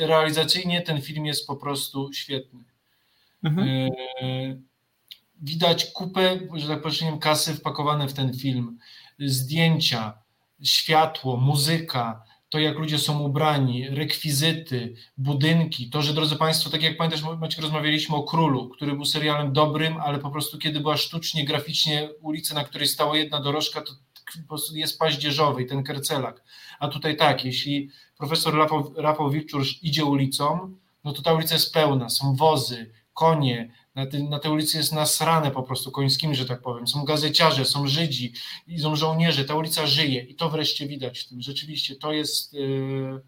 Realizacyjnie 0.01 0.83
ten 0.83 1.03
film 1.03 1.27
jest 1.27 1.47
po 1.47 1.57
prostu 1.57 2.13
świetny. 2.13 2.65
Mhm. 3.45 3.69
E, 3.69 3.89
widać 5.41 5.85
kupę, 5.85 6.39
że 6.55 6.69
tak 6.69 6.83
powiem, 6.83 7.19
kasy 7.19 7.55
wpakowane 7.55 8.09
w 8.09 8.13
ten 8.13 8.39
film. 8.39 8.79
Zdjęcia, 9.19 10.19
światło, 10.63 11.37
muzyka, 11.37 12.23
to 12.49 12.59
jak 12.59 12.79
ludzie 12.79 12.99
są 12.99 13.21
ubrani, 13.21 13.89
rekwizyty, 13.89 14.95
budynki, 15.17 15.91
to, 15.91 16.03
że 16.03 16.15
drodzy 16.15 16.37
Państwo, 16.37 16.71
tak 16.71 16.83
jak 16.83 16.97
pamiętasz, 16.97 17.23
Maciek, 17.41 17.61
rozmawialiśmy 17.61 18.17
o 18.17 18.23
Królu, 18.23 18.69
który 18.69 18.93
był 18.93 19.05
serialem 19.05 19.53
dobrym, 19.53 19.97
ale 20.01 20.19
po 20.19 20.31
prostu 20.31 20.59
kiedy 20.59 20.81
była 20.81 20.97
sztucznie, 20.97 21.45
graficznie 21.45 22.09
ulica, 22.21 22.55
na 22.55 22.65
której 22.65 22.89
stała 22.89 23.17
jedna 23.17 23.41
dorożka, 23.41 23.81
to 23.81 23.93
po 24.43 24.49
prostu 24.49 24.77
jest 24.77 24.99
paździerzowy 24.99 25.63
i 25.63 25.67
ten 25.67 25.83
kercelak. 25.83 26.45
A 26.79 26.89
tutaj 26.89 27.17
tak, 27.17 27.45
jeśli 27.45 27.91
profesor 28.19 28.55
Rafał, 28.55 28.95
Rafał 28.97 29.31
Wilczur 29.31 29.63
idzie 29.83 30.05
ulicą, 30.05 30.75
no 31.05 31.13
to 31.13 31.23
ta 31.23 31.33
ulica 31.33 31.55
jest 31.55 31.75
pełna, 31.75 32.09
są 32.09 32.35
wozy, 32.35 32.93
konie, 33.15 33.73
na, 33.97 34.07
ty, 34.07 34.23
na 34.23 34.39
tej 34.39 34.51
ulicy 34.51 34.79
jest 34.79 34.93
nasrane 34.93 35.51
po 35.51 35.63
prostu 35.63 35.91
końskimi, 35.91 36.35
że 36.35 36.47
tak 36.47 36.63
powiem. 36.63 36.87
Są 36.87 37.05
gazeciarze, 37.05 37.65
są 37.65 37.87
Żydzi, 37.87 38.33
są 38.79 38.97
żołnierze, 38.97 39.45
ta 39.45 39.55
ulica 39.55 39.87
żyje 39.87 40.23
i 40.23 40.35
to 40.35 40.51
wreszcie 40.51 40.87
widać 40.87 41.19
w 41.21 41.29
tym. 41.29 41.43
Rzeczywiście 41.43 41.97
to 41.97 42.13
jest 42.13 42.53
yy, 42.53 43.21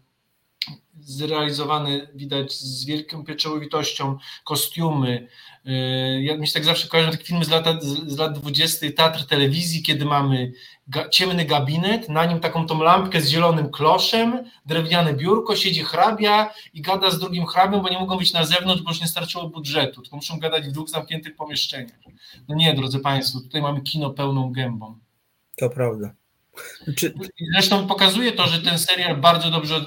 zrealizowane, 0.99 2.07
widać 2.15 2.53
z 2.53 2.85
wielką 2.85 3.23
pieczołowitością, 3.23 4.17
kostiumy, 4.43 5.27
Yy, 5.65 6.23
ja 6.23 6.37
mi 6.37 6.47
się 6.47 6.53
tak 6.53 6.65
zawsze 6.65 6.87
kojarzą 6.87 7.11
takie 7.11 7.23
filmy 7.23 7.45
z 7.45 7.49
lat, 7.49 7.83
z 7.83 8.17
lat 8.17 8.39
20. 8.39 8.91
teatr 8.91 9.25
telewizji, 9.25 9.83
kiedy 9.83 10.05
mamy 10.05 10.51
ga, 10.89 11.09
ciemny 11.09 11.45
gabinet, 11.45 12.09
na 12.09 12.25
nim 12.25 12.39
taką 12.39 12.65
tą 12.65 12.83
lampkę 12.83 13.21
z 13.21 13.29
zielonym 13.29 13.71
kloszem, 13.71 14.43
drewniane 14.65 15.13
biurko, 15.13 15.55
siedzi 15.55 15.83
hrabia 15.83 16.53
i 16.73 16.81
gada 16.81 17.11
z 17.11 17.19
drugim 17.19 17.45
hrabią, 17.45 17.81
bo 17.81 17.89
nie 17.89 17.99
mogą 17.99 18.17
być 18.17 18.33
na 18.33 18.45
zewnątrz, 18.45 18.81
bo 18.81 18.89
już 18.89 19.01
nie 19.01 19.07
starczyło 19.07 19.49
budżetu, 19.49 20.01
tylko 20.01 20.15
muszą 20.15 20.39
gadać 20.39 20.67
w 20.67 20.71
dwóch 20.71 20.89
zamkniętych 20.89 21.35
pomieszczeniach. 21.35 21.99
No 22.47 22.55
nie, 22.55 22.73
drodzy 22.73 22.99
Państwo, 22.99 23.39
tutaj 23.39 23.61
mamy 23.61 23.81
kino 23.81 24.09
pełną 24.09 24.51
gębą. 24.51 24.99
To 25.57 25.69
prawda. 25.69 26.13
Czy... 26.95 27.13
Zresztą 27.53 27.87
pokazuje 27.87 28.31
to, 28.31 28.47
że 28.47 28.61
ten 28.61 28.79
serial 28.79 29.17
bardzo 29.17 29.51
dobrze 29.51 29.85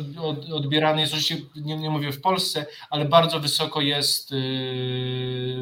odbierany 0.53 1.01
jest, 1.01 1.13
oczywiście 1.13 1.37
nie, 1.57 1.77
nie 1.77 1.91
mówię 1.91 2.13
w 2.13 2.21
Polsce, 2.21 2.67
ale 2.91 3.05
bardzo 3.05 3.41
wysoko 3.41 3.81
jest 3.81 4.31
yy, 4.31 4.39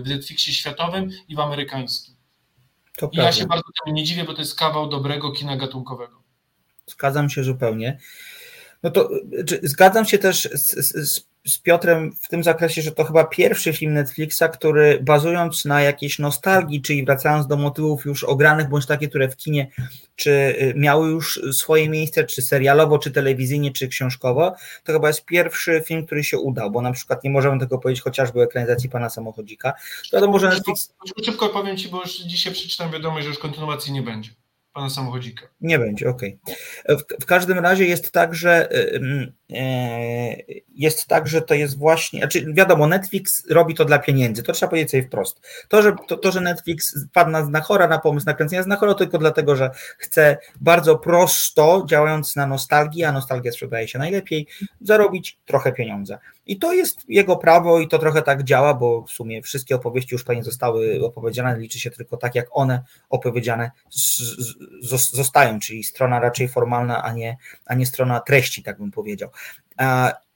w 0.02 0.08
Netflixie 0.08 0.54
światowym 0.54 1.10
i 1.28 1.36
w 1.36 1.40
amerykańskim. 1.40 2.19
To 3.00 3.10
I 3.12 3.16
ja 3.16 3.32
się 3.32 3.46
bardzo 3.46 3.64
temu 3.84 3.96
nie 3.96 4.04
dziwię, 4.04 4.24
bo 4.24 4.34
to 4.34 4.40
jest 4.40 4.58
kawał 4.58 4.88
dobrego 4.88 5.32
kina 5.32 5.56
gatunkowego. 5.56 6.22
Zgadzam 6.86 7.30
się 7.30 7.44
zupełnie. 7.44 7.98
No 8.82 8.90
to 8.90 9.10
zgadzam 9.62 10.04
się 10.04 10.18
też 10.18 10.48
z, 10.52 10.70
z, 10.70 11.10
z 11.10 11.29
z 11.46 11.58
Piotrem 11.58 12.12
w 12.22 12.28
tym 12.28 12.44
zakresie, 12.44 12.82
że 12.82 12.92
to 12.92 13.04
chyba 13.04 13.24
pierwszy 13.24 13.72
film 13.72 13.94
Netflixa, 13.94 14.42
który 14.52 14.98
bazując 15.02 15.64
na 15.64 15.82
jakiejś 15.82 16.18
nostalgii, 16.18 16.82
czyli 16.82 17.04
wracając 17.04 17.46
do 17.46 17.56
motywów 17.56 18.04
już 18.04 18.24
ogranych, 18.24 18.68
bądź 18.68 18.86
takie, 18.86 19.08
które 19.08 19.28
w 19.28 19.36
kinie 19.36 19.70
czy 20.16 20.30
y, 20.30 20.74
miały 20.76 21.08
już 21.08 21.40
swoje 21.52 21.88
miejsce, 21.88 22.24
czy 22.24 22.42
serialowo, 22.42 22.98
czy 22.98 23.10
telewizyjnie, 23.10 23.72
czy 23.72 23.88
książkowo, 23.88 24.54
to 24.84 24.92
chyba 24.92 25.08
jest 25.08 25.24
pierwszy 25.24 25.82
film, 25.86 26.06
który 26.06 26.24
się 26.24 26.38
udał, 26.38 26.70
bo 26.70 26.82
na 26.82 26.92
przykład 26.92 27.24
nie 27.24 27.30
możemy 27.30 27.60
tego 27.60 27.78
powiedzieć 27.78 28.02
chociażby 28.02 28.40
o 28.40 28.44
ekranizacji 28.44 28.88
Pana 28.88 29.10
Samochodzika. 29.10 29.72
Wiadomo, 30.12 30.38
że 30.38 30.48
Netflix... 30.48 30.94
Szybko 31.24 31.48
powiem 31.48 31.76
Ci, 31.76 31.88
bo 31.88 32.00
już 32.00 32.18
dzisiaj 32.18 32.52
przeczytam 32.52 32.90
wiadomość, 32.90 33.24
że 33.24 33.30
już 33.30 33.38
kontynuacji 33.38 33.92
nie 33.92 34.02
będzie 34.02 34.39
pana 34.72 34.90
samochodzika. 34.90 35.46
Nie 35.60 35.78
będzie, 35.78 36.08
okej. 36.08 36.38
Okay. 36.42 36.96
W, 36.96 37.22
w, 37.22 37.26
każdym 37.26 37.58
razie 37.58 37.84
jest 37.84 38.12
tak, 38.12 38.34
że 38.34 38.68
e, 38.72 40.36
jest 40.74 41.06
tak, 41.06 41.28
że 41.28 41.42
to 41.42 41.54
jest 41.54 41.78
właśnie, 41.78 42.20
znaczy 42.20 42.46
wiadomo, 42.52 42.86
Netflix 42.86 43.50
robi 43.50 43.74
to 43.74 43.84
dla 43.84 43.98
pieniędzy, 43.98 44.42
to 44.42 44.52
trzeba 44.52 44.70
powiedzieć 44.70 44.90
sobie 44.90 45.02
wprost. 45.02 45.40
To, 45.68 45.82
że, 45.82 45.92
to, 46.08 46.16
to, 46.16 46.32
że 46.32 46.40
Netflix 46.40 46.94
padł 47.12 47.30
na 47.30 47.44
Znachora, 47.44 47.88
na 47.88 47.98
pomysł 47.98 48.26
nakręcenia 48.26 48.62
Znachora, 48.62 48.94
tylko 48.94 49.18
dlatego, 49.18 49.56
że 49.56 49.70
chce 49.98 50.38
bardzo 50.60 50.98
prosto, 50.98 51.84
działając 51.88 52.36
na 52.36 52.46
nostalgię, 52.46 53.08
a 53.08 53.12
nostalgia 53.12 53.52
sprzedaje 53.52 53.88
się 53.88 53.98
najlepiej, 53.98 54.46
zarobić 54.80 55.38
trochę 55.46 55.72
pieniądza. 55.72 56.18
I 56.50 56.58
to 56.58 56.72
jest 56.72 57.04
jego 57.08 57.36
prawo 57.36 57.80
i 57.80 57.88
to 57.88 57.98
trochę 57.98 58.22
tak 58.22 58.42
działa, 58.42 58.74
bo 58.74 59.02
w 59.02 59.10
sumie 59.10 59.42
wszystkie 59.42 59.74
opowieści 59.74 60.14
już 60.14 60.24
pewnie 60.24 60.44
zostały 60.44 61.04
opowiedziane, 61.04 61.58
liczy 61.58 61.80
się 61.80 61.90
tylko 61.90 62.16
tak, 62.16 62.34
jak 62.34 62.46
one 62.50 62.84
opowiedziane 63.10 63.70
zostają, 65.12 65.60
czyli 65.60 65.84
strona 65.84 66.20
raczej 66.20 66.48
formalna, 66.48 67.02
a 67.02 67.12
nie, 67.12 67.36
a 67.66 67.74
nie 67.74 67.86
strona 67.86 68.20
treści, 68.20 68.62
tak 68.62 68.78
bym 68.78 68.90
powiedział. 68.90 69.30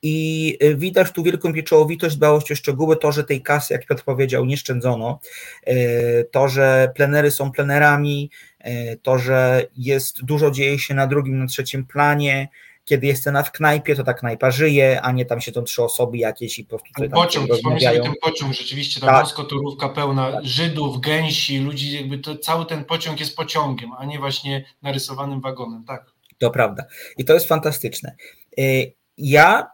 I 0.03 0.59
widać 0.77 1.13
tu 1.13 1.23
wielką 1.23 1.53
pieczołowitość, 1.53 2.17
dbałość 2.17 2.53
o 2.53 2.57
szczegóły, 2.57 2.97
to, 2.97 3.13
że 3.13 3.25
tej 3.25 3.43
kasy, 3.43 3.75
jak 3.75 3.87
Piotr 3.87 4.05
powiedział, 4.05 4.45
nie 4.45 4.57
szczędzono, 4.57 5.21
e, 5.67 6.25
to, 6.25 6.49
że 6.49 6.93
plenery 6.95 7.31
są 7.31 7.53
plenerami, 7.53 8.31
e, 8.59 8.97
to, 8.97 9.19
że 9.19 9.67
jest 9.77 10.25
dużo 10.25 10.51
dzieje 10.51 10.79
się 10.79 10.95
na 10.95 11.07
drugim, 11.07 11.39
na 11.39 11.47
trzecim 11.47 11.87
planie, 11.87 12.49
kiedy 12.85 13.07
jest 13.07 13.21
scena 13.21 13.43
w 13.43 13.53
knajpie, 13.53 13.97
to 13.97 14.05
ta 14.05 14.15
knajpa 14.15 14.51
żyje, 14.51 15.03
a 15.03 15.13
nie 15.13 15.25
tam 15.25 15.41
się 15.41 15.53
tą 15.53 15.63
trzy 15.63 15.83
osoby 15.83 16.19
jakieś 16.19 16.59
i 16.59 16.65
po 16.65 16.79
prostu 16.79 17.01
tam 17.01 17.11
Pociąg, 17.11 17.53
wspomnij 17.53 18.03
ten 18.03 18.15
pociąg, 18.23 18.55
rzeczywiście 18.55 19.01
ta 19.01 19.07
tak. 19.07 19.37
torówka 19.49 19.89
pełna 19.89 20.33
tak. 20.33 20.45
Żydów, 20.45 21.01
gęsi, 21.01 21.59
ludzi, 21.59 21.93
jakby 21.93 22.19
to, 22.19 22.39
cały 22.39 22.67
ten 22.67 22.85
pociąg 22.85 23.21
jest 23.21 23.37
pociągiem, 23.37 23.93
a 23.99 24.05
nie 24.05 24.19
właśnie 24.19 24.65
narysowanym 24.83 25.41
wagonem, 25.41 25.85
tak. 25.85 26.07
To 26.39 26.51
prawda. 26.51 26.85
I 27.19 27.25
to 27.25 27.35
jest 27.35 27.49
fantastyczne. 27.49 28.17
Y, 28.59 28.93
ja 29.19 29.71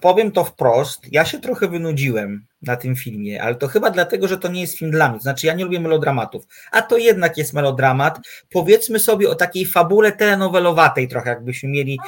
powiem 0.00 0.32
to 0.32 0.44
wprost, 0.44 1.12
ja 1.12 1.24
się 1.24 1.40
trochę 1.40 1.68
wynudziłem 1.68 2.46
na 2.62 2.76
tym 2.76 2.96
filmie, 2.96 3.42
ale 3.42 3.54
to 3.54 3.68
chyba 3.68 3.90
dlatego, 3.90 4.28
że 4.28 4.38
to 4.38 4.48
nie 4.48 4.60
jest 4.60 4.78
film 4.78 4.90
dla 4.90 5.10
mnie. 5.10 5.20
Znaczy, 5.20 5.46
ja 5.46 5.54
nie 5.54 5.64
lubię 5.64 5.80
melodramatów, 5.80 6.44
a 6.70 6.82
to 6.82 6.98
jednak 6.98 7.38
jest 7.38 7.52
melodramat. 7.52 8.18
Powiedzmy 8.50 8.98
sobie 8.98 9.30
o 9.30 9.34
takiej 9.34 9.66
fabule 9.66 10.12
telenowelowatej 10.12 11.08
trochę, 11.08 11.30
jakbyśmy 11.30 11.68
mieli, 11.68 11.98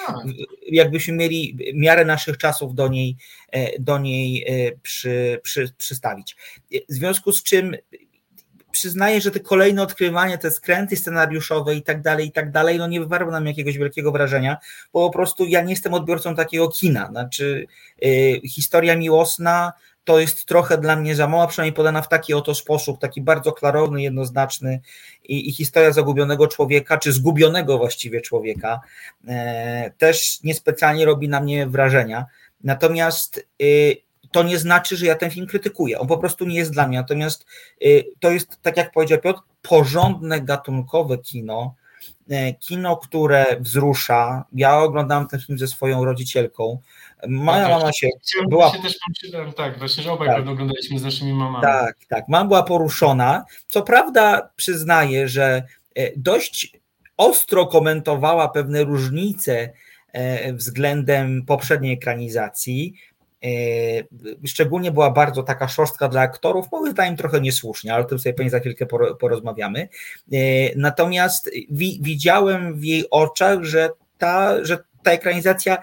jakbyśmy 0.69 1.15
mieli 1.15 1.59
miarę 1.75 2.05
naszych 2.05 2.39
czasów 2.39 2.75
do 2.75 2.89
niej, 2.89 3.17
e, 3.51 3.79
do 3.79 3.99
niej 3.99 4.45
e, 4.49 4.73
przy, 4.83 5.41
przy, 5.43 5.73
przystawić. 5.79 6.37
W 6.89 6.93
związku 6.93 7.33
z 7.33 7.43
czym 7.43 7.77
przyznaję, 8.73 9.21
że 9.21 9.31
te 9.31 9.41
kolejne 9.41 9.83
odkrywania, 9.83 10.39
te 10.39 10.51
skręty 10.51 10.97
scenariuszowe 10.97 11.75
i 11.75 11.83
tak 11.83 12.03
dalej, 12.03 12.27
i 12.27 12.33
tak 12.33 12.51
dalej, 12.51 12.79
no 12.79 12.87
nie 12.87 13.01
wywarły 13.01 13.33
nam 13.33 13.47
jakiegoś 13.47 13.79
wielkiego 13.79 14.13
wrażenia, 14.13 14.57
bo 14.93 15.07
po 15.07 15.13
prostu 15.13 15.45
ja 15.45 15.63
nie 15.63 15.73
jestem 15.73 15.95
odbiorcą 15.95 16.35
takiego 16.35 16.69
kina. 16.69 17.09
Znaczy, 17.09 17.67
yy, 18.01 18.41
historia 18.49 18.97
miłosna 18.97 19.73
to 20.05 20.21
jest 20.21 20.47
trochę 20.47 20.79
dla 20.79 20.97
mnie 20.97 21.17
za 21.17 21.27
mała, 21.27 21.47
przynajmniej 21.47 21.77
podana 21.77 22.03
w 22.03 22.09
taki 22.09 22.35
oto 22.35 22.55
sposób, 22.55 23.01
taki 23.01 23.21
bardzo 23.21 23.53
klarowny, 23.53 24.03
jednoznaczny 24.03 24.81
i, 25.25 25.49
i 25.49 25.53
historia 25.53 25.93
zagubionego 25.93 26.47
człowieka, 26.47 26.99
czy 26.99 27.13
zgubionego 27.13 27.79
właściwie 27.79 28.21
człowieka, 28.21 28.81
yy, 29.25 29.35
też 29.99 30.43
niespecjalnie 30.45 31.05
robi 31.05 31.29
na 31.29 31.41
mnie 31.41 31.67
wrażenia. 31.67 32.27
Natomiast 32.65 33.47
yy, 33.59 33.97
to 34.33 34.43
nie 34.43 34.59
znaczy, 34.59 34.97
że 34.97 35.07
ja 35.07 35.15
ten 35.15 35.31
film 35.31 35.47
krytykuję. 35.47 35.99
On 35.99 36.09
po 36.09 36.19
prostu 36.19 36.47
nie 36.47 36.57
jest 36.57 36.73
dla 36.73 36.89
mnie. 36.89 36.99
Natomiast 36.99 37.47
y, 37.85 38.05
to 38.21 38.31
jest, 38.31 38.59
tak 38.63 38.77
jak 38.77 38.93
powiedział 38.93 39.19
Piotr, 39.19 39.41
porządne, 39.63 40.41
gatunkowe 40.41 41.19
kino. 41.19 41.75
Y, 42.31 42.55
kino, 42.61 42.97
które 42.97 43.47
wzrusza. 43.61 44.45
Ja 44.53 44.79
oglądałem 44.79 45.27
ten 45.27 45.41
film 45.41 45.59
ze 45.59 45.69
swoją 45.69 46.05
rodzicielką. 46.05 46.79
Moja 47.29 47.69
tak, 47.69 47.71
mama 47.71 47.93
się 47.93 48.09
była. 48.49 48.73
Się 48.73 48.83
też 48.83 48.97
pomyślałem, 49.07 49.53
tak, 49.53 49.79
właśnie, 49.79 50.03
że 50.03 50.13
obaj 50.13 50.29
tak. 50.29 50.37
pewno 50.37 50.53
oglądaliśmy 50.53 50.99
z 50.99 51.03
naszymi 51.03 51.33
mamami. 51.33 51.63
Tak, 51.63 51.97
tak. 52.09 52.29
Mama 52.29 52.49
była 52.49 52.63
poruszona. 52.63 53.45
Co 53.67 53.83
prawda, 53.83 54.51
przyznaję, 54.57 55.29
że 55.29 55.63
y, 55.99 56.13
dość 56.17 56.73
ostro 57.17 57.67
komentowała 57.67 58.49
pewne 58.49 58.85
różnice 58.85 59.73
względem 60.53 61.45
poprzedniej 61.47 61.93
ekranizacji, 61.93 62.95
E, 63.45 64.47
szczególnie 64.47 64.93
była 64.93 65.11
bardzo 65.11 65.43
taka 65.43 65.69
szorstka 65.69 66.09
dla 66.09 66.21
aktorów, 66.21 66.67
moim 66.73 66.93
zdaniem 66.93 67.17
trochę 67.17 67.41
niesłusznie, 67.41 67.95
ale 67.95 68.05
o 68.05 68.07
tym 68.07 68.19
sobie 68.19 68.35
pewnie 68.35 68.51
za 68.51 68.61
chwilkę 68.61 68.87
porozmawiamy. 69.21 69.89
E, 70.33 70.37
natomiast 70.77 71.51
widziałem 72.01 72.75
w 72.79 72.85
jej 72.85 73.11
oczach, 73.11 73.65
że 73.65 73.91
ta, 74.19 74.65
że 74.65 74.79
ta 75.03 75.11
ekranizacja 75.11 75.83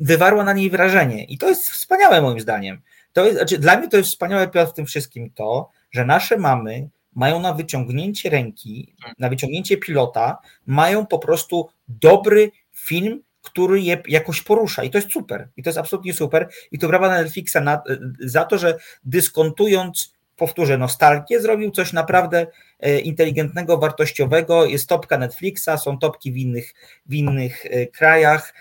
wywarła 0.00 0.44
na 0.44 0.52
niej 0.52 0.70
wrażenie. 0.70 1.24
I 1.24 1.38
to 1.38 1.48
jest 1.48 1.70
wspaniałe 1.70 2.22
moim 2.22 2.40
zdaniem. 2.40 2.80
To 3.12 3.24
jest, 3.24 3.36
znaczy 3.36 3.58
dla 3.58 3.76
mnie 3.76 3.88
to 3.88 3.96
jest 3.96 4.10
wspaniałe 4.10 4.50
w 4.66 4.72
tym 4.72 4.86
wszystkim 4.86 5.30
to, 5.34 5.70
że 5.90 6.04
nasze 6.04 6.36
mamy 6.36 6.88
mają 7.14 7.40
na 7.40 7.54
wyciągnięcie 7.54 8.30
ręki, 8.30 8.94
na 9.18 9.28
wyciągnięcie 9.28 9.76
pilota, 9.76 10.38
mają 10.66 11.06
po 11.06 11.18
prostu 11.18 11.68
dobry 11.88 12.50
film 12.72 13.22
który 13.42 13.80
je 13.80 14.02
jakoś 14.08 14.42
porusza. 14.42 14.84
I 14.84 14.90
to 14.90 14.98
jest 14.98 15.12
super, 15.12 15.48
i 15.56 15.62
to 15.62 15.70
jest 15.70 15.78
absolutnie 15.78 16.12
super. 16.12 16.48
I 16.72 16.78
to 16.78 16.88
brawa 16.88 17.08
na 17.08 17.22
Netflixa 17.22 17.56
na, 17.62 17.82
za 18.20 18.44
to, 18.44 18.58
że 18.58 18.78
dyskontując, 19.04 20.12
powtórzę, 20.40 20.78
nostalgię, 20.78 21.40
zrobił 21.40 21.70
coś 21.70 21.92
naprawdę 21.92 22.46
e, 22.80 23.00
inteligentnego, 23.00 23.78
wartościowego, 23.78 24.64
jest 24.66 24.88
topka 24.88 25.18
Netflixa, 25.18 25.70
są 25.84 25.98
topki 25.98 26.32
w 26.32 26.36
innych, 26.36 26.74
w 27.06 27.14
innych 27.14 27.66
e, 27.66 27.86
krajach, 27.86 28.54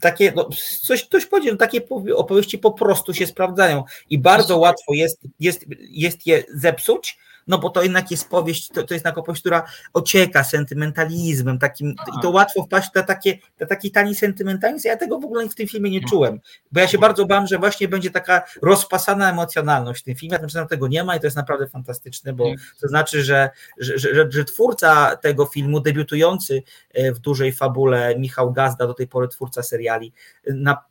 takie, 0.00 0.32
no, 0.36 0.48
coś, 0.82 1.04
ktoś 1.04 1.26
powiedział, 1.26 1.52
no, 1.52 1.58
takie 1.58 1.80
opowieści 2.16 2.58
po 2.58 2.72
prostu 2.72 3.14
się 3.14 3.26
sprawdzają 3.26 3.84
i 4.10 4.18
bardzo 4.18 4.58
łatwo 4.58 4.94
jest, 4.94 5.20
jest, 5.40 5.64
jest 5.80 6.26
je 6.26 6.44
zepsuć, 6.54 7.18
no 7.46 7.58
bo 7.58 7.70
to 7.70 7.82
jednak 7.82 8.10
jest 8.10 8.28
powieść, 8.28 8.68
to, 8.68 8.74
to 8.74 8.80
jest 8.80 8.92
jednak 8.92 9.18
opowieść, 9.18 9.42
która 9.42 9.62
ocieka 9.92 10.44
sentymentalizmem, 10.44 11.58
takim, 11.58 11.90
i 11.90 12.22
to 12.22 12.30
łatwo 12.30 12.62
wpaść 12.62 12.90
na, 12.94 13.02
takie, 13.02 13.38
na 13.60 13.66
taki 13.66 13.90
tani 13.90 14.14
sentymentalizm. 14.14 14.88
Ja 14.88 14.96
tego 14.96 15.18
w 15.18 15.24
ogóle 15.24 15.48
w 15.48 15.54
tym 15.54 15.68
filmie 15.68 15.90
nie 15.90 16.00
czułem, 16.08 16.40
bo 16.72 16.80
ja 16.80 16.88
się 16.88 16.98
bardzo 16.98 17.26
bałam, 17.26 17.46
że 17.46 17.58
właśnie 17.58 17.88
będzie 17.88 18.10
taka 18.10 18.42
rozpasana 18.62 19.30
emocjonalność 19.30 20.00
w 20.00 20.04
tym 20.04 20.14
filmie, 20.14 20.38
a 20.60 20.66
tego 20.66 20.88
nie 20.88 21.04
ma 21.04 21.16
i 21.16 21.20
to 21.20 21.26
jest 21.26 21.36
naprawdę 21.36 21.66
fantastyczne, 21.68 22.32
bo 22.32 22.44
to 22.80 22.88
znaczy, 22.88 23.24
że, 23.24 23.50
że, 23.78 23.98
że, 23.98 24.26
że 24.30 24.44
twórca 24.44 25.16
tego 25.16 25.46
filmu, 25.46 25.80
debiutujący 25.80 26.62
e, 26.94 27.12
w 27.12 27.18
dużej 27.18 27.52
fabule 27.52 28.18
Michał 28.18 28.52
Gazda, 28.52 28.86
do 28.86 28.94
tej 28.94 29.08
pory 29.08 29.28
twórca 29.28 29.62
seriali, 29.62 30.12
na, 30.46 30.84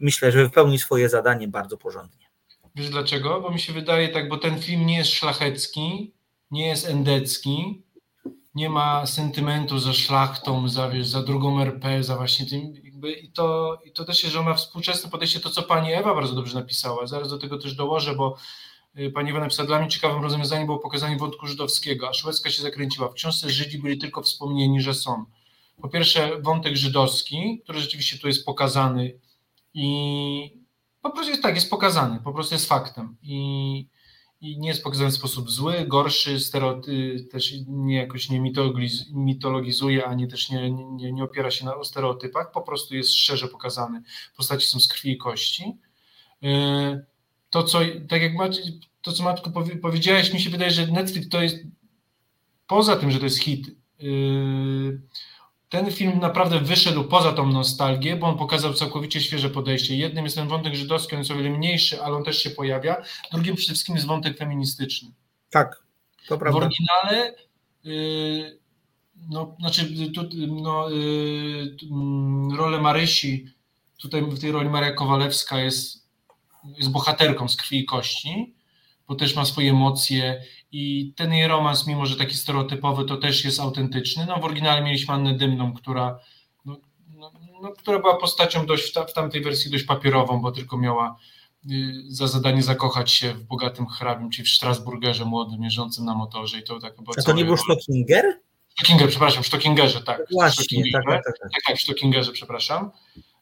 myślę, 0.00 0.32
że 0.32 0.42
wypełni 0.44 0.78
swoje 0.78 1.08
zadanie 1.08 1.48
bardzo 1.48 1.76
porządnie. 1.76 2.29
Wiesz 2.74 2.90
dlaczego? 2.90 3.40
Bo 3.40 3.50
mi 3.50 3.60
się 3.60 3.72
wydaje 3.72 4.08
tak, 4.08 4.28
bo 4.28 4.38
ten 4.38 4.62
film 4.62 4.86
nie 4.86 4.96
jest 4.96 5.10
szlachecki, 5.10 6.12
nie 6.50 6.66
jest 6.66 6.88
endecki, 6.88 7.82
nie 8.54 8.70
ma 8.70 9.06
sentymentu 9.06 9.78
za 9.78 9.92
szlachtą, 9.92 10.68
za, 10.68 10.88
wiesz, 10.88 11.06
za 11.06 11.22
drugą 11.22 11.60
RP, 11.60 12.02
za 12.02 12.16
właśnie 12.16 12.46
tym. 12.46 12.74
Jakby, 12.84 13.12
i, 13.12 13.32
to, 13.32 13.78
I 13.84 13.92
to 13.92 14.04
też 14.04 14.22
jest, 14.22 14.34
że 14.34 14.42
ma 14.42 14.54
współczesne 14.54 15.10
podejście, 15.10 15.40
to 15.40 15.50
co 15.50 15.62
pani 15.62 15.92
Ewa 15.92 16.14
bardzo 16.14 16.34
dobrze 16.34 16.54
napisała. 16.54 17.06
Zaraz 17.06 17.28
do 17.28 17.38
tego 17.38 17.58
też 17.58 17.74
dołożę, 17.74 18.14
bo 18.14 18.36
y, 18.98 19.10
pani 19.10 19.30
Ewa 19.30 19.40
napisała, 19.40 19.66
dla 19.66 19.78
mnie 19.78 19.88
ciekawym 19.88 20.22
rozwiązaniem 20.22 20.66
było 20.66 20.78
pokazanie 20.78 21.16
wątku 21.16 21.46
żydowskiego, 21.46 22.08
a 22.08 22.12
Szwedzka 22.12 22.50
się 22.50 22.62
zakręciła. 22.62 23.08
W 23.08 23.14
książce 23.14 23.50
Żydzi 23.50 23.78
byli 23.78 23.98
tylko 23.98 24.22
wspomnieni, 24.22 24.80
że 24.80 24.94
są. 24.94 25.24
Po 25.82 25.88
pierwsze 25.88 26.40
wątek 26.42 26.76
żydowski, 26.76 27.60
który 27.64 27.80
rzeczywiście 27.80 28.18
tu 28.18 28.28
jest 28.28 28.46
pokazany 28.46 29.20
i 29.74 30.59
po 31.02 31.10
prostu 31.10 31.30
jest 31.30 31.42
tak, 31.42 31.54
jest 31.54 31.70
pokazany, 31.70 32.20
po 32.24 32.32
prostu 32.32 32.54
jest 32.54 32.66
faktem 32.66 33.16
i, 33.22 33.88
i 34.40 34.58
nie 34.58 34.68
jest 34.68 34.82
pokazany 34.82 35.10
w 35.10 35.14
sposób 35.14 35.50
zły, 35.50 35.84
gorszy, 35.86 36.40
stereotyp, 36.40 37.30
też 37.30 37.54
nie 37.68 37.96
jakoś 37.96 38.30
nie 38.30 38.40
mitologizuje, 39.14 40.06
ani 40.06 40.28
też 40.28 40.50
nie, 40.50 40.70
nie, 40.70 41.12
nie 41.12 41.24
opiera 41.24 41.50
się 41.50 41.64
na 41.64 41.84
stereotypach, 41.84 42.50
po 42.52 42.62
prostu 42.62 42.96
jest 42.96 43.14
szczerze 43.14 43.48
pokazany. 43.48 44.02
Postaci 44.36 44.66
są 44.66 44.80
z 44.80 44.88
krwi 44.88 45.10
i 45.10 45.18
kości. 45.18 45.78
Y, 46.44 47.04
to, 47.50 47.62
co, 47.62 47.78
tak 48.08 48.22
jak 48.22 48.34
Macie, 48.34 48.62
to, 49.02 49.12
co 49.12 49.22
Matko 49.22 49.50
powiedziałeś, 49.82 50.32
mi 50.32 50.40
się 50.40 50.50
wydaje, 50.50 50.70
że 50.70 50.86
Netflix 50.86 51.28
to 51.28 51.42
jest, 51.42 51.56
poza 52.66 52.96
tym, 52.96 53.10
że 53.10 53.18
to 53.18 53.24
jest 53.24 53.38
hit, 53.38 53.68
y, 54.02 55.00
ten 55.70 55.90
film 55.90 56.18
naprawdę 56.18 56.60
wyszedł 56.60 57.04
poza 57.04 57.32
tą 57.32 57.46
nostalgię, 57.46 58.16
bo 58.16 58.26
on 58.26 58.38
pokazał 58.38 58.74
całkowicie 58.74 59.20
świeże 59.20 59.50
podejście. 59.50 59.96
Jednym 59.96 60.24
jest 60.24 60.36
ten 60.36 60.48
wątek 60.48 60.74
żydowski, 60.74 61.14
on 61.14 61.18
jest 61.18 61.30
o 61.30 61.34
wiele 61.34 61.50
mniejszy, 61.50 62.02
ale 62.02 62.16
on 62.16 62.24
też 62.24 62.42
się 62.42 62.50
pojawia. 62.50 63.02
Drugim 63.32 63.56
przede 63.56 63.72
wszystkim 63.72 63.94
jest 63.94 64.06
wątek 64.06 64.38
feministyczny. 64.38 65.10
Tak, 65.50 65.82
to 66.28 66.38
prawda. 66.38 66.60
W 66.60 66.62
oryginale 66.62 67.34
yy, 67.84 68.58
no, 69.28 69.56
znaczy 69.60 70.12
tu, 70.12 70.22
no, 70.48 70.90
yy, 70.90 72.56
rolę 72.56 72.80
Marysi, 72.80 73.46
tutaj 73.98 74.22
w 74.22 74.40
tej 74.40 74.52
roli 74.52 74.68
Maria 74.68 74.92
Kowalewska 74.92 75.60
jest, 75.60 76.08
jest 76.76 76.90
bohaterką 76.90 77.48
z 77.48 77.56
krwi 77.56 77.78
i 77.78 77.84
kości, 77.84 78.54
bo 79.08 79.14
też 79.14 79.36
ma 79.36 79.44
swoje 79.44 79.70
emocje 79.70 80.42
i 80.72 81.12
ten 81.16 81.32
jej 81.32 81.48
romans, 81.48 81.86
mimo 81.86 82.06
że 82.06 82.16
taki 82.16 82.34
stereotypowy, 82.34 83.04
to 83.04 83.16
też 83.16 83.44
jest 83.44 83.60
autentyczny. 83.60 84.26
No, 84.26 84.36
w 84.40 84.44
oryginale 84.44 84.82
mieliśmy 84.82 85.14
Annę 85.14 85.34
Dymną, 85.34 85.72
która, 85.72 86.18
no, 86.64 86.76
no, 87.14 87.32
no 87.62 87.70
która 87.70 87.98
była 87.98 88.16
postacią 88.16 88.66
dość, 88.66 88.94
w 89.08 89.12
tamtej 89.12 89.42
wersji 89.42 89.70
dość 89.70 89.84
papierową, 89.84 90.40
bo 90.40 90.52
tylko 90.52 90.78
miała 90.78 91.16
y, 91.70 91.92
za 92.08 92.26
zadanie 92.26 92.62
zakochać 92.62 93.10
się 93.10 93.34
w 93.34 93.44
bogatym 93.44 93.86
hrabim, 93.86 94.30
czyli 94.30 94.48
w 94.48 94.50
Strasburgerze 94.50 95.24
młodym, 95.24 95.62
jeżdżącym 95.62 96.04
na 96.04 96.14
motorze. 96.14 96.58
I 96.58 96.62
to 96.62 96.78
tak 96.78 96.94
A 97.18 97.22
to 97.22 97.32
nie 97.32 97.44
był 97.44 97.56
Stockinger? 97.56 98.24
Stockinger, 98.68 99.08
przepraszam, 99.08 99.42
w 99.42 99.46
Stockingerze, 99.46 100.00
tak. 100.00 100.20
Właśnie, 100.32 100.64
Stockingerze, 100.64 101.02
tak, 101.06 101.24
tak, 101.24 101.38
tak. 101.38 101.50
tak, 101.52 101.62
tak, 101.66 101.76
w 101.76 101.82
Stockingerze, 101.82 102.32
przepraszam. 102.32 102.90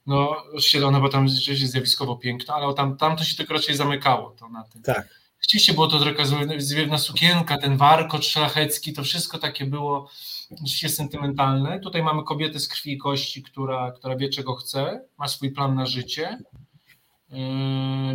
No, 0.06 0.44
oczywiście 0.46 0.86
ona 0.86 0.98
była 0.98 1.10
tam 1.10 1.28
rzeczywiście 1.28 1.66
zjawiskowo 1.66 2.16
piękna, 2.16 2.54
ale 2.54 2.74
tam, 2.74 2.96
tam 2.96 3.16
to 3.16 3.24
się 3.24 3.36
tylko 3.36 3.54
raczej 3.54 3.76
zamykało 3.76 4.30
to 4.30 4.48
na 4.48 4.64
tym. 4.64 4.82
Tak. 4.82 5.17
Rzeczywiście 5.40 5.74
było 5.74 5.86
to 5.86 5.98
trochę 5.98 6.24
zwiewna 6.58 6.98
sukienka, 6.98 7.58
ten 7.58 7.76
warkot 7.76 8.24
szlachecki, 8.24 8.92
to 8.92 9.02
wszystko 9.02 9.38
takie 9.38 9.66
było 9.66 10.10
rzeczywiście 10.50 10.88
sentymentalne. 10.88 11.80
Tutaj 11.80 12.02
mamy 12.02 12.24
kobietę 12.24 12.60
z 12.60 12.68
krwi 12.68 12.92
i 12.92 12.98
kości, 12.98 13.42
która, 13.42 13.92
która 13.92 14.16
wie 14.16 14.28
czego 14.28 14.54
chce, 14.54 15.04
ma 15.18 15.28
swój 15.28 15.50
plan 15.50 15.74
na 15.74 15.86
życie, 15.86 16.38
yy, 17.30 17.38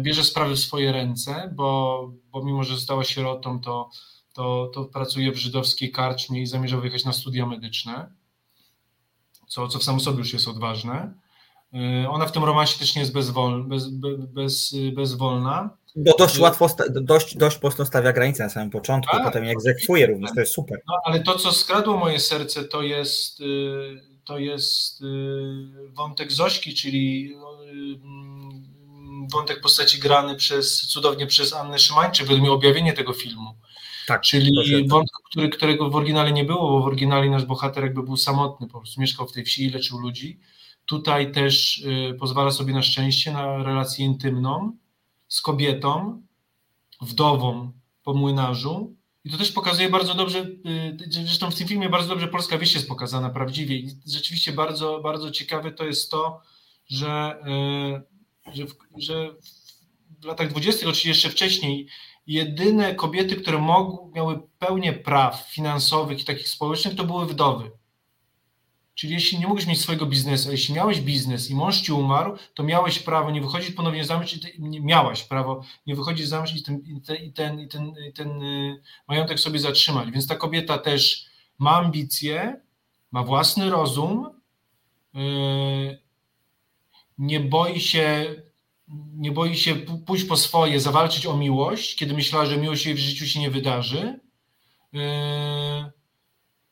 bierze 0.01 0.23
sprawy 0.23 0.55
w 0.55 0.59
swoje 0.59 0.91
ręce, 0.91 1.53
bo, 1.55 2.11
bo 2.31 2.43
mimo, 2.43 2.63
że 2.63 2.75
została 2.75 3.03
sierotą, 3.03 3.61
to, 3.61 3.89
to, 4.33 4.71
to 4.73 4.85
pracuje 4.85 5.31
w 5.31 5.37
żydowskiej 5.37 5.91
karczmie 5.91 6.41
i 6.41 6.47
zamierza 6.47 6.77
wyjechać 6.77 7.05
na 7.05 7.13
studia 7.13 7.45
medyczne, 7.45 8.13
co, 9.47 9.67
co 9.67 9.79
w 9.79 9.83
samym 9.83 10.01
sobie 10.01 10.17
już 10.17 10.33
jest 10.33 10.47
odważne. 10.47 11.22
Yy, 11.73 12.09
ona 12.09 12.25
w 12.25 12.31
tym 12.31 12.43
romansie 12.43 12.79
też 12.79 12.95
nie 12.95 13.01
jest 13.01 13.13
bezwol, 13.13 13.63
bez, 13.63 13.89
bez, 14.33 14.75
bezwolna. 14.93 15.77
Bo 15.95 16.11
dość 16.17 16.39
łatwo, 16.39 16.69
dość, 16.89 17.37
dość 17.37 17.57
prosto 17.57 17.85
stawia 17.85 18.13
granice 18.13 18.43
na 18.43 18.49
samym 18.49 18.69
początku, 18.69 19.11
tak, 19.11 19.23
potem 19.23 19.43
egzekwuje 19.43 20.07
również, 20.07 20.31
to 20.35 20.39
jest 20.39 20.53
super. 20.53 20.81
No, 20.87 20.93
ale 21.05 21.19
to, 21.19 21.35
co 21.35 21.51
skradło 21.51 21.97
moje 21.97 22.19
serce, 22.19 22.63
to 22.63 22.81
jest, 22.81 23.39
to 24.25 24.37
jest 24.37 25.03
wątek 25.93 26.31
Zośki, 26.31 26.73
czyli 26.73 27.35
wątek 29.31 29.61
postaci 29.61 29.99
grany 29.99 30.35
przez, 30.35 30.87
cudownie 30.87 31.27
przez 31.27 31.53
Annę 31.53 31.79
Szymańczyk, 31.79 32.27
według 32.27 32.41
mnie 32.41 32.51
objawienie 32.51 32.93
tego 32.93 33.13
filmu. 33.13 33.55
Tak, 34.07 34.21
Czyli 34.21 34.87
wątek, 34.87 35.15
który, 35.29 35.49
którego 35.49 35.89
w 35.89 35.95
oryginale 35.95 36.31
nie 36.31 36.43
było, 36.43 36.71
bo 36.71 36.79
w 36.81 36.85
oryginale 36.85 37.29
nasz 37.29 37.45
bohater 37.45 37.83
jakby 37.83 38.03
był 38.03 38.17
samotny, 38.17 38.67
po 38.67 38.79
prostu 38.79 39.01
mieszkał 39.01 39.27
w 39.27 39.31
tej 39.31 39.45
wsi 39.45 39.65
i 39.65 39.69
leczył 39.69 39.99
ludzi. 39.99 40.39
Tutaj 40.85 41.31
też 41.31 41.77
y, 41.77 42.15
pozwala 42.19 42.51
sobie 42.51 42.73
na 42.73 42.81
szczęście, 42.81 43.33
na 43.33 43.63
relację 43.63 44.05
intymną 44.05 44.77
z 45.27 45.41
kobietą, 45.41 46.21
wdową 47.01 47.71
po 48.03 48.13
młynarzu. 48.13 48.95
I 49.23 49.31
to 49.31 49.37
też 49.37 49.51
pokazuje 49.51 49.89
bardzo 49.89 50.13
dobrze, 50.13 50.39
y, 50.39 50.97
zresztą 51.09 51.51
w 51.51 51.55
tym 51.55 51.67
filmie 51.67 51.89
bardzo 51.89 52.09
dobrze 52.09 52.27
polska 52.27 52.57
wieś 52.57 52.73
jest 52.73 52.87
pokazana 52.87 53.29
prawdziwie. 53.29 53.75
I 53.75 53.89
rzeczywiście 54.07 54.51
bardzo, 54.51 54.99
bardzo 54.99 55.31
ciekawe 55.31 55.71
to 55.71 55.85
jest 55.85 56.11
to, 56.11 56.41
że, 56.87 57.37
y, 58.47 58.53
że, 58.53 58.65
w, 58.67 58.75
że 58.97 59.35
w 60.21 60.25
latach 60.25 60.49
dwudziestych, 60.49 60.87
oczywiście 60.87 61.09
jeszcze 61.09 61.29
wcześniej, 61.29 61.87
jedyne 62.27 62.95
kobiety, 62.95 63.35
które 63.35 63.57
mogły, 63.57 64.11
miały 64.11 64.39
pełnię 64.59 64.93
praw 64.93 65.49
finansowych 65.51 66.21
i 66.21 66.25
takich 66.25 66.49
społecznych, 66.49 66.95
to 66.95 67.03
były 67.03 67.25
wdowy. 67.25 67.71
Czyli 68.95 69.13
jeśli 69.13 69.39
nie 69.39 69.47
mogłeś 69.47 69.67
mieć 69.67 69.81
swojego 69.81 70.05
biznesu, 70.05 70.51
jeśli 70.51 70.75
miałeś 70.75 71.01
biznes 71.01 71.49
i 71.49 71.55
mąż 71.55 71.81
ci 71.81 71.91
umarł, 71.91 72.37
to 72.53 72.63
miałeś 72.63 72.99
prawo 72.99 73.31
nie 73.31 73.41
wychodzić 73.41 73.71
ponownie 73.71 74.05
za 74.05 74.17
mąż 74.17 74.33
i 74.33 74.59
miałaś 74.81 75.23
prawo 75.23 75.63
nie 75.87 75.95
wychodzić 75.95 76.27
za 76.27 76.39
mąż 76.39 76.55
i 76.55 76.63
ten, 76.63 76.79
i 76.79 77.01
ten, 77.01 77.17
i 77.23 77.31
ten, 77.31 77.59
i 77.59 77.67
ten, 77.67 77.95
i 78.09 78.13
ten 78.13 78.41
y, 78.41 78.81
majątek 79.07 79.39
sobie 79.39 79.59
zatrzymać. 79.59 80.11
Więc 80.11 80.27
ta 80.27 80.35
kobieta 80.35 80.77
też 80.77 81.25
ma 81.59 81.71
ambicje, 81.71 82.61
ma 83.11 83.23
własny 83.23 83.69
rozum, 83.69 84.29
yy, 85.13 85.99
nie 87.17 87.39
boi 87.39 87.79
się 87.81 88.35
nie 89.13 89.31
boi 89.31 89.55
się 89.55 89.75
pójść 89.75 90.25
po 90.25 90.37
swoje, 90.37 90.79
zawalczyć 90.79 91.25
o 91.25 91.37
miłość, 91.37 91.95
kiedy 91.95 92.13
myślała, 92.13 92.45
że 92.45 92.57
miłość 92.57 92.85
jej 92.85 92.95
w 92.95 92.99
życiu 92.99 93.25
się 93.25 93.39
nie 93.39 93.51
wydarzy. 93.51 94.19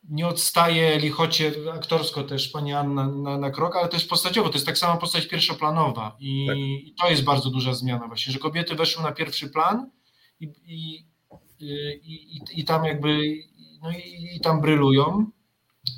Nie 0.08 0.26
odstaje 0.26 0.98
lichocie 0.98 1.52
aktorsko 1.74 2.22
też 2.22 2.48
pani 2.48 2.72
Anna 2.72 3.08
na, 3.08 3.38
na 3.38 3.50
krok, 3.50 3.76
ale 3.76 3.88
też 3.88 4.04
postaciowo, 4.04 4.48
to 4.48 4.54
jest 4.54 4.66
tak 4.66 4.78
sama 4.78 4.96
postać 4.96 5.26
pierwszoplanowa 5.26 6.16
i, 6.20 6.46
tak. 6.48 6.56
i 6.56 6.94
to 7.00 7.10
jest 7.10 7.24
bardzo 7.24 7.50
duża 7.50 7.74
zmiana 7.74 8.06
właśnie, 8.06 8.32
że 8.32 8.38
kobiety 8.38 8.74
weszły 8.74 9.02
na 9.02 9.12
pierwszy 9.12 9.50
plan 9.50 9.90
i, 10.40 10.44
i, 10.66 11.06
i, 11.60 12.40
i 12.60 12.64
tam 12.64 12.84
jakby 12.84 13.38
no 13.82 13.90
i, 13.90 14.36
i 14.36 14.40
tam 14.40 14.60
brylują. 14.60 15.26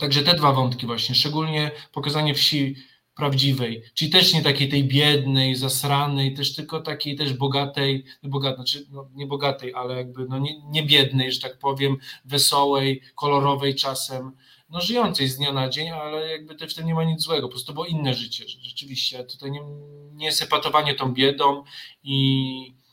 Także 0.00 0.22
te 0.22 0.34
dwa 0.34 0.52
wątki 0.52 0.86
właśnie, 0.86 1.14
szczególnie 1.14 1.70
pokazanie 1.92 2.34
wsi 2.34 2.76
prawdziwej, 3.14 3.82
czyli 3.94 4.10
też 4.10 4.34
nie 4.34 4.42
takiej 4.42 4.68
tej 4.68 4.84
biednej, 4.84 5.54
zasranej, 5.54 6.34
też 6.34 6.54
tylko 6.54 6.80
takiej 6.80 7.16
też 7.16 7.32
bogatej, 7.32 8.04
bogatej 8.22 8.56
znaczy 8.56 8.86
no, 8.90 9.08
nie 9.14 9.26
bogatej, 9.26 9.74
ale 9.74 9.96
jakby 9.96 10.26
no 10.28 10.38
nie, 10.38 10.62
nie 10.62 10.82
biednej, 10.82 11.32
że 11.32 11.40
tak 11.40 11.58
powiem, 11.58 11.96
wesołej, 12.24 13.00
kolorowej 13.14 13.74
czasem, 13.74 14.32
no 14.70 14.80
żyjącej 14.80 15.28
z 15.28 15.36
dnia 15.36 15.52
na 15.52 15.68
dzień, 15.68 15.90
ale 15.90 16.30
jakby 16.30 16.54
też 16.54 16.72
w 16.72 16.76
tym 16.76 16.86
nie 16.86 16.94
ma 16.94 17.04
nic 17.04 17.22
złego, 17.22 17.48
po 17.48 17.52
prostu 17.52 17.74
było 17.74 17.86
inne 17.86 18.14
życie, 18.14 18.44
rzeczywiście, 18.62 19.24
tutaj 19.24 19.50
nie, 19.50 19.60
nie 20.12 20.26
jest 20.26 20.42
epatowanie 20.42 20.94
tą 20.94 21.12
biedą 21.12 21.64
i 22.02 22.83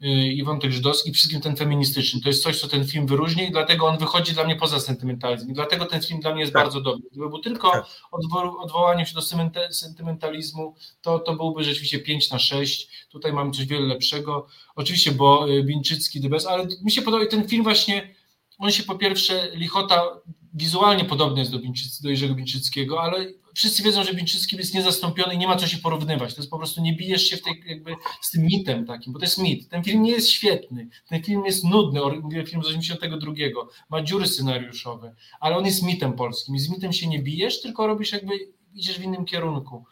i 0.00 0.44
wątek 0.44 0.72
żydowski, 0.72 1.12
wszystkim 1.12 1.40
ten 1.40 1.56
feministyczny. 1.56 2.20
To 2.20 2.28
jest 2.28 2.42
coś, 2.42 2.60
co 2.60 2.68
ten 2.68 2.86
film 2.86 3.06
wyróżnia 3.06 3.46
i 3.48 3.50
dlatego 3.50 3.86
on 3.86 3.98
wychodzi 3.98 4.32
dla 4.32 4.44
mnie 4.44 4.56
poza 4.56 4.80
sentymentalizm. 4.80 5.50
I 5.50 5.52
dlatego 5.52 5.86
ten 5.86 6.02
film 6.02 6.20
dla 6.20 6.32
mnie 6.32 6.40
jest 6.40 6.52
tak. 6.52 6.62
bardzo 6.62 6.80
dobry. 6.80 7.08
Gdyby 7.10 7.28
był 7.28 7.38
tylko 7.38 7.70
tak. 7.70 7.86
odwo 8.10 8.58
odwołaniem 8.58 9.06
się 9.06 9.14
do 9.14 9.22
sentymentalizmu, 9.70 10.74
to, 11.02 11.18
to 11.18 11.36
byłby 11.36 11.64
rzeczywiście 11.64 11.98
5 11.98 12.30
na 12.30 12.38
6. 12.38 13.06
Tutaj 13.08 13.32
mamy 13.32 13.50
coś 13.50 13.66
wiele 13.66 13.86
lepszego. 13.86 14.46
Oczywiście, 14.76 15.12
bo 15.12 15.48
y, 15.48 15.62
Bińczycki, 15.62 16.20
The 16.20 16.50
ale 16.50 16.66
mi 16.82 16.90
się 16.90 17.02
podoba 17.02 17.26
ten 17.26 17.48
film 17.48 17.62
właśnie, 17.62 18.14
on 18.60 18.72
się 18.72 18.82
po 18.82 18.94
pierwsze, 18.94 19.50
Lichota 19.54 20.02
wizualnie 20.54 21.04
podobny 21.04 21.38
jest 21.38 21.52
do, 21.52 21.58
do 22.02 22.10
Jerzego 22.10 22.34
Bińczyckiego, 22.34 23.02
ale 23.02 23.26
wszyscy 23.54 23.82
wiedzą, 23.82 24.04
że 24.04 24.14
Bińczycki 24.14 24.56
jest 24.56 24.74
niezastąpiony 24.74 25.34
i 25.34 25.38
nie 25.38 25.46
ma 25.46 25.56
co 25.56 25.66
się 25.66 25.78
porównywać. 25.78 26.34
To 26.34 26.40
jest 26.40 26.50
po 26.50 26.58
prostu, 26.58 26.82
nie 26.82 26.96
bijesz 26.96 27.22
się 27.22 27.36
w 27.36 27.42
tej, 27.42 27.62
jakby 27.66 27.94
z 28.20 28.30
tym 28.30 28.42
mitem 28.42 28.86
takim, 28.86 29.12
bo 29.12 29.18
to 29.18 29.24
jest 29.24 29.38
mit. 29.38 29.68
Ten 29.68 29.84
film 29.84 30.02
nie 30.02 30.10
jest 30.10 30.28
świetny, 30.28 30.88
ten 31.08 31.22
film 31.22 31.44
jest 31.44 31.64
nudny, 31.64 32.00
film 32.46 32.62
z 32.62 32.66
82, 32.66 33.32
ma 33.90 34.02
dziury 34.02 34.26
scenariuszowe, 34.26 35.14
ale 35.40 35.56
on 35.56 35.66
jest 35.66 35.82
mitem 35.82 36.12
polskim 36.12 36.54
i 36.54 36.58
z 36.58 36.70
mitem 36.70 36.92
się 36.92 37.06
nie 37.06 37.18
bijesz, 37.18 37.62
tylko 37.62 37.86
robisz 37.86 38.12
jakby, 38.12 38.32
idziesz 38.74 38.98
w 38.98 39.02
innym 39.02 39.24
kierunku. 39.24 39.84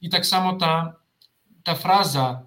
I 0.00 0.10
tak 0.10 0.26
samo 0.26 0.56
ta, 0.56 0.96
ta 1.64 1.74
fraza 1.74 2.46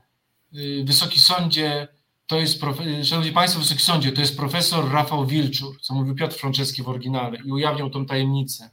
y, 0.55 0.84
Wysoki 0.86 1.19
Sądzie, 1.19 1.88
to 2.28 2.39
jest, 2.39 2.61
szanowni 3.03 3.32
państwo, 3.32 3.59
Wysoki 3.59 3.82
Sądzie, 3.82 4.11
to 4.11 4.21
jest 4.21 4.38
profesor 4.38 4.91
Rafał 4.91 5.25
Wilczur, 5.25 5.82
co 5.82 5.93
mówił 5.93 6.15
Piotr 6.15 6.36
Franceski 6.36 6.84
w 6.84 6.89
oryginale 6.89 7.38
i 7.45 7.51
ujawniał 7.51 7.89
tą 7.89 8.05
tajemnicę. 8.05 8.69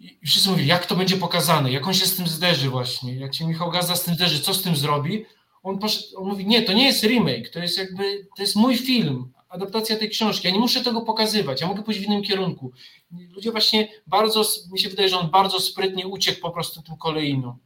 I 0.00 0.26
wszyscy 0.26 0.50
mówili, 0.50 0.68
jak 0.68 0.86
to 0.86 0.96
będzie 0.96 1.16
pokazane, 1.16 1.72
jak 1.72 1.86
on 1.86 1.94
się 1.94 2.06
z 2.06 2.16
tym 2.16 2.26
zderzy 2.26 2.70
właśnie, 2.70 3.14
jak 3.14 3.34
się 3.34 3.46
Michał 3.46 3.70
Gazda 3.70 3.96
z 3.96 4.04
tym 4.04 4.14
zderzy, 4.14 4.40
co 4.40 4.54
z 4.54 4.62
tym 4.62 4.76
zrobi. 4.76 5.24
On, 5.62 5.78
poszedł, 5.78 6.06
on 6.16 6.28
mówi, 6.28 6.46
nie, 6.46 6.62
to 6.62 6.72
nie 6.72 6.86
jest 6.86 7.04
remake, 7.04 7.50
to 7.52 7.58
jest 7.58 7.78
jakby, 7.78 8.28
to 8.36 8.42
jest 8.42 8.56
mój 8.56 8.76
film, 8.76 9.32
adaptacja 9.48 9.96
tej 9.96 10.10
książki, 10.10 10.48
ja 10.48 10.54
nie 10.54 10.60
muszę 10.60 10.84
tego 10.84 11.00
pokazywać, 11.00 11.60
ja 11.60 11.66
mogę 11.66 11.82
pójść 11.82 12.00
w 12.00 12.02
innym 12.02 12.22
kierunku. 12.22 12.72
Ludzie 13.10 13.50
właśnie 13.50 13.88
bardzo, 14.06 14.42
mi 14.72 14.78
się 14.78 14.88
wydaje, 14.88 15.08
że 15.08 15.18
on 15.18 15.30
bardzo 15.30 15.60
sprytnie 15.60 16.06
uciekł 16.06 16.40
po 16.40 16.50
prostu 16.50 16.82
tym 16.82 16.96
kolejną, 16.96 17.56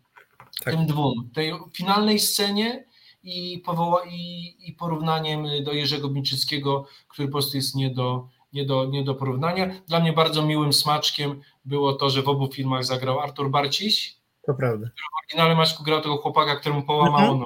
tak. 0.65 0.75
tym 0.75 0.87
dwóm, 0.87 1.31
tej 1.35 1.53
finalnej 1.73 2.19
scenie 2.19 2.85
i, 3.25 3.59
powoła, 3.59 4.03
i, 4.07 4.55
i 4.59 4.73
porównaniem 4.73 5.47
do 5.65 5.73
Jerzego 5.73 6.09
Bińczyckiego, 6.09 6.87
który 7.09 7.29
po 7.29 7.33
prostu 7.33 7.57
jest 7.57 7.75
nie 7.75 7.91
do, 7.91 8.29
nie 8.53 8.65
do, 8.65 8.85
nie 8.85 9.05
do 9.05 9.15
porównania. 9.15 9.71
Dla 9.87 10.01
mnie 10.01 10.13
bardzo 10.13 10.47
miłym 10.47 10.73
smaczkiem 10.73 11.41
było 11.65 11.93
to, 11.93 12.11
że 12.11 12.23
w 12.23 12.29
obu 12.29 12.53
filmach 12.53 12.85
zagrał 12.85 13.21
Artur 13.21 13.51
Barciś. 13.51 14.17
To 14.47 14.55
prawda. 14.55 14.87
W 14.87 15.25
oryginale 15.25 15.57
Maćku 15.57 15.85
grał 15.85 16.01
tego 16.01 16.17
chłopaka, 16.17 16.57
któremu 16.57 16.83
połamało 16.83 17.33
mhm. 17.33 17.45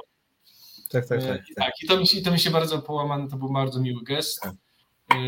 Tak, 0.91 1.07
tak, 1.07 1.19
tak, 1.19 1.27
tak. 1.29 1.45
tak. 1.55 1.73
I 1.83 1.87
to 1.87 1.97
mi, 1.97 2.07
się, 2.07 2.21
to 2.21 2.31
mi 2.31 2.39
się 2.39 2.49
bardzo 2.49 2.81
połamane, 2.81 3.27
to 3.27 3.37
był 3.37 3.49
bardzo 3.49 3.79
miły 3.79 4.03
gest. 4.03 4.41
Tak. 4.41 4.53
E, 5.13 5.19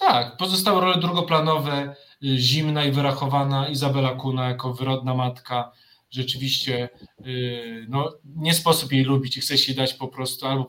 Tak, 0.00 0.36
pozostałe 0.36 0.80
role 0.80 0.98
drugoplanowe, 0.98 1.94
y, 2.24 2.38
zimna 2.38 2.84
i 2.84 2.92
wyrachowana 2.92 3.68
Izabela 3.68 4.14
Kuna 4.14 4.48
jako 4.48 4.74
wyrodna 4.74 5.14
matka, 5.14 5.72
rzeczywiście 6.10 6.88
y, 7.26 7.86
no, 7.88 8.12
nie 8.24 8.54
sposób 8.54 8.92
jej 8.92 9.04
lubić 9.04 9.36
i 9.36 9.40
chce 9.40 9.58
się 9.58 9.74
dać 9.74 9.94
po 9.94 10.08
prostu 10.08 10.46
albo 10.46 10.66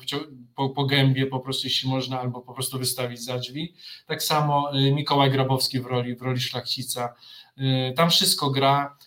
po, 0.55 0.69
po 0.69 0.85
gębie 0.85 1.25
po 1.25 1.39
prostu 1.39 1.67
jeśli 1.67 1.89
można, 1.89 2.19
albo 2.19 2.41
po 2.41 2.53
prostu 2.53 2.79
wystawić 2.79 3.23
za 3.23 3.37
drzwi. 3.37 3.73
Tak 4.05 4.23
samo 4.23 4.77
y, 4.77 4.91
Mikołaj 4.91 5.31
Grabowski 5.31 5.79
w 5.79 5.85
roli, 5.85 6.15
w 6.15 6.21
roli 6.21 6.39
szlachcica. 6.39 7.13
Tam 7.95 8.09
wszystko 8.09 8.49
gra. 8.49 8.97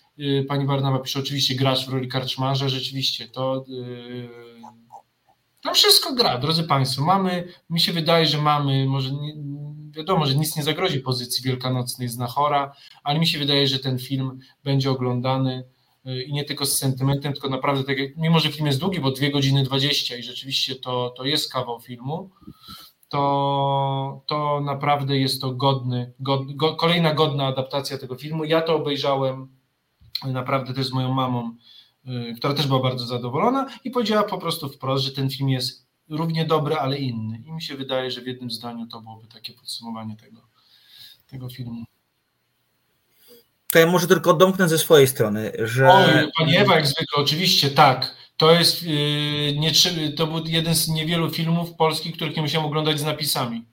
Pani 0.48 0.64
Barnawa 0.64 0.98
pisze, 0.98 1.18
oczywiście 1.18 1.54
grasz 1.54 1.86
w 1.86 1.92
roli 1.92 2.08
karczmarza, 2.08 2.68
rzeczywiście 2.68 3.28
to 3.28 3.64
tam 5.64 5.74
wszystko 5.74 6.14
gra, 6.14 6.38
drodzy 6.38 6.64
Państwo. 6.64 7.04
Mamy, 7.04 7.48
mi 7.70 7.80
się 7.80 7.92
wydaje, 7.92 8.26
że 8.26 8.38
mamy, 8.38 8.86
może 8.86 9.12
nie, 9.12 9.34
wiadomo, 9.90 10.26
że 10.26 10.34
nic 10.34 10.56
nie 10.56 10.62
zagrozi 10.62 11.00
pozycji 11.00 11.44
wielkanocnej 11.44 12.08
Znachora, 12.08 12.74
ale 13.04 13.18
mi 13.18 13.26
się 13.26 13.38
wydaje, 13.38 13.66
że 13.66 13.78
ten 13.78 13.98
film 13.98 14.38
będzie 14.64 14.90
oglądany 14.90 15.64
y, 15.64 15.73
i 16.04 16.32
nie 16.32 16.44
tylko 16.44 16.66
z 16.66 16.78
sentymentem, 16.78 17.32
tylko 17.32 17.48
naprawdę 17.48 17.84
tak 17.84 17.98
jak, 17.98 18.16
mimo 18.16 18.40
że 18.40 18.52
film 18.52 18.66
jest 18.66 18.80
długi, 18.80 19.00
bo 19.00 19.10
2 19.10 19.30
godziny 19.30 19.62
20 19.62 20.16
i 20.16 20.22
rzeczywiście 20.22 20.74
to, 20.74 21.14
to 21.16 21.24
jest 21.24 21.52
kawał 21.52 21.80
filmu, 21.80 22.30
to, 23.08 24.22
to 24.26 24.60
naprawdę 24.60 25.18
jest 25.18 25.40
to 25.40 25.50
godny, 25.50 26.12
god, 26.20 26.52
go, 26.52 26.76
kolejna 26.76 27.14
godna 27.14 27.46
adaptacja 27.46 27.98
tego 27.98 28.14
filmu. 28.14 28.44
Ja 28.44 28.62
to 28.62 28.76
obejrzałem 28.76 29.48
naprawdę 30.26 30.74
też 30.74 30.86
z 30.86 30.92
moją 30.92 31.14
mamą, 31.14 31.56
y, 32.06 32.34
która 32.38 32.54
też 32.54 32.66
była 32.66 32.82
bardzo 32.82 33.06
zadowolona 33.06 33.66
i 33.84 33.90
powiedziała 33.90 34.22
po 34.22 34.38
prostu 34.38 34.68
wprost, 34.68 35.04
że 35.04 35.12
ten 35.12 35.30
film 35.30 35.48
jest 35.48 35.86
równie 36.08 36.44
dobry, 36.44 36.74
ale 36.74 36.98
inny. 36.98 37.38
I 37.46 37.52
mi 37.52 37.62
się 37.62 37.74
wydaje, 37.74 38.10
że 38.10 38.20
w 38.20 38.26
jednym 38.26 38.50
zdaniu 38.50 38.86
to 38.86 39.00
byłoby 39.00 39.26
takie 39.26 39.52
podsumowanie 39.52 40.16
tego, 40.16 40.40
tego 41.26 41.48
filmu. 41.48 41.84
To 43.74 43.78
ja 43.78 43.86
może 43.86 44.06
tylko 44.06 44.34
domknę 44.34 44.68
ze 44.68 44.78
swojej 44.78 45.06
strony, 45.06 45.52
że. 45.58 45.88
O, 45.88 46.06
Pani 46.38 46.56
Ewa, 46.56 46.74
jak 46.74 46.86
zwykle, 46.86 47.22
oczywiście 47.22 47.70
tak. 47.70 48.14
To 48.36 48.52
jest 48.52 48.82
yy, 48.82 49.56
nie, 49.56 49.72
to 50.16 50.26
był 50.26 50.44
jeden 50.46 50.74
z 50.74 50.88
niewielu 50.88 51.30
filmów 51.30 51.74
polskich, 51.74 52.16
których 52.16 52.36
nie 52.36 52.42
musiałem 52.42 52.66
oglądać 52.66 53.00
z 53.00 53.04
napisami. 53.04 53.64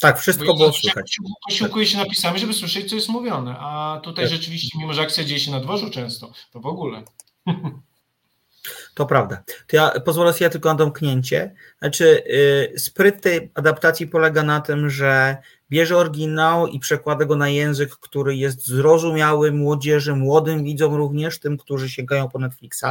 Tak, 0.00 0.20
wszystko 0.20 0.54
było 0.54 0.72
słychać. 0.72 1.16
Posiłkuję 1.48 1.86
się 1.86 1.98
napisami, 1.98 2.38
żeby 2.38 2.52
słyszeć, 2.52 2.90
co 2.90 2.96
jest 2.96 3.08
mówione. 3.08 3.56
A 3.58 4.00
tutaj 4.02 4.24
tak. 4.24 4.34
rzeczywiście, 4.34 4.78
mimo 4.78 4.92
że 4.92 5.02
akcja 5.02 5.24
dzieje 5.24 5.40
się 5.40 5.50
na 5.50 5.60
dworzu 5.60 5.90
często, 5.90 6.32
to 6.52 6.60
w 6.60 6.66
ogóle. 6.66 7.02
To 8.94 9.06
prawda. 9.06 9.42
To 9.66 9.76
ja 9.76 9.90
pozwolę 10.00 10.32
sobie 10.32 10.50
tylko 10.50 10.68
na 10.68 10.74
domknięcie. 10.74 11.54
Znaczy, 11.78 12.22
yy, 12.72 12.78
spryt 12.78 13.22
tej 13.22 13.50
adaptacji 13.54 14.06
polega 14.06 14.42
na 14.42 14.60
tym, 14.60 14.90
że 14.90 15.36
bierze 15.70 15.96
oryginał 15.96 16.66
i 16.66 16.80
przekłada 16.80 17.24
go 17.24 17.36
na 17.36 17.48
język, 17.48 17.90
który 17.90 18.36
jest 18.36 18.66
zrozumiały 18.66 19.52
młodzieży, 19.52 20.16
młodym 20.16 20.64
widzom 20.64 20.94
również, 20.94 21.38
tym, 21.38 21.56
którzy 21.56 21.90
sięgają 21.90 22.28
po 22.28 22.38
Netflixa, 22.38 22.84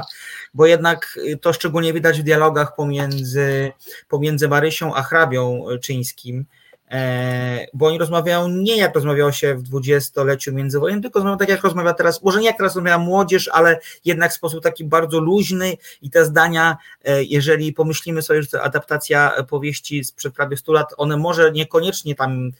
bo 0.54 0.66
jednak 0.66 1.20
y, 1.28 1.38
to 1.38 1.54
szczególnie 1.54 1.94
widać 1.94 2.22
w 2.22 2.24
dialogach 2.24 2.76
pomiędzy, 2.76 3.72
pomiędzy 4.10 4.48
Marysią 4.48 4.96
a 4.96 5.04
hrabią 5.04 5.66
czyńskim, 5.82 6.46
E, 6.46 6.63
bo 7.74 7.88
oni 7.88 7.98
rozmawiają 7.98 8.48
nie 8.48 8.78
jak 8.78 8.96
rozmawiało 8.96 9.32
się 9.32 9.56
w 9.56 9.62
dwudziestoleciu 9.62 10.54
międzywojennym, 10.54 11.02
tylko 11.04 11.20
rozmawiają 11.20 11.38
tak 11.38 11.50
jak 11.50 11.62
rozmawia 11.62 11.94
teraz, 11.94 12.24
może 12.24 12.40
nie 12.40 12.46
jak 12.46 12.58
teraz 12.58 12.76
rozmawia 12.76 12.98
młodzież, 12.98 13.50
ale 13.54 13.80
jednak 14.06 14.32
w 14.32 14.36
sposób 14.36 14.64
taki 14.64 14.84
bardzo 14.84 15.20
luźny 15.20 15.78
i 16.02 16.10
te 16.10 16.26
zdania, 16.26 16.78
e, 17.04 17.24
jeżeli 17.24 17.74
pomyślimy 17.74 18.22
sobie, 18.22 18.42
że 18.42 18.48
to 18.48 18.64
adaptacja 18.64 19.44
powieści 19.50 20.04
sprzed 20.04 20.34
prawie 20.34 20.58
100 20.58 20.74
lat, 20.74 20.94
one 20.98 21.18
może 21.18 21.52
niekoniecznie 21.52 22.16
tam 22.16 22.52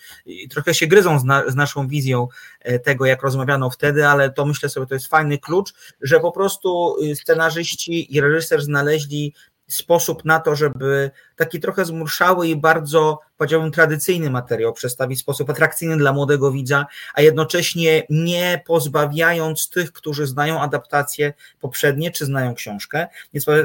trochę 0.50 0.74
się 0.74 0.88
gryzą 0.88 1.20
z, 1.20 1.24
na, 1.24 1.50
z 1.50 1.56
naszą 1.56 1.88
wizją 1.88 2.28
e, 2.60 2.80
tego, 2.80 3.06
jak 3.06 3.22
rozmawiano 3.22 3.70
wtedy, 3.70 4.08
ale 4.08 4.30
to 4.30 4.46
myślę 4.46 4.70
sobie, 4.70 4.88
to 4.88 4.94
jest 4.94 5.08
fajny 5.08 5.38
klucz, 5.38 5.74
że 6.02 6.20
po 6.20 6.32
prostu 6.32 6.96
y, 7.04 7.16
scenarzyści 7.16 8.16
i 8.16 8.22
reżyser 8.22 8.62
znaleźli 8.62 9.34
sposób 9.68 10.26
na 10.26 10.40
to, 10.40 10.56
żeby 10.56 11.12
taki 11.36 11.60
trochę 11.60 11.86
zmurszały 11.86 12.48
i 12.48 12.56
bardzo, 12.56 13.20
powiedziałbym, 13.38 13.72
tradycyjny 13.72 14.30
materiał 14.30 14.74
przedstawić 14.74 15.20
w 15.20 15.22
sposób 15.22 15.50
atrakcyjny 15.50 15.98
dla 15.98 16.14
młodego 16.14 16.52
widza, 16.52 16.86
a 17.14 17.22
jednocześnie 17.22 18.04
nie 18.10 18.62
pozbawiając 18.66 19.70
tych, 19.70 19.92
którzy 19.92 20.28
znają 20.28 20.62
adaptacje 20.62 21.34
poprzednie, 21.60 22.12
czy 22.12 22.26
znają 22.26 22.56
książkę, 22.56 23.08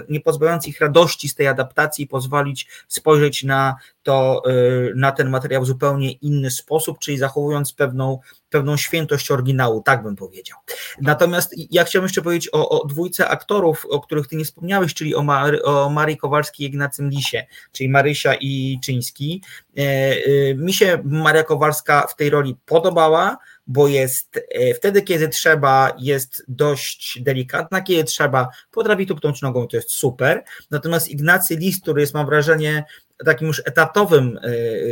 nie 0.09 0.21
pozbawiając 0.21 0.69
ich 0.69 0.81
radości 0.81 1.29
z 1.29 1.35
tej 1.35 1.47
adaptacji 1.47 2.07
pozwolić 2.07 2.69
spojrzeć 2.89 3.45
na 3.45 3.77
to, 4.09 4.43
y, 4.51 4.93
na 4.97 5.13
ten 5.13 5.31
materiał 5.31 5.63
w 5.63 5.67
zupełnie 5.67 6.13
inny 6.13 6.51
sposób, 6.51 6.99
czyli 6.99 7.19
zachowując 7.19 7.73
pewną, 7.73 8.19
pewną 8.51 8.77
świętość 8.77 9.31
oryginału, 9.31 9.83
tak 9.83 10.03
bym 10.03 10.17
powiedział. 10.17 10.59
Natomiast 11.01 11.55
ja 11.71 11.85
chciałbym 11.85 12.05
jeszcze 12.05 12.23
powiedzieć 12.23 12.49
o, 12.53 12.69
o 12.69 12.87
dwójce 12.87 13.29
aktorów, 13.29 13.87
o 13.91 14.01
których 14.01 14.29
ty 14.29 14.37
nie 14.37 14.45
wspomniałeś, 14.45 14.95
czyli 14.95 15.15
o, 15.15 15.23
Mar 15.23 15.59
o 15.65 15.91
Marii 15.91 16.17
Kowalskiej 16.17 16.67
i 16.67 16.69
Ignacym 16.69 17.11
Lisie 17.11 17.47
czyli 17.73 17.89
Marysia 17.89 18.35
i 18.41 18.79
Czyński. 18.83 19.43
E, 19.79 19.81
e, 19.81 20.55
mi 20.55 20.73
się 20.73 20.99
Maria 21.05 21.43
Kowalska 21.43 22.07
w 22.07 22.17
tej 22.17 22.31
roli 22.31 22.57
podobała, 22.67 23.39
bo 23.67 23.89
jest 23.89 24.41
e, 24.51 24.75
wtedy, 24.75 25.03
kiedy 25.03 25.29
trzeba, 25.29 25.97
jest 25.99 26.45
dość 26.49 27.19
delikatna, 27.23 27.81
kiedy 27.81 28.05
trzeba, 28.05 28.49
potrafi 28.71 29.07
tupnąć 29.07 29.43
nogą, 29.43 29.67
to 29.67 29.77
jest 29.77 29.91
super. 29.91 30.45
Natomiast 30.71 31.09
Ignacy 31.09 31.57
Lis, 31.57 31.81
który 31.81 32.01
jest, 32.01 32.15
mam 32.15 32.27
wrażenie, 32.27 32.85
takim 33.25 33.47
już 33.47 33.63
etatowym 33.65 34.39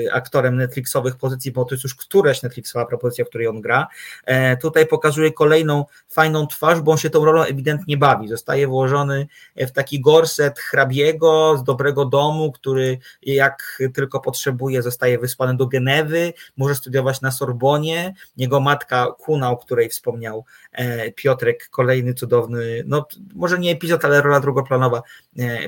e, 0.06 0.12
aktorem 0.12 0.56
Netflixowych 0.56 1.16
pozycji, 1.16 1.52
bo 1.52 1.64
to 1.64 1.74
jest 1.74 1.84
już 1.84 1.94
któraś 1.94 2.42
Netflixowa 2.42 2.86
propozycja, 2.86 3.24
w 3.24 3.28
której 3.28 3.46
on 3.46 3.60
gra. 3.60 3.86
E, 4.24 4.56
tutaj 4.56 4.86
pokazuje 4.86 5.32
kolejną 5.32 5.84
fajną 6.08 6.46
twarz, 6.46 6.80
bo 6.80 6.92
on 6.92 6.98
się 6.98 7.10
tą 7.10 7.24
rolą 7.24 7.42
ewidentnie 7.42 7.96
bawi. 7.96 8.28
Zostaje 8.28 8.66
włożony 8.66 9.26
w 9.56 9.70
taki 9.70 10.00
gorset 10.00 10.58
hrabiego 10.58 11.56
z 11.58 11.64
dobrego 11.64 12.04
domu, 12.04 12.52
który 12.52 12.98
jak 13.22 13.82
tylko 13.94 14.20
potrzebuje, 14.20 14.82
zostaje 14.82 15.18
wysłany 15.18 15.56
do 15.56 15.66
Genewy, 15.66 16.32
może 16.56 16.74
studiować 16.74 17.20
na 17.20 17.30
Sorbonie. 17.30 18.14
Jego 18.36 18.60
matka 18.60 19.06
Kuna, 19.18 19.50
o 19.50 19.56
której 19.56 19.88
wspomniał 19.88 20.44
e, 20.72 21.12
Piotrek, 21.12 21.68
kolejny 21.68 22.14
cudowny, 22.14 22.82
no 22.86 23.06
może 23.34 23.58
nie 23.58 23.72
epizod, 23.72 24.04
ale 24.04 24.22
rola 24.22 24.40
drugoplanowa, 24.40 25.02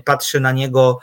patrzy 0.05 0.41
na 0.41 0.53
niego 0.53 0.99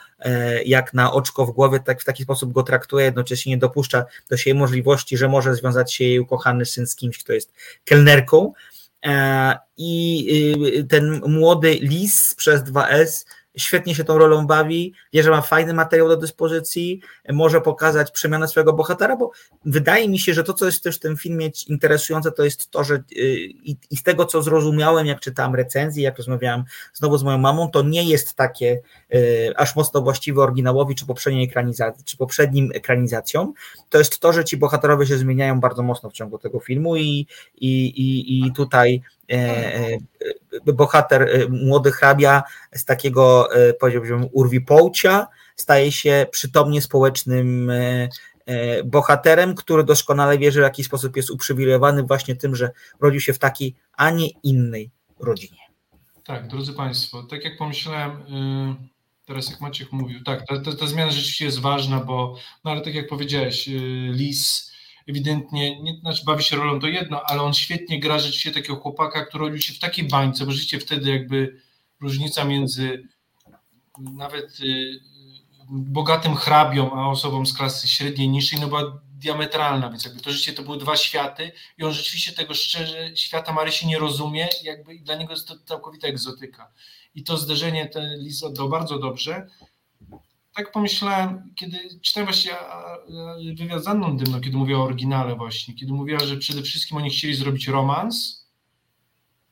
jak 0.64 0.94
na 0.94 1.12
oczko 1.12 1.46
w 1.46 1.50
głowie, 1.50 1.80
tak 1.80 2.00
w 2.00 2.04
taki 2.04 2.22
sposób 2.22 2.52
go 2.52 2.62
traktuje, 2.62 3.04
jednocześnie 3.04 3.50
nie 3.50 3.58
dopuszcza 3.58 4.04
do 4.30 4.36
siebie 4.36 4.54
możliwości, 4.54 5.16
że 5.16 5.28
może 5.28 5.54
związać 5.54 5.94
się 5.94 6.04
jej 6.04 6.20
ukochany 6.20 6.66
syn 6.66 6.86
z 6.86 6.96
kimś, 6.96 7.18
kto 7.18 7.32
jest 7.32 7.52
kelnerką. 7.84 8.52
E, 9.06 9.58
I 9.76 10.26
y, 10.78 10.84
ten 10.84 11.20
młody 11.26 11.74
lis 11.74 12.34
przez 12.36 12.60
2S 12.62 13.24
świetnie 13.56 13.94
się 13.94 14.04
tą 14.04 14.18
rolą 14.18 14.46
bawi, 14.46 14.94
wie, 15.12 15.22
że 15.22 15.30
ma 15.30 15.42
fajny 15.42 15.74
materiał 15.74 16.08
do 16.08 16.16
dyspozycji, 16.16 17.00
może 17.32 17.60
pokazać 17.60 18.10
przemianę 18.10 18.48
swojego 18.48 18.72
bohatera, 18.72 19.16
bo 19.16 19.30
wydaje 19.64 20.08
mi 20.08 20.18
się, 20.18 20.34
że 20.34 20.44
to, 20.44 20.52
co 20.52 20.66
jest 20.66 20.82
też 20.82 20.96
w 20.96 21.00
tym 21.00 21.16
filmie 21.16 21.50
interesujące, 21.68 22.32
to 22.32 22.44
jest 22.44 22.70
to, 22.70 22.84
że 22.84 22.94
y, 22.94 23.02
i, 23.16 23.76
i 23.90 23.96
z 23.96 24.02
tego, 24.02 24.24
co 24.24 24.42
zrozumiałem, 24.42 25.06
jak 25.06 25.20
czytałem 25.20 25.54
recenzję, 25.54 26.02
jak 26.02 26.16
rozmawiałem 26.16 26.64
znowu 26.94 27.18
z 27.18 27.22
moją 27.22 27.38
mamą, 27.38 27.70
to 27.70 27.82
nie 27.82 28.04
jest 28.04 28.34
takie 28.34 28.80
y, 29.14 29.52
aż 29.56 29.76
mocno 29.76 30.02
właściwe 30.02 30.42
oryginałowi, 30.42 30.94
czy 30.94 31.06
poprzedniej 31.06 31.44
ekranizacji, 31.44 32.04
czy 32.04 32.16
poprzednim 32.16 32.70
ekranizacjom. 32.74 33.52
To 33.90 33.98
jest 33.98 34.18
to, 34.18 34.32
że 34.32 34.44
ci 34.44 34.56
bohaterowie 34.56 35.06
się 35.06 35.18
zmieniają 35.18 35.60
bardzo 35.60 35.82
mocno 35.82 36.10
w 36.10 36.12
ciągu 36.12 36.38
tego 36.38 36.60
filmu 36.60 36.96
i, 36.96 37.26
i, 37.54 37.86
i, 37.86 38.46
i 38.46 38.52
tutaj 38.52 39.02
bohater, 40.66 41.22
e, 41.22 41.48
młody 41.48 41.92
hrabia 41.92 42.42
z 42.74 42.84
takiego, 42.84 43.48
powiedziałbym, 43.80 44.28
urwi 44.32 44.60
połcia, 44.60 45.26
staje 45.56 45.92
się 45.92 46.26
przytomnie 46.30 46.82
społecznym 46.82 47.72
bohaterem, 48.84 49.54
który 49.54 49.84
doskonale 49.84 50.38
wie, 50.38 50.52
że 50.52 50.60
w 50.60 50.62
jakiś 50.62 50.86
sposób 50.86 51.16
jest 51.16 51.30
uprzywilejowany 51.30 52.02
właśnie 52.02 52.36
tym, 52.36 52.56
że 52.56 52.70
rodził 53.00 53.20
się 53.20 53.32
w 53.32 53.38
takiej, 53.38 53.74
a 53.92 54.10
nie 54.10 54.28
innej 54.28 54.90
rodzinie. 55.20 55.66
Tak, 56.26 56.48
drodzy 56.48 56.72
Państwo, 56.72 57.22
tak 57.22 57.44
jak 57.44 57.56
pomyślałem, 57.56 58.10
y, 58.10 59.26
teraz 59.26 59.50
jak 59.50 59.60
Maciek 59.60 59.92
mówił, 59.92 60.22
tak, 60.24 60.46
ta, 60.46 60.60
ta, 60.60 60.76
ta 60.76 60.86
zmiana 60.86 61.12
rzeczywiście 61.12 61.44
jest 61.44 61.60
ważna, 61.60 62.00
bo, 62.00 62.36
no 62.64 62.70
ale 62.70 62.80
tak 62.80 62.94
jak 62.94 63.08
powiedziałeś, 63.08 63.68
y, 63.68 63.72
Lis 64.12 64.72
ewidentnie, 65.08 65.82
nie, 65.82 66.00
znaczy 66.00 66.24
bawi 66.24 66.44
się 66.44 66.56
rolą 66.56 66.80
to 66.80 66.86
jedno, 66.86 67.22
ale 67.22 67.42
on 67.42 67.54
świetnie 67.54 68.00
gra 68.00 68.18
rzeczywiście 68.18 68.52
takiego 68.52 68.76
chłopaka, 68.76 69.24
który 69.24 69.44
rodził 69.44 69.60
się 69.60 69.74
w 69.74 69.78
takiej 69.78 70.08
bańce, 70.08 70.46
bo 70.46 70.50
rzeczywiście 70.50 70.80
wtedy 70.80 71.10
jakby 71.10 71.60
różnica 72.00 72.44
między 72.44 73.08
nawet 73.98 74.60
y, 74.60 75.00
bogatym 75.70 76.34
hrabią, 76.34 76.92
a 76.92 77.08
osobą 77.08 77.46
z 77.46 77.56
klasy 77.56 77.88
średniej, 77.88 78.28
niższej, 78.28 78.60
no 78.60 78.68
była 78.68 79.00
diametralna, 79.18 79.90
więc 79.90 80.04
jakby 80.04 80.20
to 80.20 80.30
życie 80.30 80.52
to 80.52 80.62
były 80.62 80.78
dwa 80.78 80.96
światy 80.96 81.52
i 81.78 81.84
on 81.84 81.92
rzeczywiście 81.92 82.32
tego 82.32 82.54
szczerze 82.54 83.16
świata 83.16 83.52
Marysi 83.52 83.86
nie 83.86 83.98
rozumie, 83.98 84.48
jakby 84.62 84.98
dla 84.98 85.14
niego 85.14 85.32
jest 85.32 85.48
to 85.48 85.54
całkowita 85.64 86.08
egzotyka. 86.08 86.72
I 87.14 87.22
to 87.22 87.36
zderzenie 87.36 87.86
ten 87.86 88.18
Liz 88.18 88.42
oddał 88.42 88.68
bardzo 88.68 88.98
dobrze. 88.98 89.46
Tak 90.56 90.72
pomyślałem, 90.72 91.52
kiedy 91.54 91.78
czytałem 92.02 92.26
właśnie 92.26 92.52
wywiad 93.56 93.84
z 93.84 93.88
Anną 93.88 94.16
Dymną, 94.16 94.40
kiedy 94.40 94.56
mówiła 94.56 94.80
o 94.80 94.84
oryginale 94.84 95.34
właśnie, 95.34 95.74
kiedy 95.74 95.92
mówiła, 95.92 96.20
że 96.20 96.36
przede 96.36 96.62
wszystkim 96.62 96.96
oni 96.96 97.10
chcieli 97.10 97.34
zrobić 97.34 97.68
romans 97.68 98.46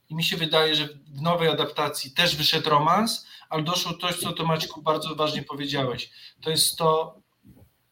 i 0.09 0.15
mi 0.15 0.25
się 0.25 0.37
wydaje, 0.37 0.75
że 0.75 0.89
w 1.07 1.23
nowej 1.23 1.49
adaptacji 1.49 2.11
też 2.11 2.37
wyszedł 2.37 2.71
romans, 2.71 3.27
ale 3.49 3.63
doszło 3.63 3.95
coś, 3.95 4.17
co 4.17 4.33
to 4.33 4.45
Maćku 4.45 4.83
bardzo 4.83 5.15
ważnie 5.15 5.43
powiedziałeś. 5.43 6.11
To 6.41 6.51
jest 6.51 6.77
to, 6.77 7.19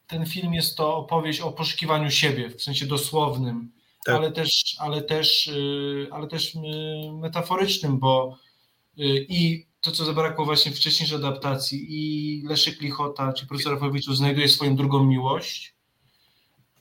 ten 0.07 0.27
film 0.27 0.55
jest 0.55 0.77
to 0.77 0.97
opowieść 0.97 1.41
o 1.41 1.53
poszukiwaniu 1.53 2.11
siebie, 2.11 2.51
w 2.51 2.63
sensie 2.63 2.87
dosłownym, 2.87 3.73
tak. 4.05 4.15
ale 4.15 4.33
też, 4.33 4.77
ale 4.79 5.03
też, 5.03 5.47
y, 5.47 6.09
ale 6.11 6.27
też 6.27 6.55
y, 6.55 6.59
metaforycznym, 7.13 7.99
bo 7.99 8.39
y, 8.99 9.27
i 9.29 9.72
to, 9.83 9.93
co 9.93 10.05
zabrakło 10.05 10.45
właśnie 10.45 10.73
wcześniejszej 10.73 11.19
adaptacji. 11.19 11.87
I 11.89 12.43
Leszek 12.47 12.81
Lichota, 12.81 13.33
czy 13.33 13.47
profesor 13.47 13.73
Rafałowicz 13.73 14.07
znajduje 14.07 14.49
swoją 14.49 14.77
drugą 14.77 15.05
miłość. 15.05 15.75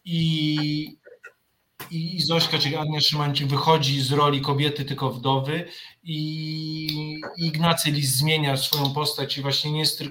I, 0.06 0.98
i 1.92 2.22
Zośka, 2.22 2.58
czyli 2.58 2.76
Ania 2.76 3.02
Szymańczyk 3.02 3.48
wychodzi 3.48 4.02
z 4.02 4.12
roli 4.12 4.42
kobiety, 4.42 4.86
tylko 4.86 5.10
wdowy. 5.10 5.66
I 6.04 7.22
Ignacy 7.38 7.92
Lis 7.92 8.10
zmienia 8.10 8.58
swoją 8.58 8.94
postać 8.94 9.38
i 9.38 9.42
właśnie 9.42 9.72
nie 9.72 9.80
jest, 9.80 10.04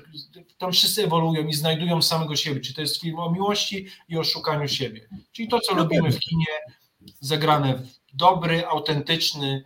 tam 0.58 0.72
wszyscy 0.72 1.04
ewoluują 1.04 1.46
i 1.46 1.54
znajdują 1.54 2.02
samego 2.02 2.36
siebie, 2.36 2.60
czy 2.60 2.74
to 2.74 2.80
jest 2.80 3.00
film 3.00 3.18
o 3.18 3.32
miłości 3.32 3.86
i 4.08 4.18
o 4.18 4.24
szukaniu 4.24 4.68
siebie, 4.68 5.08
czyli 5.32 5.48
to, 5.48 5.60
co 5.60 5.74
lubimy 5.74 6.12
w 6.12 6.18
kinie, 6.18 6.46
zagrane 7.20 7.78
w 7.78 8.16
dobry, 8.16 8.66
autentyczny, 8.66 9.64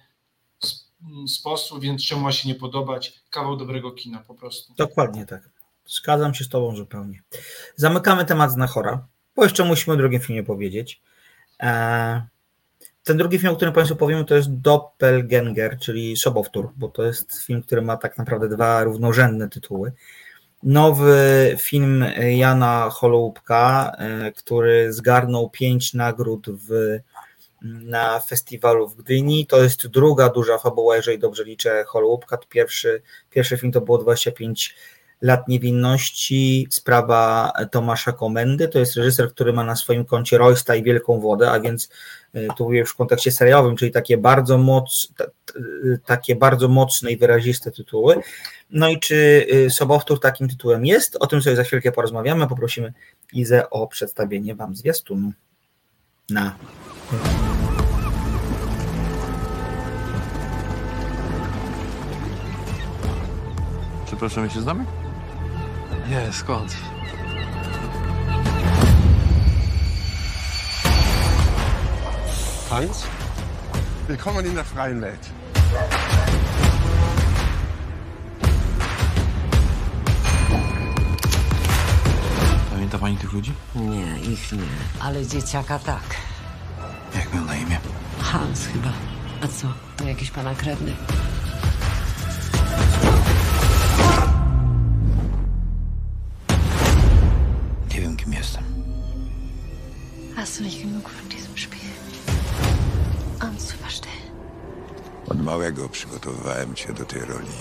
sposób, 1.28 1.80
więc 1.80 2.04
czemu 2.04 2.20
ma 2.20 2.32
się 2.32 2.48
nie 2.48 2.54
podobać 2.54 3.20
kawał 3.30 3.56
dobrego 3.56 3.92
kina 3.92 4.18
po 4.18 4.34
prostu. 4.34 4.74
Dokładnie 4.74 5.26
tak. 5.26 5.48
Zgadzam 5.86 6.34
się 6.34 6.44
z 6.44 6.48
Tobą 6.48 6.76
zupełnie. 6.76 7.22
Zamykamy 7.76 8.24
temat 8.24 8.52
Znachora, 8.52 9.06
bo 9.36 9.44
jeszcze 9.44 9.64
musimy 9.64 9.94
o 9.94 9.96
drugim 9.96 10.20
filmie 10.20 10.42
powiedzieć. 10.42 11.02
E, 11.62 12.26
ten 13.04 13.16
drugi 13.16 13.38
film, 13.38 13.52
o 13.52 13.56
którym 13.56 13.74
Państwu 13.74 13.96
powiemy, 13.96 14.24
to 14.24 14.34
jest 14.34 14.54
Doppelganger, 14.54 15.78
czyli 15.78 16.16
Sobowtór, 16.16 16.72
bo 16.76 16.88
to 16.88 17.02
jest 17.02 17.42
film, 17.42 17.62
który 17.62 17.82
ma 17.82 17.96
tak 17.96 18.18
naprawdę 18.18 18.48
dwa 18.48 18.84
równorzędne 18.84 19.48
tytuły. 19.48 19.92
Nowy 20.62 21.56
film 21.58 22.04
Jana 22.36 22.90
Holoubka, 22.90 23.92
e, 23.98 24.32
który 24.32 24.92
zgarnął 24.92 25.50
pięć 25.50 25.94
nagród 25.94 26.46
w 26.50 26.98
na 27.64 28.20
festiwalu 28.20 28.88
w 28.88 28.96
Gdyni. 28.96 29.46
To 29.46 29.62
jest 29.62 29.86
druga 29.86 30.28
duża 30.28 30.58
fabuła, 30.58 30.96
jeżeli 30.96 31.18
dobrze 31.18 31.44
liczę, 31.44 31.84
Holubka. 31.86 32.38
Pierwszy, 32.48 33.02
pierwszy 33.30 33.56
film 33.56 33.72
to 33.72 33.80
było 33.80 33.98
25 33.98 34.74
lat 35.22 35.48
niewinności, 35.48 36.66
sprawa 36.70 37.52
Tomasza 37.70 38.12
Komendy. 38.12 38.68
To 38.68 38.78
jest 38.78 38.96
reżyser, 38.96 39.30
który 39.30 39.52
ma 39.52 39.64
na 39.64 39.76
swoim 39.76 40.04
koncie 40.04 40.38
Roysta 40.38 40.74
i 40.74 40.82
Wielką 40.82 41.20
Wodę, 41.20 41.50
a 41.50 41.60
więc 41.60 41.88
e, 42.34 42.46
tu 42.56 42.64
mówię 42.64 42.78
już 42.78 42.90
w 42.90 42.96
kontekście 42.96 43.32
serialowym, 43.32 43.76
czyli 43.76 43.90
takie 43.90 44.18
bardzo, 44.18 44.58
moc, 44.58 45.12
takie 46.06 46.36
bardzo 46.36 46.68
mocne 46.68 47.12
i 47.12 47.16
wyraziste 47.16 47.70
tytuły. 47.70 48.16
No 48.70 48.88
i 48.88 48.98
czy 48.98 49.46
e, 49.66 49.70
Sobowtór 49.70 50.20
takim 50.20 50.48
tytułem 50.48 50.86
jest? 50.86 51.16
O 51.20 51.26
tym 51.26 51.42
sobie 51.42 51.56
za 51.56 51.64
chwilkę 51.64 51.92
porozmawiamy. 51.92 52.48
Poprosimy 52.48 52.92
Izę 53.32 53.70
o 53.70 53.86
przedstawienie 53.86 54.54
Wam 54.54 54.76
zwiastunu. 54.76 55.32
Na. 56.30 56.56
Przepraszam, 64.14 64.44
my 64.44 64.50
się 64.50 64.62
znamy? 64.62 64.84
Nie, 66.08 66.32
skąd? 66.32 66.76
Hans? 72.70 73.06
Willkommen 74.08 74.46
in 74.46 74.54
der 74.54 74.64
freien 74.64 75.00
Welt. 75.00 75.30
Pamięta 82.70 82.98
pani 82.98 83.16
tych 83.16 83.32
ludzi? 83.32 83.52
Nie, 83.74 84.18
ich 84.32 84.52
nie, 84.52 84.58
ale 85.00 85.26
dzieciaka 85.26 85.78
tak. 85.78 86.02
Jak 87.14 87.34
miał 87.34 87.44
na 87.44 87.56
imię? 87.56 87.78
Hans 88.20 88.66
chyba. 88.66 88.92
A 89.42 89.48
co? 89.48 89.68
To 89.96 90.04
jakiś 90.04 90.30
pana 90.30 90.54
krewny. 90.54 90.92
Kim 98.24 98.32
jestem. 98.32 98.64
Hast 100.36 100.58
du 100.58 100.64
nicht 100.64 100.82
genug 100.82 101.08
von 101.08 101.28
diesem 101.28 101.56
Spiel? 101.56 101.90
Um 103.42 103.58
zu 103.58 103.76
verstehen. 103.76 104.24
Od 105.28 105.42
małego 105.42 105.88
przygotowywałem 105.88 106.74
cię 106.74 106.92
do 106.92 107.04
tej 107.04 107.20
roli. 107.20 107.56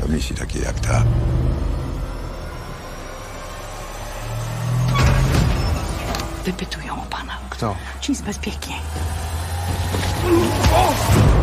Do 0.00 0.08
misji 0.08 0.36
takiej 0.36 0.62
jak 0.62 0.80
ta. 0.80 1.04
Wypytują 6.44 7.02
o 7.02 7.06
pana. 7.06 7.38
Kto? 7.50 7.76
Ci 8.00 8.14
z 8.14 8.22
bezpieki. 8.22 8.72
Ich 10.28 11.37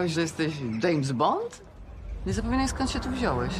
Myślałeś, 0.00 0.12
że 0.12 0.20
jesteś 0.20 0.54
James 0.82 1.12
Bond? 1.12 1.62
Nie 2.26 2.32
zapominaj 2.32 2.68
skąd 2.68 2.90
się 2.90 3.00
tu 3.00 3.10
wziąłeś. 3.10 3.52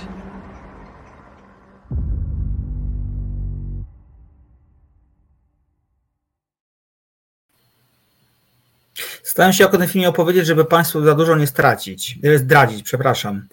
Staram 9.23 9.53
się 9.53 9.67
o 9.67 9.69
tym 9.69 9.89
filmie 9.89 10.09
opowiedzieć, 10.09 10.47
żeby 10.47 10.65
Państwu 10.65 11.05
za 11.05 11.15
dużo 11.15 11.37
nie 11.37 11.47
stracić, 11.47 12.19
e, 12.25 12.39
zdradzić, 12.39 12.83
przepraszam. 12.83 13.49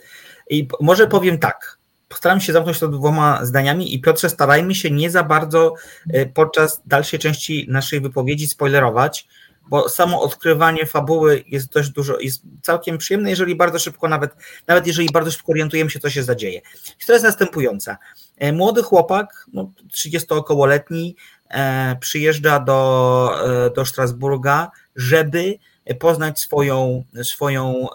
I 0.50 0.68
może 0.82 1.08
powiem 1.08 1.38
tak. 1.38 1.78
Postaram 2.10 2.42
się 2.42 2.54
zamknąć 2.54 2.80
to 2.80 2.88
dwoma 2.88 3.46
zdaniami 3.46 3.94
i 3.94 4.02
Piotrze, 4.02 4.30
starajmy 4.30 4.76
się 4.76 4.92
nie 4.92 5.10
za 5.10 5.24
bardzo 5.24 5.74
e, 6.14 6.26
podczas 6.26 6.82
dalszej 6.86 7.20
części 7.20 7.66
naszej 7.70 8.02
wypowiedzi 8.02 8.48
spoilerować, 8.48 9.28
bo 9.70 9.90
samo 9.90 10.22
odkrywanie 10.22 10.86
fabuły 10.86 11.44
jest 11.48 11.74
dość 11.74 11.90
dużo, 11.90 12.20
jest 12.20 12.42
całkiem 12.62 12.98
przyjemne, 12.98 13.30
jeżeli 13.30 13.56
bardzo 13.56 13.80
szybko, 13.80 14.08
nawet, 14.08 14.32
nawet 14.68 14.88
jeżeli 14.88 15.10
bardzo 15.14 15.32
szybko 15.32 15.52
orientujemy 15.52 15.90
się, 15.90 16.00
co 16.00 16.10
się 16.10 16.24
zadzieje. 16.24 16.62
Historia 16.84 17.16
jest 17.16 17.26
następująca. 17.26 17.98
E, 18.38 18.52
młody 18.52 18.84
chłopak, 18.84 19.46
no, 19.54 19.72
30-okołoletni, 19.94 21.16
e, 21.50 21.96
przyjeżdża 22.00 22.60
do, 22.60 23.32
e, 23.66 23.70
do 23.70 23.86
Strasburga, 23.86 24.72
żeby 24.96 25.58
poznać 26.00 26.40
swoją, 26.40 27.04
swoją 27.24 27.88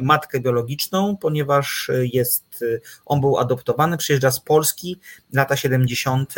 matkę 0.00 0.40
biologiczną, 0.40 1.16
ponieważ 1.16 1.90
jest, 2.12 2.64
on 3.06 3.20
był 3.20 3.38
adoptowany, 3.38 3.96
przyjeżdża 3.96 4.30
z 4.30 4.40
Polski, 4.40 5.00
lata 5.32 5.56
70. 5.56 6.34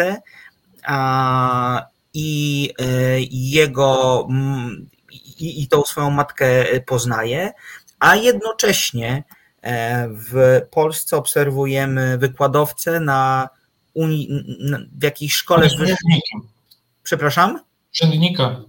A, 0.84 1.86
i 2.14 2.70
jego 3.30 4.28
i, 5.40 5.62
i 5.62 5.68
tą 5.68 5.84
swoją 5.84 6.10
matkę 6.10 6.80
poznaje, 6.80 7.52
a 7.98 8.16
jednocześnie 8.16 9.24
w 10.06 10.60
Polsce 10.70 11.16
obserwujemy 11.16 12.18
wykładowcę 12.18 13.00
na, 13.00 13.48
uni, 13.94 14.28
w 14.92 15.02
jakiejś 15.02 15.34
szkole 15.34 15.68
wyższej. 15.68 16.22
Przepraszam? 17.02 17.60
Urzędnika. 17.94 18.60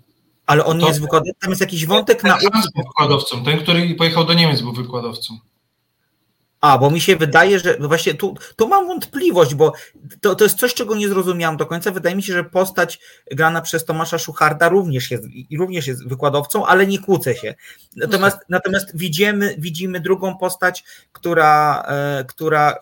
Ale 0.45 0.65
on 0.65 0.77
nie 0.77 0.87
jest 0.87 1.01
wykładowcą, 1.01 1.33
tam 1.41 1.49
jest 1.49 1.61
jakiś 1.61 1.85
wątek 1.85 2.23
na 2.23 2.37
był 2.37 2.83
wykładowcą. 2.85 3.43
Ten, 3.43 3.59
który 3.59 3.95
pojechał 3.95 4.25
do 4.25 4.33
Niemiec, 4.33 4.61
był 4.61 4.73
wykładowcą. 4.73 5.39
A, 6.61 6.77
bo 6.77 6.89
mi 6.89 7.01
się 7.01 7.15
wydaje, 7.15 7.59
że 7.59 7.77
właśnie 7.79 8.13
tu, 8.13 8.35
tu 8.55 8.67
mam 8.67 8.87
wątpliwość, 8.87 9.55
bo 9.55 9.73
to, 10.21 10.35
to 10.35 10.43
jest 10.43 10.57
coś, 10.57 10.73
czego 10.73 10.95
nie 10.95 11.09
zrozumiałam 11.09 11.57
do 11.57 11.65
końca. 11.65 11.91
Wydaje 11.91 12.15
mi 12.15 12.23
się, 12.23 12.33
że 12.33 12.43
postać 12.43 12.99
grana 13.31 13.61
przez 13.61 13.85
Tomasza 13.85 14.17
Szucharda 14.17 14.69
również 14.69 15.11
jest, 15.11 15.23
również 15.57 15.87
jest 15.87 16.07
wykładowcą, 16.07 16.65
ale 16.65 16.87
nie 16.87 16.99
kłócę 16.99 17.35
się. 17.35 17.55
Natomiast, 17.95 18.37
natomiast 18.49 18.97
widzimy, 18.97 19.55
widzimy 19.57 19.99
drugą 19.99 20.37
postać, 20.37 20.83
która, 21.11 21.85
która, 22.27 22.77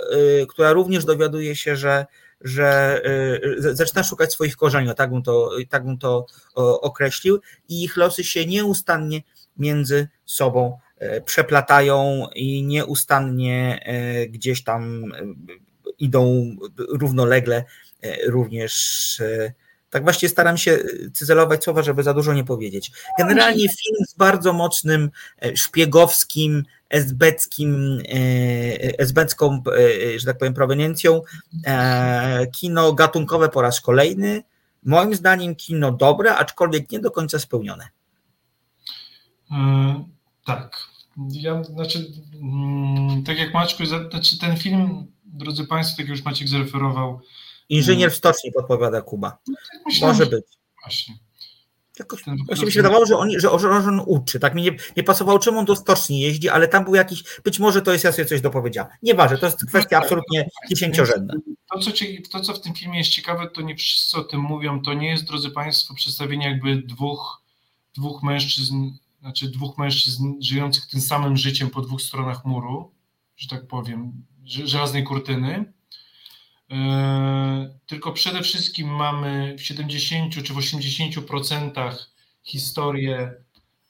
która 0.50 0.74
również 0.74 1.06
dowiaduje 1.06 1.56
się, 1.56 1.76
że 1.76 2.06
że 2.42 3.02
zaczyna 3.60 4.04
szukać 4.04 4.34
swoich 4.34 4.56
korzeni, 4.56 4.96
tak 4.96 5.10
bym 5.10 5.24
to, 5.24 5.50
tak 5.70 5.86
bym 5.86 5.98
to 5.98 6.26
określił, 6.56 7.40
i 7.70 7.84
ich 7.84 7.98
losy 7.98 8.24
się 8.24 8.46
nieustannie 8.46 9.22
między 9.58 10.08
sobą 10.26 10.78
przeplatają 11.26 12.28
i 12.36 12.64
nieustannie 12.64 13.86
gdzieś 14.30 14.64
tam 14.64 15.14
idą 16.00 16.56
równolegle 16.78 17.64
również 18.28 19.22
tak 19.90 20.04
właśnie 20.04 20.30
staram 20.30 20.58
się 20.58 20.80
cyzelować 21.14 21.64
słowa, 21.64 21.84
żeby 21.84 22.04
za 22.04 22.14
dużo 22.14 22.34
nie 22.34 22.44
powiedzieć. 22.44 22.92
Generalnie 23.20 23.70
film 23.70 24.06
z 24.08 24.14
bardzo 24.14 24.54
mocnym 24.54 25.10
e, 25.42 25.58
szpiegowskim, 25.58 26.64
esbeckim, 26.90 28.00
e, 28.00 29.00
esbecką, 29.00 29.64
e, 30.16 30.20
że 30.20 30.26
tak 30.26 30.38
powiem, 30.38 30.54
proweniencją. 30.54 31.22
Kino 32.52 32.94
gatunkowe 32.94 33.50
po 33.50 33.62
raz 33.62 33.82
kolejny. 33.82 34.44
Moim 34.84 35.16
zdaniem 35.16 35.56
kino 35.56 35.92
dobre, 35.92 36.36
aczkolwiek 36.36 36.92
nie 36.92 37.00
do 37.00 37.12
końca 37.12 37.40
spełnione. 37.40 37.88
Tak. 40.46 40.89
Ja, 41.32 41.64
znaczy, 41.64 42.12
mm, 42.42 43.24
tak 43.24 43.38
jak 43.38 43.54
Maćku, 43.54 43.86
znaczy 43.86 44.40
ten 44.40 44.58
film, 44.58 45.12
drodzy 45.24 45.68
Państwo, 45.68 45.98
tak 45.98 46.06
jak 46.06 46.18
już 46.18 46.26
Maciek 46.26 46.48
zreferował, 46.48 47.22
Inżynier 47.70 48.12
w 48.12 48.16
stoczni 48.16 48.52
podpowiada 48.52 49.02
Kuba. 49.02 49.38
No, 49.48 49.56
Myślałem, 49.86 50.18
Może 50.18 50.30
być. 50.30 50.46
Właśnie. 50.84 51.16
Jakoś, 52.00 52.24
właśnie 52.46 52.66
mi 52.66 52.72
się 52.72 52.80
wydawało, 52.80 53.06
że 53.06 53.18
on, 53.18 53.32
że, 53.32 53.60
że 53.60 53.70
on 53.70 54.02
uczy. 54.06 54.40
Tak 54.40 54.56
mi 54.56 54.62
nie, 54.62 54.72
nie 54.98 55.04
pasowało, 55.04 55.40
czemu 55.40 55.60
on 55.60 55.66
do 55.66 55.76
stoczni 55.76 56.20
jeździ, 56.20 56.50
ale 56.50 56.68
tam 56.68 56.84
był 56.84 56.96
jakiś, 56.96 57.24
być 57.44 57.60
może 57.60 57.82
to 57.82 57.92
jest 57.92 58.04
ja 58.04 58.12
sobie 58.12 58.26
coś 58.26 58.42
dopowiedziałem. 58.42 58.92
Nieważne, 59.04 59.38
to 59.38 59.46
jest 59.46 59.66
kwestia 59.66 59.98
absolutnie 59.98 60.50
dziesięciorzędna. 60.70 61.34
To 61.74 61.80
co, 61.80 61.92
to, 62.32 62.40
co 62.40 62.54
w 62.54 62.62
tym 62.62 62.74
filmie 62.74 62.98
jest 62.98 63.10
ciekawe, 63.10 63.50
to 63.50 63.62
nie 63.62 63.76
wszyscy 63.76 64.18
o 64.18 64.24
tym 64.24 64.42
mówią, 64.42 64.82
to 64.82 64.94
nie 64.94 65.10
jest, 65.10 65.24
drodzy 65.24 65.52
Państwo, 65.52 65.94
przedstawienie 65.94 66.50
jakby 66.50 66.76
dwóch, 66.76 67.42
dwóch 67.96 68.24
mężczyzn, 68.24 68.92
znaczy 69.20 69.50
dwóch 69.50 69.78
mężczyzn 69.78 70.42
żyjących 70.42 70.86
tym 70.86 71.02
samym 71.02 71.38
życiem 71.38 71.70
po 71.70 71.82
dwóch 71.82 72.02
stronach 72.02 72.46
muru, 72.46 72.92
że 73.38 73.48
tak 73.48 73.68
powiem, 73.68 74.26
żelaznej 74.46 75.04
kurtyny, 75.04 75.74
E, 76.72 77.80
tylko 77.86 78.12
przede 78.12 78.42
wszystkim 78.42 78.88
mamy 78.88 79.56
w 79.58 79.62
70 79.62 80.34
czy 80.34 80.54
w 80.54 80.58
80% 80.58 81.96
historię 82.44 83.34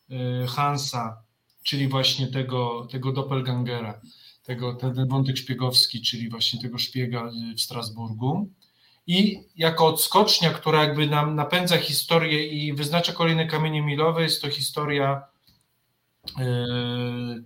e, 0.10 0.48
Hansa, 0.48 1.24
czyli 1.64 1.88
właśnie 1.88 2.28
tego, 2.28 2.88
tego 2.92 3.12
doppelgangera, 3.12 4.02
tego, 4.44 4.74
ten 4.74 5.08
wątek 5.08 5.38
szpiegowski, 5.38 6.02
czyli 6.02 6.30
właśnie 6.30 6.62
tego 6.62 6.78
szpiega 6.78 7.32
w 7.58 7.62
Strasburgu. 7.62 8.50
I 9.10 9.44
jako 9.56 9.88
odskocznia, 9.88 10.50
która 10.50 10.84
jakby 10.84 11.08
nam 11.08 11.36
napędza 11.36 11.78
historię 11.78 12.48
i 12.48 12.74
wyznacza 12.74 13.14
kolejne 13.14 13.48
kamienie 13.48 13.82
milowe, 13.82 14.24
jest 14.24 14.42
to 14.42 14.50
historia, 14.50 15.22
e, 16.40 16.46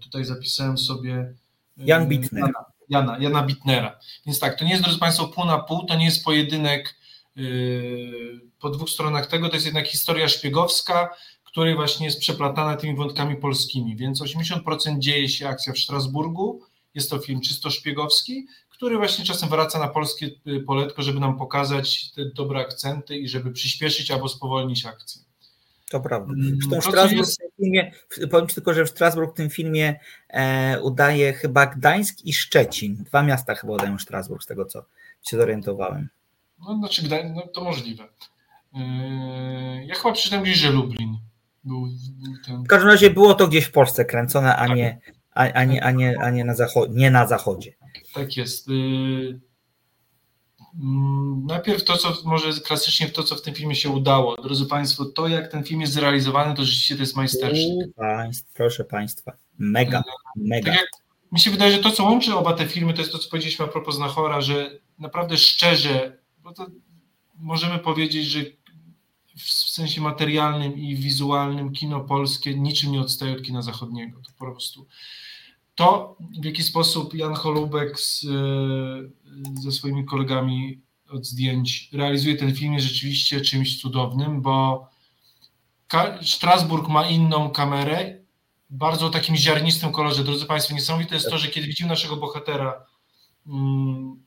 tutaj 0.01 0.26
zapisałem 0.26 0.78
sobie... 0.78 1.34
Jan 1.78 2.07
Bittner. 2.07 2.51
Jana, 2.89 3.18
Jana 3.20 3.43
Bitnera. 3.43 3.99
Więc 4.26 4.39
tak, 4.39 4.59
to 4.59 4.66
nie 4.66 4.72
jest, 4.72 4.84
drodzy 4.84 4.99
Państwo, 4.99 5.28
pół 5.28 5.45
na 5.45 5.59
pół, 5.59 5.86
to 5.86 5.95
nie 5.95 6.05
jest 6.05 6.24
pojedynek 6.24 6.95
yy, 7.36 8.41
po 8.59 8.70
dwóch 8.70 8.89
stronach 8.89 9.28
tego, 9.28 9.49
to 9.49 9.55
jest 9.55 9.66
jednak 9.66 9.88
historia 9.88 10.28
szpiegowska, 10.28 11.09
której 11.43 11.76
właśnie 11.76 12.05
jest 12.05 12.20
przeplatana 12.20 12.76
tymi 12.76 12.95
wątkami 12.95 13.36
polskimi. 13.36 13.95
Więc 13.95 14.22
80% 14.22 14.99
dzieje 14.99 15.30
się 15.30 15.47
akcja 15.47 15.74
w 15.74 15.80
Strasburgu, 15.80 16.61
jest 16.95 17.09
to 17.09 17.20
film 17.20 17.41
czysto 17.41 17.70
szpiegowski, 17.70 18.47
który 18.74 18.97
właśnie 18.97 19.26
czasem 19.26 19.49
wraca 19.49 19.80
na 19.80 19.88
polskie 19.88 20.30
y, 20.47 20.59
poletko, 20.59 21.01
żeby 21.01 21.19
nam 21.19 21.38
pokazać 21.38 22.11
te 22.11 22.26
dobre 22.26 22.59
akcenty 22.59 23.17
i 23.17 23.28
żeby 23.28 23.51
przyspieszyć 23.51 24.11
albo 24.11 24.30
spowolnić 24.30 24.86
akcję. 24.86 25.21
To 25.89 25.99
prawda. 25.99 26.34
Mm, 26.34 26.57
Zresztą 26.61 26.82
Strasburg 26.82 27.17
jest... 27.17 27.34
w 27.34 27.38
tym 27.38 27.49
filmie, 27.57 27.91
powiem 28.32 28.47
Ci 28.47 28.55
tylko, 28.55 28.74
że 28.74 28.86
w 28.86 28.89
Strasburg 28.89 29.32
w 29.32 29.38
tym 29.38 29.49
filmie 29.49 29.99
e, 30.30 30.82
udaje 30.82 31.34
chyba 31.34 31.65
Gdańsk 31.65 32.26
i 32.26 32.34
Szczecin. 32.34 32.95
Dwa 32.95 33.24
miasta 33.24 33.55
chyba 33.55 33.74
udają 33.74 33.99
Strasburg, 33.99 34.43
z 34.43 34.45
tego 34.45 34.65
co 34.65 34.86
się 35.30 35.38
zorientowałem. 35.38 36.09
No, 36.59 36.78
znaczy 36.78 37.03
Gdańsk, 37.03 37.36
no 37.36 37.47
to 37.47 37.63
możliwe. 37.63 38.03
E, 38.74 38.80
ja 39.86 39.95
chyba 39.95 40.11
przeczytałem 40.11 40.43
gdzieś, 40.43 40.57
że 40.57 40.71
Lublin 40.71 41.17
był, 41.63 41.88
był 42.09 42.34
ten... 42.45 42.63
W 42.63 42.67
każdym 42.67 42.89
razie 42.89 43.09
było 43.09 43.34
to 43.34 43.47
gdzieś 43.47 43.65
w 43.65 43.71
Polsce 43.71 44.05
kręcone, 44.05 44.55
a 44.55 44.67
nie, 44.67 44.99
a, 45.36 45.51
a 45.51 45.63
nie, 45.63 45.84
a 45.84 45.91
nie, 45.91 46.19
a 46.19 46.29
nie, 46.29 46.43
na, 46.45 46.55
zachodzie, 46.55 46.93
nie 46.93 47.11
na 47.11 47.27
zachodzie. 47.27 47.73
Tak 48.13 48.38
jest. 48.38 48.69
Y, 48.69 49.39
Mm, 50.81 51.45
najpierw 51.45 51.84
to, 51.84 51.97
co 51.97 52.13
może 52.25 52.53
klasycznie 52.53 53.09
to, 53.09 53.23
co 53.23 53.36
w 53.36 53.41
tym 53.41 53.53
filmie 53.53 53.75
się 53.75 53.89
udało. 53.89 54.41
Drodzy 54.41 54.65
Państwo, 54.65 55.05
to 55.05 55.27
jak 55.27 55.51
ten 55.51 55.63
film 55.63 55.81
jest 55.81 55.93
zrealizowany, 55.93 56.55
to 56.55 56.63
rzeczywiście 56.63 56.95
to 56.95 57.01
jest 57.01 57.15
majstersztyk. 57.15 57.89
Proszę 58.53 58.84
Państwa, 58.84 59.31
mega, 59.57 59.99
e, 59.99 60.03
mega. 60.36 60.71
Tak 60.71 60.81
jak, 60.81 60.89
mi 61.31 61.39
się 61.39 61.51
wydaje, 61.51 61.71
że 61.71 61.79
to, 61.79 61.91
co 61.91 62.03
łączy 62.03 62.36
oba 62.36 62.53
te 62.53 62.67
filmy, 62.67 62.93
to 62.93 63.01
jest 63.01 63.11
to, 63.11 63.17
co 63.17 63.29
powiedzieliśmy 63.29 63.65
a 63.65 63.67
propos 63.67 63.95
Znachora, 63.95 64.41
że 64.41 64.79
naprawdę 64.99 65.38
szczerze, 65.38 66.17
bo 66.38 66.53
to 66.53 66.67
możemy 67.36 67.79
powiedzieć, 67.79 68.25
że 68.25 68.39
sensie 69.74 70.01
materialnym 70.01 70.78
i 70.78 70.95
wizualnym 70.95 71.71
kino 71.71 71.99
polskie 71.99 72.55
niczym 72.55 72.91
nie 72.91 73.01
odstaje 73.01 73.34
od 73.34 73.41
kina 73.41 73.61
zachodniego. 73.61 74.21
To 74.21 74.32
po 74.39 74.45
prostu 74.45 74.88
to, 75.76 76.17
w 76.41 76.45
jaki 76.45 76.63
sposób 76.63 77.13
Jan 77.13 77.34
Holubek 77.34 77.99
z, 77.99 78.21
ze 79.61 79.71
swoimi 79.71 80.05
kolegami 80.05 80.82
od 81.09 81.26
zdjęć 81.26 81.89
realizuje 81.93 82.36
ten 82.36 82.55
film 82.55 82.74
jest 82.74 82.86
rzeczywiście 82.86 83.41
czymś 83.41 83.82
cudownym, 83.82 84.41
bo 84.41 84.88
Strasburg 86.21 86.88
ma 86.88 87.09
inną 87.09 87.49
kamerę, 87.49 88.24
bardzo 88.69 89.05
o 89.05 89.09
takim 89.09 89.36
ziarnistym 89.36 89.91
kolorze. 89.91 90.24
Drodzy 90.24 90.45
Państwo, 90.45 90.74
niesamowite 90.74 91.15
jest 91.15 91.30
to, 91.30 91.38
że 91.38 91.47
kiedy 91.47 91.67
widzimy 91.67 91.89
naszego 91.89 92.17
bohatera, 92.17 92.86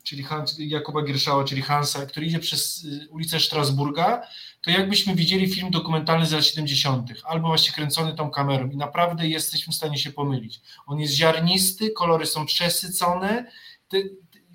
czyli 0.02 0.22
Hans, 0.22 0.56
Jakuba 0.58 1.02
Gierszała, 1.02 1.44
czyli 1.44 1.62
Hansa, 1.62 2.06
który 2.06 2.26
idzie 2.26 2.38
przez 2.38 2.84
y, 2.84 3.08
ulicę 3.10 3.40
Strasburga, 3.40 4.22
to 4.60 4.70
jakbyśmy 4.70 5.14
widzieli 5.14 5.54
film 5.54 5.70
dokumentalny 5.70 6.26
z 6.26 6.32
lat 6.32 6.44
70., 6.44 7.10
albo 7.24 7.48
właśnie 7.48 7.74
kręcony 7.74 8.14
tą 8.14 8.30
kamerą 8.30 8.70
i 8.70 8.76
naprawdę 8.76 9.28
jesteśmy 9.28 9.72
w 9.72 9.76
stanie 9.76 9.98
się 9.98 10.12
pomylić. 10.12 10.60
On 10.86 11.00
jest 11.00 11.14
ziarnisty, 11.14 11.90
kolory 11.90 12.26
są 12.26 12.46
przesycone. 12.46 13.50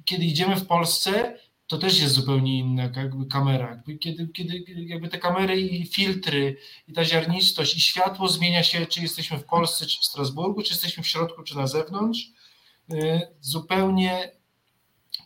Kiedy 0.06 0.26
idziemy 0.26 0.56
w 0.56 0.68
Polsce, 0.68 1.38
to 1.68 1.78
też 1.78 2.02
jest 2.02 2.14
zupełnie 2.14 2.60
inna 2.60 2.84
jakby 2.84 3.26
kamera. 3.26 3.84
Kiedy, 4.00 4.28
kiedy 4.28 4.64
jakby 4.68 5.08
te 5.08 5.18
kamery 5.18 5.62
i 5.62 5.86
filtry, 5.86 6.58
i 6.88 6.94
ta 6.94 7.06
ziarnistość, 7.06 7.78
i 7.78 7.82
światło 7.82 8.30
zmienia 8.30 8.64
się, 8.64 8.86
czy 8.86 9.02
jesteśmy 9.02 9.38
w 9.38 9.46
Polsce, 9.46 9.86
czy 9.86 10.00
w 10.00 10.06
Strasburgu, 10.06 10.62
czy 10.62 10.74
jesteśmy 10.74 11.04
w 11.04 11.08
środku, 11.08 11.44
czy 11.44 11.58
na 11.58 11.68
zewnątrz. 11.68 12.20
Y, 12.94 13.22
zupełnie 13.42 14.41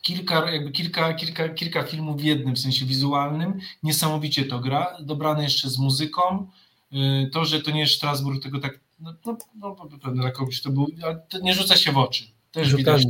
kilka, 0.06 0.50
jakby 0.50 0.70
kilka, 0.70 1.14
kilka, 1.14 1.48
kilka 1.48 1.82
filmów 1.82 2.20
w 2.20 2.24
jednym, 2.24 2.54
w 2.54 2.58
sensie 2.58 2.86
wizualnym. 2.86 3.58
Niesamowicie 3.82 4.44
to 4.44 4.58
gra, 4.58 4.96
dobrane 5.00 5.42
jeszcze 5.42 5.70
z 5.70 5.78
muzyką. 5.78 6.50
Y, 6.92 7.30
to, 7.32 7.44
że 7.44 7.60
to 7.60 7.70
nie 7.70 7.80
jest 7.80 7.94
Strasburg, 7.94 8.42
tylko 8.42 8.58
tak, 8.58 8.80
no, 9.00 9.14
no, 9.26 9.36
no 9.54 9.76
dla 10.12 10.30
kogoś 10.30 10.62
to 10.62 10.70
był, 10.70 10.86
to 11.28 11.38
nie 11.38 11.54
rzuca 11.54 11.76
się 11.76 11.92
w 11.92 11.98
oczy. 11.98 12.24
Też 12.52 12.76
widać. 12.76 13.02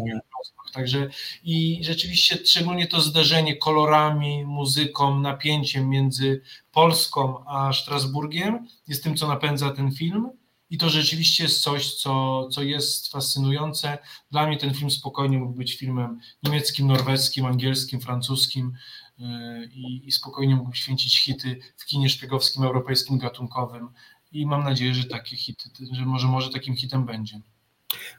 Także 0.73 1.09
i 1.45 1.81
rzeczywiście 1.83 2.37
szczególnie 2.45 2.87
to 2.87 3.01
zderzenie 3.01 3.57
kolorami, 3.57 4.45
muzyką, 4.45 5.21
napięciem 5.21 5.89
między 5.89 6.43
Polską 6.73 7.45
a 7.47 7.73
Strasburgiem 7.73 8.69
jest 8.89 9.05
tym, 9.05 9.17
co 9.17 9.29
napędza 9.29 9.71
ten 9.71 9.93
film. 9.93 10.31
I 10.71 10.79
to 10.79 10.89
rzeczywiście 10.89 11.45
jest 11.45 11.63
coś, 11.63 11.95
co, 11.95 12.49
co 12.49 12.63
jest 12.63 13.13
fascynujące. 13.13 13.99
Dla 14.31 14.47
mnie 14.47 14.57
ten 14.57 14.75
film 14.75 14.91
spokojnie 14.91 15.39
mógł 15.39 15.53
być 15.53 15.79
filmem 15.79 16.21
niemieckim, 16.43 16.87
norweskim, 16.87 17.47
angielskim, 17.47 18.01
francuskim 18.01 18.73
yy, 19.19 19.27
i, 19.73 20.09
i 20.09 20.13
spokojnie 20.13 20.57
mógł 20.57 20.75
święcić 20.75 21.21
hity 21.21 21.59
w 21.77 21.85
kinie 21.85 22.09
szpiegowskim, 22.09 22.65
europejskim, 22.65 23.19
gatunkowym. 23.19 23.89
I 24.33 24.47
mam 24.47 24.65
nadzieję, 24.65 24.95
że 24.95 25.05
takie 25.05 25.37
hity, 25.37 25.71
że 25.93 26.05
może, 26.05 26.27
może 26.27 26.51
takim 26.51 26.77
hitem 26.77 27.07
będzie. 27.07 27.41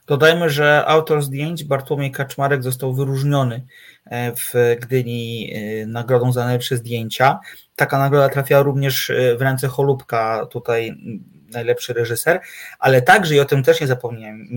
Dodajmy, 0.06 0.50
że 0.50 0.84
autor 0.86 1.22
zdjęć 1.22 1.64
Bartłomiej 1.64 2.12
Kaczmarek 2.12 2.62
został 2.62 2.94
wyróżniony 2.94 3.66
e, 4.04 4.32
w 4.36 4.52
Gdyni 4.80 5.52
e, 5.54 5.86
nagrodą 5.86 6.32
za 6.32 6.44
najlepsze 6.44 6.76
zdjęcia. 6.76 7.38
Taka 7.76 7.98
nagroda 7.98 8.28
trafiała 8.28 8.62
również 8.62 9.10
e, 9.10 9.36
w 9.36 9.42
ręce 9.42 9.68
Cholubka, 9.68 10.46
tutaj 10.46 10.96
najlepszy 11.48 11.92
reżyser, 11.92 12.40
ale 12.78 13.02
także, 13.02 13.34
i 13.34 13.40
o 13.40 13.44
tym 13.44 13.62
też 13.62 13.80
nie, 13.80 13.88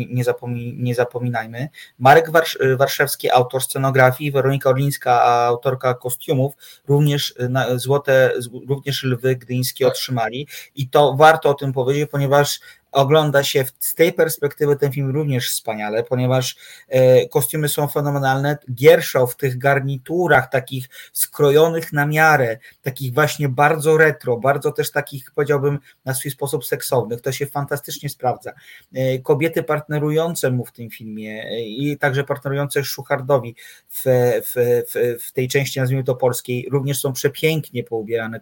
nie, 0.10 0.24
zapomni, 0.24 0.76
nie 0.78 0.96
zapominajmy, 0.96 1.70
Marek 2.00 2.32
Warsz, 2.32 2.58
Warszewski, 2.78 3.32
autor 3.32 3.64
scenografii, 3.64 4.32
Weronika 4.32 4.70
Orlińska, 4.70 5.24
autorka 5.24 5.94
kostiumów, 5.94 6.54
również 6.88 7.36
złote, 7.76 8.34
również 8.70 9.04
lwy 9.04 9.36
gdyńskie 9.36 9.88
otrzymali. 9.88 10.48
I 10.76 10.90
to 10.90 11.16
warto 11.16 11.50
o 11.50 11.54
tym 11.54 11.74
powiedzieć, 11.74 12.10
ponieważ 12.12 12.60
ogląda 12.92 13.44
się 13.44 13.66
z 13.80 13.96
tej 13.96 14.14
perspektywy 14.14 14.76
ten 14.76 14.92
film 14.92 15.10
również 15.10 15.50
wspaniale, 15.50 16.04
ponieważ 16.04 16.56
e, 16.88 17.28
kostiumy 17.28 17.70
są 17.70 17.88
fenomenalne. 17.88 18.58
Gierszow 18.74 19.34
w 19.34 19.36
tych 19.36 19.58
garniturach 19.58 20.50
takich 20.50 20.90
skrojonych 21.14 21.94
na 21.94 22.06
miarę, 22.06 22.58
takich 22.82 23.14
właśnie 23.14 23.50
bardzo 23.50 23.98
retro, 23.98 24.38
bardzo 24.38 24.72
też 24.72 24.92
takich 24.92 25.32
powiedziałbym 25.32 25.80
na 26.06 26.14
swój 26.14 26.32
sposób 26.32 26.66
seksownych, 26.66 27.22
to 27.22 27.32
się 27.32 27.46
fantastycznie 27.46 28.10
sprawdza. 28.10 28.52
E, 28.94 29.20
kobiety 29.20 29.64
partnerujące 29.64 30.52
mu 30.52 30.66
w 30.66 30.72
tym 30.72 30.90
filmie 30.90 31.44
e, 31.44 31.62
i 31.62 31.98
także 31.98 32.24
partnerujące 32.24 32.84
Szuchardowi 32.84 33.56
w, 33.90 34.04
w, 34.06 34.54
w, 34.88 35.24
w 35.24 35.32
tej 35.32 35.48
części, 35.48 35.80
nazwijmy 35.80 36.04
to 36.04 36.16
polskiej, 36.16 36.68
również 36.72 37.00
są 37.00 37.14
przepięknie 37.14 37.84
poubierane, 37.84 38.40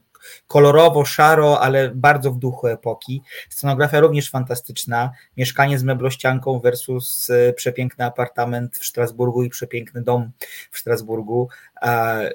kolorowo, 0.48 1.06
szaro, 1.06 1.60
ale 1.62 1.92
bardzo 1.96 2.32
w 2.32 2.40
duchu 2.40 2.68
epoki. 2.68 3.22
Scenografia 3.50 4.00
również 4.00 4.30
fantastyczna. 4.30 5.12
Mieszkanie 5.38 5.80
z 5.80 5.84
meblościanką 5.84 6.60
versus 6.60 7.30
e, 7.30 7.54
przepiękny 7.54 8.06
apartament 8.06 8.78
w 8.78 8.86
Strasburgu 8.86 9.44
i 9.44 9.50
przepiękny 9.50 10.04
dom 10.04 10.32
w 10.72 10.80
Strasburgu, 10.80 11.50
e, 11.82 12.32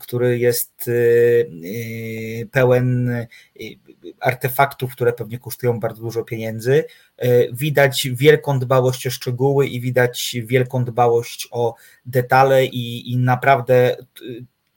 który 0.00 0.38
jest 0.38 0.88
e, 0.88 2.46
pełen 2.46 3.10
artefaktów, 4.20 4.92
które 4.92 5.12
pewnie 5.12 5.38
kosztują 5.38 5.80
bardzo 5.80 6.02
dużo 6.02 6.24
pieniędzy. 6.24 6.84
Widać 7.52 8.08
wielką 8.12 8.58
dbałość 8.58 9.06
o 9.06 9.10
szczegóły 9.10 9.66
i 9.66 9.80
widać 9.80 10.36
wielką 10.44 10.84
dbałość 10.84 11.48
o 11.50 11.74
detale 12.06 12.64
i, 12.64 13.12
i 13.12 13.16
naprawdę 13.16 13.96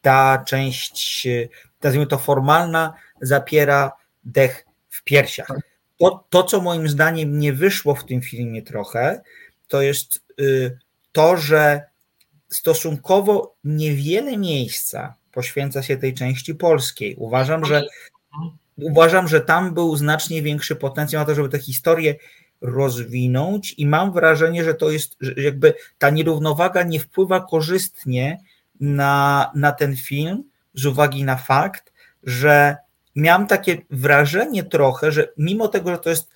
ta 0.04 0.44
część 0.48 1.28
nazwijmy 1.84 2.08
to 2.08 2.18
formalna, 2.18 2.94
zapiera 3.22 3.92
dech 4.24 4.66
w 4.90 5.04
piersiach. 5.04 5.48
To, 6.00 6.26
to, 6.30 6.44
co 6.44 6.62
moim 6.62 6.90
zdaniem 6.90 7.40
nie 7.40 7.54
wyszło 7.54 7.96
w 7.96 8.06
tym 8.06 8.22
filmie 8.22 8.62
trochę, 8.62 9.22
to 9.68 9.82
jest 9.82 10.24
y, 10.40 10.78
to, 11.12 11.38
że 11.38 11.82
stosunkowo 12.50 13.56
niewiele 13.64 14.38
miejsca 14.38 15.16
poświęca 15.32 15.84
się 15.84 15.98
tej 15.98 16.14
części 16.14 16.56
polskiej. 16.56 17.16
Uważam, 17.16 17.66
że 17.66 17.84
uważam, 18.78 19.28
że 19.28 19.42
tam 19.42 19.74
był 19.74 19.96
znacznie 19.96 20.42
większy 20.42 20.76
potencjał 20.76 21.22
na 21.22 21.26
to, 21.26 21.36
żeby 21.36 21.50
tę 21.50 21.60
historię 21.60 22.16
rozwinąć 22.62 23.76
i 23.78 23.86
mam 23.86 24.14
wrażenie, 24.14 24.64
że 24.64 24.74
to 24.74 24.90
jest 24.90 25.16
że 25.20 25.34
jakby 25.38 25.74
ta 25.98 26.10
nierównowaga 26.10 26.84
nie 26.84 27.00
wpływa 27.00 27.40
korzystnie 27.40 28.40
na, 28.80 29.52
na 29.56 29.72
ten 29.72 29.96
film, 29.96 30.44
z 30.74 30.86
uwagi 30.86 31.24
na 31.24 31.36
fakt, 31.36 31.94
że 32.24 32.78
miałem 33.16 33.48
takie 33.48 33.78
wrażenie 33.90 34.64
trochę, 34.64 35.12
że 35.12 35.28
mimo 35.38 35.68
tego, 35.68 35.92
że 35.92 35.98
to 35.98 36.10
jest 36.10 36.30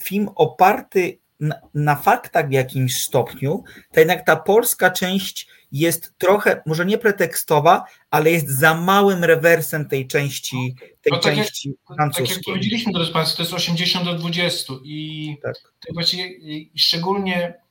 film 0.00 0.28
oparty 0.34 1.18
na, 1.40 1.54
na, 1.74 1.96
faktach 1.96 2.48
w 2.48 2.52
jakimś 2.52 3.02
stopniu, 3.02 3.64
to 3.92 4.00
jednak 4.00 4.26
ta 4.26 4.36
polska 4.36 4.90
część 4.90 5.48
jest 5.72 6.12
trochę, 6.18 6.62
może 6.66 6.86
nie 6.86 6.98
pretekstowa, 6.98 7.84
ale 8.10 8.30
jest 8.30 8.48
za 8.48 8.74
małym 8.74 9.24
rewersem 9.24 9.88
tej 9.88 10.06
części, 10.06 10.74
tej 11.02 11.12
no, 11.12 11.18
tak 11.18 11.34
części 11.34 11.68
jak, 11.68 11.96
francuskiej. 11.96 12.26
Tak 12.26 12.36
jak 12.36 12.44
powiedzieliśmy, 12.44 12.92
drodzy 12.92 13.12
Państwo, 13.12 13.36
to 13.36 13.42
jest 13.42 13.54
80 13.54 14.04
do 14.04 14.14
20 14.14 14.74
i 14.84 15.36
tak. 15.42 15.54
to 15.86 15.94
właściwie 15.94 16.30
szczególnie 16.76 17.63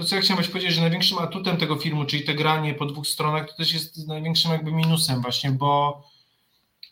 to, 0.00 0.06
co 0.06 0.16
ja 0.16 0.22
chciałem 0.22 0.44
powiedzieć, 0.44 0.72
że 0.74 0.80
największym 0.80 1.18
atutem 1.18 1.56
tego 1.56 1.76
filmu, 1.76 2.04
czyli 2.04 2.24
te 2.24 2.34
granie 2.34 2.74
po 2.74 2.86
dwóch 2.86 3.06
stronach, 3.06 3.48
to 3.48 3.56
też 3.56 3.72
jest 3.72 4.08
największym 4.08 4.50
jakby 4.52 4.72
minusem 4.72 5.22
właśnie, 5.22 5.50
bo, 5.50 6.04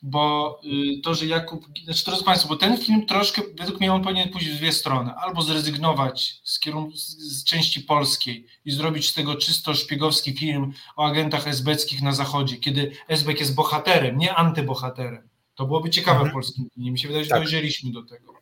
bo 0.02 0.60
y, 0.64 1.00
to, 1.00 1.14
że 1.14 1.26
Jakub, 1.26 1.66
znaczy 1.84 2.04
drodzy 2.04 2.24
Państwo, 2.24 2.48
bo 2.48 2.56
ten 2.56 2.78
film 2.78 3.06
troszkę, 3.06 3.42
według 3.58 3.80
mnie 3.80 3.92
on 3.92 4.02
powinien 4.02 4.28
pójść 4.28 4.48
w 4.48 4.56
dwie 4.56 4.72
strony, 4.72 5.10
albo 5.12 5.42
zrezygnować 5.42 6.40
z, 6.44 6.58
kierunku, 6.58 6.96
z 6.96 7.44
części 7.44 7.80
polskiej 7.80 8.46
i 8.64 8.70
zrobić 8.70 9.08
z 9.08 9.14
tego 9.14 9.34
czysto 9.34 9.74
szpiegowski 9.74 10.32
film 10.32 10.72
o 10.96 11.06
agentach 11.06 11.48
esbeckich 11.48 12.02
na 12.02 12.12
zachodzie, 12.12 12.56
kiedy 12.56 12.92
Esbek 13.08 13.40
jest 13.40 13.54
bohaterem, 13.54 14.18
nie 14.18 14.34
antybohaterem. 14.34 15.28
To 15.54 15.66
byłoby 15.66 15.90
ciekawe 15.90 16.16
mhm. 16.16 16.30
w 16.30 16.32
polskim 16.32 16.70
filmie. 16.74 16.92
Mi 16.92 16.98
się 16.98 17.08
wydaje, 17.08 17.24
że 17.24 17.30
tak. 17.30 17.38
dojrzeliśmy 17.38 17.92
do 17.92 18.02
tego. 18.02 18.34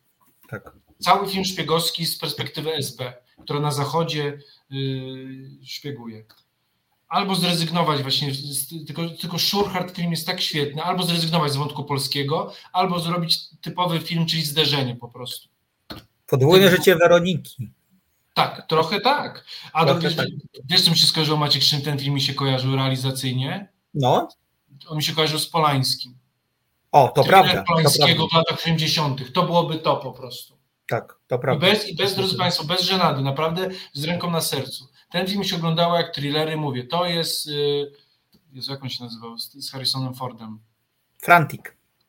Tak. 0.49 0.71
Cały 0.99 1.29
film 1.29 1.45
szpiegowski 1.45 2.05
z 2.05 2.17
perspektywy 2.17 2.73
SB, 2.73 3.13
która 3.43 3.59
na 3.59 3.71
zachodzie 3.71 4.39
yy, 4.69 5.65
szpieguje. 5.65 6.25
Albo 7.07 7.35
zrezygnować 7.35 8.01
właśnie, 8.01 8.31
tylko, 8.87 9.09
tylko 9.09 9.37
Szurhard 9.37 9.95
film 9.95 10.11
jest 10.11 10.27
tak 10.27 10.41
świetny, 10.41 10.83
albo 10.83 11.03
zrezygnować 11.03 11.51
z 11.51 11.55
wątku 11.55 11.83
polskiego, 11.83 12.53
albo 12.73 12.99
zrobić 12.99 13.39
typowy 13.61 13.99
film, 13.99 14.25
czyli 14.25 14.43
zderzenie 14.43 14.95
po 14.95 15.07
prostu. 15.07 15.49
Podwójne 16.27 16.71
życie 16.71 16.95
Weroniki. 16.95 17.71
Tak, 18.33 18.67
trochę 18.67 19.01
tak. 19.01 19.45
A 19.73 19.85
trochę 19.85 20.09
do, 20.09 20.15
tak. 20.15 20.27
wiesz, 20.65 20.81
co 20.81 20.91
mi 20.91 20.97
się 20.97 21.07
skojarzyło, 21.07 21.37
Maciek, 21.37 21.63
czym 21.63 21.81
ten 21.81 21.99
film 21.99 22.13
mi 22.13 22.21
się 22.21 22.33
kojarzył 22.33 22.75
realizacyjnie? 22.75 23.67
No. 23.93 24.27
On 24.87 24.97
mi 24.97 25.03
się 25.03 25.13
kojarzył 25.13 25.39
z 25.39 25.49
Polańskim. 25.49 26.17
O, 26.91 27.07
to 27.07 27.23
prawda. 27.23 27.63
Polańskiego 27.63 28.27
w 28.27 28.33
latach 28.33 28.57
80. 28.59 29.33
To 29.33 29.43
byłoby 29.43 29.79
to 29.79 29.97
po 29.97 30.11
prostu. 30.11 30.56
Tak, 30.87 31.19
to 31.27 31.39
prawda. 31.39 31.67
I 31.67 31.71
bez, 31.71 31.89
i 31.89 31.95
bez 31.95 32.15
drodzy 32.15 32.37
Państwo, 32.37 32.63
bez 32.63 32.81
żenady, 32.81 33.21
naprawdę 33.21 33.69
z 33.93 34.03
ręką 34.03 34.31
na 34.31 34.41
sercu. 34.41 34.87
Ten 35.11 35.27
film 35.27 35.43
się 35.43 35.55
oglądało 35.55 35.97
jak 35.97 36.13
thrillery, 36.15 36.57
mówię, 36.57 36.83
to 36.83 37.05
jest, 37.05 37.45
yy, 37.45 37.91
Jezu, 38.53 38.71
jak 38.71 38.83
on 38.83 38.89
się 38.89 39.03
nazywał, 39.03 39.37
z, 39.37 39.71
Harrisonem 39.71 40.13
Fordem? 40.13 40.59
Frantic. 41.21 41.61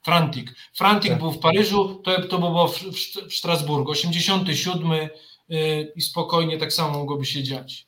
Frantic. 0.02 0.50
Frantic 0.74 1.10
tak. 1.10 1.18
był 1.18 1.32
w 1.32 1.38
Paryżu, 1.38 2.02
to, 2.04 2.22
to 2.22 2.38
było 2.38 2.68
w, 2.68 2.78
w, 2.78 3.28
w 3.28 3.34
Strasburgu, 3.34 3.90
87 3.90 4.90
yy, 5.48 5.92
i 5.96 6.02
spokojnie 6.02 6.58
tak 6.58 6.72
samo 6.72 6.98
mogłoby 6.98 7.26
się 7.26 7.42
dziać. 7.42 7.86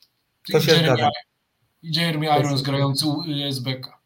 To 0.51 0.59
się 0.59 0.71
Jeremy, 0.71 1.09
Jeremy 1.83 2.25
Irons 2.39 2.61
grający 2.61 3.05
SBK 3.49 4.00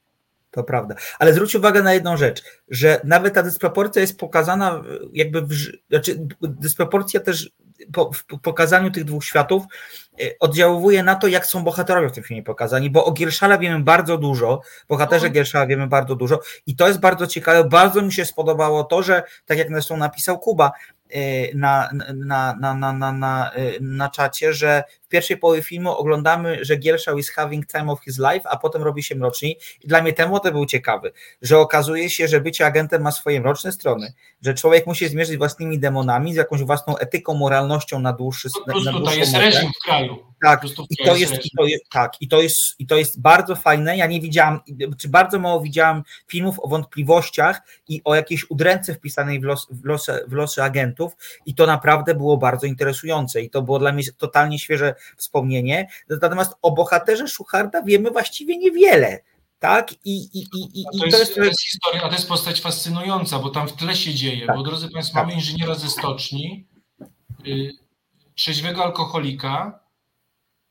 to 0.56 0.64
prawda. 0.64 0.95
Ale 1.20 1.34
zwróć 1.34 1.56
uwagę 1.56 1.84
na 1.84 1.93
jedną 1.93 2.18
rzecz, 2.18 2.43
że 2.70 3.01
nawet 3.03 3.34
ta 3.34 3.43
dysproporcja 3.43 4.01
jest 4.01 4.20
pokazana 4.20 4.84
jakby, 5.14 5.41
w, 5.41 5.53
znaczy 5.89 6.28
dysproporcja 6.41 7.20
też 7.20 7.51
po, 7.93 8.12
w 8.14 8.39
pokazaniu 8.41 8.91
tych 8.91 9.03
dwóch 9.03 9.26
światów 9.26 9.64
e, 10.22 10.24
oddziałuje 10.39 11.03
na 11.03 11.16
to, 11.16 11.28
jak 11.28 11.45
są 11.45 11.64
bohaterowie 11.64 12.10
w 12.10 12.12
tym 12.12 12.24
filmie 12.24 12.43
pokazani, 12.43 12.89
bo 12.89 13.06
o 13.06 13.12
Gierszala 13.12 13.58
wiemy 13.58 13.84
bardzo 13.84 14.18
dużo, 14.18 14.62
bohaterze 14.89 15.30
Gierszala 15.30 15.68
wiemy 15.68 15.88
bardzo 15.88 16.16
dużo 16.16 16.39
i 16.68 16.76
to 16.76 16.88
jest 16.88 16.99
bardzo 16.99 17.28
ciekawe, 17.28 17.64
bardzo 17.64 18.01
mi 18.01 18.14
się 18.14 18.26
spodobało 18.26 18.84
to, 18.84 19.03
że 19.03 19.24
tak 19.45 19.58
jak 19.58 19.70
zresztą 19.70 19.97
napisał 19.97 20.39
Kuba, 20.39 20.72
na, 21.56 21.89
na, 22.16 22.56
na, 22.60 22.74
na, 22.74 22.93
na, 22.93 23.12
na, 23.12 23.51
na 23.82 24.10
czacie, 24.10 24.53
że 24.53 24.84
w 25.03 25.08
pierwszej 25.08 25.38
połowie 25.38 25.62
filmu 25.62 25.91
oglądamy, 25.91 26.66
że 26.66 26.78
Gielszał 26.78 27.18
is 27.18 27.32
having 27.32 27.68
time 27.68 27.91
of 27.91 28.03
his 28.03 28.18
life, 28.18 28.49
a 28.49 28.58
potem 28.58 28.84
robi 28.84 29.03
się 29.03 29.16
mroczniej. 29.16 29.60
I 29.82 29.88
dla 29.88 30.01
mnie 30.01 30.14
ten 30.14 30.30
motyw 30.30 30.51
był 30.51 30.66
ciekawy, 30.66 31.12
że 31.41 31.58
okazuje 31.58 32.10
się, 32.10 32.28
że 32.28 32.41
bycie 32.41 32.66
agentem 32.66 33.01
ma 33.01 33.12
swoje 33.12 33.41
mroczne 33.41 33.72
strony, 33.72 34.14
że 34.41 34.53
człowiek 34.53 34.88
musi 34.88 35.08
zmierzyć 35.08 35.38
własnymi 35.38 35.80
demonami, 35.80 36.34
z 36.34 36.36
jakąś 36.36 36.64
własną 36.64 36.97
etyką, 36.97 37.34
moralnością 37.34 37.99
na 37.99 38.14
dłuższy 38.14 38.49
no, 38.68 38.74
na, 38.74 38.91
na 38.91 38.99
tutaj 38.99 39.20
jest 39.20 39.36
reżim 39.36 39.72
w 39.82 39.86
kraju. 39.86 40.18
Tak, 40.46 40.64
i 40.89 41.06
to 41.06 41.16
jest, 41.16 41.46
i 41.46 41.50
to 41.58 41.66
jest, 41.66 41.84
tak, 41.91 42.14
i 42.22 42.28
to 42.28 42.41
jest, 42.41 42.80
i 42.80 42.88
to 42.88 42.96
jest 42.96 43.22
bardzo 43.22 43.56
fajne. 43.56 43.98
Ja 43.98 44.08
nie 44.08 44.22
widziałam, 44.22 44.60
czy 44.98 45.10
bardzo 45.10 45.39
mało 45.39 45.62
widziałam 45.62 46.04
filmów 46.28 46.60
o 46.60 46.68
wątpliwościach 46.68 47.62
i 47.88 48.02
o 48.04 48.16
jakiejś 48.16 48.50
udręce 48.50 48.93
wpisanej 48.93 49.39
w, 49.39 49.43
los, 49.43 49.68
w, 49.72 49.86
losy, 49.86 50.20
w 50.28 50.34
losy 50.34 50.64
agentów, 50.64 51.14
i 51.46 51.56
to 51.56 51.66
naprawdę 51.66 52.16
było 52.16 52.38
bardzo 52.38 52.68
interesujące 52.68 53.41
i 53.41 53.50
to 53.50 53.62
było 53.62 53.80
dla 53.80 53.91
mnie 53.91 54.04
totalnie 54.18 54.60
świeże 54.60 54.96
wspomnienie. 55.18 55.88
Natomiast 56.10 56.54
o 56.62 56.72
bohaterze 56.72 57.28
Szucharda 57.28 57.82
wiemy 57.82 58.12
właściwie 58.12 58.58
niewiele. 58.58 59.20
Tak? 59.60 59.93
I, 59.93 59.98
i, 60.06 60.39
i, 60.39 60.82
i, 60.82 61.12
to, 61.12 61.18
jest, 61.18 61.36
to, 61.36 61.43
jest, 61.43 61.62
historia, 61.62 62.02
a 62.04 62.08
to 62.08 62.16
jest 62.16 62.28
postać 62.28 62.62
fascynująca, 62.62 63.39
bo 63.39 63.50
tam 63.50 63.68
w 63.68 63.74
tle 63.74 63.96
się 63.96 64.14
dzieje. 64.14 64.48
Tak. 64.48 64.56
Bo 64.56 64.64
drodzy 64.64 64.89
Państwo, 64.89 65.14
tak. 65.14 65.24
mamy 65.24 65.34
inżyniera 65.36 65.76
ze 65.76 65.89
stoczni, 65.89 66.66
y, 67.48 67.72
trzeźwego 68.36 68.84
alkoholika, 68.84 69.85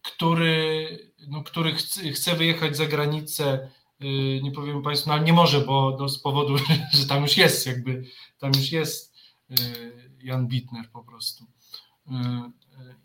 który, 0.04 0.98
no, 1.28 1.42
który 1.42 1.74
chce, 1.74 2.10
chce 2.10 2.36
wyjechać 2.36 2.76
za 2.76 2.86
granicę, 2.86 3.70
y, 4.02 4.40
nie 4.42 4.52
powiem 4.52 4.82
Państwu, 4.82 5.08
no 5.08 5.14
ale 5.14 5.24
nie 5.24 5.32
może, 5.32 5.60
bo 5.60 5.96
no, 6.00 6.08
z 6.08 6.18
powodu, 6.18 6.56
że 6.98 7.06
tam 7.08 7.22
już 7.22 7.36
jest, 7.36 7.66
jakby 7.66 8.04
tam 8.38 8.52
już 8.56 8.72
jest 8.72 9.14
y, 9.50 9.54
Jan 10.22 10.46
Bitner 10.46 10.90
po 10.90 11.04
prostu. 11.04 11.44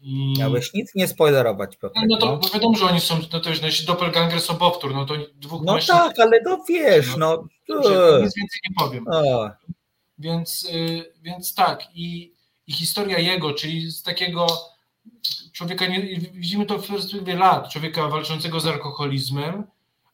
I... 0.02 0.34
Miałeś 0.38 0.74
nic 0.74 0.96
nie 0.96 1.08
spoilerować, 1.08 1.78
Piotr. 1.78 2.00
No 2.08 2.18
to 2.18 2.26
no. 2.44 2.50
wiadomo, 2.54 2.78
że 2.78 2.86
oni 2.86 3.02
są, 3.02 3.20
no 3.34 3.40
to 3.40 3.50
już 3.50 3.62
no, 3.62 3.68
doppelganger 3.88 4.42
sobowtór, 4.42 4.94
no 4.94 5.06
to 5.06 5.14
dwóch 5.36 5.62
No 5.66 5.74
mężczyzn... 5.74 5.98
tak, 5.98 6.20
ale 6.20 6.40
no 6.46 6.64
wiesz, 6.70 7.16
no. 7.18 7.48
no 7.70 7.78
nic 8.20 8.36
więcej 8.36 8.60
nie 8.70 8.76
powiem. 8.78 9.06
A. 9.08 9.22
Więc, 10.18 10.64
y, 10.64 11.14
więc 11.22 11.56
tak, 11.56 11.88
i, 11.94 12.34
i 12.68 12.74
historia 12.74 13.20
jego, 13.20 13.54
czyli 13.54 13.92
z 13.92 14.04
takiego 14.04 14.48
człowieka, 15.54 15.88
nie, 15.88 16.20
widzimy 16.34 16.66
to 16.66 16.80
w 16.80 16.88
perspektywie 16.88 17.36
lat, 17.36 17.70
człowieka 17.70 18.08
walczącego 18.08 18.60
z 18.60 18.68
alkoholizmem, 18.68 19.64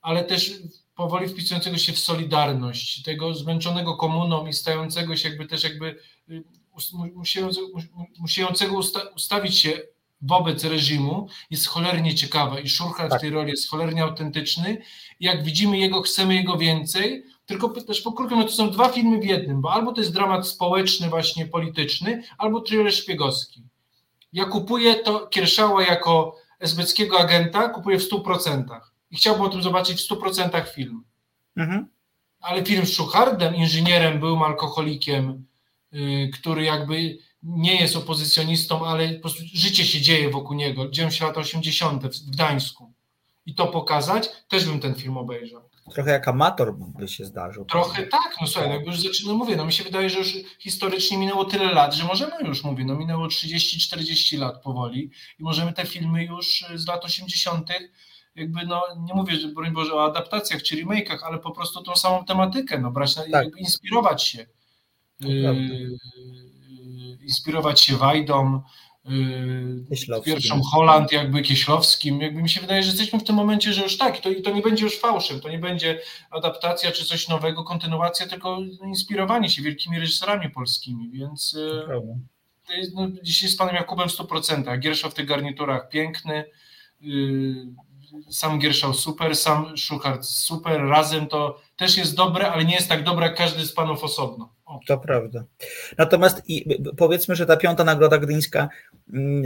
ale 0.01 0.23
też 0.23 0.53
powoli 0.95 1.29
wpisującego 1.29 1.77
się 1.77 1.93
w 1.93 1.99
solidarność, 1.99 3.03
tego 3.03 3.33
zmęczonego 3.33 3.97
komuną 3.97 4.47
i 4.47 4.53
stającego 4.53 5.15
się 5.15 5.29
jakby 5.29 5.45
też 5.45 5.63
jakby 5.63 5.99
y, 6.29 6.43
musiejącego 8.17 8.79
ustawić 9.15 9.57
się 9.57 9.81
wobec 10.21 10.63
reżimu 10.63 11.27
jest 11.49 11.67
cholernie 11.67 12.15
ciekawa 12.15 12.59
i 12.59 12.69
Szurka 12.69 13.09
tak. 13.09 13.19
w 13.19 13.21
tej 13.21 13.29
roli 13.29 13.51
jest 13.51 13.69
cholernie 13.69 14.03
autentyczny. 14.03 14.81
Jak 15.19 15.43
widzimy 15.43 15.77
jego, 15.77 16.01
chcemy 16.01 16.35
jego 16.35 16.57
więcej, 16.57 17.23
tylko 17.45 17.69
też 17.69 18.01
pokrótce, 18.01 18.35
no 18.35 18.43
to 18.43 18.51
są 18.51 18.71
dwa 18.71 18.89
filmy 18.89 19.19
w 19.19 19.25
jednym, 19.25 19.61
bo 19.61 19.73
albo 19.73 19.93
to 19.93 20.01
jest 20.01 20.13
dramat 20.13 20.47
społeczny, 20.47 21.09
właśnie 21.09 21.45
polityczny, 21.45 22.23
albo 22.37 22.61
thriller 22.61 22.93
szpiegowski. 22.93 23.63
Ja 24.35 24.45
kupuję 24.45 24.95
to 24.95 25.27
Kierszała 25.27 25.83
jako 25.83 26.35
esbeckiego 26.59 27.19
agenta, 27.19 27.69
kupuję 27.69 27.99
w 27.99 28.09
100%. 28.09 28.79
I 29.11 29.15
chciałbym 29.15 29.43
o 29.43 29.49
tym 29.49 29.63
zobaczyć 29.63 30.01
w 30.01 30.09
100% 30.09 30.67
film. 30.67 31.03
Mhm. 31.55 31.87
Ale 32.39 32.65
film 32.65 32.85
z 32.85 32.93
Szuchardem, 32.93 33.55
inżynierem, 33.55 34.19
byłym 34.19 34.41
alkoholikiem, 34.41 35.45
yy, 35.91 36.29
który 36.29 36.63
jakby 36.63 37.17
nie 37.43 37.81
jest 37.81 37.95
opozycjonistą, 37.95 38.85
ale 38.85 39.13
po 39.13 39.21
prostu 39.21 39.43
życie 39.53 39.85
się 39.85 40.01
dzieje 40.01 40.29
wokół 40.29 40.55
niego. 40.55 40.89
Dzieją 40.89 41.09
się 41.09 41.25
lata 41.25 41.39
80. 41.39 42.03
w 42.03 42.29
Gdańsku. 42.29 42.93
I 43.45 43.55
to 43.55 43.67
pokazać, 43.67 44.29
też 44.47 44.65
bym 44.65 44.79
ten 44.79 44.95
film 44.95 45.17
obejrzał. 45.17 45.64
Trochę 45.93 46.11
jak 46.11 46.27
amator 46.27 46.75
by 46.77 47.07
się 47.07 47.25
zdarzył. 47.25 47.65
Trochę 47.65 48.07
tak, 48.07 48.35
no 48.41 48.47
słuchaj, 48.47 48.69
no 48.69 48.85
już 48.85 48.99
zaczynam, 48.99 49.37
mówię, 49.37 49.55
no 49.55 49.65
mi 49.65 49.73
się 49.73 49.83
wydaje, 49.83 50.09
że 50.09 50.19
już 50.19 50.33
historycznie 50.59 51.17
minęło 51.17 51.45
tyle 51.45 51.73
lat, 51.73 51.93
że 51.93 52.03
możemy 52.03 52.47
już, 52.47 52.63
mówię, 52.63 52.85
no 52.85 52.95
minęło 52.95 53.27
30-40 53.27 54.39
lat 54.39 54.61
powoli 54.61 55.11
i 55.39 55.43
możemy 55.43 55.73
te 55.73 55.85
filmy 55.85 56.25
już 56.25 56.65
z 56.75 56.87
lat 56.87 57.05
80 57.05 57.69
jakby, 58.35 58.65
no 58.65 58.83
nie 58.97 59.13
mówię, 59.13 59.35
że 59.35 59.47
broń 59.47 59.71
Boże 59.71 59.93
o 59.93 60.05
adaptacjach 60.05 60.63
czy 60.63 60.75
remake'ach, 60.75 61.17
ale 61.23 61.39
po 61.39 61.51
prostu 61.51 61.83
tą 61.83 61.95
samą 61.95 62.25
tematykę, 62.25 62.79
no 62.79 62.91
brać, 62.91 63.15
tak. 63.15 63.29
jakby 63.29 63.59
inspirować 63.59 64.23
się. 64.23 64.45
Yy, 65.19 65.97
inspirować 67.21 67.81
się 67.81 67.97
Wajdą, 67.97 68.61
yy, 69.05 70.21
pierwszą 70.25 70.61
Holland, 70.61 71.11
jakby 71.11 71.41
Kieślowskim. 71.41 72.21
Jakby 72.21 72.43
mi 72.43 72.49
się 72.49 72.61
wydaje, 72.61 72.83
że 72.83 72.89
jesteśmy 72.89 73.19
w 73.19 73.23
tym 73.23 73.35
momencie, 73.35 73.73
że 73.73 73.83
już 73.83 73.97
tak, 73.97 74.19
to, 74.19 74.29
to 74.43 74.51
nie 74.51 74.61
będzie 74.61 74.83
już 74.83 74.99
fałszem, 74.99 75.39
to 75.39 75.49
nie 75.49 75.59
będzie 75.59 75.99
adaptacja 76.31 76.91
czy 76.91 77.05
coś 77.05 77.27
nowego, 77.27 77.63
kontynuacja, 77.63 78.27
tylko 78.27 78.59
inspirowanie 78.83 79.49
się 79.49 79.61
wielkimi 79.61 79.99
reżyserami 79.99 80.49
polskimi, 80.49 81.09
więc 81.09 81.53
yy, 81.53 82.89
no, 82.93 83.07
dzisiaj 83.23 83.49
z 83.49 83.57
panem 83.57 83.75
Jakubem 83.75 84.09
w 84.09 84.17
100%. 84.17 84.79
Giersza 84.79 85.09
w 85.09 85.13
tych 85.13 85.25
garniturach 85.25 85.89
piękny, 85.89 86.45
yy, 87.01 87.55
sam 88.29 88.59
Gierszał 88.59 88.93
super, 88.93 89.35
sam 89.35 89.77
Szuchart 89.77 90.25
super, 90.25 90.81
razem 90.81 91.27
to 91.27 91.61
też 91.75 91.97
jest 91.97 92.15
dobre, 92.15 92.51
ale 92.51 92.65
nie 92.65 92.75
jest 92.75 92.89
tak 92.89 93.03
dobre 93.03 93.25
jak 93.25 93.37
każdy 93.37 93.65
z 93.65 93.73
panów 93.73 94.03
osobno. 94.03 94.54
To 94.87 94.97
prawda. 94.97 95.43
Natomiast 95.97 96.41
powiedzmy, 96.97 97.35
że 97.35 97.45
ta 97.45 97.57
piąta 97.57 97.83
nagroda 97.83 98.17
gdyńska 98.17 98.69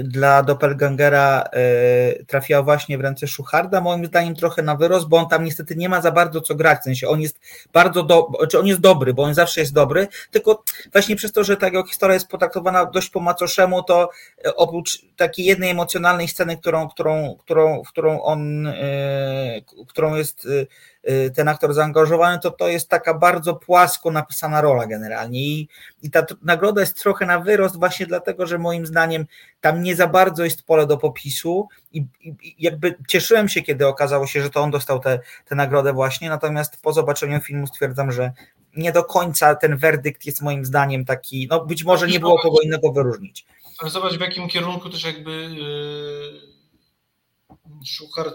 dla 0.03 0.43
Doppelgangera 0.43 1.43
y, 2.19 2.25
trafiła 2.25 2.63
właśnie 2.63 2.97
w 2.97 3.01
ręce 3.01 3.27
Szucharda, 3.27 3.81
moim 3.81 4.05
zdaniem 4.05 4.35
trochę 4.35 4.61
na 4.61 4.75
wyrost, 4.75 5.07
bo 5.07 5.17
on 5.17 5.29
tam 5.29 5.43
niestety 5.43 5.75
nie 5.75 5.89
ma 5.89 6.01
za 6.01 6.11
bardzo 6.11 6.41
co 6.41 6.55
grać, 6.55 6.79
w 6.79 6.83
sensie 6.83 7.07
on 7.07 7.21
jest 7.21 7.39
bardzo 7.73 8.03
do, 8.03 8.27
czy 8.51 8.59
on 8.59 8.67
jest 8.67 8.79
dobry, 8.79 9.13
bo 9.13 9.23
on 9.23 9.33
zawsze 9.33 9.61
jest 9.61 9.73
dobry, 9.73 10.07
tylko 10.31 10.63
właśnie 10.91 11.15
przez 11.15 11.31
to, 11.31 11.43
że 11.43 11.57
ta 11.57 11.65
jego 11.65 11.85
historia 11.85 12.13
jest 12.13 12.27
potraktowana 12.27 12.85
dość 12.85 13.09
po 13.09 13.19
macoszemu, 13.19 13.83
to 13.83 14.09
e, 14.45 14.55
oprócz 14.55 15.01
takiej 15.17 15.45
jednej 15.45 15.69
emocjonalnej 15.69 16.27
sceny, 16.27 16.57
którą, 16.57 16.89
którą, 16.89 17.35
którą, 17.39 17.83
w 17.83 17.89
którą 17.89 18.21
on, 18.21 18.67
y, 18.67 19.63
którą 19.87 20.15
jest 20.15 20.47
Y, 21.07 21.31
ten 21.31 21.47
aktor 21.47 21.73
zaangażowany, 21.73 22.39
to 22.39 22.51
to 22.51 22.67
jest 22.67 22.89
taka 22.89 23.13
bardzo 23.13 23.55
płasko 23.55 24.11
napisana 24.11 24.61
rola 24.61 24.87
generalnie 24.87 25.39
i, 25.39 25.67
i 26.03 26.11
ta 26.11 26.25
nagroda 26.41 26.81
jest 26.81 27.01
trochę 27.01 27.25
na 27.25 27.39
wyrost 27.39 27.79
właśnie 27.79 28.05
dlatego, 28.05 28.47
że 28.47 28.57
moim 28.57 28.85
zdaniem 28.85 29.25
tam 29.61 29.83
nie 29.83 29.95
za 29.95 30.07
bardzo 30.07 30.43
jest 30.43 30.63
pole 30.63 30.87
do 30.87 30.97
popisu 30.97 31.67
i, 31.91 32.05
i 32.21 32.55
jakby 32.59 32.95
cieszyłem 33.07 33.49
się, 33.49 33.61
kiedy 33.61 33.87
okazało 33.87 34.27
się, 34.27 34.41
że 34.41 34.49
to 34.49 34.61
on 34.61 34.71
dostał 34.71 34.99
tę 34.99 35.19
nagrodę 35.51 35.93
właśnie, 35.93 36.29
natomiast 36.29 36.81
po 36.81 36.93
zobaczeniu 36.93 37.39
filmu 37.41 37.67
stwierdzam, 37.67 38.11
że 38.11 38.31
nie 38.75 38.91
do 38.91 39.03
końca 39.03 39.55
ten 39.55 39.77
werdykt 39.77 40.25
jest 40.25 40.41
moim 40.41 40.65
zdaniem 40.65 41.05
taki, 41.05 41.47
no 41.49 41.65
być 41.65 41.83
może 41.83 42.07
nie 42.07 42.19
było 42.19 42.41
kogo 42.41 42.61
innego 42.61 42.91
wyróżnić. 42.91 43.45
Ale 43.79 43.89
zobacz 43.89 44.13
w 44.13 44.21
jakim 44.21 44.47
kierunku 44.47 44.89
też 44.89 45.03
jakby 45.03 45.31
yy 45.31 46.59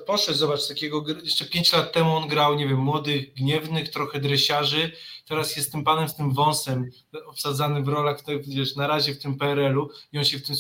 poszedł, 0.07 0.39
zobacz, 0.39 0.69
takiego, 0.69 1.05
jeszcze 1.23 1.45
5 1.45 1.73
lat 1.73 1.93
temu 1.93 2.17
on 2.17 2.29
grał, 2.29 2.55
nie 2.55 2.69
wiem, 2.69 2.79
młodych, 2.79 3.35
gniewnych, 3.35 3.91
trochę 3.91 4.21
dresiarzy, 4.21 4.93
teraz 5.29 5.57
jest 5.57 5.73
tym 5.73 5.85
panem 5.85 6.09
z 6.09 6.15
tym 6.15 6.33
wąsem, 6.33 6.91
obsadzany 7.27 7.83
w 7.83 7.89
rolach, 7.89 8.23
to, 8.23 8.33
wiesz, 8.47 8.77
na 8.77 8.87
razie 8.87 9.15
w 9.15 9.19
tym 9.19 9.39
PRL-u 9.39 9.89
i 10.13 10.19
on 10.19 10.25
się 10.25 10.39
w 10.39 10.47
tym, 10.47 10.57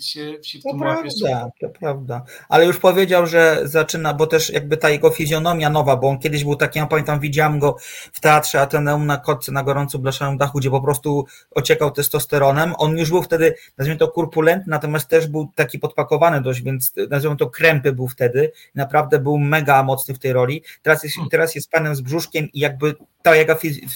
się, 0.00 0.42
się 0.42 0.58
w 0.58 0.62
to 0.62 0.70
tym 0.70 0.78
prawda, 0.78 1.10
łapie. 1.30 1.50
To 1.60 1.68
prawda, 1.68 2.24
ale 2.48 2.66
już 2.66 2.78
powiedział, 2.78 3.26
że 3.26 3.60
zaczyna, 3.64 4.14
bo 4.14 4.26
też 4.26 4.50
jakby 4.50 4.76
ta 4.76 4.90
jego 4.90 5.10
fizjonomia 5.10 5.70
nowa, 5.70 5.96
bo 5.96 6.08
on 6.08 6.18
kiedyś 6.18 6.44
był 6.44 6.56
taki, 6.56 6.78
ja 6.78 6.86
pamiętam, 6.86 7.20
widziałem 7.20 7.58
go 7.58 7.76
w 8.12 8.20
teatrze 8.20 8.60
Ateneum 8.60 9.06
na 9.06 9.16
kotce 9.16 9.52
na 9.52 9.62
gorąco 9.62 9.98
blaszanym 9.98 10.38
dachu, 10.38 10.58
gdzie 10.58 10.70
po 10.70 10.80
prostu 10.80 11.26
ociekał 11.50 11.90
testosteronem. 11.90 12.74
On 12.78 12.98
już 12.98 13.10
był 13.10 13.22
wtedy, 13.22 13.54
nazwijmy 13.78 13.98
to 13.98 14.08
kurpulentny, 14.08 14.70
natomiast 14.70 15.08
też 15.08 15.26
był 15.26 15.52
taki 15.54 15.78
podpakowany 15.78 16.40
dość, 16.40 16.62
więc 16.62 16.94
nazwijmy 17.10 17.36
to 17.36 17.50
krępy 17.50 17.92
był 17.92 18.08
wtedy. 18.08 18.52
Naprawdę 18.74 19.18
był 19.18 19.38
mega 19.38 19.82
mocny 19.82 20.14
w 20.14 20.18
tej 20.18 20.32
roli. 20.32 20.62
Teraz 20.82 21.04
jest, 21.04 21.16
hmm. 21.16 21.30
teraz 21.30 21.54
jest 21.54 21.70
panem 21.70 21.94
z 21.94 22.00
brzuszkiem 22.00 22.48
i 22.52 22.60
jakby 22.60 22.94
ta 23.28 23.36
jego 23.36 23.54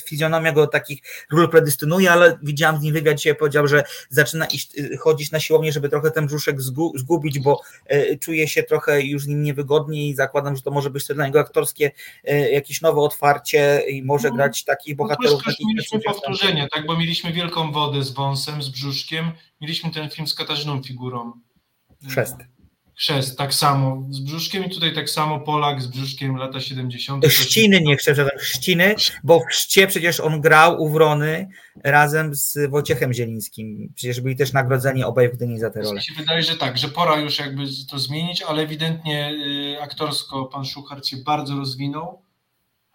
fizjonomia 0.08 0.52
go 0.52 0.66
takich 0.66 0.98
ról 1.30 1.48
predystynuje, 1.48 2.12
ale 2.12 2.38
widziałam 2.42 2.80
z 2.80 2.82
nim 2.82 2.94
wywiad 2.94 3.16
dzisiaj, 3.16 3.34
powiedział, 3.34 3.66
że 3.66 3.84
zaczyna 4.08 4.46
iść, 4.46 4.78
y, 4.78 4.96
chodzić 4.96 5.30
na 5.30 5.40
siłownię, 5.40 5.72
żeby 5.72 5.88
trochę 5.88 6.10
ten 6.10 6.26
brzuszek 6.26 6.56
zgubić, 6.94 7.38
bo 7.38 7.60
y, 7.92 8.18
czuje 8.20 8.48
się 8.48 8.62
trochę 8.62 9.02
już 9.02 9.22
z 9.22 9.26
nim 9.26 9.42
niewygodnie 9.42 10.08
i 10.08 10.14
zakładam, 10.14 10.56
że 10.56 10.62
to 10.62 10.70
może 10.70 10.90
być 10.90 11.06
to 11.06 11.14
dla 11.14 11.26
niego 11.26 11.40
aktorskie 11.40 11.90
y, 12.30 12.50
jakieś 12.50 12.80
nowe 12.80 13.00
otwarcie 13.00 13.82
i 13.88 14.02
może 14.02 14.28
no, 14.28 14.34
grać 14.34 14.64
takich 14.64 14.98
no 14.98 15.04
bohaterów. 15.04 15.42
No 15.46 15.68
mieliśmy 15.68 16.00
powtórzenie, 16.00 16.68
tak, 16.74 16.86
bo 16.86 16.96
mieliśmy 16.96 17.32
Wielką 17.32 17.72
Wodę 17.72 18.02
z 18.02 18.10
wąsem, 18.10 18.62
z 18.62 18.68
brzuszkiem, 18.68 19.32
mieliśmy 19.60 19.90
ten 19.90 20.10
film 20.10 20.26
z 20.26 20.34
Katarzyną 20.34 20.82
Figurą. 20.82 21.32
Chrzest. 22.08 22.36
Chrzest 22.94 23.38
tak 23.38 23.54
samo 23.54 24.06
z 24.10 24.20
brzuszkiem 24.20 24.64
i 24.64 24.70
tutaj 24.70 24.94
tak 24.94 25.10
samo 25.10 25.40
Polak 25.40 25.82
z 25.82 25.86
brzuszkiem 25.86 26.36
lata 26.36 26.60
70. 26.60 27.26
Chrzciny, 27.26 27.80
nie 27.80 27.96
chcę, 27.96 28.14
że 28.14 28.30
chrzciny, 28.38 28.94
bo 29.24 29.40
w 29.40 29.44
chrzcie 29.44 29.86
przecież 29.86 30.20
on 30.20 30.40
grał 30.40 30.82
u 30.82 30.88
Wrony 30.88 31.48
razem 31.84 32.34
z 32.34 32.70
Wojciechem 32.70 33.12
Zielińskim. 33.12 33.92
Przecież 33.94 34.20
byli 34.20 34.36
też 34.36 34.52
nagrodzeni 34.52 35.04
obaj 35.04 35.28
w 35.28 35.36
Gdyni 35.36 35.58
za 35.58 35.70
tę 35.70 35.80
rolę. 35.80 35.94
Mi 35.94 36.02
się 36.02 36.14
wydaje, 36.14 36.42
że 36.42 36.56
tak, 36.56 36.78
że 36.78 36.88
pora 36.88 37.20
już 37.20 37.38
jakby 37.38 37.64
to 37.90 37.98
zmienić, 37.98 38.42
ale 38.42 38.62
ewidentnie 38.62 39.30
y, 39.76 39.82
aktorsko 39.82 40.44
pan 40.44 40.64
Szuchar 40.64 41.06
się 41.06 41.16
bardzo 41.16 41.56
rozwinął. 41.56 42.22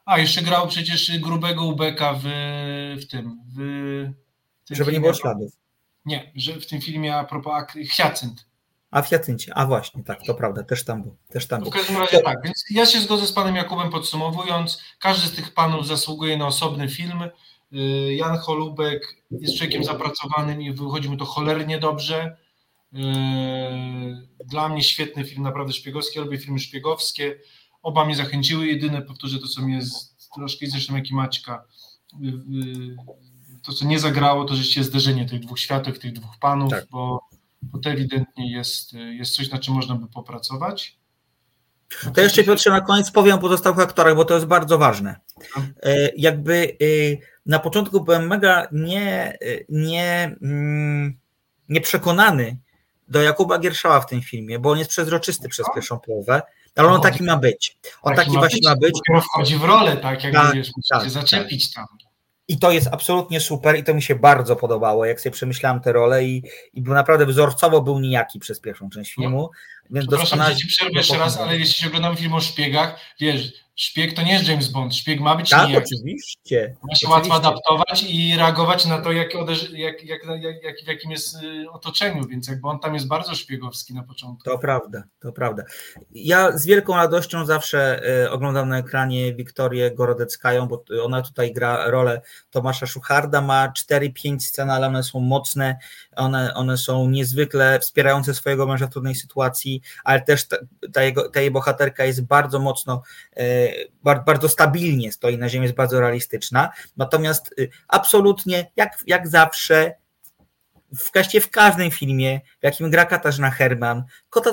A, 0.06 0.20
jeszcze 0.20 0.42
grał 0.42 0.68
przecież 0.68 1.20
grubego 1.20 1.66
ubeka 1.66 2.14
w, 2.14 2.26
w 3.02 3.08
tym. 3.08 3.42
W, 3.56 3.56
w 4.64 4.68
tym 4.68 4.78
Żeby 4.78 4.92
filmie. 4.92 4.94
nie 4.94 5.02
było 5.02 5.14
śladów. 5.14 5.52
Nie, 6.06 6.32
że 6.36 6.54
w 6.54 6.68
tym 6.68 6.82
filmie 6.82 7.16
a 7.16 7.24
propos 7.24 7.64
Hyacynt 7.92 8.47
a 8.92 9.02
w 9.02 9.12
Jacyncie, 9.12 9.54
a 9.54 9.66
właśnie, 9.66 10.04
tak, 10.04 10.20
to 10.28 10.34
prawda, 10.34 10.64
też 10.64 10.86
tam 10.86 11.04
był. 11.04 11.16
Też 11.30 11.48
tam 11.48 11.62
był. 11.62 11.72
W 11.72 11.74
każdym 11.74 11.98
razie 11.98 12.20
tak, 12.20 12.38
więc 12.44 12.64
ja 12.70 12.86
się 12.86 13.00
zgodzę 13.00 13.28
z 13.28 13.32
panem 13.32 13.56
Jakubem 13.56 13.90
podsumowując, 13.90 14.82
każdy 15.00 15.28
z 15.28 15.32
tych 15.32 15.54
panów 15.54 15.88
zasługuje 15.88 16.38
na 16.38 16.48
osobny 16.48 16.90
film. 16.90 17.24
Y, 17.74 18.16
Jan 18.16 18.38
Holubek 18.38 19.16
jest 19.32 19.58
człowiekiem 19.58 19.84
zapracowanym 19.84 20.62
i 20.62 20.74
wychodzi 20.74 21.10
mu 21.10 21.18
to 21.18 21.26
cholernie 21.26 21.80
dobrze. 21.80 22.38
Y, 22.94 22.98
dla 24.46 24.70
mnie 24.70 24.84
świetny 24.84 25.26
film, 25.26 25.44
naprawdę 25.44 25.74
szpiegowski, 25.74 26.20
ja 26.20 26.26
lubię 26.26 26.38
filmy 26.38 26.60
szpiegowskie. 26.60 27.40
Oba 27.84 28.06
mnie 28.06 28.16
zachęciły, 28.16 28.68
jedyne 28.68 29.02
powtórzę 29.02 29.40
to, 29.40 29.48
co 29.48 29.62
mnie 29.62 29.82
z, 29.82 30.18
troszkę 30.36 30.68
zresztą 30.68 30.96
jak 30.96 31.10
i 31.10 31.16
Maćka, 31.16 31.64
y, 32.24 32.96
to, 33.64 33.74
co 33.74 33.86
nie 33.86 34.00
zagrało, 34.00 34.46
to 34.46 34.56
rzeczywiście 34.56 34.84
zderzenie 34.84 35.26
tych 35.26 35.40
dwóch 35.40 35.60
światów, 35.60 36.00
tych 36.00 36.14
dwóch 36.14 36.38
panów, 36.40 36.72
tak. 36.72 36.86
bo 36.92 37.20
bo 37.62 37.80
to 37.80 37.90
ewidentnie 37.90 38.52
jest, 38.52 38.94
jest 38.94 39.36
coś, 39.36 39.52
na 39.52 39.60
czym 39.60 39.74
można 39.74 39.96
by 39.96 40.08
popracować. 40.08 40.98
To 42.14 42.22
jeszcze 42.22 42.44
Piotrze 42.44 42.70
na 42.70 42.82
koniec 42.82 43.12
powiem 43.12 43.36
o 43.36 43.40
pozostałych 43.40 43.80
aktorach, 43.80 44.16
bo 44.16 44.26
to 44.26 44.34
jest 44.34 44.46
bardzo 44.46 44.78
ważne. 44.78 45.16
E, 45.84 46.10
jakby 46.18 46.78
e, 46.82 47.18
na 47.46 47.60
początku 47.60 48.02
byłem 48.02 48.28
mega 48.28 48.68
nie, 48.72 49.38
nie, 49.70 50.36
mm, 50.42 51.18
nieprzekonany 51.70 52.58
do 53.08 53.22
Jakuba 53.22 53.60
Gierszała 53.60 54.02
w 54.02 54.06
tym 54.06 54.22
filmie, 54.22 54.60
bo 54.60 54.72
on 54.72 54.78
jest 54.78 54.90
przezroczysty 54.90 55.50
przez 55.50 55.66
pierwszą 55.76 56.00
połowę, 56.00 56.42
ale 56.76 56.88
on 56.88 57.02
taki 57.02 57.24
ma 57.24 57.38
być. 57.38 57.78
On 58.02 58.16
taki, 58.16 58.28
taki 58.28 58.38
właśnie 58.38 58.70
ma 58.70 58.76
być. 58.76 59.00
Wchodzi 59.22 59.58
w 59.58 59.64
rolę, 59.64 59.98
tak 59.98 60.24
jak 60.24 60.34
tak, 60.34 60.56
wiesz, 60.56 60.72
tak, 60.90 61.04
się 61.04 61.10
zaczepić 61.10 61.74
tak. 61.74 61.88
tam. 61.88 62.07
I 62.48 62.60
to 62.60 62.72
jest 62.72 62.88
absolutnie 62.92 63.40
super 63.40 63.80
i 63.80 63.84
to 63.84 63.94
mi 63.94 64.02
się 64.02 64.16
bardzo 64.16 64.56
podobało, 64.56 65.06
jak 65.06 65.22
sobie 65.22 65.34
przemyślałem 65.34 65.80
tę 65.80 65.94
rolę 65.94 66.26
i, 66.26 66.44
i 66.74 66.82
był 66.82 66.94
naprawdę 66.94 67.26
wzorcowo 67.26 67.82
był 67.82 68.00
nijaki 68.00 68.40
przez 68.40 68.60
pierwszą 68.60 68.90
część 68.90 69.14
filmu. 69.14 69.50
Więc 69.90 70.08
doskonale... 70.08 70.56
ci 70.56 70.68
przerwę 70.68 70.94
jeszcze 70.94 71.18
raz, 71.18 71.38
ale 71.38 71.58
jeśli 71.58 71.88
oglądamy 71.88 72.16
film 72.16 72.34
o 72.34 72.42
szpiegach, 72.42 73.00
wiesz, 73.20 73.67
Szpieg 73.80 74.14
to 74.14 74.22
nie 74.22 74.34
jest 74.34 74.48
James 74.48 74.68
Bond, 74.68 74.96
szpieg 74.96 75.20
ma 75.20 75.36
być 75.36 75.50
tak, 75.50 75.68
nijaki. 75.68 75.86
oczywiście. 75.86 76.76
Ma 76.90 76.96
się 76.96 77.10
łatwo 77.10 77.34
adaptować 77.34 78.04
i 78.10 78.38
reagować 78.38 78.86
na 78.86 79.02
to, 79.02 79.12
jak, 79.12 79.36
oderzy, 79.36 79.78
jak, 79.78 80.04
jak, 80.04 80.22
jak, 80.64 80.76
w 80.86 80.88
jakim 80.88 81.12
jest 81.12 81.44
y, 81.44 81.72
otoczeniu, 81.72 82.28
więc 82.28 82.48
jakby 82.48 82.68
on 82.68 82.80
tam 82.80 82.94
jest 82.94 83.08
bardzo 83.08 83.36
szpiegowski 83.36 83.94
na 83.94 84.04
początku. 84.04 84.50
To 84.50 84.58
prawda, 84.58 85.04
to 85.20 85.32
prawda. 85.32 85.64
Ja 86.12 86.58
z 86.58 86.66
wielką 86.66 86.96
radością 86.96 87.46
zawsze 87.46 88.02
y, 88.26 88.32
oglądam 88.32 88.70
na 88.70 88.78
ekranie 88.78 89.34
Wiktorię 89.34 89.92
Gorodeckają, 89.92 90.68
bo 90.68 90.84
ona 91.04 91.22
tutaj 91.22 91.54
gra 91.54 91.90
rolę 91.90 92.22
Tomasza 92.50 92.88
Szucharda, 92.88 93.42
ma 93.42 93.74
4-5 93.92 94.40
scen, 94.40 94.70
ale 94.70 94.88
one 94.88 95.04
są 95.04 95.20
mocne, 95.20 95.78
one, 96.16 96.54
one 96.54 96.78
są 96.78 97.10
niezwykle 97.10 97.80
wspierające 97.80 98.34
swojego 98.34 98.68
męża 98.68 98.88
w 98.88 98.92
trudnej 98.92 99.16
sytuacji, 99.16 99.82
ale 100.04 100.22
też 100.22 100.48
ta, 100.48 100.58
ta, 100.94 101.04
jego, 101.04 101.30
ta 101.30 101.42
jej 101.42 101.52
bohaterka 101.52 102.06
jest 102.06 102.26
bardzo 102.26 102.60
mocno, 102.60 103.02
y, 103.40 103.67
bardzo 104.04 104.50
stabilnie 104.50 105.12
stoi 105.12 105.38
na 105.38 105.50
ziemi, 105.50 105.64
jest 105.64 105.76
bardzo 105.76 106.00
realistyczna. 106.00 106.70
Natomiast 106.98 107.56
y, 107.60 107.70
absolutnie, 107.88 108.72
jak, 108.76 108.98
jak 109.08 109.28
zawsze, 109.28 109.94
w, 110.98 111.12
w 111.42 111.50
każdym 111.50 111.92
filmie, 111.92 112.42
w 112.60 112.64
jakim 112.64 112.90
gra 112.90 113.06
Katarzyna 113.06 113.52
Herman, 113.52 114.04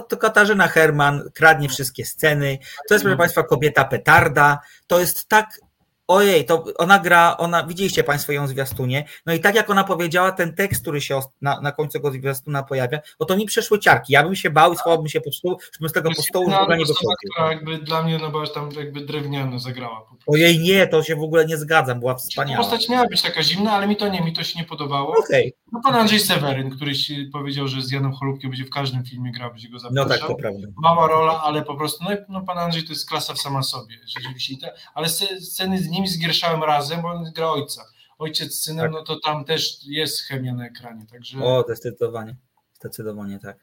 to 0.09 0.17
Katarzyna 0.17 0.69
Herman 0.69 1.31
kradnie 1.35 1.69
wszystkie 1.69 2.05
sceny. 2.05 2.59
To 2.89 2.95
jest, 2.95 3.05
proszę 3.05 3.19
Państwa, 3.19 3.43
kobieta 3.43 3.85
petarda. 3.85 4.59
To 4.87 5.01
jest 5.01 5.29
tak 5.29 5.61
Ojej, 6.09 6.45
to 6.45 6.65
ona 6.79 6.99
gra, 6.99 7.37
ona, 7.37 7.67
widzieliście 7.67 8.05
Państwo 8.05 8.33
ją 8.33 8.47
zwiastunie, 8.47 9.05
no 9.27 9.35
i 9.35 9.41
tak 9.41 9.55
jak 9.55 9.71
ona 9.71 9.85
powiedziała, 9.85 10.33
ten 10.33 10.55
tekst, 10.55 10.83
który 10.83 11.01
się 11.01 11.21
na, 11.43 11.61
na 11.61 11.73
końcu 11.73 11.93
tego 11.93 12.11
zwiastuna 12.11 12.63
pojawia, 12.63 13.01
no 13.21 13.27
to 13.27 13.37
mi 13.37 13.47
przeszły 13.47 13.79
ciarki, 13.79 14.13
ja 14.13 14.23
bym 14.23 14.37
się 14.37 14.51
bał 14.51 14.73
i 14.73 14.77
schowałbym 14.77 15.09
się 15.09 15.21
pod 15.21 15.35
stół, 15.35 15.59
żebym 15.73 15.89
z 15.89 15.93
tego 15.93 16.11
po 16.17 16.23
stołu 16.23 16.51
w 16.51 16.55
ogóle 16.55 16.77
nie 16.79 16.85
dochodził. 16.85 17.09
która 17.33 17.53
jakby 17.53 17.79
dla 17.79 18.03
mnie, 18.03 18.19
no 18.19 18.31
bo 18.31 18.47
tam 18.47 18.71
jakby 18.73 19.01
drewniano 19.01 19.59
zagrała. 19.59 20.07
Ojej, 20.27 20.59
nie, 20.59 20.87
to 20.87 21.03
się 21.03 21.17
w 21.17 21.23
ogóle 21.23 21.47
nie 21.47 21.57
zgadzam, 21.57 22.01
była 22.01 22.15
wspaniała. 22.15 22.63
Postać 22.63 22.89
miała 22.89 23.07
być 23.07 23.23
taka 23.23 23.43
zimna, 23.43 23.73
ale 23.73 23.87
mi 23.87 23.97
to 23.97 24.09
nie, 24.09 24.21
mi 24.21 24.33
to 24.33 24.45
się 24.45 24.59
nie 24.59 24.65
podobało. 24.65 25.15
Okay. 25.19 25.53
No 25.73 25.81
pan 25.85 25.95
Andrzej 25.95 26.21
Seweryn, 26.21 26.71
który 26.71 26.93
powiedział, 27.33 27.69
że 27.69 27.83
z 27.83 27.91
Janem 27.91 28.13
Cholubkiem 28.13 28.51
będzie 28.51 28.65
w 28.65 28.71
każdym 28.71 29.05
filmie 29.05 29.33
grał, 29.33 29.51
będzie 29.51 29.69
go 29.69 29.79
zapraszał. 29.79 30.09
No 30.09 30.15
tak, 30.15 30.29
to 30.29 30.35
prawda. 30.35 30.69
Mała 30.77 31.07
rola, 31.07 31.43
ale 31.43 31.63
po 31.63 31.75
prostu, 31.75 32.05
no, 32.05 32.11
no 32.29 32.41
pan 32.41 32.59
Andrzej 32.59 32.85
to 32.85 32.93
jest 32.93 33.09
klasa 33.09 33.35
w 33.35 33.39
sama 33.39 33.63
sobie, 33.63 33.99
rzeczywiście. 34.07 34.73
Ale 34.95 35.09
sceny 35.41 35.79
z 35.79 35.94
nim 35.95 36.07
z 36.07 36.19
Gierszałem 36.19 36.63
razem, 36.63 37.03
bo 37.03 37.09
on 37.09 37.33
gra 37.33 37.51
ojca. 37.51 37.85
Ojciec 38.19 38.55
z 38.55 38.65
synem, 38.65 38.85
tak. 38.85 38.93
no 38.93 39.03
to 39.03 39.21
tam 39.21 39.45
też 39.45 39.79
jest 39.87 40.21
chemia 40.21 40.55
na 40.55 40.67
ekranie, 40.67 41.07
także... 41.07 41.45
O, 41.45 41.63
zdecydowanie, 41.63 42.37
zdecydowanie 42.75 43.39
tak. 43.39 43.57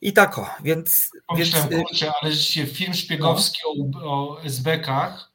I 0.00 0.12
tak 0.12 0.38
o, 0.38 0.46
więc... 0.64 1.10
Pomyślałem, 1.26 1.68
więc... 1.68 1.88
kurczę, 1.88 2.12
ale 2.22 2.32
się 2.32 2.66
film 2.66 2.94
szpiegowski 2.94 3.60
no. 3.90 4.00
o, 4.02 4.30
o 4.30 4.42
SB-kach, 4.42 5.30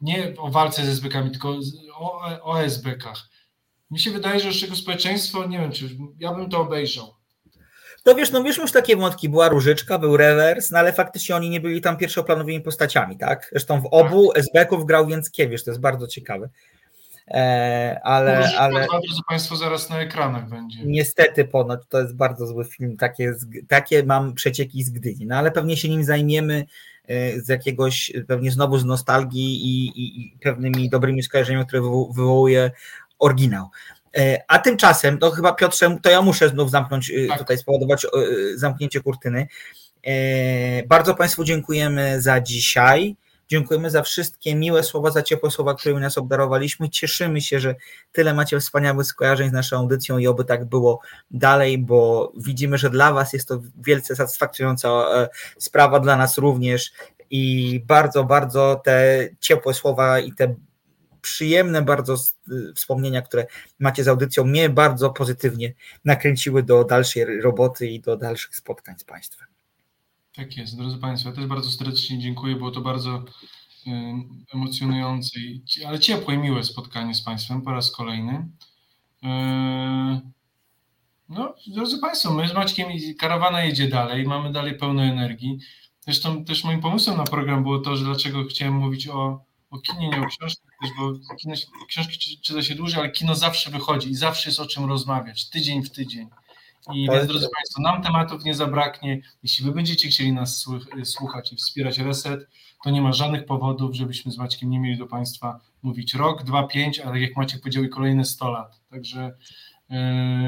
nie 0.00 0.34
o 0.38 0.50
walce 0.50 0.84
z 0.84 0.88
SB-kami, 0.88 1.30
tylko 1.30 1.58
o, 1.94 2.22
o 2.42 2.62
SB-kach. 2.62 3.28
Mi 3.90 4.00
się 4.00 4.10
wydaje, 4.10 4.40
że 4.40 4.48
jeszcze 4.48 4.76
społeczeństwo, 4.76 5.46
nie 5.46 5.58
wiem, 5.58 5.72
czy 5.72 5.96
ja 6.18 6.34
bym 6.34 6.50
to 6.50 6.60
obejrzał. 6.60 7.15
No 8.06 8.14
wiesz, 8.14 8.30
no 8.30 8.42
wiesz, 8.42 8.56
już 8.56 8.72
takie 8.72 8.96
wątki, 8.96 9.28
była 9.28 9.48
Różyczka, 9.48 9.98
był 9.98 10.16
rewers, 10.16 10.70
no 10.70 10.78
ale 10.78 10.92
faktycznie 10.92 11.36
oni 11.36 11.50
nie 11.50 11.60
byli 11.60 11.80
tam 11.80 11.96
pierwszoplanowymi 11.96 12.60
postaciami, 12.60 13.16
tak? 13.16 13.48
Zresztą 13.50 13.80
w 13.80 13.88
obu 13.90 14.32
tak. 14.32 14.42
SB-ków 14.42 14.86
grał 14.86 15.06
Więckiewicz, 15.06 15.64
to 15.64 15.70
jest 15.70 15.80
bardzo 15.80 16.06
ciekawe. 16.06 16.48
E, 17.28 18.00
ale, 18.04 18.36
Różyczka, 18.36 18.58
ale... 18.60 18.86
drodzy 18.86 19.20
Państwo, 19.28 19.56
zaraz 19.56 19.90
na 19.90 20.00
ekranach 20.00 20.48
będzie. 20.48 20.78
Niestety 20.84 21.44
ponoć, 21.44 21.80
to 21.88 22.00
jest 22.00 22.16
bardzo 22.16 22.46
zły 22.46 22.64
film, 22.64 22.96
takie, 22.96 23.34
takie 23.68 24.02
mam 24.02 24.34
przecieki 24.34 24.84
z 24.84 24.90
Gdyni, 24.90 25.26
no 25.26 25.36
ale 25.36 25.50
pewnie 25.50 25.76
się 25.76 25.88
nim 25.88 26.04
zajmiemy 26.04 26.66
z 27.36 27.48
jakiegoś, 27.48 28.12
pewnie 28.28 28.50
znowu 28.50 28.78
z 28.78 28.84
nostalgii 28.84 29.64
i, 29.64 29.86
i, 29.86 30.20
i 30.20 30.38
pewnymi 30.40 30.90
dobrymi 30.90 31.22
skojarzeniami, 31.22 31.66
które 31.66 31.82
wywołuje 32.14 32.70
oryginał. 33.18 33.68
A 34.48 34.58
tymczasem, 34.58 35.18
to 35.18 35.30
chyba 35.30 35.52
Piotrze, 35.52 35.98
to 36.02 36.10
ja 36.10 36.22
muszę 36.22 36.48
znów 36.48 36.70
zamknąć, 36.70 37.12
tak. 37.28 37.38
tutaj 37.38 37.58
spowodować 37.58 38.06
zamknięcie 38.54 39.00
kurtyny. 39.00 39.46
Bardzo 40.86 41.14
Państwu 41.14 41.44
dziękujemy 41.44 42.22
za 42.22 42.40
dzisiaj. 42.40 43.16
Dziękujemy 43.48 43.90
za 43.90 44.02
wszystkie 44.02 44.54
miłe 44.54 44.82
słowa, 44.82 45.10
za 45.10 45.22
ciepłe 45.22 45.50
słowa, 45.50 45.74
którymi 45.74 46.00
nas 46.00 46.18
obdarowaliśmy. 46.18 46.90
Cieszymy 46.90 47.40
się, 47.40 47.60
że 47.60 47.74
tyle 48.12 48.34
macie 48.34 48.60
wspaniałych 48.60 49.06
skojarzeń 49.06 49.48
z 49.48 49.52
naszą 49.52 49.76
audycją 49.76 50.18
i 50.18 50.26
oby 50.26 50.44
tak 50.44 50.64
było 50.64 51.00
dalej, 51.30 51.78
bo 51.78 52.32
widzimy, 52.36 52.78
że 52.78 52.90
dla 52.90 53.12
Was 53.12 53.32
jest 53.32 53.48
to 53.48 53.60
wielce 53.84 54.16
satysfakcjonująca 54.16 54.88
sprawa, 55.58 56.00
dla 56.00 56.16
nas 56.16 56.38
również 56.38 56.92
i 57.30 57.82
bardzo, 57.86 58.24
bardzo 58.24 58.80
te 58.84 59.28
ciepłe 59.40 59.74
słowa 59.74 60.18
i 60.18 60.32
te 60.32 60.54
przyjemne 61.26 61.82
bardzo 61.82 62.16
wspomnienia, 62.74 63.22
które 63.22 63.46
macie 63.78 64.04
z 64.04 64.08
audycją, 64.08 64.44
mnie 64.44 64.68
bardzo 64.68 65.10
pozytywnie 65.10 65.74
nakręciły 66.04 66.62
do 66.62 66.84
dalszej 66.84 67.40
roboty 67.40 67.90
i 67.90 68.00
do 68.00 68.16
dalszych 68.16 68.56
spotkań 68.56 68.94
z 68.98 69.04
Państwem. 69.04 69.46
Tak 70.36 70.56
jest, 70.56 70.76
drodzy 70.76 70.98
Państwo, 70.98 71.28
ja 71.28 71.34
też 71.34 71.46
bardzo 71.46 71.70
serdecznie 71.70 72.18
dziękuję, 72.18 72.56
było 72.56 72.70
to 72.70 72.80
bardzo 72.80 73.24
y, 73.86 73.90
emocjonujące, 74.54 75.30
ale 75.86 75.98
ciepłe 75.98 76.34
i 76.34 76.38
miłe 76.38 76.64
spotkanie 76.64 77.14
z 77.14 77.22
Państwem 77.22 77.62
po 77.62 77.72
raz 77.72 77.90
kolejny. 77.90 78.48
Y, 79.24 79.26
no, 81.28 81.54
drodzy 81.66 81.98
Państwo, 81.98 82.34
my 82.34 82.48
z 82.48 82.54
Maćkiem 82.54 82.88
karawana 83.18 83.64
jedzie 83.64 83.88
dalej, 83.88 84.24
mamy 84.24 84.52
dalej 84.52 84.78
pełno 84.78 85.02
energii. 85.02 85.58
Zresztą 86.00 86.44
też 86.44 86.64
moim 86.64 86.80
pomysłem 86.80 87.16
na 87.16 87.24
program 87.24 87.62
było 87.62 87.78
to, 87.78 87.96
że 87.96 88.04
dlaczego 88.04 88.44
chciałem 88.44 88.74
mówić 88.74 89.08
o, 89.08 89.45
o 89.70 89.78
kinie, 89.78 90.08
nie 90.08 90.20
o 90.20 90.26
książkach, 90.26 90.70
też, 90.82 90.90
bo 90.98 91.34
kino, 91.36 91.54
książki 91.88 92.40
czyta 92.42 92.62
się 92.62 92.74
dłużej, 92.74 93.00
ale 93.00 93.10
kino 93.10 93.34
zawsze 93.34 93.70
wychodzi 93.70 94.10
i 94.10 94.14
zawsze 94.14 94.50
jest 94.50 94.60
o 94.60 94.66
czym 94.66 94.84
rozmawiać, 94.84 95.50
tydzień 95.50 95.82
w 95.82 95.90
tydzień. 95.90 96.28
I 96.94 97.08
więc, 97.12 97.26
drodzy 97.26 97.48
Państwo, 97.54 97.82
nam 97.82 98.02
tematów 98.02 98.44
nie 98.44 98.54
zabraknie. 98.54 99.20
Jeśli 99.42 99.64
Wy 99.64 99.72
będziecie 99.72 100.08
chcieli 100.08 100.32
nas 100.32 100.66
słuchać 101.04 101.52
i 101.52 101.56
wspierać 101.56 101.98
Reset, 101.98 102.48
to 102.84 102.90
nie 102.90 103.02
ma 103.02 103.12
żadnych 103.12 103.46
powodów, 103.46 103.94
żebyśmy 103.94 104.32
z 104.32 104.38
Maćkiem 104.38 104.70
nie 104.70 104.80
mieli 104.80 104.98
do 104.98 105.06
Państwa 105.06 105.60
mówić 105.82 106.14
rok, 106.14 106.42
dwa, 106.42 106.66
pięć, 106.66 107.00
ale 107.00 107.20
jak 107.20 107.36
Maciek 107.36 107.60
powiedział, 107.60 107.84
i 107.84 107.88
kolejne 107.88 108.24
100 108.24 108.50
lat. 108.50 108.80
Także 108.90 109.36
yy, 109.90 109.96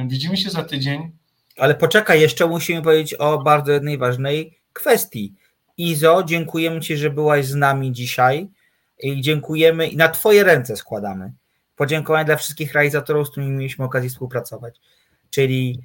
widzimy 0.09 0.37
się 0.37 0.51
za 0.51 0.65
tydzień. 0.65 1.13
Ale 1.57 1.75
poczekaj, 1.75 2.21
jeszcze 2.21 2.47
musimy 2.47 2.83
powiedzieć 2.83 3.15
o 3.15 3.39
bardzo 3.39 3.73
jednej 3.73 3.99
ważnej 3.99 4.59
kwestii. 4.73 5.35
Izo, 5.77 6.23
dziękujemy 6.23 6.81
Ci, 6.81 6.97
że 6.97 7.11
byłaś 7.11 7.47
z 7.47 7.55
nami 7.55 7.93
dzisiaj 7.93 8.49
i 9.01 9.21
dziękujemy 9.21 9.89
i 9.89 9.97
na 9.97 10.09
Twoje 10.09 10.45
ręce 10.45 10.77
składamy. 10.77 11.33
Podziękowania 11.77 12.25
dla 12.25 12.37
wszystkich 12.37 12.73
realizatorów, 12.73 13.29
z 13.29 13.31
którymi 13.31 13.53
mieliśmy 13.53 13.85
okazję 13.85 14.11
współpracować. 14.11 14.81
Czyli 15.31 15.83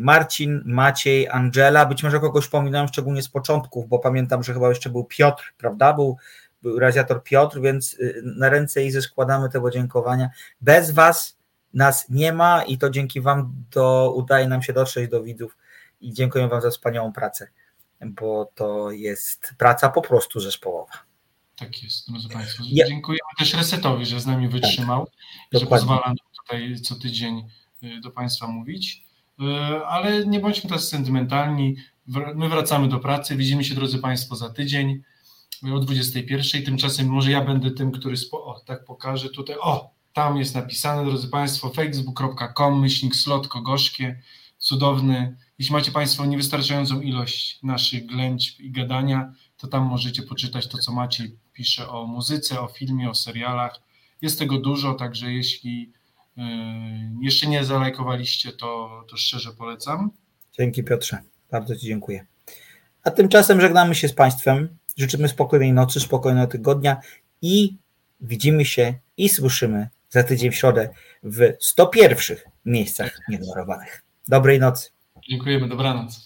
Marcin, 0.00 0.62
Maciej, 0.64 1.28
Angela, 1.28 1.86
być 1.86 2.02
może 2.02 2.20
kogoś 2.20 2.48
pominąłem 2.48 2.88
szczególnie 2.88 3.22
z 3.22 3.28
początków, 3.28 3.88
bo 3.88 3.98
pamiętam, 3.98 4.42
że 4.42 4.54
chyba 4.54 4.68
jeszcze 4.68 4.90
był 4.90 5.04
Piotr, 5.04 5.54
prawda? 5.58 5.92
Był, 5.92 6.16
był 6.62 6.78
realizator 6.78 7.22
Piotr, 7.22 7.60
więc 7.60 7.96
na 8.22 8.48
ręce 8.48 8.84
Izy 8.84 9.02
składamy 9.02 9.48
te 9.48 9.60
podziękowania. 9.60 10.30
Bez 10.60 10.90
Was 10.90 11.38
nas 11.74 12.08
nie 12.08 12.32
ma 12.32 12.62
i 12.62 12.78
to 12.78 12.90
dzięki 12.90 13.20
Wam 13.20 13.52
do, 13.70 14.12
udaje 14.16 14.48
nam 14.48 14.62
się 14.62 14.72
dotrzeć 14.72 15.10
do 15.10 15.22
widzów 15.22 15.56
i 16.00 16.12
dziękuję 16.12 16.48
Wam 16.48 16.60
za 16.60 16.70
wspaniałą 16.70 17.12
pracę, 17.12 17.48
bo 18.00 18.50
to 18.54 18.90
jest 18.90 19.54
praca 19.58 19.88
po 19.88 20.02
prostu 20.02 20.40
zespołowa. 20.40 21.05
Tak 21.56 21.82
jest, 21.82 22.10
drodzy 22.10 22.28
Państwo. 22.28 22.64
Dziękujemy 22.88 23.30
też 23.38 23.54
Resetowi, 23.54 24.06
że 24.06 24.20
z 24.20 24.26
nami 24.26 24.48
wytrzymał 24.48 25.06
tak, 25.06 25.14
i 25.52 25.58
że 25.58 25.66
pozwala 25.66 26.02
nam 26.06 26.16
tutaj 26.42 26.80
co 26.80 26.94
tydzień 26.94 27.48
do 28.02 28.10
Państwa 28.10 28.46
mówić. 28.46 29.04
Ale 29.86 30.26
nie 30.26 30.40
bądźmy 30.40 30.68
teraz 30.68 30.88
sentymentalni. 30.88 31.76
My 32.34 32.48
wracamy 32.48 32.88
do 32.88 32.98
pracy. 32.98 33.36
Widzimy 33.36 33.64
się, 33.64 33.74
drodzy 33.74 33.98
Państwo, 33.98 34.36
za 34.36 34.50
tydzień 34.50 35.02
o 35.74 35.78
21. 35.78 36.64
Tymczasem 36.64 37.08
może 37.08 37.30
ja 37.30 37.44
będę 37.44 37.70
tym, 37.70 37.92
który. 37.92 38.16
Spo... 38.16 38.44
O, 38.44 38.60
tak 38.60 38.84
pokażę 38.84 39.28
tutaj. 39.28 39.56
O, 39.60 39.90
tam 40.12 40.36
jest 40.36 40.54
napisane, 40.54 41.04
drodzy 41.04 41.28
Państwo, 41.28 41.70
facebook.com, 41.70 42.80
myślnik 42.80 43.16
slotko 43.16 43.62
gorzkie, 43.62 44.22
cudowny. 44.58 45.36
Jeśli 45.58 45.72
macie 45.72 45.92
Państwo 45.92 46.26
niewystarczającą 46.26 47.00
ilość 47.00 47.58
naszych 47.62 48.06
ględź 48.06 48.60
i 48.60 48.70
gadania, 48.70 49.32
to 49.56 49.66
tam 49.66 49.82
możecie 49.82 50.22
poczytać 50.22 50.68
to, 50.68 50.78
co 50.78 50.92
Maciej 50.92 51.45
pisze 51.56 51.88
o 51.88 52.06
muzyce, 52.06 52.60
o 52.60 52.68
filmie, 52.68 53.10
o 53.10 53.14
serialach. 53.14 53.80
Jest 54.22 54.38
tego 54.38 54.58
dużo, 54.58 54.94
także 54.94 55.32
jeśli 55.32 55.92
jeszcze 57.22 57.46
nie 57.46 57.64
zalajkowaliście, 57.64 58.52
to, 58.52 59.04
to 59.10 59.16
szczerze 59.16 59.52
polecam. 59.52 60.10
Dzięki 60.58 60.84
Piotrze, 60.84 61.18
bardzo 61.50 61.76
Ci 61.76 61.86
dziękuję. 61.86 62.26
A 63.04 63.10
tymczasem 63.10 63.60
żegnamy 63.60 63.94
się 63.94 64.08
z 64.08 64.12
Państwem. 64.12 64.76
Życzymy 64.96 65.28
spokojnej 65.28 65.72
nocy, 65.72 66.00
spokojnego 66.00 66.46
tygodnia 66.46 67.00
i 67.42 67.76
widzimy 68.20 68.64
się 68.64 68.94
i 69.16 69.28
słyszymy 69.28 69.88
za 70.10 70.22
tydzień 70.22 70.50
w 70.50 70.56
środę 70.56 70.88
w 71.22 71.52
101 71.60 72.36
miejscach 72.64 73.18
nienumerowanych. 73.28 74.04
Dobrej 74.28 74.58
nocy. 74.58 74.90
Dziękujemy, 75.28 75.68
dobranoc. 75.68 76.14